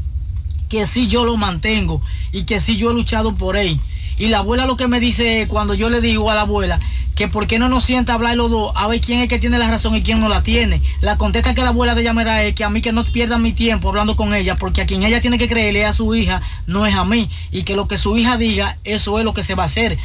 que 0.68 0.86
sí 0.86 1.06
yo 1.06 1.24
lo 1.24 1.36
mantengo 1.36 2.00
y 2.32 2.44
que 2.44 2.60
sí 2.60 2.76
yo 2.76 2.90
he 2.90 2.94
luchado 2.94 3.34
por 3.34 3.56
él. 3.56 3.80
Y 4.18 4.28
la 4.28 4.38
abuela 4.38 4.66
lo 4.66 4.76
que 4.76 4.88
me 4.88 5.00
dice 5.00 5.46
cuando 5.48 5.74
yo 5.74 5.90
le 5.90 6.00
digo 6.00 6.30
a 6.30 6.34
la 6.34 6.42
abuela 6.42 6.80
que 7.16 7.28
por 7.28 7.46
qué 7.46 7.58
no 7.58 7.70
nos 7.70 7.82
sienta 7.82 8.12
hablar 8.12 8.36
los 8.36 8.50
dos, 8.50 8.72
a 8.76 8.86
ver 8.88 9.00
quién 9.00 9.20
es 9.20 9.28
que 9.28 9.38
tiene 9.38 9.58
la 9.58 9.70
razón 9.70 9.96
y 9.96 10.02
quién 10.02 10.20
no 10.20 10.28
la 10.28 10.42
tiene. 10.42 10.82
La 11.00 11.16
contesta 11.16 11.54
que 11.54 11.62
la 11.62 11.70
abuela 11.70 11.94
de 11.94 12.02
ella 12.02 12.12
me 12.12 12.26
da 12.26 12.42
es 12.42 12.54
que 12.54 12.62
a 12.62 12.68
mí 12.68 12.82
que 12.82 12.92
no 12.92 13.06
pierda 13.06 13.38
mi 13.38 13.52
tiempo 13.52 13.88
hablando 13.88 14.16
con 14.16 14.34
ella, 14.34 14.54
porque 14.56 14.82
a 14.82 14.86
quien 14.86 15.02
ella 15.02 15.22
tiene 15.22 15.38
que 15.38 15.48
creerle 15.48 15.86
a 15.86 15.94
su 15.94 16.14
hija, 16.14 16.42
no 16.66 16.84
es 16.84 16.94
a 16.94 17.06
mí. 17.06 17.30
Y 17.50 17.62
que 17.62 17.74
lo 17.74 17.88
que 17.88 17.96
su 17.96 18.18
hija 18.18 18.36
diga, 18.36 18.76
eso 18.84 19.18
es 19.18 19.24
lo 19.24 19.32
que 19.32 19.44
se 19.44 19.54
va 19.54 19.62
a 19.62 19.66
hacer. 19.66 19.96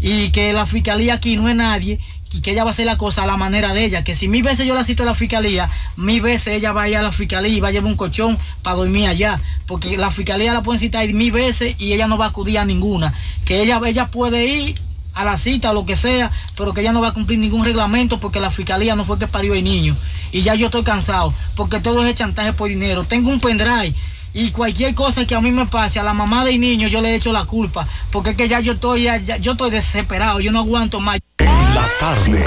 Y 0.00 0.30
que 0.30 0.52
la 0.52 0.66
fiscalía 0.66 1.14
aquí 1.14 1.36
no 1.36 1.48
es 1.48 1.54
nadie 1.54 2.00
y 2.32 2.40
que 2.40 2.50
ella 2.52 2.64
va 2.64 2.70
a 2.70 2.72
hacer 2.72 2.86
la 2.86 2.98
cosa 2.98 3.22
a 3.22 3.26
la 3.26 3.36
manera 3.36 3.72
de 3.72 3.84
ella, 3.84 4.04
que 4.04 4.16
si 4.16 4.28
mil 4.28 4.42
veces 4.42 4.66
yo 4.66 4.74
la 4.74 4.84
cito 4.84 5.02
a 5.04 5.06
la 5.06 5.14
fiscalía, 5.14 5.70
mil 5.96 6.20
veces 6.20 6.48
ella 6.54 6.72
va 6.72 6.82
a 6.82 6.88
ir 6.88 6.96
a 6.96 7.02
la 7.02 7.12
fiscalía 7.12 7.50
y 7.56 7.60
va 7.60 7.68
a 7.68 7.70
llevar 7.70 7.90
un 7.90 7.96
colchón 7.96 8.36
para 8.62 8.76
dormir 8.76 9.06
allá, 9.06 9.40
porque 9.66 9.96
la 9.96 10.10
fiscalía 10.10 10.52
la 10.52 10.62
pueden 10.62 10.80
citar 10.80 11.06
mil 11.12 11.32
veces 11.32 11.76
y 11.78 11.92
ella 11.92 12.08
no 12.08 12.18
va 12.18 12.26
a 12.26 12.28
acudir 12.28 12.58
a 12.58 12.64
ninguna, 12.64 13.14
que 13.44 13.62
ella, 13.62 13.80
ella 13.86 14.08
puede 14.10 14.44
ir 14.46 14.80
a 15.14 15.24
la 15.24 15.38
cita 15.38 15.70
o 15.70 15.74
lo 15.74 15.86
que 15.86 15.96
sea, 15.96 16.30
pero 16.56 16.74
que 16.74 16.82
ella 16.82 16.92
no 16.92 17.00
va 17.00 17.08
a 17.08 17.12
cumplir 17.14 17.38
ningún 17.38 17.64
reglamento 17.64 18.20
porque 18.20 18.38
la 18.38 18.50
fiscalía 18.50 18.94
no 18.96 19.04
fue 19.06 19.18
que 19.18 19.26
parió 19.26 19.54
el 19.54 19.64
niño. 19.64 19.96
Y 20.30 20.42
ya 20.42 20.54
yo 20.54 20.66
estoy 20.66 20.82
cansado, 20.82 21.32
porque 21.54 21.80
todo 21.80 22.04
es 22.06 22.14
chantaje 22.14 22.52
por 22.52 22.68
dinero. 22.68 23.04
Tengo 23.04 23.30
un 23.30 23.40
pendrive 23.40 23.94
y 24.34 24.50
cualquier 24.50 24.94
cosa 24.94 25.26
que 25.26 25.34
a 25.34 25.40
mí 25.40 25.50
me 25.52 25.64
pase 25.64 25.98
a 25.98 26.02
la 26.02 26.12
mamá 26.12 26.44
del 26.44 26.60
niño 26.60 26.86
yo 26.88 27.00
le 27.00 27.14
echo 27.14 27.32
la 27.32 27.46
culpa, 27.46 27.88
porque 28.10 28.30
es 28.30 28.36
que 28.36 28.46
ya 28.46 28.60
yo 28.60 28.72
estoy 28.72 29.04
ya- 29.04 29.16
ya- 29.16 29.38
yo 29.38 29.52
estoy 29.52 29.70
desesperado, 29.70 30.40
yo 30.40 30.52
no 30.52 30.58
aguanto 30.58 31.00
más. 31.00 31.18
La 31.76 31.86
tarde. 32.00 32.42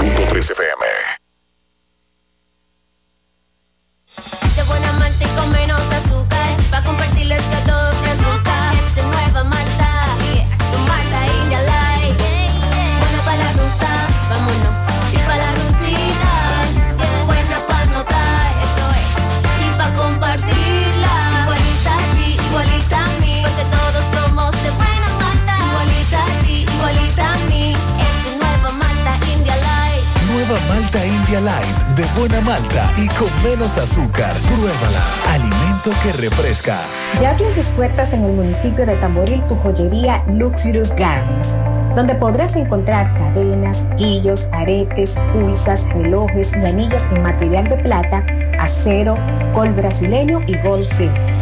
Light 31.44 31.96
de 31.96 32.04
buena 32.18 32.38
malta 32.42 32.92
y 32.98 33.08
con 33.08 33.28
menos 33.42 33.78
azúcar. 33.78 34.34
Pruébala. 34.42 35.02
Alimento 35.30 35.90
que 36.02 36.12
refresca. 36.20 36.76
Ya 37.18 37.30
abrió 37.30 37.50
sus 37.50 37.66
puertas 37.68 38.12
en 38.12 38.24
el 38.24 38.32
municipio 38.32 38.84
de 38.84 38.94
Tamboril 38.96 39.42
tu 39.46 39.54
joyería 39.56 40.22
Luxurious 40.26 40.94
Garments, 40.96 41.54
donde 41.96 42.14
podrás 42.14 42.56
encontrar 42.56 43.14
cadenas, 43.14 43.86
guillos, 43.96 44.50
aretes, 44.52 45.18
pulsas, 45.32 45.88
relojes 45.94 46.52
y 46.52 46.66
anillos 46.66 47.04
en 47.10 47.22
material 47.22 47.66
de 47.68 47.76
plata, 47.76 48.22
acero, 48.58 49.16
col 49.54 49.70
brasileño 49.70 50.42
y 50.46 50.56
zinc. 50.84 51.39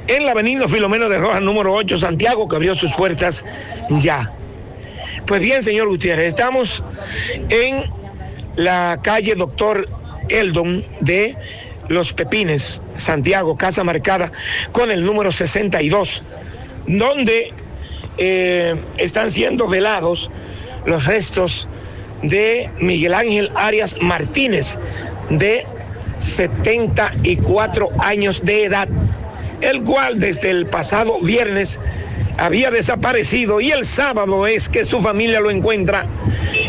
en 0.07 0.25
la 0.25 0.31
Avenida 0.31 0.67
Filomeno 0.67 1.09
de 1.09 1.17
Rojas, 1.17 1.41
número 1.41 1.73
8, 1.73 1.97
Santiago, 1.97 2.47
que 2.47 2.55
abrió 2.55 2.75
sus 2.75 2.93
puertas 2.93 3.45
ya. 3.89 4.31
Pues 5.25 5.41
bien, 5.41 5.63
señor 5.63 5.87
Gutiérrez, 5.87 6.27
estamos 6.27 6.83
en 7.49 7.85
la 8.55 8.99
calle 9.01 9.35
Doctor 9.35 9.87
Eldon 10.29 10.83
de 10.99 11.35
Los 11.87 12.13
Pepines, 12.13 12.81
Santiago, 12.95 13.57
casa 13.57 13.83
marcada 13.83 14.31
con 14.71 14.91
el 14.91 15.05
número 15.05 15.31
62, 15.31 16.23
donde 16.87 17.53
eh, 18.17 18.75
están 18.97 19.31
siendo 19.31 19.67
velados 19.67 20.29
los 20.85 21.05
restos 21.05 21.69
de 22.23 22.69
Miguel 22.79 23.13
Ángel 23.13 23.51
Arias 23.55 23.95
Martínez, 24.01 24.77
de 25.29 25.65
74 26.19 27.89
años 27.99 28.43
de 28.43 28.65
edad, 28.65 28.87
el 29.61 29.83
cual 29.83 30.19
desde 30.19 30.49
el 30.49 30.65
pasado 30.65 31.19
viernes 31.21 31.79
había 32.37 32.71
desaparecido 32.71 33.61
y 33.61 33.71
el 33.71 33.85
sábado 33.85 34.47
es 34.47 34.67
que 34.67 34.85
su 34.85 35.01
familia 35.01 35.39
lo 35.39 35.51
encuentra 35.51 36.07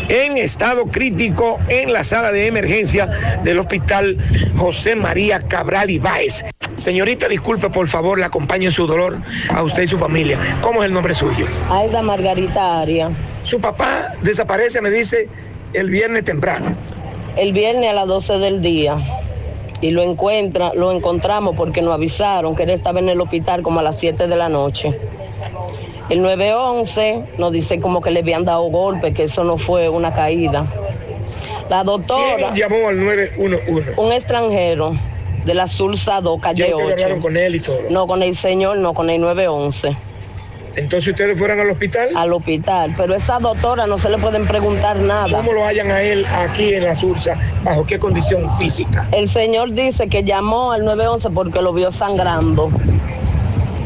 en 0.09 0.37
estado 0.37 0.85
crítico 0.85 1.59
en 1.67 1.91
la 1.91 2.03
sala 2.03 2.31
de 2.31 2.47
emergencia 2.47 3.09
del 3.43 3.59
hospital 3.59 4.17
José 4.55 4.95
María 4.95 5.39
Cabral 5.39 5.89
Ibáez. 5.89 6.43
Señorita, 6.75 7.27
disculpe, 7.27 7.69
por 7.69 7.87
favor, 7.87 8.19
le 8.19 8.25
acompaño 8.25 8.65
en 8.65 8.71
su 8.71 8.85
dolor 8.85 9.17
a 9.49 9.63
usted 9.63 9.83
y 9.83 9.87
su 9.87 9.97
familia. 9.97 10.37
¿Cómo 10.61 10.83
es 10.83 10.87
el 10.87 10.93
nombre 10.93 11.15
suyo? 11.15 11.45
Aida 11.69 12.01
Margarita 12.01 12.81
Aria. 12.81 13.09
Su 13.43 13.59
papá 13.61 14.13
desaparece, 14.21 14.81
me 14.81 14.89
dice, 14.89 15.29
el 15.73 15.89
viernes 15.89 16.25
temprano. 16.25 16.75
El 17.37 17.53
viernes 17.53 17.89
a 17.89 17.93
las 17.93 18.07
12 18.07 18.39
del 18.39 18.61
día. 18.61 18.97
Y 19.81 19.91
lo 19.91 20.01
encuentra, 20.03 20.73
lo 20.73 20.91
encontramos 20.91 21.55
porque 21.55 21.81
nos 21.81 21.93
avisaron 21.93 22.55
que 22.55 22.63
él 22.63 22.71
estaba 22.71 22.99
en 22.99 23.09
el 23.09 23.21
hospital 23.21 23.61
como 23.61 23.79
a 23.79 23.83
las 23.83 23.99
7 23.99 24.27
de 24.27 24.35
la 24.35 24.49
noche. 24.49 24.93
El 26.09 26.21
911 26.21 27.23
nos 27.37 27.51
dice 27.51 27.79
como 27.79 28.01
que 28.01 28.11
le 28.11 28.19
habían 28.19 28.45
dado 28.45 28.63
golpe, 28.63 29.13
que 29.13 29.23
eso 29.23 29.43
no 29.43 29.57
fue 29.57 29.89
una 29.89 30.13
caída. 30.13 30.65
La 31.69 31.83
doctora. 31.83 32.51
¿Quién 32.53 32.69
llamó 32.69 32.89
al 32.89 33.03
911? 33.03 33.93
Un 33.97 34.11
extranjero 34.11 34.95
de 35.45 35.53
la 35.53 35.67
Sulsado, 35.67 36.37
calle 36.39 36.67
¿Ya 36.69 36.75
ustedes 36.75 36.93
8. 36.93 37.03
hablaron 37.03 37.21
con 37.21 37.37
él 37.37 37.55
y 37.55 37.59
todo? 37.59 37.77
No, 37.89 38.07
con 38.07 38.23
el 38.23 38.35
señor, 38.35 38.77
no, 38.77 38.93
con 38.93 39.09
el 39.09 39.21
911. 39.21 39.95
Entonces 40.75 41.11
ustedes 41.11 41.39
fueron 41.39 41.59
al 41.59 41.69
hospital. 41.69 42.09
Al 42.15 42.33
hospital, 42.33 42.93
pero 42.97 43.15
esa 43.15 43.39
doctora 43.39 43.87
no 43.87 43.97
se 43.97 44.09
le 44.09 44.17
pueden 44.17 44.45
preguntar 44.45 44.97
nada. 44.97 45.37
¿Cómo 45.37 45.53
lo 45.53 45.63
hallan 45.65 45.89
a 45.89 46.01
él 46.01 46.25
aquí 46.25 46.73
en 46.73 46.83
la 46.83 46.95
Sursa? 46.95 47.37
¿Bajo 47.63 47.85
qué 47.85 47.97
condición 47.97 48.53
física? 48.57 49.07
El 49.13 49.29
señor 49.29 49.71
dice 49.71 50.09
que 50.09 50.23
llamó 50.23 50.73
al 50.73 50.83
911 50.83 51.29
porque 51.29 51.61
lo 51.61 51.71
vio 51.71 51.91
sangrando. 51.91 52.69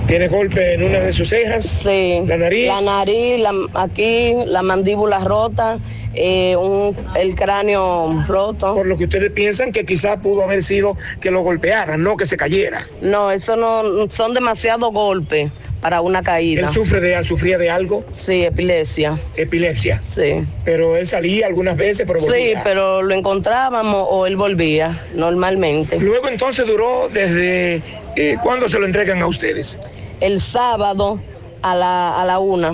¿Tiene 0.09 0.27
golpe 0.27 0.73
en 0.73 0.81
una 0.81 1.01
de 1.01 1.13
sus 1.13 1.29
cejas? 1.29 1.63
Sí. 1.63 2.23
¿La 2.25 2.35
nariz? 2.37 2.65
La 2.65 2.81
nariz, 2.81 3.39
la- 3.39 3.53
aquí, 3.75 4.33
la 4.47 4.63
mandíbula 4.63 5.19
rota, 5.19 5.77
eh, 6.15 6.55
un- 6.55 6.97
el 7.15 7.35
cráneo 7.35 8.25
roto. 8.27 8.73
Por 8.73 8.87
lo 8.87 8.97
que 8.97 9.03
ustedes 9.03 9.29
piensan 9.31 9.71
que 9.71 9.85
quizás 9.85 10.17
pudo 10.17 10.43
haber 10.43 10.63
sido 10.63 10.97
que 11.21 11.29
lo 11.29 11.41
golpearan, 11.41 12.01
no 12.01 12.17
que 12.17 12.25
se 12.25 12.37
cayera. 12.37 12.87
No, 13.01 13.29
eso 13.31 13.55
no, 13.55 14.09
son 14.09 14.33
demasiados 14.33 14.91
golpes 14.91 15.51
para 15.79 16.01
una 16.01 16.23
caída. 16.23 16.67
¿Él 16.67 16.73
sufre 16.73 16.99
de, 17.01 17.23
sufría 17.23 17.59
de 17.59 17.69
algo? 17.69 18.03
Sí, 18.11 18.43
epilepsia. 18.45 19.15
Epilepsia. 19.35 20.01
Sí. 20.01 20.43
Pero 20.65 20.97
él 20.97 21.05
salía 21.05 21.45
algunas 21.45 21.77
veces, 21.77 22.05
pero 22.07 22.19
Sí, 22.19 22.25
volvía. 22.25 22.61
pero 22.63 23.03
lo 23.03 23.13
encontrábamos 23.13 24.07
o 24.09 24.25
él 24.25 24.35
volvía 24.37 24.99
normalmente. 25.13 25.99
Luego 25.99 26.29
entonces 26.29 26.65
duró 26.65 27.09
desde 27.13 27.83
eh, 28.15 28.37
cuándo 28.41 28.67
se 28.67 28.79
lo 28.79 28.87
entregan 28.87 29.21
a 29.21 29.27
ustedes. 29.27 29.79
El 30.19 30.39
sábado 30.41 31.19
a 31.61 31.75
la, 31.75 32.21
a 32.21 32.25
la 32.25 32.39
una. 32.39 32.73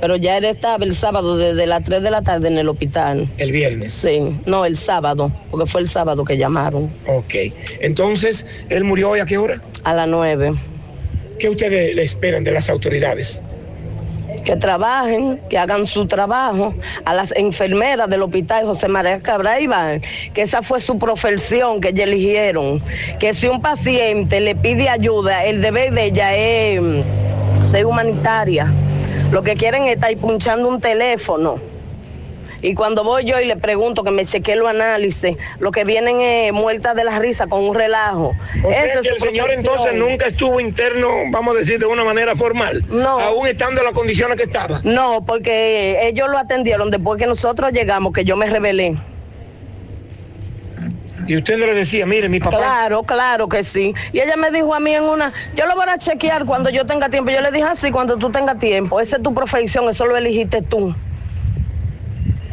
Pero 0.00 0.16
ya 0.16 0.36
él 0.36 0.44
estaba 0.44 0.84
el 0.84 0.94
sábado 0.94 1.36
desde 1.36 1.66
las 1.66 1.82
3 1.84 2.02
de 2.02 2.10
la 2.10 2.22
tarde 2.22 2.48
en 2.48 2.58
el 2.58 2.68
hospital. 2.68 3.28
El 3.38 3.52
viernes. 3.52 3.94
Sí, 3.94 4.38
no, 4.44 4.64
el 4.66 4.76
sábado, 4.76 5.32
porque 5.50 5.66
fue 5.66 5.80
el 5.80 5.88
sábado 5.88 6.24
que 6.24 6.36
llamaron. 6.36 6.92
Ok. 7.06 7.34
Entonces, 7.80 8.44
¿él 8.68 8.84
murió 8.84 9.10
hoy 9.10 9.20
a 9.20 9.26
qué 9.26 9.38
hora? 9.38 9.60
A 9.84 9.94
las 9.94 10.08
9. 10.08 10.52
¿Qué 11.38 11.48
ustedes 11.48 11.94
le 11.94 12.02
esperan 12.02 12.44
de 12.44 12.52
las 12.52 12.68
autoridades? 12.68 13.42
Que 14.44 14.56
trabajen, 14.56 15.40
que 15.48 15.58
hagan 15.58 15.86
su 15.86 16.06
trabajo, 16.06 16.74
a 17.04 17.14
las 17.14 17.32
enfermeras 17.36 18.08
del 18.08 18.22
hospital 18.22 18.66
José 18.66 18.88
María 18.88 19.20
Cabral 19.20 19.54
que 20.32 20.42
esa 20.42 20.62
fue 20.62 20.80
su 20.80 20.98
profesión 20.98 21.80
que 21.80 21.88
ellos 21.88 22.04
eligieron, 22.04 22.82
que 23.18 23.34
si 23.34 23.46
un 23.46 23.60
paciente 23.60 24.40
le 24.40 24.54
pide 24.54 24.88
ayuda, 24.88 25.44
el 25.44 25.62
deber 25.62 25.92
de 25.92 26.04
ella 26.04 26.34
es 26.34 26.80
ser 27.62 27.86
humanitaria. 27.86 28.72
Lo 29.30 29.42
que 29.42 29.56
quieren 29.56 29.84
es 29.84 29.94
estar 29.94 30.14
punchando 30.16 30.68
un 30.68 30.80
teléfono. 30.80 31.73
Y 32.64 32.74
cuando 32.74 33.04
voy 33.04 33.26
yo 33.26 33.38
y 33.38 33.44
le 33.44 33.56
pregunto 33.56 34.02
que 34.04 34.10
me 34.10 34.24
chequee 34.24 34.56
los 34.56 34.66
análisis, 34.66 35.36
lo 35.58 35.70
que 35.70 35.84
vienen 35.84 36.22
es 36.22 36.50
muertas 36.50 36.96
de 36.96 37.04
la 37.04 37.18
risa 37.18 37.46
con 37.46 37.62
un 37.62 37.74
relajo. 37.74 38.34
O 38.64 38.70
sea 38.70 39.02
que 39.02 39.08
el 39.10 39.18
señor 39.18 39.50
entonces 39.50 39.92
nunca 39.92 40.26
estuvo 40.26 40.58
interno, 40.60 41.10
vamos 41.30 41.56
a 41.56 41.58
decir, 41.58 41.78
de 41.78 41.84
una 41.84 42.04
manera 42.04 42.34
formal. 42.34 42.82
No. 42.88 43.20
Aún 43.20 43.46
estando 43.46 43.82
en 43.82 43.84
las 43.84 43.92
condiciones 43.92 44.38
que 44.38 44.44
estaba. 44.44 44.80
No, 44.82 45.22
porque 45.26 46.08
ellos 46.08 46.30
lo 46.30 46.38
atendieron 46.38 46.90
después 46.90 47.18
que 47.18 47.26
nosotros 47.26 47.70
llegamos, 47.70 48.14
que 48.14 48.24
yo 48.24 48.34
me 48.34 48.46
rebelé. 48.46 48.96
Y 51.26 51.36
usted 51.36 51.58
no 51.58 51.66
le 51.66 51.74
decía, 51.74 52.06
mire, 52.06 52.30
mi 52.30 52.40
papá. 52.40 52.56
Claro, 52.56 53.02
claro 53.02 53.46
que 53.46 53.62
sí. 53.62 53.92
Y 54.14 54.20
ella 54.20 54.36
me 54.36 54.50
dijo 54.50 54.74
a 54.74 54.80
mí 54.80 54.94
en 54.94 55.04
una, 55.04 55.34
yo 55.54 55.66
lo 55.66 55.74
voy 55.74 55.84
a 55.86 55.98
chequear 55.98 56.46
cuando 56.46 56.70
yo 56.70 56.86
tenga 56.86 57.10
tiempo. 57.10 57.30
Yo 57.30 57.42
le 57.42 57.50
dije 57.50 57.64
así, 57.64 57.90
cuando 57.90 58.16
tú 58.16 58.30
tengas 58.30 58.58
tiempo. 58.58 59.00
Esa 59.00 59.16
es 59.16 59.22
tu 59.22 59.34
profesión, 59.34 59.86
eso 59.90 60.06
lo 60.06 60.16
elegiste 60.16 60.62
tú. 60.62 60.94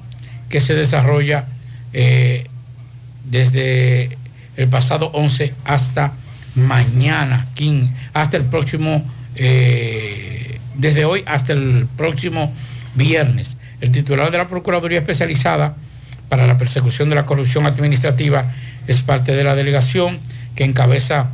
que 0.49 0.61
se 0.61 0.75
desarrolla 0.75 1.47
eh, 1.93 2.47
desde 3.25 4.17
el 4.57 4.69
pasado 4.69 5.11
11 5.15 5.55
hasta 5.65 6.13
mañana, 6.55 7.49
15, 7.55 7.93
hasta 8.13 8.37
el 8.37 8.45
próximo, 8.45 9.05
eh, 9.37 10.59
desde 10.77 11.05
hoy 11.05 11.23
hasta 11.27 11.53
el 11.53 11.87
próximo 11.97 12.53
viernes. 12.95 13.57
El 13.81 13.93
titular 13.93 14.31
de 14.31 14.39
la 14.39 14.49
Procuraduría 14.49 14.99
Especializada 14.99 15.77
para 16.29 16.47
la 16.47 16.59
Persecución 16.59 17.09
de 17.09 17.15
la 17.15 17.27
Corrupción 17.27 17.67
Administrativa 17.67 18.45
es 18.87 19.01
parte 19.01 19.35
de 19.35 19.45
la 19.45 19.55
delegación 19.55 20.19
que 20.55 20.65
encabeza 20.65 21.29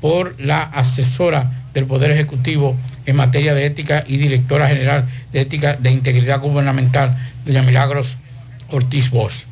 por 0.00 0.34
la 0.40 0.62
asesora 0.62 1.50
del 1.74 1.86
Poder 1.86 2.10
Ejecutivo 2.10 2.76
en 3.06 3.16
materia 3.16 3.54
de 3.54 3.66
ética 3.66 4.04
y 4.06 4.16
directora 4.16 4.68
general 4.68 5.08
de 5.32 5.40
ética 5.40 5.76
de 5.76 5.90
integridad 5.90 6.40
gubernamental, 6.40 7.16
doña 7.44 7.62
Milagros 7.62 8.16
Ortiz 8.70 9.10
Bosch. 9.10 9.44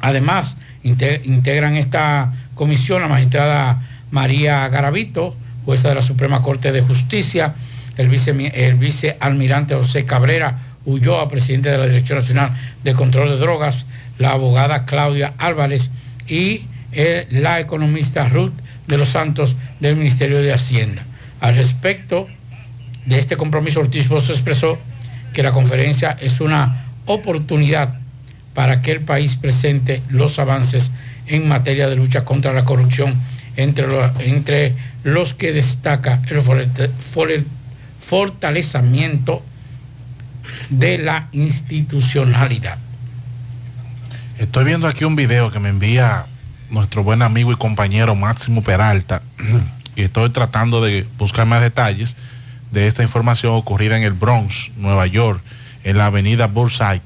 Además, 0.00 0.56
integran 0.82 1.76
esta 1.76 2.32
comisión 2.54 3.02
la 3.02 3.08
magistrada 3.08 3.82
María 4.10 4.68
Garavito, 4.68 5.36
jueza 5.64 5.88
de 5.88 5.94
la 5.94 6.02
Suprema 6.02 6.42
Corte 6.42 6.72
de 6.72 6.82
Justicia, 6.82 7.54
el, 7.96 8.08
vice, 8.08 8.32
vicealmirante 8.78 9.74
José 9.74 10.04
Cabrera 10.04 10.58
Ulloa, 10.84 11.28
presidente 11.28 11.70
de 11.70 11.78
la 11.78 11.86
Dirección 11.86 12.18
Nacional 12.18 12.50
de 12.82 12.94
Control 12.94 13.28
de 13.28 13.36
Drogas, 13.36 13.86
la 14.18 14.32
abogada 14.32 14.84
Claudia 14.84 15.34
Álvarez 15.38 15.90
y 16.26 16.66
eh, 16.92 17.26
la 17.30 17.60
economista 17.60 18.28
Ruth 18.28 18.52
de 18.86 18.98
los 18.98 19.10
Santos 19.10 19.56
del 19.80 19.96
Ministerio 19.96 20.42
de 20.42 20.52
Hacienda. 20.52 21.02
Al 21.40 21.56
respecto 21.56 22.28
de 23.06 23.18
este 23.18 23.36
compromiso, 23.36 23.80
Ortiz 23.80 24.08
Bosch 24.08 24.30
expresó 24.30 24.78
que 25.32 25.42
la 25.42 25.52
conferencia 25.52 26.16
es 26.20 26.40
una 26.40 26.86
oportunidad 27.06 27.98
para 28.54 28.80
que 28.80 28.92
el 28.92 29.00
país 29.00 29.36
presente 29.36 30.02
los 30.08 30.38
avances 30.38 30.92
en 31.26 31.48
materia 31.48 31.88
de 31.88 31.96
lucha 31.96 32.24
contra 32.24 32.52
la 32.52 32.64
corrupción, 32.64 33.14
entre 33.56 33.86
los, 33.86 34.10
entre 34.20 34.74
los 35.04 35.34
que 35.34 35.52
destaca 35.52 36.20
el 36.30 37.46
fortalecimiento 37.98 39.42
de 40.68 40.98
la 40.98 41.28
institucionalidad. 41.32 42.78
Estoy 44.38 44.64
viendo 44.64 44.88
aquí 44.88 45.04
un 45.04 45.16
video 45.16 45.50
que 45.50 45.58
me 45.58 45.68
envía 45.68 46.26
nuestro 46.70 47.04
buen 47.04 47.22
amigo 47.22 47.52
y 47.52 47.56
compañero 47.56 48.14
Máximo 48.14 48.62
Peralta 48.62 49.22
y 49.96 50.02
estoy 50.02 50.30
tratando 50.30 50.82
de 50.82 51.06
buscar 51.18 51.46
más 51.46 51.62
detalles 51.62 52.16
de 52.72 52.86
esta 52.86 53.02
información 53.02 53.52
ocurrida 53.54 53.96
en 53.96 54.02
el 54.02 54.12
Bronx, 54.12 54.70
Nueva 54.76 55.06
York, 55.06 55.40
en 55.84 55.98
la 55.98 56.06
avenida 56.06 56.46
Burnside, 56.46 57.02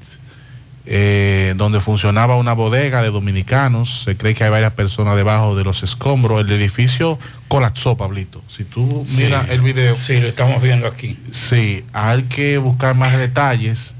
eh, 0.85 1.53
donde 1.57 1.81
funcionaba 1.81 2.37
una 2.37 2.53
bodega 2.53 3.01
de 3.01 3.11
dominicanos. 3.11 4.03
Se 4.05 4.15
cree 4.15 4.33
que 4.33 4.45
hay 4.45 4.49
varias 4.49 4.73
personas 4.73 5.17
debajo 5.17 5.57
de 5.57 5.65
los 5.65 5.83
escombros. 5.83 6.39
El 6.39 6.51
edificio 6.51 7.19
colapsó, 7.49 7.97
Pablito. 7.97 8.41
Si 8.47 8.63
tú 8.63 9.05
miras 9.17 9.49
el 9.49 9.61
video. 9.61 9.97
Sí, 9.97 10.19
lo 10.21 10.27
estamos 10.27 10.61
viendo 10.61 10.87
aquí. 10.87 11.19
Sí, 11.31 11.83
hay 11.91 12.23
que 12.23 12.57
buscar 12.57 12.95
más 12.95 13.17
detalles. 13.17 13.93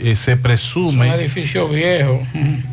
Eh, 0.00 0.14
se 0.14 0.36
presume. 0.36 1.08
Es 1.08 1.14
un 1.14 1.20
edificio 1.20 1.68
viejo. 1.68 2.22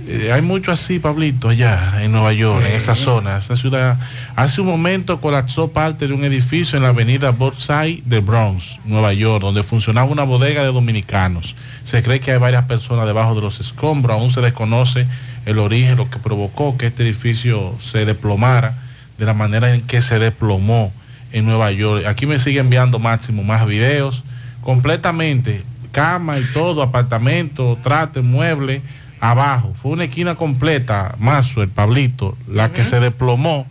Eh, 0.07 0.31
hay 0.31 0.43
mucho 0.43 0.71
así, 0.71 0.99
Pablito, 0.99 1.49
allá 1.49 2.03
en 2.03 2.11
Nueva 2.11 2.31
York, 2.33 2.63
en 2.67 2.75
esa 2.75 2.93
zona, 2.93 3.37
esa 3.37 3.57
ciudad. 3.57 3.97
Hace 4.35 4.61
un 4.61 4.67
momento 4.67 5.19
colapsó 5.19 5.71
parte 5.71 6.07
de 6.07 6.13
un 6.13 6.23
edificio 6.23 6.77
en 6.77 6.83
la 6.83 6.89
avenida 6.89 7.31
Burnside 7.31 8.03
de 8.05 8.19
Bronx, 8.19 8.77
Nueva 8.85 9.13
York, 9.13 9.41
donde 9.41 9.63
funcionaba 9.63 10.11
una 10.11 10.23
bodega 10.23 10.61
de 10.61 10.71
dominicanos. 10.71 11.55
Se 11.83 12.03
cree 12.03 12.19
que 12.19 12.31
hay 12.31 12.37
varias 12.37 12.65
personas 12.65 13.07
debajo 13.07 13.33
de 13.33 13.41
los 13.41 13.59
escombros, 13.59 14.15
aún 14.15 14.31
se 14.31 14.41
desconoce 14.41 15.07
el 15.47 15.57
origen, 15.57 15.97
lo 15.97 16.09
que 16.09 16.19
provocó 16.19 16.77
que 16.77 16.87
este 16.87 17.03
edificio 17.03 17.75
se 17.79 18.05
desplomara 18.05 18.75
de 19.17 19.25
la 19.25 19.33
manera 19.33 19.73
en 19.73 19.81
que 19.81 20.03
se 20.03 20.19
desplomó 20.19 20.93
en 21.31 21.45
Nueva 21.45 21.71
York. 21.71 22.05
Aquí 22.05 22.27
me 22.27 22.37
sigue 22.37 22.59
enviando 22.59 22.99
Máximo 22.99 23.43
más 23.43 23.65
videos, 23.65 24.23
completamente 24.61 25.63
cama 25.95 26.37
y 26.37 26.43
todo, 26.53 26.81
apartamento, 26.81 27.79
trate, 27.81 28.19
mueble, 28.21 28.81
abajo. 29.21 29.73
Fue 29.81 29.91
una 29.91 30.03
esquina 30.03 30.35
completa, 30.35 31.15
Mazo, 31.19 31.63
el 31.63 31.69
Pablito, 31.69 32.37
la 32.49 32.73
que 32.73 32.83
se 32.83 32.99
desplomó 32.99 33.65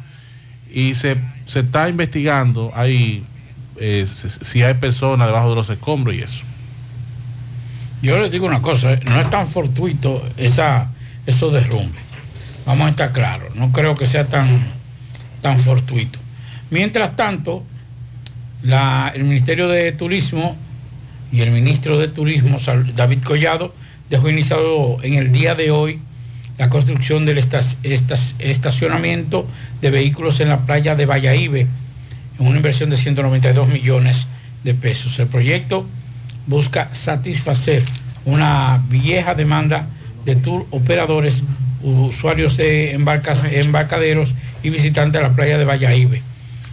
y 0.72 0.94
se, 0.94 1.18
está 1.54 1.90
investigando 1.90 2.72
ahí 2.74 3.22
eh, 3.76 4.06
si 4.08 4.62
hay 4.62 4.72
personas 4.72 5.26
debajo 5.26 5.50
de 5.50 5.54
los 5.56 5.68
escombros 5.68 6.16
y 6.16 6.22
eso. 6.22 6.40
Yo 8.00 8.18
les 8.18 8.30
digo 8.30 8.46
una 8.46 8.62
cosa, 8.62 8.98
no 9.04 9.20
es 9.20 9.28
tan 9.28 9.46
fortuito 9.46 10.26
esa, 10.38 10.90
esos 11.26 11.52
derrumbes. 11.52 12.02
Vamos 12.64 12.86
a 12.86 12.90
estar 12.90 13.12
claros, 13.12 13.54
no 13.54 13.70
creo 13.70 13.96
que 13.96 14.06
sea 14.06 14.28
tan, 14.28 14.48
tan 15.42 15.60
fortuito. 15.60 16.18
Mientras 16.70 17.16
tanto, 17.16 17.62
el 18.62 19.24
Ministerio 19.24 19.68
de 19.68 19.92
Turismo 19.92 20.56
y 21.34 21.40
el 21.40 21.50
ministro 21.50 21.98
de 21.98 22.06
Turismo, 22.06 22.58
David 22.94 23.18
Collado, 23.24 23.74
dejó 24.08 24.30
iniciado 24.30 24.98
en 25.02 25.14
el 25.14 25.32
día 25.32 25.56
de 25.56 25.72
hoy 25.72 25.98
la 26.58 26.70
construcción 26.70 27.26
del 27.26 27.38
estacionamiento 27.38 29.44
de 29.80 29.90
vehículos 29.90 30.38
en 30.38 30.50
la 30.50 30.60
playa 30.60 30.94
de 30.94 31.06
Valladolid, 31.06 31.66
en 32.38 32.46
una 32.46 32.56
inversión 32.56 32.88
de 32.88 32.96
192 32.96 33.66
millones 33.66 34.28
de 34.62 34.74
pesos. 34.74 35.18
El 35.18 35.26
proyecto 35.26 35.84
busca 36.46 36.94
satisfacer 36.94 37.82
una 38.24 38.80
vieja 38.88 39.34
demanda 39.34 39.88
de 40.24 40.36
tour 40.36 40.68
operadores, 40.70 41.42
usuarios 41.82 42.56
de 42.56 42.92
embarcaderos 42.92 44.34
y 44.62 44.70
visitantes 44.70 45.20
de 45.20 45.28
la 45.28 45.34
playa 45.34 45.58
de 45.58 45.64
Valladolid. 45.64 46.20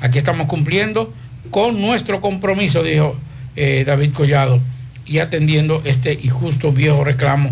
Aquí 0.01 0.19
estamos 0.19 0.45
cumpliendo 0.45 1.11
con 1.49 1.81
nuestro 1.81 2.21
compromiso, 2.21 2.83
dijo 2.83 3.17
eh, 3.55 3.83
David 3.85 4.13
Collado 4.13 4.59
y 5.05 5.19
atendiendo 5.19 5.81
este 5.85 6.13
injusto 6.13 6.71
viejo 6.71 7.03
reclamo 7.03 7.51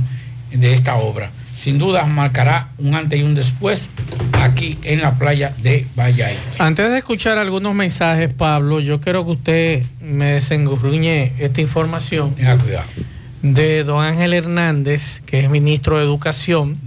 de 0.51 0.73
esta 0.73 0.95
obra. 0.95 1.31
Sin 1.55 1.77
duda 1.77 2.05
marcará 2.05 2.69
un 2.77 2.95
antes 2.95 3.19
y 3.19 3.23
un 3.23 3.35
después 3.35 3.89
aquí 4.33 4.77
en 4.83 5.01
la 5.01 5.15
playa 5.15 5.53
de 5.61 5.85
Valladolid. 5.93 6.37
Antes 6.57 6.89
de 6.89 6.99
escuchar 6.99 7.37
algunos 7.37 7.75
mensajes, 7.75 8.33
Pablo, 8.33 8.79
yo 8.79 9.01
quiero 9.01 9.25
que 9.25 9.31
usted 9.31 9.83
me 10.01 10.33
desengurruñe 10.33 11.33
esta 11.37 11.59
información. 11.59 12.31
cuidado. 12.31 12.87
De 13.41 13.83
don 13.83 14.01
Ángel 14.01 14.33
Hernández, 14.33 15.21
que 15.25 15.41
es 15.41 15.49
ministro 15.49 15.97
de 15.97 16.03
Educación. 16.03 16.77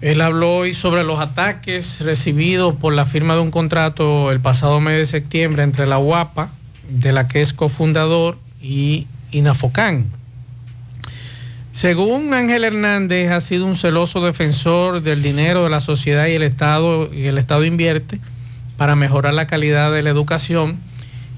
Él 0.00 0.22
habló 0.22 0.56
hoy 0.56 0.72
sobre 0.72 1.04
los 1.04 1.20
ataques 1.20 2.00
recibidos 2.00 2.74
por 2.76 2.94
la 2.94 3.04
firma 3.04 3.34
de 3.34 3.40
un 3.40 3.50
contrato 3.50 4.32
el 4.32 4.40
pasado 4.40 4.80
mes 4.80 4.96
de 4.96 5.04
septiembre 5.04 5.62
entre 5.62 5.86
la 5.86 5.98
UAPA 5.98 6.50
de 6.90 7.12
la 7.12 7.28
que 7.28 7.40
es 7.40 7.52
cofundador, 7.52 8.38
y 8.60 9.06
Inafocán. 9.30 10.06
Según 11.72 12.34
Ángel 12.34 12.64
Hernández, 12.64 13.30
ha 13.30 13.40
sido 13.40 13.64
un 13.64 13.76
celoso 13.76 14.24
defensor 14.24 15.02
del 15.02 15.22
dinero 15.22 15.64
de 15.64 15.70
la 15.70 15.80
sociedad 15.80 16.26
y 16.26 16.32
el 16.32 16.42
Estado, 16.42 17.12
y 17.14 17.26
el 17.26 17.38
Estado 17.38 17.64
invierte 17.64 18.20
para 18.76 18.96
mejorar 18.96 19.34
la 19.34 19.46
calidad 19.46 19.92
de 19.92 20.02
la 20.02 20.10
educación. 20.10 20.78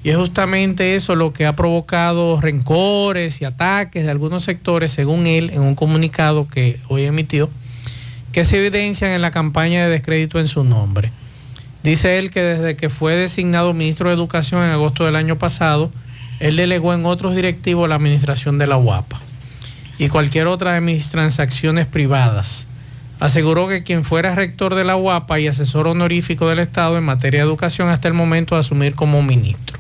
Y 0.04 0.10
es 0.10 0.16
justamente 0.16 0.96
eso 0.96 1.14
lo 1.14 1.32
que 1.32 1.46
ha 1.46 1.54
provocado 1.54 2.40
rencores 2.40 3.40
y 3.40 3.44
ataques 3.44 4.04
de 4.04 4.10
algunos 4.10 4.42
sectores, 4.42 4.90
según 4.90 5.26
él, 5.26 5.50
en 5.50 5.60
un 5.60 5.74
comunicado 5.74 6.48
que 6.48 6.80
hoy 6.88 7.04
emitió, 7.04 7.50
que 8.32 8.44
se 8.44 8.58
evidencian 8.58 9.12
en 9.12 9.22
la 9.22 9.30
campaña 9.30 9.84
de 9.84 9.90
descrédito 9.90 10.40
en 10.40 10.48
su 10.48 10.64
nombre. 10.64 11.12
Dice 11.82 12.18
él 12.18 12.30
que 12.30 12.42
desde 12.42 12.76
que 12.76 12.88
fue 12.88 13.16
designado 13.16 13.74
ministro 13.74 14.08
de 14.08 14.14
Educación 14.14 14.64
en 14.64 14.70
agosto 14.70 15.04
del 15.04 15.16
año 15.16 15.36
pasado, 15.36 15.90
él 16.38 16.56
delegó 16.56 16.94
en 16.94 17.06
otros 17.06 17.34
directivos 17.34 17.88
la 17.88 17.96
administración 17.96 18.58
de 18.58 18.66
la 18.66 18.76
UAPA. 18.76 19.20
y 19.98 20.08
cualquier 20.08 20.48
otra 20.48 20.72
de 20.72 20.80
mis 20.80 21.10
transacciones 21.10 21.86
privadas. 21.86 22.66
Aseguró 23.20 23.68
que 23.68 23.84
quien 23.84 24.04
fuera 24.04 24.34
rector 24.34 24.74
de 24.74 24.82
la 24.82 24.96
UAPA 24.96 25.38
y 25.38 25.46
asesor 25.46 25.86
honorífico 25.86 26.48
del 26.48 26.58
Estado 26.58 26.98
en 26.98 27.04
materia 27.04 27.40
de 27.40 27.46
educación 27.46 27.88
hasta 27.88 28.08
el 28.08 28.14
momento 28.14 28.56
de 28.56 28.62
asumir 28.62 28.96
como 28.96 29.22
ministro. 29.22 29.78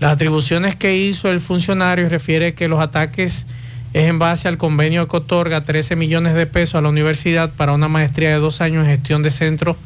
Las 0.00 0.12
atribuciones 0.12 0.76
que 0.76 0.96
hizo 0.96 1.30
el 1.30 1.40
funcionario 1.40 2.08
refiere 2.08 2.54
que 2.54 2.68
los 2.68 2.80
ataques 2.80 3.46
es 3.92 4.08
en 4.08 4.18
base 4.18 4.48
al 4.48 4.56
convenio 4.56 5.08
que 5.08 5.16
otorga 5.18 5.60
13 5.60 5.94
millones 5.94 6.34
de 6.34 6.46
pesos 6.46 6.76
a 6.76 6.80
la 6.80 6.88
universidad 6.88 7.52
para 7.52 7.72
una 7.72 7.88
maestría 7.88 8.30
de 8.30 8.36
dos 8.36 8.60
años 8.60 8.86
en 8.86 8.92
gestión 8.92 9.22
de 9.22 9.30
centros 9.30 9.76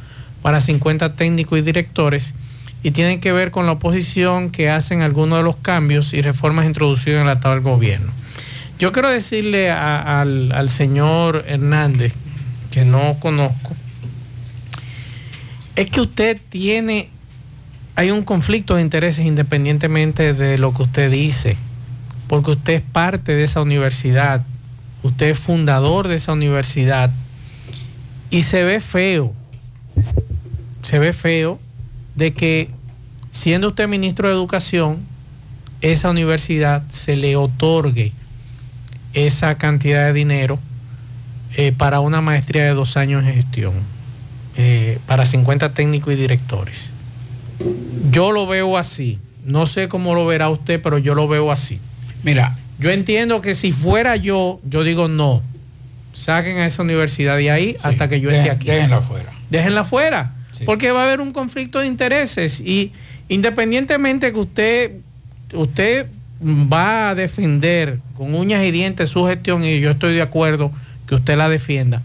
para 0.42 0.60
50 0.60 1.14
técnicos 1.14 1.58
y 1.58 1.62
directores 1.62 2.34
y 2.82 2.92
tienen 2.92 3.20
que 3.20 3.32
ver 3.32 3.50
con 3.50 3.66
la 3.66 3.72
oposición 3.72 4.50
que 4.50 4.70
hacen 4.70 5.02
algunos 5.02 5.38
de 5.38 5.44
los 5.44 5.56
cambios 5.56 6.14
y 6.14 6.22
reformas 6.22 6.66
introducidos 6.66 7.20
en 7.20 7.26
el 7.26 7.32
Estado 7.34 7.54
del 7.54 7.64
gobierno. 7.64 8.12
Yo 8.78 8.92
quiero 8.92 9.08
decirle 9.08 9.70
al 9.70 10.70
señor 10.70 11.44
Hernández, 11.48 12.14
que 12.70 12.84
no 12.84 13.16
conozco, 13.18 13.74
es 15.74 15.90
que 15.90 16.00
usted 16.00 16.40
tiene, 16.48 17.08
hay 17.94 18.10
un 18.10 18.24
conflicto 18.24 18.76
de 18.76 18.82
intereses 18.82 19.24
independientemente 19.24 20.34
de 20.34 20.58
lo 20.58 20.74
que 20.74 20.82
usted 20.82 21.10
dice, 21.10 21.56
porque 22.26 22.52
usted 22.52 22.74
es 22.74 22.82
parte 22.82 23.34
de 23.34 23.44
esa 23.44 23.62
universidad, 23.62 24.44
usted 25.02 25.30
es 25.30 25.38
fundador 25.38 26.08
de 26.08 26.16
esa 26.16 26.32
universidad 26.32 27.10
y 28.30 28.42
se 28.42 28.62
ve 28.64 28.80
feo, 28.80 29.32
se 30.82 30.98
ve 30.98 31.12
feo 31.12 31.58
de 32.14 32.32
que 32.32 32.70
siendo 33.30 33.68
usted 33.68 33.88
ministro 33.88 34.28
de 34.28 34.34
Educación, 34.34 34.98
esa 35.80 36.10
universidad 36.10 36.82
se 36.88 37.16
le 37.16 37.36
otorgue 37.36 38.12
esa 39.14 39.56
cantidad 39.58 40.06
de 40.06 40.12
dinero 40.12 40.58
eh, 41.56 41.72
para 41.76 42.00
una 42.00 42.20
maestría 42.20 42.64
de 42.64 42.74
dos 42.74 42.96
años 42.96 43.24
en 43.24 43.34
gestión, 43.34 43.74
eh, 44.56 44.98
para 45.06 45.26
50 45.26 45.72
técnicos 45.72 46.12
y 46.12 46.16
directores. 46.16 46.90
Yo 48.10 48.32
lo 48.32 48.46
veo 48.46 48.76
así. 48.76 49.18
No 49.44 49.66
sé 49.66 49.88
cómo 49.88 50.14
lo 50.14 50.26
verá 50.26 50.50
usted, 50.50 50.80
pero 50.82 50.98
yo 50.98 51.14
lo 51.14 51.26
veo 51.26 51.50
así. 51.50 51.80
Mira, 52.22 52.58
yo 52.78 52.90
entiendo 52.90 53.40
que 53.40 53.54
si 53.54 53.72
fuera 53.72 54.16
yo, 54.16 54.60
yo 54.64 54.84
digo 54.84 55.08
no. 55.08 55.42
Saquen 56.12 56.58
a 56.58 56.66
esa 56.66 56.82
universidad 56.82 57.36
de 57.36 57.50
ahí 57.50 57.76
hasta 57.82 58.08
que 58.08 58.20
yo 58.20 58.30
esté 58.30 58.50
aquí. 58.50 58.66
déjenla 58.66 59.00
fuera. 59.00 59.32
Déjenla 59.50 59.84
fuera. 59.84 60.32
Porque 60.64 60.90
va 60.90 61.02
a 61.02 61.06
haber 61.06 61.20
un 61.20 61.32
conflicto 61.32 61.80
de 61.80 61.86
intereses 61.86 62.60
y 62.60 62.92
independientemente 63.28 64.32
que 64.32 64.38
usted, 64.38 64.92
usted 65.52 66.06
va 66.42 67.10
a 67.10 67.14
defender 67.14 67.98
con 68.16 68.34
uñas 68.34 68.64
y 68.64 68.70
dientes 68.70 69.10
su 69.10 69.26
gestión 69.26 69.64
y 69.64 69.80
yo 69.80 69.90
estoy 69.90 70.14
de 70.14 70.22
acuerdo 70.22 70.72
que 71.06 71.14
usted 71.14 71.36
la 71.36 71.48
defienda. 71.48 72.02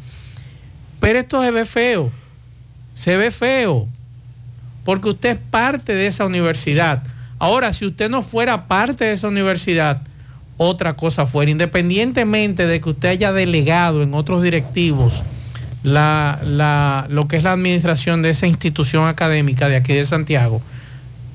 Pero 0.99 1.19
esto 1.19 1.41
se 1.43 1.51
ve 1.51 1.65
feo. 1.65 2.11
Se 2.95 3.17
ve 3.17 3.31
feo. 3.31 3.87
Porque 4.85 5.09
usted 5.09 5.31
es 5.31 5.39
parte 5.49 5.93
de 5.93 6.07
esa 6.07 6.25
universidad. 6.25 7.03
Ahora, 7.39 7.73
si 7.73 7.85
usted 7.85 8.09
no 8.09 8.21
fuera 8.21 8.67
parte 8.67 9.05
de 9.05 9.13
esa 9.13 9.27
universidad, 9.27 10.01
otra 10.57 10.93
cosa 10.93 11.25
fuera. 11.25 11.51
Independientemente 11.51 12.67
de 12.67 12.79
que 12.79 12.89
usted 12.89 13.09
haya 13.09 13.33
delegado 13.33 14.03
en 14.03 14.13
otros 14.13 14.41
directivos 14.41 15.23
la, 15.83 16.39
la- 16.45 17.07
lo 17.09 17.27
que 17.27 17.37
es 17.37 17.43
la 17.43 17.51
administración 17.51 18.21
de 18.21 18.29
esa 18.31 18.47
institución 18.47 19.07
académica 19.07 19.67
de 19.69 19.75
aquí 19.75 19.93
de 19.93 20.05
Santiago, 20.05 20.61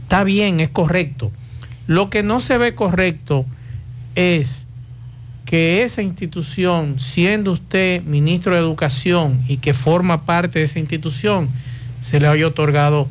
está 0.03 0.25
bien, 0.25 0.61
es 0.61 0.69
correcto. 0.71 1.31
Lo 1.87 2.11
que 2.11 2.23
no 2.23 2.41
se 2.41 2.59
ve 2.59 2.75
correcto 2.75 3.45
es 4.15 4.67
que 5.45 5.83
esa 5.83 6.03
institución, 6.03 7.01
siendo 7.01 7.53
usted 7.53 8.03
ministro 8.03 8.53
de 8.55 8.61
Educación 8.61 9.43
y 9.49 9.59
que 9.59 9.73
forma 9.73 10.25
parte 10.27 10.59
de 10.59 10.65
esa 10.67 10.79
institución, 10.79 11.49
se 12.03 12.21
le 12.21 12.27
haya 12.27 12.47
otorgado 12.47 13.09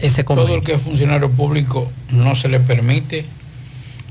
ese 0.00 0.22
Todo 0.24 0.34
el 0.42 0.46
convenio. 0.46 0.62
que 0.64 0.74
es 0.74 0.80
funcionario 0.80 1.30
público 1.30 1.90
no 2.10 2.34
se 2.36 2.48
le 2.48 2.60
permite 2.60 3.24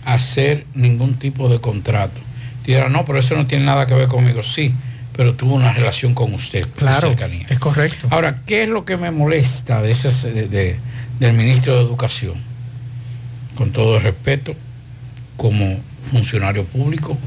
hacer 0.05 0.65
ningún 0.73 1.15
tipo 1.15 1.49
de 1.49 1.59
contrato. 1.59 2.19
Dirá, 2.65 2.89
no, 2.89 3.05
pero 3.05 3.19
eso 3.19 3.35
no 3.35 3.47
tiene 3.47 3.65
nada 3.65 3.85
que 3.87 3.93
ver 3.93 4.07
conmigo. 4.07 4.43
Sí, 4.43 4.73
pero 5.19 5.33
tuvo 5.35 5.55
una 5.55 5.73
relación 5.73 6.13
con 6.13 6.33
usted. 6.33 6.65
de 6.65 6.71
Claro, 6.71 7.09
cercanía. 7.09 7.45
es 7.49 7.59
correcto. 7.59 8.07
Ahora, 8.09 8.39
¿qué 8.45 8.63
es 8.63 8.69
lo 8.69 8.85
que 8.85 8.95
me 8.95 9.11
molesta 9.11 9.81
de 9.81 9.91
ese, 9.91 10.31
de- 10.31 10.47
de- 10.47 10.79
del 11.19 11.33
ministro 11.33 11.75
de 11.75 11.81
Educación? 11.81 12.35
Con 13.53 13.71
todo 13.73 13.97
el 13.97 14.03
respeto, 14.03 14.55
como 15.35 15.77
funcionario 16.09 16.63
público, 16.63 17.17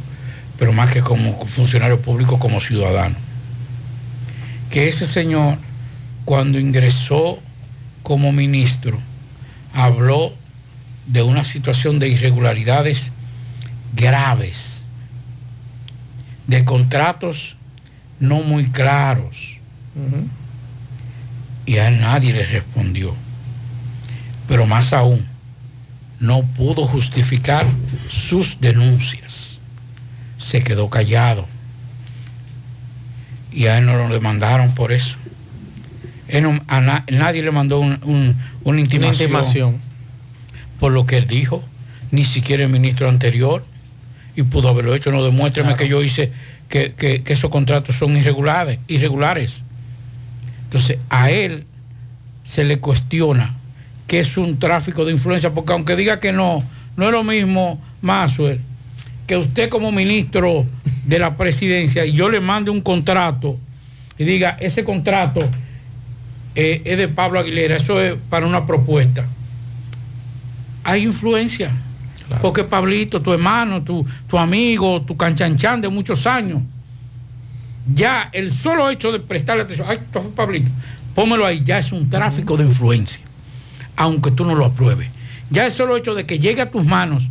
pero 0.59 0.73
más 0.73 0.91
que 0.91 1.03
como 1.03 1.45
funcionario 1.45 2.01
público, 2.01 2.39
como 2.39 2.63
ciudadano. 2.63 3.15
Que 4.71 4.89
ese 4.89 5.07
señor, 5.07 5.59
cuando 6.25 6.59
ingresó 6.59 7.41
como 8.03 8.33
ministro, 8.33 8.99
habló 9.75 10.33
de 11.09 11.21
una 11.21 11.45
situación 11.45 11.99
de 11.99 12.09
irregularidades 12.09 13.13
graves, 13.95 14.87
de 16.47 16.65
contratos 16.65 17.57
no 18.23 18.37
muy 18.43 18.67
claros. 18.71 19.59
Y 21.67 21.77
a 21.79 21.89
él 21.89 22.01
nadie 22.01 22.33
le 22.33 22.45
respondió. 22.47 23.15
Pero 24.49 24.65
más 24.67 24.93
aún, 24.93 25.27
no 26.21 26.43
pudo 26.43 26.87
justificar 26.87 27.67
sus 28.09 28.61
denuncias. 28.61 29.59
Se 30.39 30.63
quedó 30.63 30.89
callado. 30.89 31.47
Y 33.53 33.67
a 33.67 33.79
él 33.79 33.87
no 33.87 33.97
lo 33.97 34.09
demandaron 34.09 34.75
por 34.75 34.93
eso. 34.93 35.17
Él 36.29 36.45
no- 36.45 36.61
a 36.69 36.81
na- 36.81 37.05
nadie 37.11 37.43
le 37.43 37.51
mandó 37.51 37.81
un- 37.81 37.99
un- 38.05 38.37
una 38.65 38.81
intimación, 38.81 39.31
intimación. 39.31 39.77
por 40.81 40.93
lo 40.93 41.07
que 41.07 41.19
él 41.19 41.27
dijo. 41.27 41.63
Ni 42.13 42.25
siquiera 42.25 42.63
el 42.63 42.69
ministro 42.71 43.09
anterior. 43.09 43.65
Y 44.37 44.43
pudo 44.45 44.69
haberlo 44.69 44.95
hecho. 44.95 45.11
No 45.13 45.23
demuéstrame 45.25 45.75
que 45.75 45.89
yo 45.89 46.03
hice 46.03 46.33
que, 46.73 47.23
esos 47.27 47.51
contratos 47.51 47.97
son 47.97 48.17
irregulares, 48.17 48.79
irregulares. 48.89 49.63
Entonces, 50.65 50.99
a 51.11 51.31
él 51.31 51.65
se 52.45 52.65
le 52.65 52.79
cuestiona 52.79 53.55
que 54.07 54.21
es 54.21 54.39
un 54.39 54.59
tráfico 54.59 55.05
de 55.05 55.13
influencia, 55.13 55.51
porque 55.51 55.73
aunque 55.73 55.97
diga 55.97 56.19
que 56.19 56.33
no, 56.33 56.65
no 56.97 57.07
es 57.07 57.13
lo 57.13 57.25
mismo, 57.25 57.81
Maxwell, 58.01 58.59
que 59.27 59.37
usted 59.37 59.69
como 59.69 59.93
ministro 59.93 60.67
de 61.05 61.19
la 61.19 61.37
presidencia 61.37 62.07
y 62.07 62.13
yo 62.13 62.31
le 62.31 62.41
mande 62.41 62.71
un 62.71 62.81
contrato 62.81 63.59
y 64.19 64.25
diga, 64.25 64.57
ese 64.61 64.83
contrato 64.83 65.47
eh, 66.55 66.83
es 66.85 66.99
de 66.99 67.09
Pablo 67.09 67.39
Aguilera, 67.39 67.77
eso 67.77 68.01
es 68.01 68.15
para 68.31 68.47
una 68.47 68.67
propuesta. 68.67 69.27
Hay 70.85 71.03
influencia. 71.03 71.71
Porque 72.41 72.65
Pablito, 72.65 73.21
tu 73.21 73.33
hermano, 73.33 73.83
tu, 73.83 74.07
tu 74.29 74.39
amigo, 74.39 75.03
tu 75.03 75.17
canchanchan 75.17 75.81
de 75.81 75.89
muchos 75.89 76.27
años, 76.27 76.63
ya 77.95 78.31
el 78.33 78.53
solo 78.53 78.91
hecho 78.91 79.13
de 79.13 79.21
prestarle 79.21 79.63
atención, 79.63 79.89
ay, 79.91 79.99
fue 80.13 80.23
Pablito, 80.31 80.71
pómelo 81.15 81.45
ahí, 81.45 81.63
ya 81.65 81.79
es 81.79 81.93
un 81.93 82.09
tráfico 82.09 82.57
de 82.57 82.65
influencia, 82.65 83.25
aunque 83.97 84.31
tú 84.31 84.45
no 84.45 84.55
lo 84.55 84.65
apruebes. 84.65 85.09
Ya 85.51 85.67
el 85.67 85.73
solo 85.73 85.97
hecho 85.97 86.15
de 86.15 86.25
que 86.25 86.39
llegue 86.39 86.63
a 86.63 86.71
tus 86.71 86.85
manos, 86.85 87.29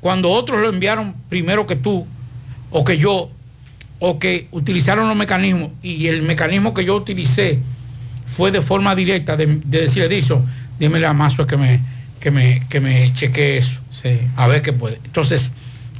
cuando 0.00 0.30
otros 0.30 0.60
lo 0.60 0.68
enviaron 0.68 1.14
primero 1.28 1.66
que 1.66 1.76
tú, 1.76 2.06
o 2.70 2.84
que 2.84 2.98
yo, 2.98 3.30
o 3.98 4.18
que 4.18 4.48
utilizaron 4.52 5.08
los 5.08 5.16
mecanismos, 5.16 5.70
y 5.82 6.06
el 6.06 6.22
mecanismo 6.22 6.72
que 6.72 6.84
yo 6.84 6.96
utilicé 6.96 7.58
fue 8.26 8.50
de 8.50 8.62
forma 8.62 8.94
directa 8.94 9.36
de, 9.36 9.46
de 9.46 9.80
decirle, 9.80 10.06
Edison, 10.06 10.46
dímele 10.78 11.06
a 11.06 11.12
Mazo 11.12 11.46
que 11.46 11.56
me, 11.56 11.80
que 12.20 12.30
me, 12.30 12.60
que 12.68 12.80
me 12.80 13.12
chequee 13.12 13.58
eso. 13.58 13.80
A 14.36 14.46
ver 14.46 14.62
qué 14.62 14.72
puede. 14.72 15.00
Entonces, 15.04 15.52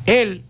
él 0.06 0.42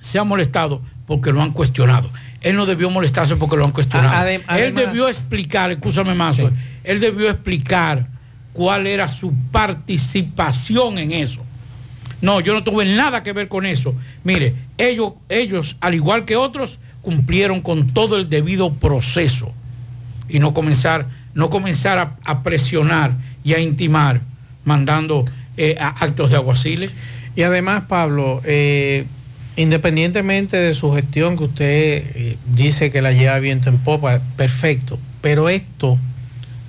se 0.00 0.18
ha 0.18 0.24
molestado 0.24 0.82
porque 1.06 1.32
lo 1.32 1.42
han 1.42 1.52
cuestionado. 1.52 2.10
Él 2.40 2.56
no 2.56 2.66
debió 2.66 2.90
molestarse 2.90 3.36
porque 3.36 3.56
lo 3.56 3.64
han 3.64 3.72
cuestionado. 3.72 4.28
Él 4.28 4.74
debió 4.74 5.08
explicar, 5.08 5.70
escúchame 5.70 6.14
más, 6.14 6.38
él 6.84 7.00
debió 7.00 7.30
explicar 7.30 8.06
cuál 8.52 8.86
era 8.86 9.08
su 9.08 9.32
participación 9.50 10.98
en 10.98 11.12
eso. 11.12 11.42
No, 12.20 12.40
yo 12.40 12.52
no 12.52 12.62
tuve 12.62 12.84
nada 12.84 13.22
que 13.22 13.32
ver 13.32 13.48
con 13.48 13.66
eso. 13.66 13.94
Mire, 14.22 14.54
ellos, 14.78 15.12
ellos, 15.28 15.76
al 15.80 15.94
igual 15.94 16.24
que 16.24 16.36
otros, 16.36 16.78
cumplieron 17.00 17.60
con 17.60 17.88
todo 17.88 18.16
el 18.16 18.28
debido 18.28 18.72
proceso 18.74 19.52
y 20.28 20.38
no 20.38 20.54
comenzar, 20.54 21.06
no 21.34 21.50
comenzar 21.50 21.98
a, 21.98 22.16
a 22.24 22.42
presionar 22.42 23.12
y 23.42 23.54
a 23.54 23.60
intimar, 23.60 24.20
mandando 24.64 25.24
eh, 25.56 25.76
a- 25.80 25.88
actos 26.04 26.30
de 26.30 26.36
aguaciles. 26.36 26.90
Y 27.36 27.42
además, 27.42 27.84
Pablo, 27.88 28.40
eh, 28.44 29.04
independientemente 29.56 30.56
de 30.56 30.74
su 30.74 30.92
gestión 30.92 31.36
que 31.36 31.44
usted 31.44 31.66
eh, 32.14 32.36
dice 32.54 32.90
que 32.90 33.00
la 33.02 33.12
lleva 33.12 33.38
viento 33.38 33.68
en 33.68 33.78
popa, 33.78 34.20
perfecto. 34.36 34.98
Pero 35.20 35.48
esto 35.48 35.98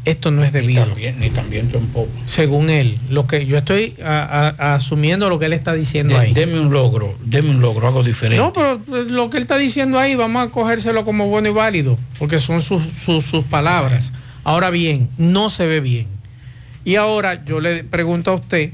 esto 0.05 0.31
no 0.31 0.43
es 0.43 0.51
debido. 0.51 0.85
Ni 1.17 1.29
también 1.29 1.69
tampoco. 1.71 2.09
Según 2.25 2.69
él, 2.69 2.97
lo 3.09 3.25
que 3.25 3.45
yo 3.45 3.57
estoy 3.57 3.95
a- 4.03 4.53
a- 4.59 4.75
asumiendo 4.75 5.29
lo 5.29 5.39
que 5.39 5.45
él 5.45 5.53
está 5.53 5.73
diciendo 5.73 6.15
De- 6.15 6.19
ahí. 6.19 6.33
Deme 6.33 6.59
un 6.59 6.73
logro, 6.73 7.17
deme 7.23 7.51
un 7.51 7.61
logro, 7.61 7.87
algo 7.87 8.03
diferente. 8.03 8.35
No, 8.43 8.51
pero 8.51 8.81
lo 9.05 9.29
que 9.29 9.37
él 9.37 9.43
está 9.43 9.55
diciendo 9.55 9.97
ahí, 9.97 10.15
vamos 10.15 10.45
a 10.45 10.51
cogérselo 10.51 11.05
como 11.05 11.27
bueno 11.27 11.47
y 11.47 11.53
válido, 11.53 11.97
porque 12.19 12.39
son 12.41 12.61
sus, 12.61 12.83
sus- 13.01 13.23
sus 13.23 13.45
palabras. 13.45 14.11
Ahora 14.43 14.71
bien, 14.71 15.07
no 15.17 15.47
se 15.49 15.67
ve 15.67 15.79
bien. 15.79 16.07
Y 16.85 16.95
ahora 16.95 17.43
yo 17.45 17.59
le 17.59 17.83
pregunto 17.83 18.31
a 18.31 18.35
usted, 18.35 18.71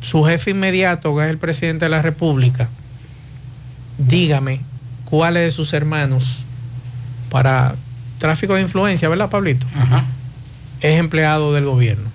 su 0.00 0.24
jefe 0.24 0.52
inmediato, 0.52 1.14
que 1.16 1.24
es 1.24 1.30
el 1.30 1.38
presidente 1.38 1.84
de 1.84 1.90
la 1.90 2.02
República, 2.02 2.68
dígame 3.98 4.60
cuáles 5.04 5.44
de 5.44 5.50
sus 5.50 5.72
hermanos 5.72 6.44
para 7.30 7.74
tráfico 8.18 8.54
de 8.54 8.62
influencia, 8.62 9.08
¿verdad, 9.08 9.28
Pablito? 9.28 9.66
Es 10.80 10.98
empleado 10.98 11.52
del 11.52 11.64
gobierno. 11.64 12.10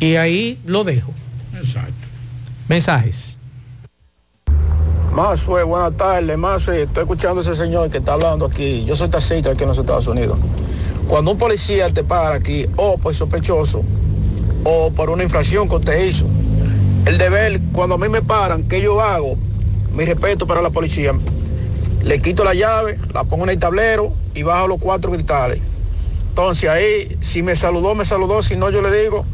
Y 0.00 0.16
ahí 0.16 0.58
lo 0.66 0.84
dejo. 0.84 1.12
Exacto. 1.56 1.92
Mensajes. 2.68 3.37
Mazue, 5.18 5.64
buenas 5.64 5.96
tardes, 5.96 6.38
Mazue. 6.38 6.82
Estoy 6.82 7.02
escuchando 7.02 7.40
a 7.40 7.42
ese 7.42 7.56
señor 7.56 7.90
que 7.90 7.98
está 7.98 8.12
hablando 8.12 8.46
aquí. 8.46 8.84
Yo 8.84 8.94
soy 8.94 9.08
taxista 9.08 9.50
aquí 9.50 9.64
en 9.64 9.68
los 9.70 9.76
Estados 9.76 10.06
Unidos. 10.06 10.38
Cuando 11.08 11.32
un 11.32 11.38
policía 11.38 11.92
te 11.92 12.04
para 12.04 12.36
aquí, 12.36 12.66
o 12.76 12.98
por 12.98 13.12
sospechoso, 13.12 13.82
o 14.62 14.92
por 14.92 15.10
una 15.10 15.24
infracción 15.24 15.68
que 15.68 15.74
usted 15.74 16.06
hizo, 16.06 16.24
el 17.04 17.18
deber, 17.18 17.60
cuando 17.72 17.96
a 17.96 17.98
mí 17.98 18.08
me 18.08 18.22
paran, 18.22 18.68
¿qué 18.68 18.80
yo 18.80 19.00
hago? 19.00 19.36
Mi 19.92 20.04
respeto 20.04 20.46
para 20.46 20.62
la 20.62 20.70
policía. 20.70 21.12
Le 22.04 22.20
quito 22.20 22.44
la 22.44 22.54
llave, 22.54 23.00
la 23.12 23.24
pongo 23.24 23.42
en 23.42 23.50
el 23.50 23.58
tablero 23.58 24.12
y 24.36 24.44
bajo 24.44 24.68
los 24.68 24.78
cuatro 24.78 25.10
cristales. 25.10 25.58
Entonces 26.28 26.70
ahí, 26.70 27.18
si 27.22 27.42
me 27.42 27.56
saludó, 27.56 27.96
me 27.96 28.04
saludó, 28.04 28.40
si 28.40 28.54
no, 28.54 28.70
yo 28.70 28.82
le 28.82 29.02
digo 29.02 29.24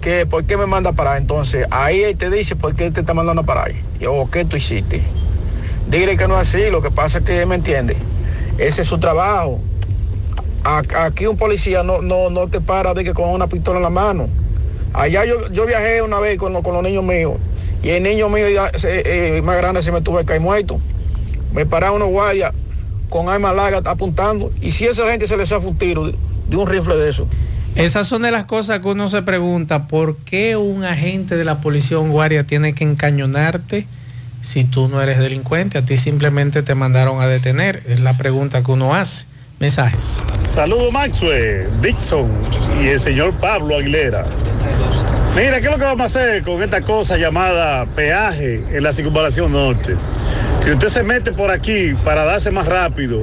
que 0.00 0.26
por 0.26 0.42
qué 0.46 0.56
me 0.56 0.66
manda 0.66 0.90
a 0.90 0.94
parar. 0.94 1.16
Entonces 1.16 1.64
ahí 1.70 2.12
te 2.16 2.28
dice 2.28 2.56
por 2.56 2.74
qué 2.74 2.90
te 2.90 3.02
está 3.02 3.14
mandando 3.14 3.42
a 3.42 3.46
parar. 3.46 3.70
Y, 4.00 4.06
o 4.06 4.28
qué 4.28 4.44
tú 4.44 4.56
hiciste. 4.56 5.04
Dile 5.90 6.16
que 6.16 6.28
no 6.28 6.40
es 6.40 6.48
así, 6.48 6.70
lo 6.70 6.82
que 6.82 6.90
pasa 6.90 7.18
es 7.18 7.24
que 7.24 7.46
me 7.46 7.54
entiende. 7.54 7.96
Ese 8.58 8.82
es 8.82 8.88
su 8.88 8.98
trabajo. 8.98 9.60
Aquí 10.64 11.26
un 11.26 11.36
policía 11.36 11.82
no, 11.82 12.02
no, 12.02 12.28
no 12.30 12.48
te 12.48 12.60
para 12.60 12.92
de 12.92 13.04
que 13.04 13.14
con 13.14 13.30
una 13.30 13.46
pistola 13.46 13.78
en 13.78 13.84
la 13.84 13.90
mano. 13.90 14.28
Allá 14.92 15.24
yo, 15.24 15.48
yo 15.50 15.64
viajé 15.66 16.02
una 16.02 16.18
vez 16.18 16.36
con, 16.36 16.60
con 16.62 16.74
los 16.74 16.82
niños 16.82 17.04
míos 17.04 17.34
y 17.82 17.90
el 17.90 18.02
niño 18.02 18.28
mío 18.28 18.46
se- 18.74 19.36
eh, 19.36 19.42
más 19.42 19.56
grande 19.56 19.82
se 19.82 19.92
me 19.92 20.00
tuvo 20.02 20.22
caer 20.24 20.40
muerto. 20.40 20.80
Me 21.52 21.64
pararon 21.64 21.96
unos 21.96 22.08
guardias 22.10 22.52
con 23.08 23.28
arma 23.30 23.52
larga 23.52 23.80
apuntando 23.90 24.50
y 24.60 24.72
si 24.72 24.86
a 24.86 24.90
esa 24.90 25.08
gente 25.10 25.26
se 25.26 25.36
les 25.36 25.50
hace 25.52 25.66
un 25.66 25.78
tiro 25.78 26.06
de, 26.06 26.56
un 26.56 26.66
rifle 26.66 26.96
de 26.96 27.08
eso. 27.08 27.26
Esas 27.74 28.06
son 28.08 28.22
de 28.22 28.30
las 28.30 28.44
cosas 28.44 28.80
que 28.80 28.88
uno 28.88 29.08
se 29.08 29.22
pregunta, 29.22 29.86
¿por 29.86 30.16
qué 30.16 30.56
un 30.56 30.84
agente 30.84 31.36
de 31.36 31.44
la 31.44 31.60
policía 31.60 31.98
un 31.98 32.10
guardia 32.10 32.44
tiene 32.44 32.74
que 32.74 32.84
encañonarte 32.84 33.86
si 34.42 34.64
tú 34.64 34.88
no 34.88 35.00
eres 35.00 35.18
delincuente? 35.18 35.78
A 35.78 35.82
ti 35.82 35.96
simplemente 35.96 36.62
te 36.62 36.74
mandaron 36.74 37.20
a 37.20 37.26
detener. 37.26 37.82
Es 37.86 38.00
la 38.00 38.14
pregunta 38.14 38.62
que 38.62 38.72
uno 38.72 38.94
hace. 38.94 39.26
Mensajes. 39.60 40.22
Saludos 40.46 40.92
Maxwell, 40.92 41.66
Dixon 41.82 42.30
y 42.80 42.88
el 42.88 43.00
señor 43.00 43.34
Pablo 43.40 43.76
Aguilera. 43.76 44.24
Mira, 45.34 45.60
¿qué 45.60 45.66
es 45.66 45.72
lo 45.72 45.78
que 45.78 45.84
vamos 45.84 46.00
a 46.02 46.04
hacer 46.04 46.42
con 46.42 46.62
esta 46.62 46.80
cosa 46.80 47.16
llamada 47.16 47.84
peaje 47.86 48.62
en 48.70 48.82
la 48.84 48.92
circunvalación 48.92 49.50
norte? 49.50 49.96
Que 50.64 50.72
usted 50.72 50.88
se 50.88 51.02
mete 51.02 51.32
por 51.32 51.50
aquí 51.50 51.94
para 52.04 52.24
darse 52.24 52.52
más 52.52 52.66
rápido 52.66 53.22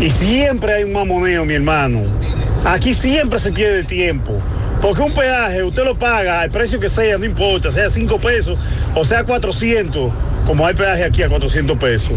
y 0.00 0.10
siempre 0.10 0.72
hay 0.72 0.84
un 0.84 0.92
mamoneo, 0.92 1.44
mi 1.44 1.54
hermano. 1.54 2.04
Aquí 2.64 2.94
siempre 2.94 3.38
se 3.38 3.52
pierde 3.52 3.84
tiempo. 3.84 4.38
Porque 4.80 5.02
un 5.02 5.12
peaje 5.12 5.62
usted 5.62 5.84
lo 5.84 5.94
paga 5.94 6.40
al 6.40 6.50
precio 6.50 6.80
que 6.80 6.88
sea, 6.88 7.18
no 7.18 7.24
importa, 7.24 7.70
sea 7.70 7.90
5 7.90 8.20
pesos 8.20 8.58
o 8.94 9.04
sea 9.04 9.24
400, 9.24 10.10
como 10.46 10.66
hay 10.66 10.74
peaje 10.74 11.04
aquí 11.04 11.22
a 11.22 11.28
400 11.28 11.76
pesos. 11.78 12.12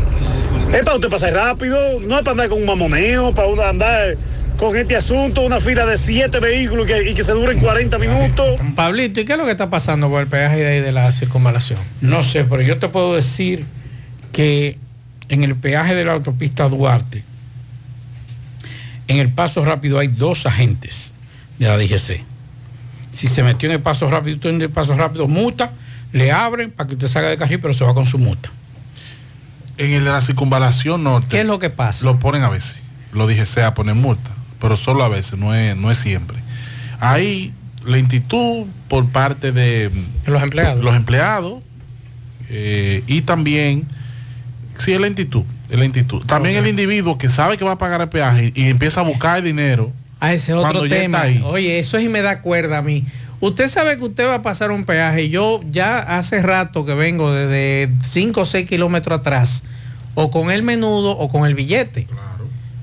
Es 0.73 0.81
para 0.83 0.95
usted 0.95 1.09
pasar 1.09 1.33
rápido, 1.33 1.99
no 1.99 2.15
es 2.15 2.21
para 2.21 2.31
andar 2.31 2.49
con 2.49 2.59
un 2.59 2.65
mamoneo, 2.65 3.33
para 3.35 3.47
uno 3.49 3.61
andar 3.63 4.15
con 4.57 4.77
este 4.77 4.95
asunto, 4.95 5.41
una 5.41 5.59
fila 5.59 5.85
de 5.85 5.97
siete 5.97 6.39
vehículos 6.39 6.85
que- 6.85 7.09
y 7.09 7.13
que 7.13 7.23
se 7.23 7.33
duren 7.33 7.59
40 7.59 7.97
minutos. 7.97 8.59
Pablito, 8.75 9.19
¿y 9.19 9.25
qué 9.25 9.33
es 9.33 9.37
lo 9.37 9.45
que 9.45 9.51
está 9.51 9.69
pasando 9.69 10.09
con 10.09 10.21
el 10.21 10.27
peaje 10.27 10.57
de 10.57 10.67
ahí 10.67 10.79
de 10.79 10.91
la 10.91 11.11
circunvalación? 11.11 11.79
No 12.01 12.23
sé, 12.23 12.43
pero 12.45 12.61
yo 12.61 12.77
te 12.77 12.87
puedo 12.87 13.13
decir 13.13 13.65
que 14.31 14.77
en 15.29 15.43
el 15.43 15.55
peaje 15.55 15.95
de 15.95 16.05
la 16.05 16.13
autopista 16.13 16.69
Duarte, 16.69 17.23
en 19.07 19.17
el 19.17 19.29
paso 19.29 19.65
rápido 19.65 19.99
hay 19.99 20.07
dos 20.07 20.45
agentes 20.45 21.13
de 21.59 21.67
la 21.67 21.77
DGC. 21.77 22.23
Si 23.13 23.27
se 23.27 23.43
metió 23.43 23.69
en 23.69 23.75
el 23.75 23.81
paso 23.81 24.09
rápido, 24.09 24.35
usted 24.35 24.49
en 24.49 24.61
el 24.61 24.69
paso 24.69 24.95
rápido, 24.97 25.27
multa, 25.27 25.71
le 26.11 26.31
abren 26.31 26.71
para 26.71 26.87
que 26.87 26.95
usted 26.95 27.07
salga 27.07 27.29
de 27.29 27.37
carril, 27.37 27.59
pero 27.59 27.73
se 27.73 27.85
va 27.85 27.93
con 27.93 28.05
su 28.05 28.17
multa. 28.17 28.49
En 29.77 29.91
el 29.91 30.03
de 30.03 30.11
la 30.11 30.21
circunvalación 30.21 31.03
norte. 31.03 31.27
¿Qué 31.29 31.41
es 31.41 31.47
lo 31.47 31.59
que 31.59 31.69
pasa? 31.69 32.05
Lo 32.05 32.19
ponen 32.19 32.43
a 32.43 32.49
veces. 32.49 32.77
Lo 33.13 33.27
dije 33.27 33.45
sea 33.45 33.73
poner 33.73 33.95
multa, 33.95 34.31
pero 34.59 34.75
solo 34.75 35.03
a 35.03 35.09
veces, 35.09 35.37
no 35.37 35.53
es, 35.53 35.77
no 35.77 35.91
es 35.91 35.97
siempre. 35.97 36.37
Hay 36.99 37.53
lentitud 37.85 38.65
por 38.87 39.07
parte 39.07 39.51
de 39.51 39.91
los 40.25 40.41
empleados. 40.41 40.83
Los 40.83 40.95
empleados 40.95 41.61
eh, 42.49 43.03
y 43.07 43.21
también, 43.21 43.87
sí, 44.77 44.93
es 44.93 44.99
lentitud, 44.99 45.43
es 45.69 45.79
lentitud. 45.79 46.23
También 46.25 46.57
el 46.57 46.67
individuo 46.67 47.17
que 47.17 47.29
sabe 47.29 47.57
que 47.57 47.65
va 47.65 47.73
a 47.73 47.77
pagar 47.77 48.01
el 48.01 48.09
peaje 48.09 48.51
y 48.55 48.69
empieza 48.69 49.01
a 49.01 49.03
buscar 49.03 49.39
el 49.39 49.43
dinero. 49.43 49.91
A 50.23 50.31
ese 50.31 50.53
otro 50.53 50.71
cuando 50.71 50.85
ya 50.85 50.95
tema. 50.95 51.27
está 51.27 51.27
ahí. 51.27 51.43
Oye, 51.45 51.79
eso 51.79 51.99
sí 51.99 52.07
me 52.07 52.21
da 52.21 52.41
cuerda 52.41 52.77
a 52.77 52.81
mí. 52.81 53.05
Usted 53.41 53.67
sabe 53.67 53.97
que 53.97 54.05
usted 54.05 54.25
va 54.25 54.35
a 54.35 54.41
pasar 54.41 54.71
un 54.71 54.85
peaje. 54.85 55.27
Yo 55.27 55.59
ya 55.69 55.99
hace 55.99 56.41
rato 56.41 56.85
que 56.85 56.93
vengo 56.93 57.33
desde 57.33 57.89
5 58.05 58.39
o 58.39 58.45
6 58.45 58.69
kilómetros 58.69 59.19
atrás, 59.19 59.63
o 60.15 60.31
con 60.31 60.49
el 60.49 60.63
menudo 60.63 61.11
o 61.11 61.27
con 61.27 61.45
el 61.45 61.55
billete. 61.55 62.07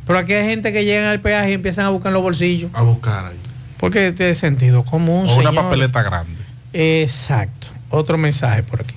Pero 0.07 0.19
aquí 0.19 0.35
hay 0.35 0.45
gente 0.45 0.71
que 0.71 0.85
llega 0.85 1.11
al 1.11 1.21
peaje 1.21 1.53
y 1.53 1.55
empiezan 1.55 1.87
a 1.87 1.89
buscar 1.89 2.11
en 2.11 2.15
los 2.15 2.23
bolsillos. 2.23 2.71
A 2.75 2.83
buscar 2.83 3.25
ahí. 3.25 3.39
Porque 3.79 4.13
tiene 4.13 4.35
sentido 4.35 4.85
común. 4.85 5.27
O 5.27 5.37
una 5.37 5.53
papeleta 5.53 6.03
grande. 6.03 6.43
Exacto. 6.75 7.69
Otro 7.89 8.19
mensaje 8.19 8.63
por 8.63 8.83
aquí. 8.83 8.95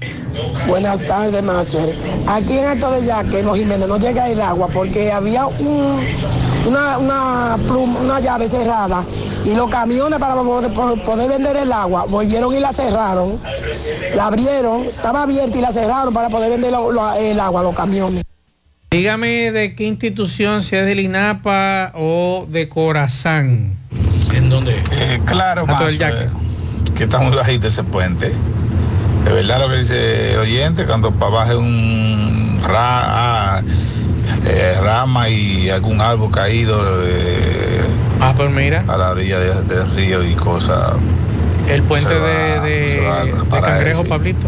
Buenas 0.67 1.05
tardes, 1.07 1.41
Master. 1.43 1.95
Aquí 2.27 2.57
en 2.57 2.65
Alto 2.65 2.91
de 2.91 3.05
Yaque, 3.07 3.39
en 3.39 3.45
los 3.45 3.57
Jiménez, 3.57 3.87
no 3.87 3.97
llega 3.97 4.29
el 4.29 4.41
agua 4.41 4.67
porque 4.67 5.11
había 5.11 5.45
un, 5.45 5.99
una, 6.67 6.97
una, 6.97 7.57
pluma- 7.67 7.99
una 7.99 8.19
llave 8.19 8.47
cerrada 8.47 9.03
y 9.45 9.55
los 9.55 9.69
camiones 9.69 10.19
para 10.19 10.35
poder, 10.35 11.29
vender 11.29 11.57
el 11.57 11.71
agua 11.71 12.05
volvieron 12.09 12.53
y 12.55 12.59
la 12.59 12.71
cerraron. 12.71 13.37
La 14.15 14.27
abrieron, 14.27 14.83
estaba 14.83 15.23
abierta 15.23 15.57
y 15.57 15.61
la 15.61 15.71
cerraron 15.71 16.13
para 16.13 16.29
poder 16.29 16.51
vender 16.51 16.71
lo- 16.71 16.91
lo- 16.91 17.13
el 17.15 17.39
agua, 17.39 17.63
los 17.63 17.75
camiones. 17.75 18.23
Dígame 18.91 19.51
de 19.51 19.73
qué 19.75 19.85
institución, 19.85 20.61
si 20.61 20.75
es 20.75 20.85
del 20.85 20.99
INAPA 20.99 21.91
o 21.95 22.45
de 22.47 22.69
Corazán. 22.69 23.75
¿En 24.33 24.49
dónde? 24.49 24.81
Eh, 24.91 25.19
claro, 25.25 25.65
eh, 25.89 26.29
que 26.95 27.03
está 27.05 27.17
muy 27.19 27.35
bajito 27.35 27.67
ese 27.67 27.83
puente. 27.83 28.33
De 29.25 29.31
verdad 29.31 29.59
lo 29.59 29.69
que 29.69 29.77
dice 29.77 30.33
el 30.33 30.39
oyente, 30.39 30.85
cuando 30.85 31.11
para 31.11 31.31
baje 31.31 31.55
un 31.55 32.59
ra- 32.61 33.55
ah, 33.57 33.61
eh, 34.45 34.77
rama 34.81 35.29
y 35.29 35.69
algún 35.69 36.01
árbol 36.01 36.31
caído 36.31 36.81
eh, 37.05 37.81
ah, 38.21 38.33
pues 38.35 38.49
mira. 38.51 38.83
a 38.87 38.97
la 38.97 39.11
orilla 39.11 39.39
de- 39.39 39.63
del 39.63 39.89
río 39.95 40.23
y 40.23 40.33
cosas. 40.35 40.93
El 41.69 41.81
puente 41.83 42.13
de, 42.13 43.01
Cangrejo. 43.49 44.03
Pablito. 44.05 44.47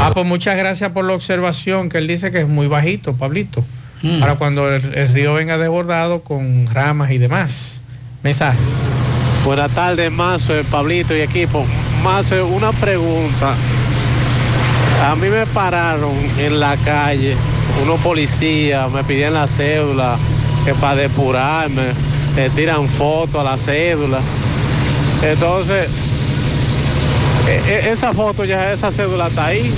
Ah, 0.00 0.10
pues 0.12 0.26
muchas 0.26 0.56
gracias 0.56 0.90
por 0.92 1.04
la 1.04 1.12
observación, 1.12 1.88
que 1.88 1.98
él 1.98 2.08
dice 2.08 2.30
que 2.30 2.40
es 2.40 2.48
muy 2.48 2.66
bajito, 2.66 3.14
Pablito. 3.14 3.62
Mm. 4.02 4.20
Para 4.20 4.34
cuando 4.36 4.72
el, 4.74 4.94
el 4.94 5.08
río 5.12 5.34
venga 5.34 5.56
desbordado 5.58 6.20
con 6.22 6.66
ramas 6.72 7.10
y 7.10 7.18
demás. 7.18 7.80
Mensajes. 8.22 8.68
Buenas 9.44 9.70
tardes, 9.72 10.10
Mazo, 10.10 10.54
Pablito 10.70 11.14
y 11.14 11.20
equipo. 11.20 11.64
Mazo, 12.02 12.46
una 12.46 12.72
pregunta. 12.72 13.54
A 15.04 15.14
mí 15.16 15.28
me 15.28 15.44
pararon 15.46 16.14
en 16.38 16.58
la 16.60 16.76
calle, 16.78 17.36
unos 17.82 18.00
policías, 18.00 18.90
me 18.90 19.04
pidieron 19.04 19.34
la 19.34 19.46
cédula, 19.46 20.16
que 20.64 20.74
para 20.74 20.96
depurarme, 20.96 21.82
le 22.36 22.50
tiran 22.50 22.88
fotos 22.88 23.36
a 23.40 23.44
la 23.44 23.56
cédula. 23.58 24.18
Entonces, 25.22 25.88
e- 27.48 27.62
e- 27.72 27.90
esa 27.92 28.12
foto 28.12 28.44
ya, 28.44 28.72
esa 28.72 28.90
cédula 28.90 29.28
está 29.28 29.46
ahí. 29.46 29.70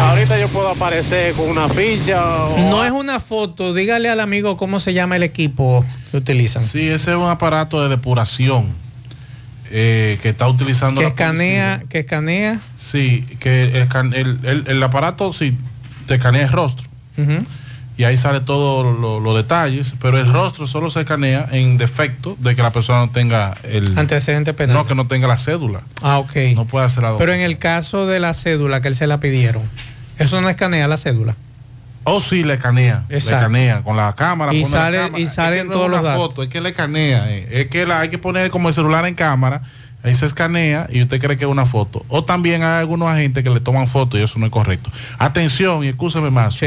Ahorita 0.00 0.38
yo 0.40 0.48
puedo 0.48 0.68
aparecer 0.70 1.34
con 1.34 1.48
una 1.48 1.68
ficha 1.68 2.20
o 2.46 2.58
No 2.70 2.84
es 2.84 2.90
una 2.90 3.20
foto, 3.20 3.72
dígale 3.72 4.08
al 4.10 4.18
amigo 4.20 4.56
cómo 4.56 4.80
se 4.80 4.92
llama 4.92 5.16
el 5.16 5.22
equipo 5.22 5.84
que 6.10 6.16
utilizan. 6.16 6.62
Sí, 6.64 6.88
ese 6.88 7.12
es 7.12 7.16
un 7.16 7.28
aparato 7.28 7.80
de 7.82 7.88
depuración 7.88 8.66
eh, 9.70 10.18
que 10.20 10.30
está 10.30 10.48
utilizando 10.48 10.98
Que 11.00 11.04
la 11.04 11.08
escanea, 11.10 11.82
que 11.88 12.00
escanea. 12.00 12.60
Sí, 12.76 13.24
que 13.38 13.64
el, 13.82 14.14
el- 14.14 14.38
el- 14.42 14.64
el 14.66 14.82
aparato 14.82 15.32
sí 15.32 15.56
te 16.06 16.14
escanea 16.14 16.42
el 16.44 16.52
rostro. 16.52 16.86
Y 17.96 18.02
ahí 18.02 18.16
sale 18.16 18.40
todos 18.40 18.98
lo- 18.98 19.20
los 19.20 19.36
detalles, 19.36 19.94
pero 20.00 20.18
el 20.18 20.32
rostro 20.32 20.66
solo 20.66 20.90
se 20.90 21.02
escanea 21.02 21.46
en 21.52 21.78
defecto 21.78 22.36
de 22.40 22.56
que 22.56 22.62
la 22.62 22.72
persona 22.72 22.98
no 23.06 23.10
tenga 23.10 23.54
el 23.62 23.96
Antecedente 23.96 24.52
penal. 24.52 24.74
no 24.74 24.84
que 24.86 24.96
no 24.96 25.06
tenga 25.06 25.28
la 25.28 25.36
cédula. 25.36 25.82
Ah, 26.02 26.18
ok. 26.18 26.32
No 26.56 26.64
puede 26.64 26.86
hacer 26.86 27.04
la 27.04 27.16
Pero 27.16 27.32
en 27.32 27.40
el 27.40 27.56
caso 27.56 28.06
de 28.06 28.18
la 28.18 28.34
cédula 28.34 28.80
que 28.80 28.88
él 28.88 28.96
se 28.96 29.06
la 29.06 29.20
pidieron, 29.20 29.62
eso 30.18 30.40
no 30.40 30.48
escanea 30.48 30.88
la 30.88 30.96
cédula. 30.96 31.36
O 32.02 32.18
sí 32.20 32.42
le 32.42 32.54
escanea, 32.54 33.04
le 33.08 33.16
escanea 33.18 33.80
con 33.82 33.96
la 33.96 34.12
cámara. 34.14 34.52
Y 34.52 34.62
pone 34.62 34.74
la 34.74 34.78
sale- 34.80 34.96
cámara. 34.98 35.18
y 35.18 35.22
Es 35.22 35.28
que 35.30 35.34
salen 35.36 35.66
no 35.68 35.72
todos 35.74 35.84
es 35.86 35.90
los 35.92 36.02
datos. 36.02 36.22
foto, 36.22 36.42
es 36.42 36.48
que 36.48 36.60
le 36.60 36.68
escanea, 36.70 37.30
eh. 37.32 37.48
es 37.62 37.66
que 37.68 37.86
la, 37.86 38.00
hay 38.00 38.08
que 38.08 38.18
poner 38.18 38.50
como 38.50 38.68
el 38.68 38.74
celular 38.74 39.06
en 39.06 39.14
cámara, 39.14 39.62
ahí 40.04 40.14
se 40.14 40.26
escanea 40.26 40.86
y 40.92 41.02
usted 41.02 41.20
cree 41.20 41.36
que 41.36 41.44
es 41.44 41.50
una 41.50 41.66
foto. 41.66 42.04
O 42.08 42.22
también 42.24 42.62
hay 42.62 42.78
algunos 42.80 43.08
agentes 43.08 43.42
que 43.42 43.50
le 43.50 43.58
toman 43.60 43.88
fotos 43.88 44.20
y 44.20 44.22
eso 44.22 44.38
no 44.38 44.46
es 44.46 44.52
correcto. 44.52 44.90
Atención, 45.18 45.82
y 45.82 45.88
escúcheme 45.88 46.30
más. 46.30 46.58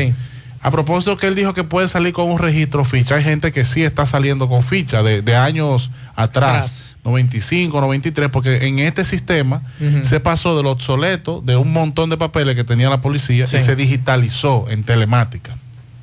A 0.62 0.72
propósito 0.72 1.16
que 1.18 1.28
él 1.28 1.36
dijo 1.36 1.54
que 1.54 1.64
puede 1.64 1.88
salir 1.88 2.14
con 2.14 2.30
un 2.30 2.40
registro 2.40 2.84
ficha, 2.84 3.16
hay 3.16 3.24
gente 3.24 3.52
que 3.52 3.64
sí 3.64 3.84
está 3.84 4.06
saliendo 4.06 4.50
con 4.50 4.64
ficha 4.64 5.04
de, 5.04 5.22
de 5.22 5.36
años 5.36 5.92
atrás, 6.16 6.50
Atrás. 6.66 6.96
95, 7.04 7.80
93, 7.80 8.30
porque 8.30 8.68
en 8.68 8.80
este 8.80 9.06
sistema 9.06 9.62
se 10.04 10.20
pasó 10.20 10.58
del 10.58 10.66
obsoleto 10.66 11.42
de 11.46 11.56
un 11.56 11.72
montón 11.72 12.10
de 12.10 12.18
papeles 12.18 12.56
que 12.56 12.64
tenía 12.66 12.90
la 12.90 13.00
policía 13.02 13.48
Sí. 13.48 13.58
y 13.58 13.60
se 13.62 13.76
digitalizó 13.78 14.66
en 14.70 14.84
telemática. 14.84 15.56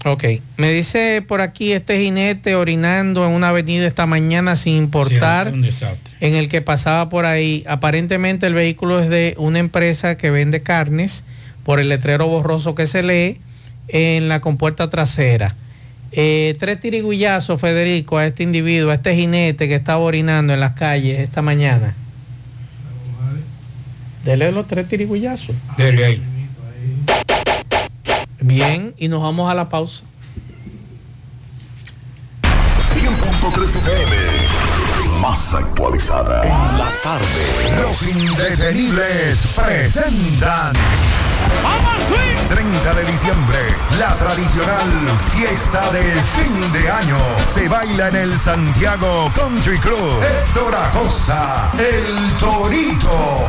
Ok. 0.05 0.25
Me 0.59 0.71
dice 0.71 1.23
por 1.27 1.41
aquí 1.41 1.73
este 1.73 1.99
jinete 1.99 2.55
orinando 2.55 3.25
en 3.27 3.33
una 3.33 3.49
avenida 3.49 3.87
esta 3.87 4.05
mañana 4.05 4.55
sin 4.55 4.75
importar 4.75 5.53
un 5.53 5.63
desastre. 5.63 6.15
en 6.21 6.35
el 6.35 6.49
que 6.49 6.61
pasaba 6.61 7.09
por 7.09 7.25
ahí. 7.25 7.65
Aparentemente 7.67 8.47
el 8.47 8.53
vehículo 8.53 9.01
es 9.01 9.09
de 9.09 9.35
una 9.39 9.59
empresa 9.59 10.17
que 10.17 10.31
vende 10.31 10.63
carnes 10.63 11.25
por 11.65 11.81
el 11.81 11.89
letrero 11.89 12.27
borroso 12.27 12.75
que 12.75 12.87
se 12.87 13.03
lee 13.03 13.39
en 13.89 14.29
la 14.29 14.41
compuerta 14.41 14.91
trasera. 14.91 15.55
Eh, 16.13 16.55
tres 16.61 16.79
tirigullazos, 16.79 17.61
Federico, 17.61 18.19
a 18.19 18.27
este 18.27 18.43
individuo, 18.43 18.91
a 18.91 18.95
este 18.95 19.17
jinete 19.17 19.69
que 19.69 19.75
estaba 19.75 19.99
orinando 19.99 20.53
en 20.53 20.61
las 20.61 20.75
calles 20.75 21.19
esta 21.19 21.41
mañana. 21.43 21.95
Dele 24.25 24.53
los 24.53 24.67
tres 24.67 24.87
tirigullazos. 24.87 25.57
Dele 25.77 26.05
ahí. 26.05 26.23
Bien, 28.47 28.95
y 28.99 29.09
nos 29.09 29.23
vamos 29.23 29.51
a 29.51 29.55
la 29.55 29.71
pausa. 29.71 30.03
100.3 32.93 33.65
FM. 33.65 34.17
Más 35.19 35.55
actualizada. 35.55 36.43
En 36.43 36.79
la 36.79 36.91
tarde. 37.03 37.25
Los 37.81 38.03
indetenibles 38.03 39.39
presentan 39.57 40.75
30 42.51 42.95
de 42.95 43.05
diciembre, 43.07 43.59
la 43.99 44.15
tradicional 44.19 44.91
fiesta 45.35 45.91
de 45.91 46.03
fin 46.03 46.73
de 46.73 46.91
año. 46.91 47.19
Se 47.55 47.67
baila 47.67 48.09
en 48.09 48.17
el 48.17 48.39
Santiago 48.39 49.33
Country 49.35 49.79
Club. 49.79 50.23
Héctor 50.23 50.75
Acosta, 50.75 51.73
el 51.79 52.37
Torito. 52.39 53.49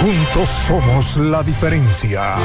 Juntos 0.00 0.48
somos 0.66 1.16
la 1.16 1.42
diferencia. 1.42 2.36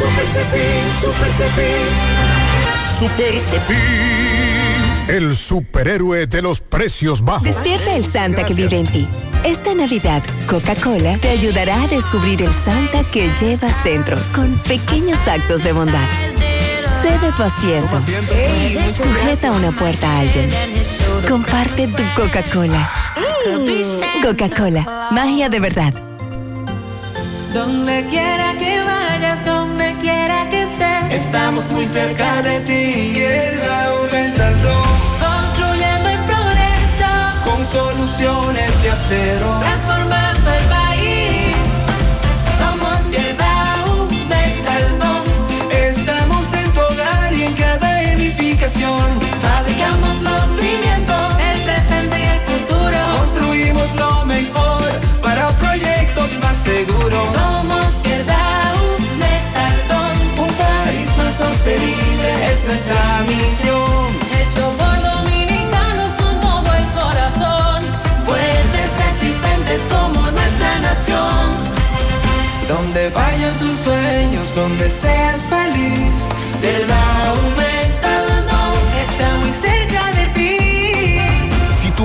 Super 0.00 0.26
Cepín, 0.26 0.60
Super 1.00 1.30
Cepín. 1.32 2.98
Super 2.98 3.40
Cepín. 3.40 4.92
El 5.08 5.36
superhéroe 5.36 6.26
de 6.26 6.42
los 6.42 6.60
precios 6.60 7.22
bajos. 7.22 7.42
Despierta 7.42 7.96
el 7.96 8.04
Santa 8.04 8.44
que 8.44 8.54
vive 8.54 8.78
en 8.78 8.86
ti. 8.86 9.08
Esta 9.44 9.74
Navidad, 9.74 10.22
Coca-Cola 10.48 11.18
te 11.18 11.28
ayudará 11.28 11.82
a 11.82 11.88
descubrir 11.88 12.42
el 12.42 12.52
Santa 12.52 13.02
que 13.12 13.30
llevas 13.40 13.82
dentro 13.84 14.16
con 14.34 14.56
pequeños 14.60 15.18
actos 15.26 15.62
de 15.64 15.72
bondad. 15.72 16.08
Cede 17.02 17.32
tu 17.36 17.42
asiento. 17.42 18.00
Sujeta 18.00 19.50
una 19.50 19.72
puerta 19.72 20.08
a 20.08 20.20
alguien. 20.20 20.48
Comparte 21.28 21.88
tu 21.88 22.02
Coca-Cola. 22.14 22.88
Coca-Cola, 24.22 25.08
magia 25.10 25.48
de 25.48 25.60
verdad. 25.60 26.11
Donde 27.52 28.06
quiera 28.06 28.54
que 28.58 28.80
vayas, 28.82 29.44
donde 29.44 29.94
quiera 30.00 30.48
que 30.48 30.62
estés, 30.62 31.22
estamos 31.22 31.68
muy 31.70 31.84
cerca 31.84 32.40
de 32.40 32.60
ti. 32.60 33.22
El 33.22 33.60
aumentando, 33.70 34.82
construyendo 35.20 36.08
el 36.08 36.18
progreso, 36.20 37.10
con 37.44 37.62
soluciones 37.62 38.82
de 38.82 38.90
acero, 38.90 39.58
transformando 39.60 40.50
el 40.50 40.64
país. 40.64 40.81
Es 62.62 62.66
nuestra 62.66 63.22
misión. 63.26 64.12
Hecho 64.40 64.72
por 64.78 64.96
dominicanos 65.02 66.10
con 66.10 66.40
todo 66.40 66.74
el 66.74 66.86
corazón, 66.92 67.82
fuertes, 68.24 68.90
resistentes 69.06 69.82
como 69.88 70.20
nuestra 70.30 70.78
nación. 70.80 71.50
Donde 72.68 73.10
vayan 73.10 73.58
tus 73.58 73.76
sueños, 73.78 74.54
donde 74.54 74.88
seas 74.88 75.48
feliz, 75.48 76.12
Querdau 76.60 77.36
Metaldón 77.56 77.71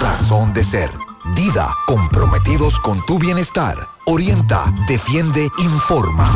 razón 0.00 0.52
de 0.52 0.64
ser. 0.64 0.90
Dida, 1.34 1.68
comprometidos 1.86 2.78
con 2.80 3.04
tu 3.06 3.18
bienestar. 3.18 3.76
Orienta, 4.06 4.64
defiende, 4.88 5.48
informa. 5.58 6.26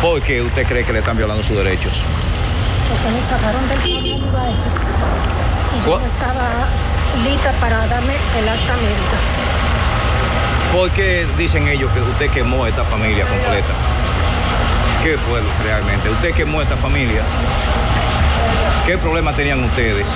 ¿Por 0.00 0.22
qué 0.22 0.42
usted 0.42 0.64
cree 0.66 0.84
que 0.84 0.92
le 0.92 1.00
están 1.00 1.16
violando 1.16 1.42
sus 1.42 1.56
derechos? 1.56 1.92
porque 2.88 3.08
me 3.16 3.22
sacaron 3.28 3.68
del 3.68 3.86
y 3.88 4.20
yo 4.20 5.84
¿Cu- 5.84 5.98
no 6.00 6.06
estaba 6.06 6.68
lista 7.24 7.52
para 7.60 7.86
darme 7.86 8.14
el 8.38 8.48
alta 8.48 8.74
médica. 8.76 9.71
¿Por 10.72 10.90
qué 10.92 11.26
dicen 11.36 11.68
ellos 11.68 11.90
que 11.92 12.00
usted 12.00 12.30
quemó 12.30 12.64
a 12.64 12.68
esta 12.70 12.82
familia 12.84 13.26
completa? 13.26 13.74
¿Qué 15.04 15.18
fue 15.18 15.42
realmente? 15.62 16.08
¿Usted 16.08 16.32
quemó 16.32 16.60
a 16.60 16.62
esta 16.62 16.78
familia? 16.78 17.20
¿Qué 18.86 18.96
problema 18.96 19.32
tenían 19.32 19.62
ustedes? 19.62 20.06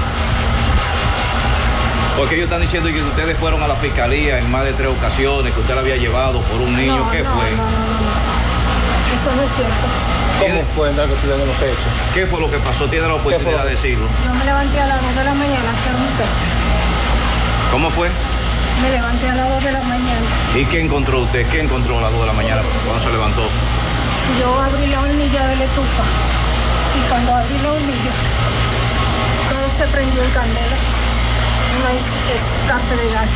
Porque 2.16 2.36
ellos 2.36 2.44
están 2.44 2.62
diciendo 2.62 2.88
que 2.88 3.02
ustedes 3.02 3.36
fueron 3.38 3.62
a 3.62 3.68
la 3.68 3.76
fiscalía 3.76 4.38
en 4.38 4.50
más 4.50 4.64
de 4.64 4.72
tres 4.72 4.88
ocasiones, 4.88 5.52
que 5.52 5.60
usted 5.60 5.74
la 5.74 5.82
había 5.82 5.96
llevado 5.96 6.40
por 6.40 6.62
un 6.62 6.74
niño. 6.74 7.04
No, 7.04 7.10
¿Qué 7.10 7.22
no, 7.22 7.30
fue? 7.30 7.44
Eso 9.12 9.36
no 9.36 9.42
es 9.42 9.50
cierto. 9.56 9.86
¿Cómo 10.40 10.64
fue 10.74 10.92
lo 10.94 11.06
que 11.06 11.12
ustedes 11.12 11.42
hemos 11.42 11.62
hecho? 11.62 11.88
¿Qué 12.14 12.26
fue 12.26 12.40
lo 12.40 12.50
que 12.50 12.58
pasó? 12.58 12.86
Tiene 12.86 13.06
la 13.08 13.14
oportunidad 13.14 13.64
de 13.64 13.70
decirlo. 13.72 14.06
Yo 14.24 14.32
me 14.32 14.44
levanté 14.46 14.80
a 14.80 14.86
las 14.86 15.02
2 15.02 15.16
de 15.16 15.24
la 15.24 15.34
mañana 15.34 15.68
a 15.68 15.72
hacer 15.72 15.94
un 15.94 16.16
té. 16.16 16.24
¿Cómo 17.70 17.90
fue? 17.90 18.08
Me 18.82 18.90
levanté 18.90 19.28
a 19.28 19.34
las 19.34 19.48
2 19.48 19.64
de 19.64 19.72
la 19.72 19.80
mañana. 19.82 20.26
¿Y 20.54 20.64
qué 20.66 20.80
encontró 20.80 21.20
usted? 21.20 21.46
¿Qué 21.48 21.60
encontró 21.60 21.98
a 21.98 22.02
las 22.02 22.12
2 22.12 22.20
de 22.20 22.26
la 22.26 22.32
mañana 22.32 22.62
cuando 22.84 23.02
se 23.02 23.10
levantó? 23.10 23.42
Yo 24.38 24.60
abrí 24.60 24.86
la 24.86 25.00
hornilla 25.00 25.46
de 25.48 25.56
la 25.56 25.64
estufa. 25.64 26.04
Y 26.96 27.08
cuando 27.08 27.34
abrí 27.34 27.58
la 27.62 27.72
hornilla, 27.72 28.12
todo 29.50 29.68
se 29.78 29.92
prendió 29.92 30.22
en 30.22 30.30
candela. 30.30 30.76
No 31.82 31.88
hay 31.88 31.96
escape 31.96 32.96
de 33.02 33.12
gas. 33.12 33.30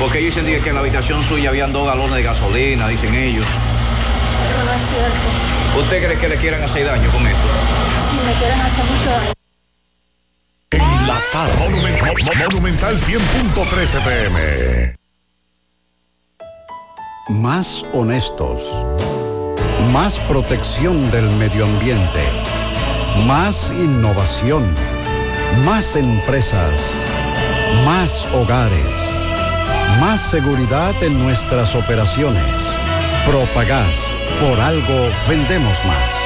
Porque 0.00 0.18
ellos 0.18 0.34
dicen 0.34 0.62
que 0.62 0.68
en 0.68 0.74
la 0.74 0.80
habitación 0.80 1.22
suya 1.22 1.50
habían 1.50 1.72
dos 1.72 1.86
galones 1.86 2.14
de 2.14 2.22
gasolina, 2.22 2.88
dicen 2.88 3.14
ellos. 3.14 3.46
Eso 3.46 4.64
no 4.64 4.72
es 4.72 4.80
cierto. 4.90 5.80
¿Usted 5.80 6.04
cree 6.04 6.18
que 6.18 6.28
le 6.28 6.36
quieran 6.36 6.62
hacer 6.62 6.86
daño 6.86 7.10
con 7.10 7.26
esto? 7.26 7.48
Si 8.10 8.26
me 8.26 8.32
quieren 8.34 8.60
hacer 8.60 8.84
mucho 8.84 9.10
daño. 9.10 9.35
La 11.06 11.20
Monumental 11.60 12.96
100.13 12.96 14.04
pm. 14.04 14.96
Más 17.28 17.86
honestos. 17.92 18.84
Más 19.92 20.18
protección 20.20 21.08
del 21.12 21.30
medio 21.36 21.64
ambiente. 21.64 22.24
Más 23.24 23.70
innovación. 23.70 24.64
Más 25.64 25.94
empresas. 25.94 26.72
Más 27.84 28.26
hogares. 28.34 28.98
Más 30.00 30.20
seguridad 30.20 31.00
en 31.04 31.22
nuestras 31.22 31.76
operaciones. 31.76 32.52
Propagás. 33.24 34.10
Por 34.40 34.58
algo 34.58 35.08
vendemos 35.28 35.84
más. 35.84 36.25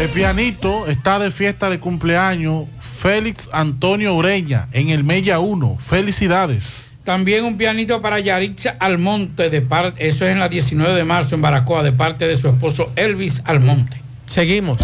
El 0.00 0.08
pianito 0.08 0.86
está 0.88 1.18
de 1.18 1.30
fiesta 1.30 1.70
de 1.70 1.78
cumpleaños 1.78 2.64
Félix 2.98 3.48
Antonio 3.52 4.14
Ureña 4.14 4.66
en 4.72 4.88
el 4.88 5.04
Mella 5.04 5.38
1. 5.38 5.78
Felicidades. 5.80 6.90
También 7.04 7.44
un 7.44 7.56
pianito 7.56 8.00
para 8.00 8.18
Yaritza 8.18 8.76
Almonte, 8.80 9.50
de 9.50 9.60
parte, 9.60 10.08
eso 10.08 10.24
es 10.24 10.32
en 10.32 10.40
la 10.40 10.48
19 10.48 10.94
de 10.94 11.04
marzo 11.04 11.34
en 11.34 11.42
Baracoa, 11.42 11.82
de 11.82 11.92
parte 11.92 12.26
de 12.26 12.36
su 12.36 12.48
esposo 12.48 12.92
Elvis 12.96 13.42
Almonte. 13.44 14.00
Seguimos. 14.26 14.80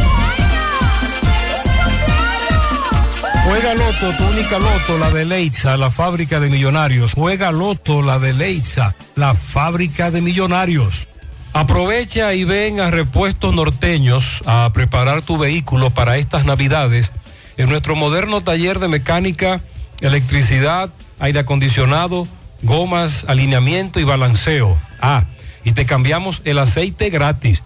Juega 3.44 3.74
Loto, 3.74 4.12
tu 4.16 4.24
única 4.24 4.58
Loto, 4.58 4.98
la 4.98 5.10
de 5.10 5.24
Leitza, 5.24 5.76
la 5.76 5.90
fábrica 5.90 6.38
de 6.40 6.50
millonarios. 6.50 7.14
Juega 7.14 7.50
Loto, 7.50 8.02
la 8.02 8.18
de 8.18 8.32
Leitza, 8.32 8.94
la 9.16 9.34
fábrica 9.34 10.10
de 10.10 10.20
millonarios. 10.20 11.08
Aprovecha 11.52 12.32
y 12.34 12.44
ven 12.44 12.78
a 12.78 12.92
Repuestos 12.92 13.52
Norteños 13.52 14.40
a 14.46 14.70
preparar 14.72 15.22
tu 15.22 15.36
vehículo 15.36 15.90
para 15.90 16.16
estas 16.16 16.44
navidades 16.44 17.10
en 17.56 17.68
nuestro 17.68 17.96
moderno 17.96 18.40
taller 18.40 18.78
de 18.78 18.86
mecánica, 18.86 19.60
electricidad, 20.00 20.90
aire 21.18 21.40
acondicionado, 21.40 22.28
gomas, 22.62 23.24
alineamiento 23.26 23.98
y 23.98 24.04
balanceo. 24.04 24.78
Ah, 25.00 25.24
y 25.64 25.72
te 25.72 25.86
cambiamos 25.86 26.40
el 26.44 26.58
aceite 26.58 27.10
gratis. 27.10 27.64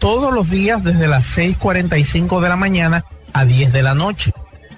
todos 0.00 0.34
los 0.34 0.50
días 0.50 0.82
desde 0.82 1.06
las 1.06 1.24
6.45 1.36 2.40
de 2.40 2.48
la 2.48 2.56
mañana 2.56 3.04
a 3.32 3.44
10 3.44 3.72
de 3.72 3.82
la 3.82 3.94
noche. 3.94 4.32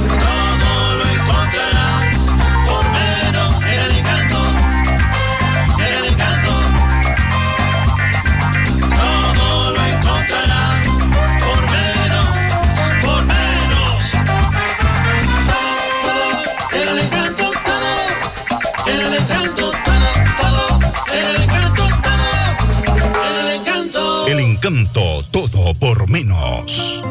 Encanto. 24.71 25.23
Todo 25.31 25.73
por 25.75 26.09
menos. 26.09 27.01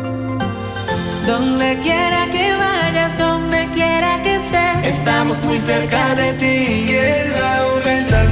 Donde 1.27 1.79
quiera 1.81 2.27
que 2.31 2.55
vayas, 2.57 3.17
donde 3.19 3.69
quiera 3.75 4.21
que 4.23 4.37
estés, 4.37 4.97
estamos 4.97 5.39
muy 5.45 5.59
cerca 5.59 6.15
de 6.15 6.33
ti. 6.35 6.47
Y 6.47 6.95
el 6.95 7.35
Aumental 7.35 8.29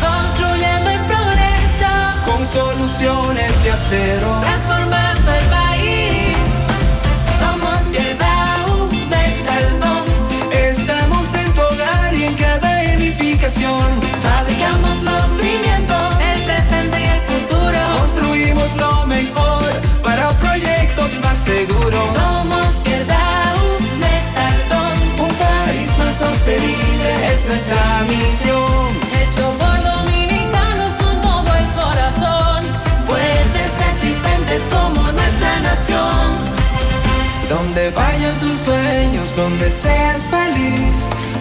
construyendo 0.00 0.90
el 0.90 1.00
progreso 1.12 1.92
con 2.26 2.46
soluciones 2.46 3.64
de 3.64 3.70
acero, 3.70 4.40
transformando 4.40 4.77
Hecho 28.40 29.52
por 29.58 29.82
dominicanos 29.82 30.92
con 30.92 31.20
todo 31.20 31.54
el 31.56 31.66
corazón, 31.74 32.64
fuertes, 33.04 33.70
resistentes 33.84 34.62
como 34.70 35.02
nuestra 35.10 35.60
nación. 35.60 36.34
Donde 37.48 37.90
vayan 37.90 38.38
tus 38.38 38.54
sueños, 38.58 39.34
donde 39.34 39.68
seas 39.68 40.28
feliz, 40.28 40.92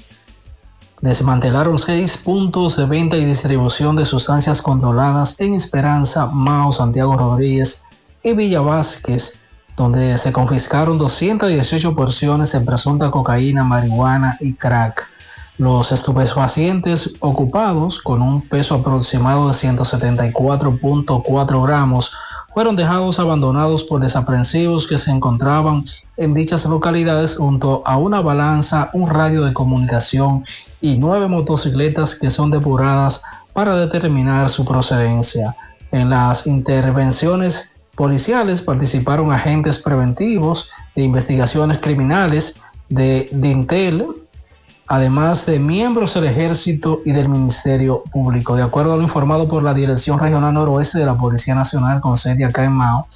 desmantelaron 0.99 1.79
seis 1.79 2.17
puntos 2.17 2.75
de 2.77 2.85
venta 2.85 3.15
y 3.17 3.25
distribución 3.25 3.95
de 3.95 4.05
sustancias 4.05 4.61
controladas 4.61 5.39
en 5.39 5.53
Esperanza, 5.53 6.27
Mao, 6.27 6.71
Santiago 6.71 7.17
Rodríguez 7.17 7.83
y 8.23 8.33
Villa 8.33 8.61
Vázquez, 8.61 9.39
donde 9.75 10.17
se 10.17 10.31
confiscaron 10.31 10.97
218 10.97 11.95
porciones 11.95 12.51
de 12.53 12.61
presunta 12.61 13.11
cocaína, 13.11 13.63
marihuana 13.63 14.37
y 14.39 14.53
crack. 14.53 15.07
Los 15.57 15.91
estupefacientes 15.91 17.15
ocupados 17.19 17.99
con 17.99 18.21
un 18.21 18.41
peso 18.41 18.75
aproximado 18.75 19.47
de 19.47 19.53
174.4 19.53 21.63
gramos 21.63 22.11
fueron 22.53 22.75
dejados 22.75 23.19
abandonados 23.19 23.83
por 23.83 24.01
desaprensivos 24.01 24.87
que 24.87 24.97
se 24.97 25.11
encontraban 25.11 25.85
en 26.17 26.33
dichas 26.33 26.65
localidades 26.65 27.35
junto 27.35 27.83
a 27.85 27.97
una 27.97 28.21
balanza, 28.21 28.89
un 28.93 29.09
radio 29.09 29.43
de 29.43 29.53
comunicación 29.53 30.45
y 30.79 30.97
nueve 30.97 31.27
motocicletas 31.27 32.15
que 32.15 32.29
son 32.29 32.51
depuradas 32.51 33.21
para 33.53 33.75
determinar 33.75 34.49
su 34.49 34.65
procedencia. 34.65 35.55
En 35.91 36.09
las 36.09 36.47
intervenciones 36.47 37.72
policiales 37.95 38.61
participaron 38.61 39.31
agentes 39.31 39.79
preventivos 39.79 40.69
de 40.95 41.03
investigaciones 41.03 41.79
criminales 41.79 42.59
de 42.89 43.29
Dintel, 43.31 44.05
además 44.87 45.45
de 45.45 45.59
miembros 45.59 46.13
del 46.13 46.25
ejército 46.25 47.01
y 47.05 47.11
del 47.11 47.29
Ministerio 47.29 48.03
Público. 48.11 48.55
De 48.55 48.63
acuerdo 48.63 48.93
a 48.93 48.97
lo 48.97 49.03
informado 49.03 49.47
por 49.47 49.63
la 49.63 49.73
Dirección 49.73 50.19
Regional 50.19 50.53
Noroeste 50.53 50.99
de 50.99 51.05
la 51.05 51.15
Policía 51.15 51.55
Nacional 51.55 52.01
con 52.01 52.17
sede 52.17 52.45
acá 52.45 52.63
en 52.63 52.73
Mao, 52.73 53.07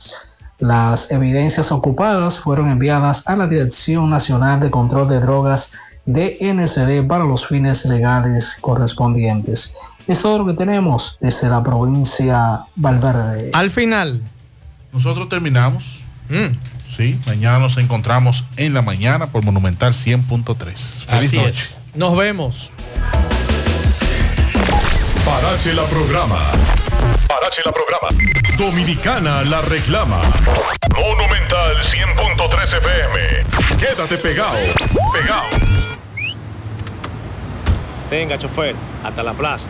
las 0.60 1.12
evidencias 1.12 1.72
ocupadas 1.72 2.40
fueron 2.40 2.70
enviadas 2.70 3.28
a 3.28 3.36
la 3.36 3.48
Dirección 3.48 4.10
Nacional 4.10 4.60
de 4.60 4.72
Control 4.72 5.08
de 5.08 5.20
Drogas 5.20 5.72
DNCD 6.06 7.06
para 7.06 7.26
los 7.26 7.48
fines 7.48 7.86
legales 7.86 8.58
correspondientes. 8.62 9.74
Es 10.08 10.22
todo 10.22 10.40
lo 10.40 10.45
que 10.45 10.54
tenemos 10.54 11.18
desde 11.20 11.49
la 11.49 11.62
provincia 11.62 12.62
Valverde. 12.76 13.52
Al 13.54 13.70
final. 13.70 14.22
Nosotros 14.98 15.30
terminamos. 15.30 15.99
Sí, 16.98 17.19
mañana 17.28 17.60
nos 17.60 17.78
encontramos 17.78 18.45
en 18.56 18.74
la 18.74 18.82
mañana 18.82 19.28
por 19.28 19.45
Monumental 19.45 19.94
100.3. 19.94 20.57
Feliz 20.65 21.03
Así 21.07 21.38
noche. 21.38 21.49
es. 21.52 21.76
Nos 21.95 22.18
vemos. 22.18 22.74
Parache 25.24 25.76
la 25.76 25.84
programa. 25.86 26.40
Parache 27.28 27.61
la 27.64 27.72
programa. 27.72 28.07
Dominicana 28.57 29.44
la 29.44 29.61
reclama. 29.61 30.19
Monumental 30.95 31.76
100.13 31.91 32.78
FM. 32.80 33.78
Quédate 33.80 34.18
pegado. 34.18 34.57
Pegado. 35.14 35.44
Tenga, 38.10 38.36
chofer, 38.40 38.76
hasta 39.03 39.22
la 39.22 39.34
plaza. 39.34 39.69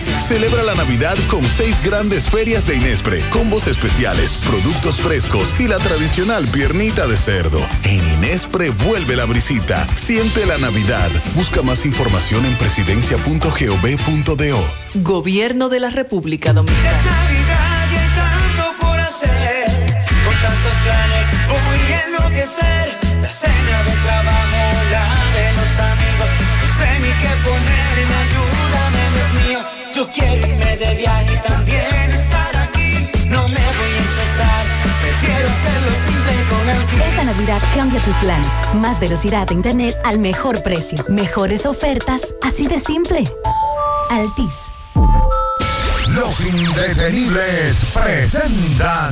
Celebra 0.27 0.63
la 0.63 0.75
Navidad 0.75 1.17
con 1.29 1.43
seis 1.43 1.75
grandes 1.83 2.29
ferias 2.29 2.65
de 2.65 2.77
Inespre, 2.77 3.21
combos 3.31 3.67
especiales, 3.67 4.37
productos 4.37 5.01
frescos 5.01 5.53
y 5.59 5.67
la 5.67 5.77
tradicional 5.77 6.47
piernita 6.47 7.05
de 7.07 7.17
cerdo. 7.17 7.59
En 7.83 7.99
Inespre 8.13 8.69
vuelve 8.69 9.15
la 9.15 9.25
brisita. 9.25 9.87
Siente 9.95 10.45
la 10.45 10.57
Navidad. 10.57 11.09
Busca 11.35 11.61
más 11.61 11.85
información 11.85 12.45
en 12.45 12.55
presidencia.gov.do. 12.55 14.63
Gobierno 14.95 15.69
de 15.69 15.79
la 15.79 15.89
República 15.89 16.51
Dominicana. 16.53 16.91
Navidad 16.91 17.87
y 17.91 17.95
hay 17.97 18.07
tanto 18.15 18.73
por 18.79 18.99
hacer. 18.99 19.65
Con 20.23 20.35
tantos 20.41 20.73
planes 20.85 21.27
voy 21.49 21.93
a 21.93 22.05
enloquecer. 22.05 22.93
La 23.21 23.29
cena 23.29 23.83
de 23.83 23.91
trabajo, 24.03 24.57
la 24.91 25.05
de 25.35 25.51
los 25.57 25.79
amigos. 25.91 26.29
No 26.61 26.67
sé 26.77 26.89
ni 26.99 27.11
qué 27.21 27.31
ponerme. 27.43 28.20
Yo 29.93 30.07
quiero 30.09 30.47
irme 30.47 30.77
de 30.77 30.95
viaje 30.95 31.33
y 31.33 31.47
también 31.47 32.11
estar 32.11 32.55
aquí. 32.55 33.11
No 33.27 33.47
me 33.49 33.55
voy 33.55 33.91
a 33.91 33.99
estresar, 33.99 34.65
prefiero 35.01 35.49
hacerlo 35.49 35.91
simple 36.05 36.33
con 36.49 36.69
el 36.69 37.09
Esta 37.09 37.23
Navidad 37.25 37.61
cambia 37.75 37.99
tus 38.01 38.15
planes. 38.17 38.47
Más 38.75 38.99
velocidad 39.01 39.47
de 39.47 39.55
internet 39.55 39.95
al 40.05 40.19
mejor 40.19 40.63
precio. 40.63 41.03
Mejores 41.09 41.65
ofertas, 41.65 42.33
así 42.41 42.67
de 42.67 42.79
simple. 42.79 43.25
Altis. 44.09 44.71
Los 46.07 46.39
indetenibles 46.39 47.75
presentan. 47.93 49.11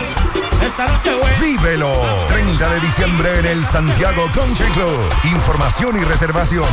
Vívelo. 1.39 1.91
30 2.27 2.69
de 2.69 2.79
diciembre 2.79 3.39
en 3.39 3.45
el 3.45 3.65
Santiago 3.65 4.29
Country 4.33 4.69
Club. 4.71 4.99
Información 5.31 5.99
y 5.99 6.03
reservación 6.03 6.65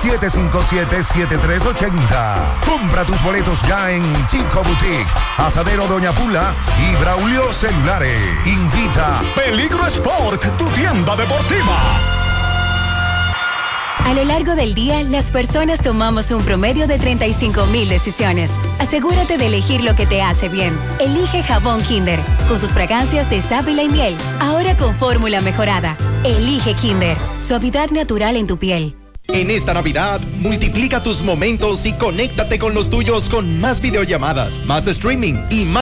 809-757-7380. 0.00 2.60
Compra 2.64 3.04
tus 3.04 3.20
boletos 3.22 3.60
ya 3.62 3.90
en 3.90 4.04
Chico 4.26 4.62
Boutique, 4.62 5.06
Asadero 5.36 5.86
Doña 5.86 6.12
Pula 6.12 6.54
y 6.78 6.96
Braulio 6.96 7.52
Celulares. 7.52 8.20
Invita 8.46 9.20
Peligro 9.34 9.86
Sport, 9.86 10.56
tu 10.56 10.66
tienda 10.70 11.16
deportiva. 11.16 12.13
A 14.04 14.12
lo 14.12 14.22
largo 14.22 14.54
del 14.54 14.74
día, 14.74 15.02
las 15.02 15.30
personas 15.30 15.80
tomamos 15.80 16.30
un 16.30 16.44
promedio 16.44 16.86
de 16.86 16.98
35 16.98 17.64
mil 17.72 17.88
decisiones. 17.88 18.50
Asegúrate 18.78 19.38
de 19.38 19.46
elegir 19.46 19.82
lo 19.82 19.96
que 19.96 20.04
te 20.04 20.20
hace 20.20 20.50
bien. 20.50 20.76
Elige 21.00 21.42
jabón 21.42 21.82
Kinder, 21.82 22.20
con 22.46 22.60
sus 22.60 22.68
fragancias 22.70 23.30
de 23.30 23.40
sábila 23.40 23.82
y 23.82 23.88
miel. 23.88 24.14
Ahora 24.40 24.76
con 24.76 24.94
fórmula 24.94 25.40
mejorada. 25.40 25.96
Elige 26.22 26.74
Kinder, 26.74 27.16
suavidad 27.40 27.90
natural 27.90 28.36
en 28.36 28.46
tu 28.46 28.58
piel. 28.58 28.94
En 29.28 29.50
esta 29.50 29.72
Navidad, 29.72 30.20
multiplica 30.40 31.02
tus 31.02 31.22
momentos 31.22 31.86
y 31.86 31.94
conéctate 31.94 32.58
con 32.58 32.74
los 32.74 32.90
tuyos 32.90 33.30
con 33.30 33.58
más 33.58 33.80
videollamadas, 33.80 34.62
más 34.66 34.86
streaming 34.86 35.34
y 35.48 35.64
más 35.64 35.72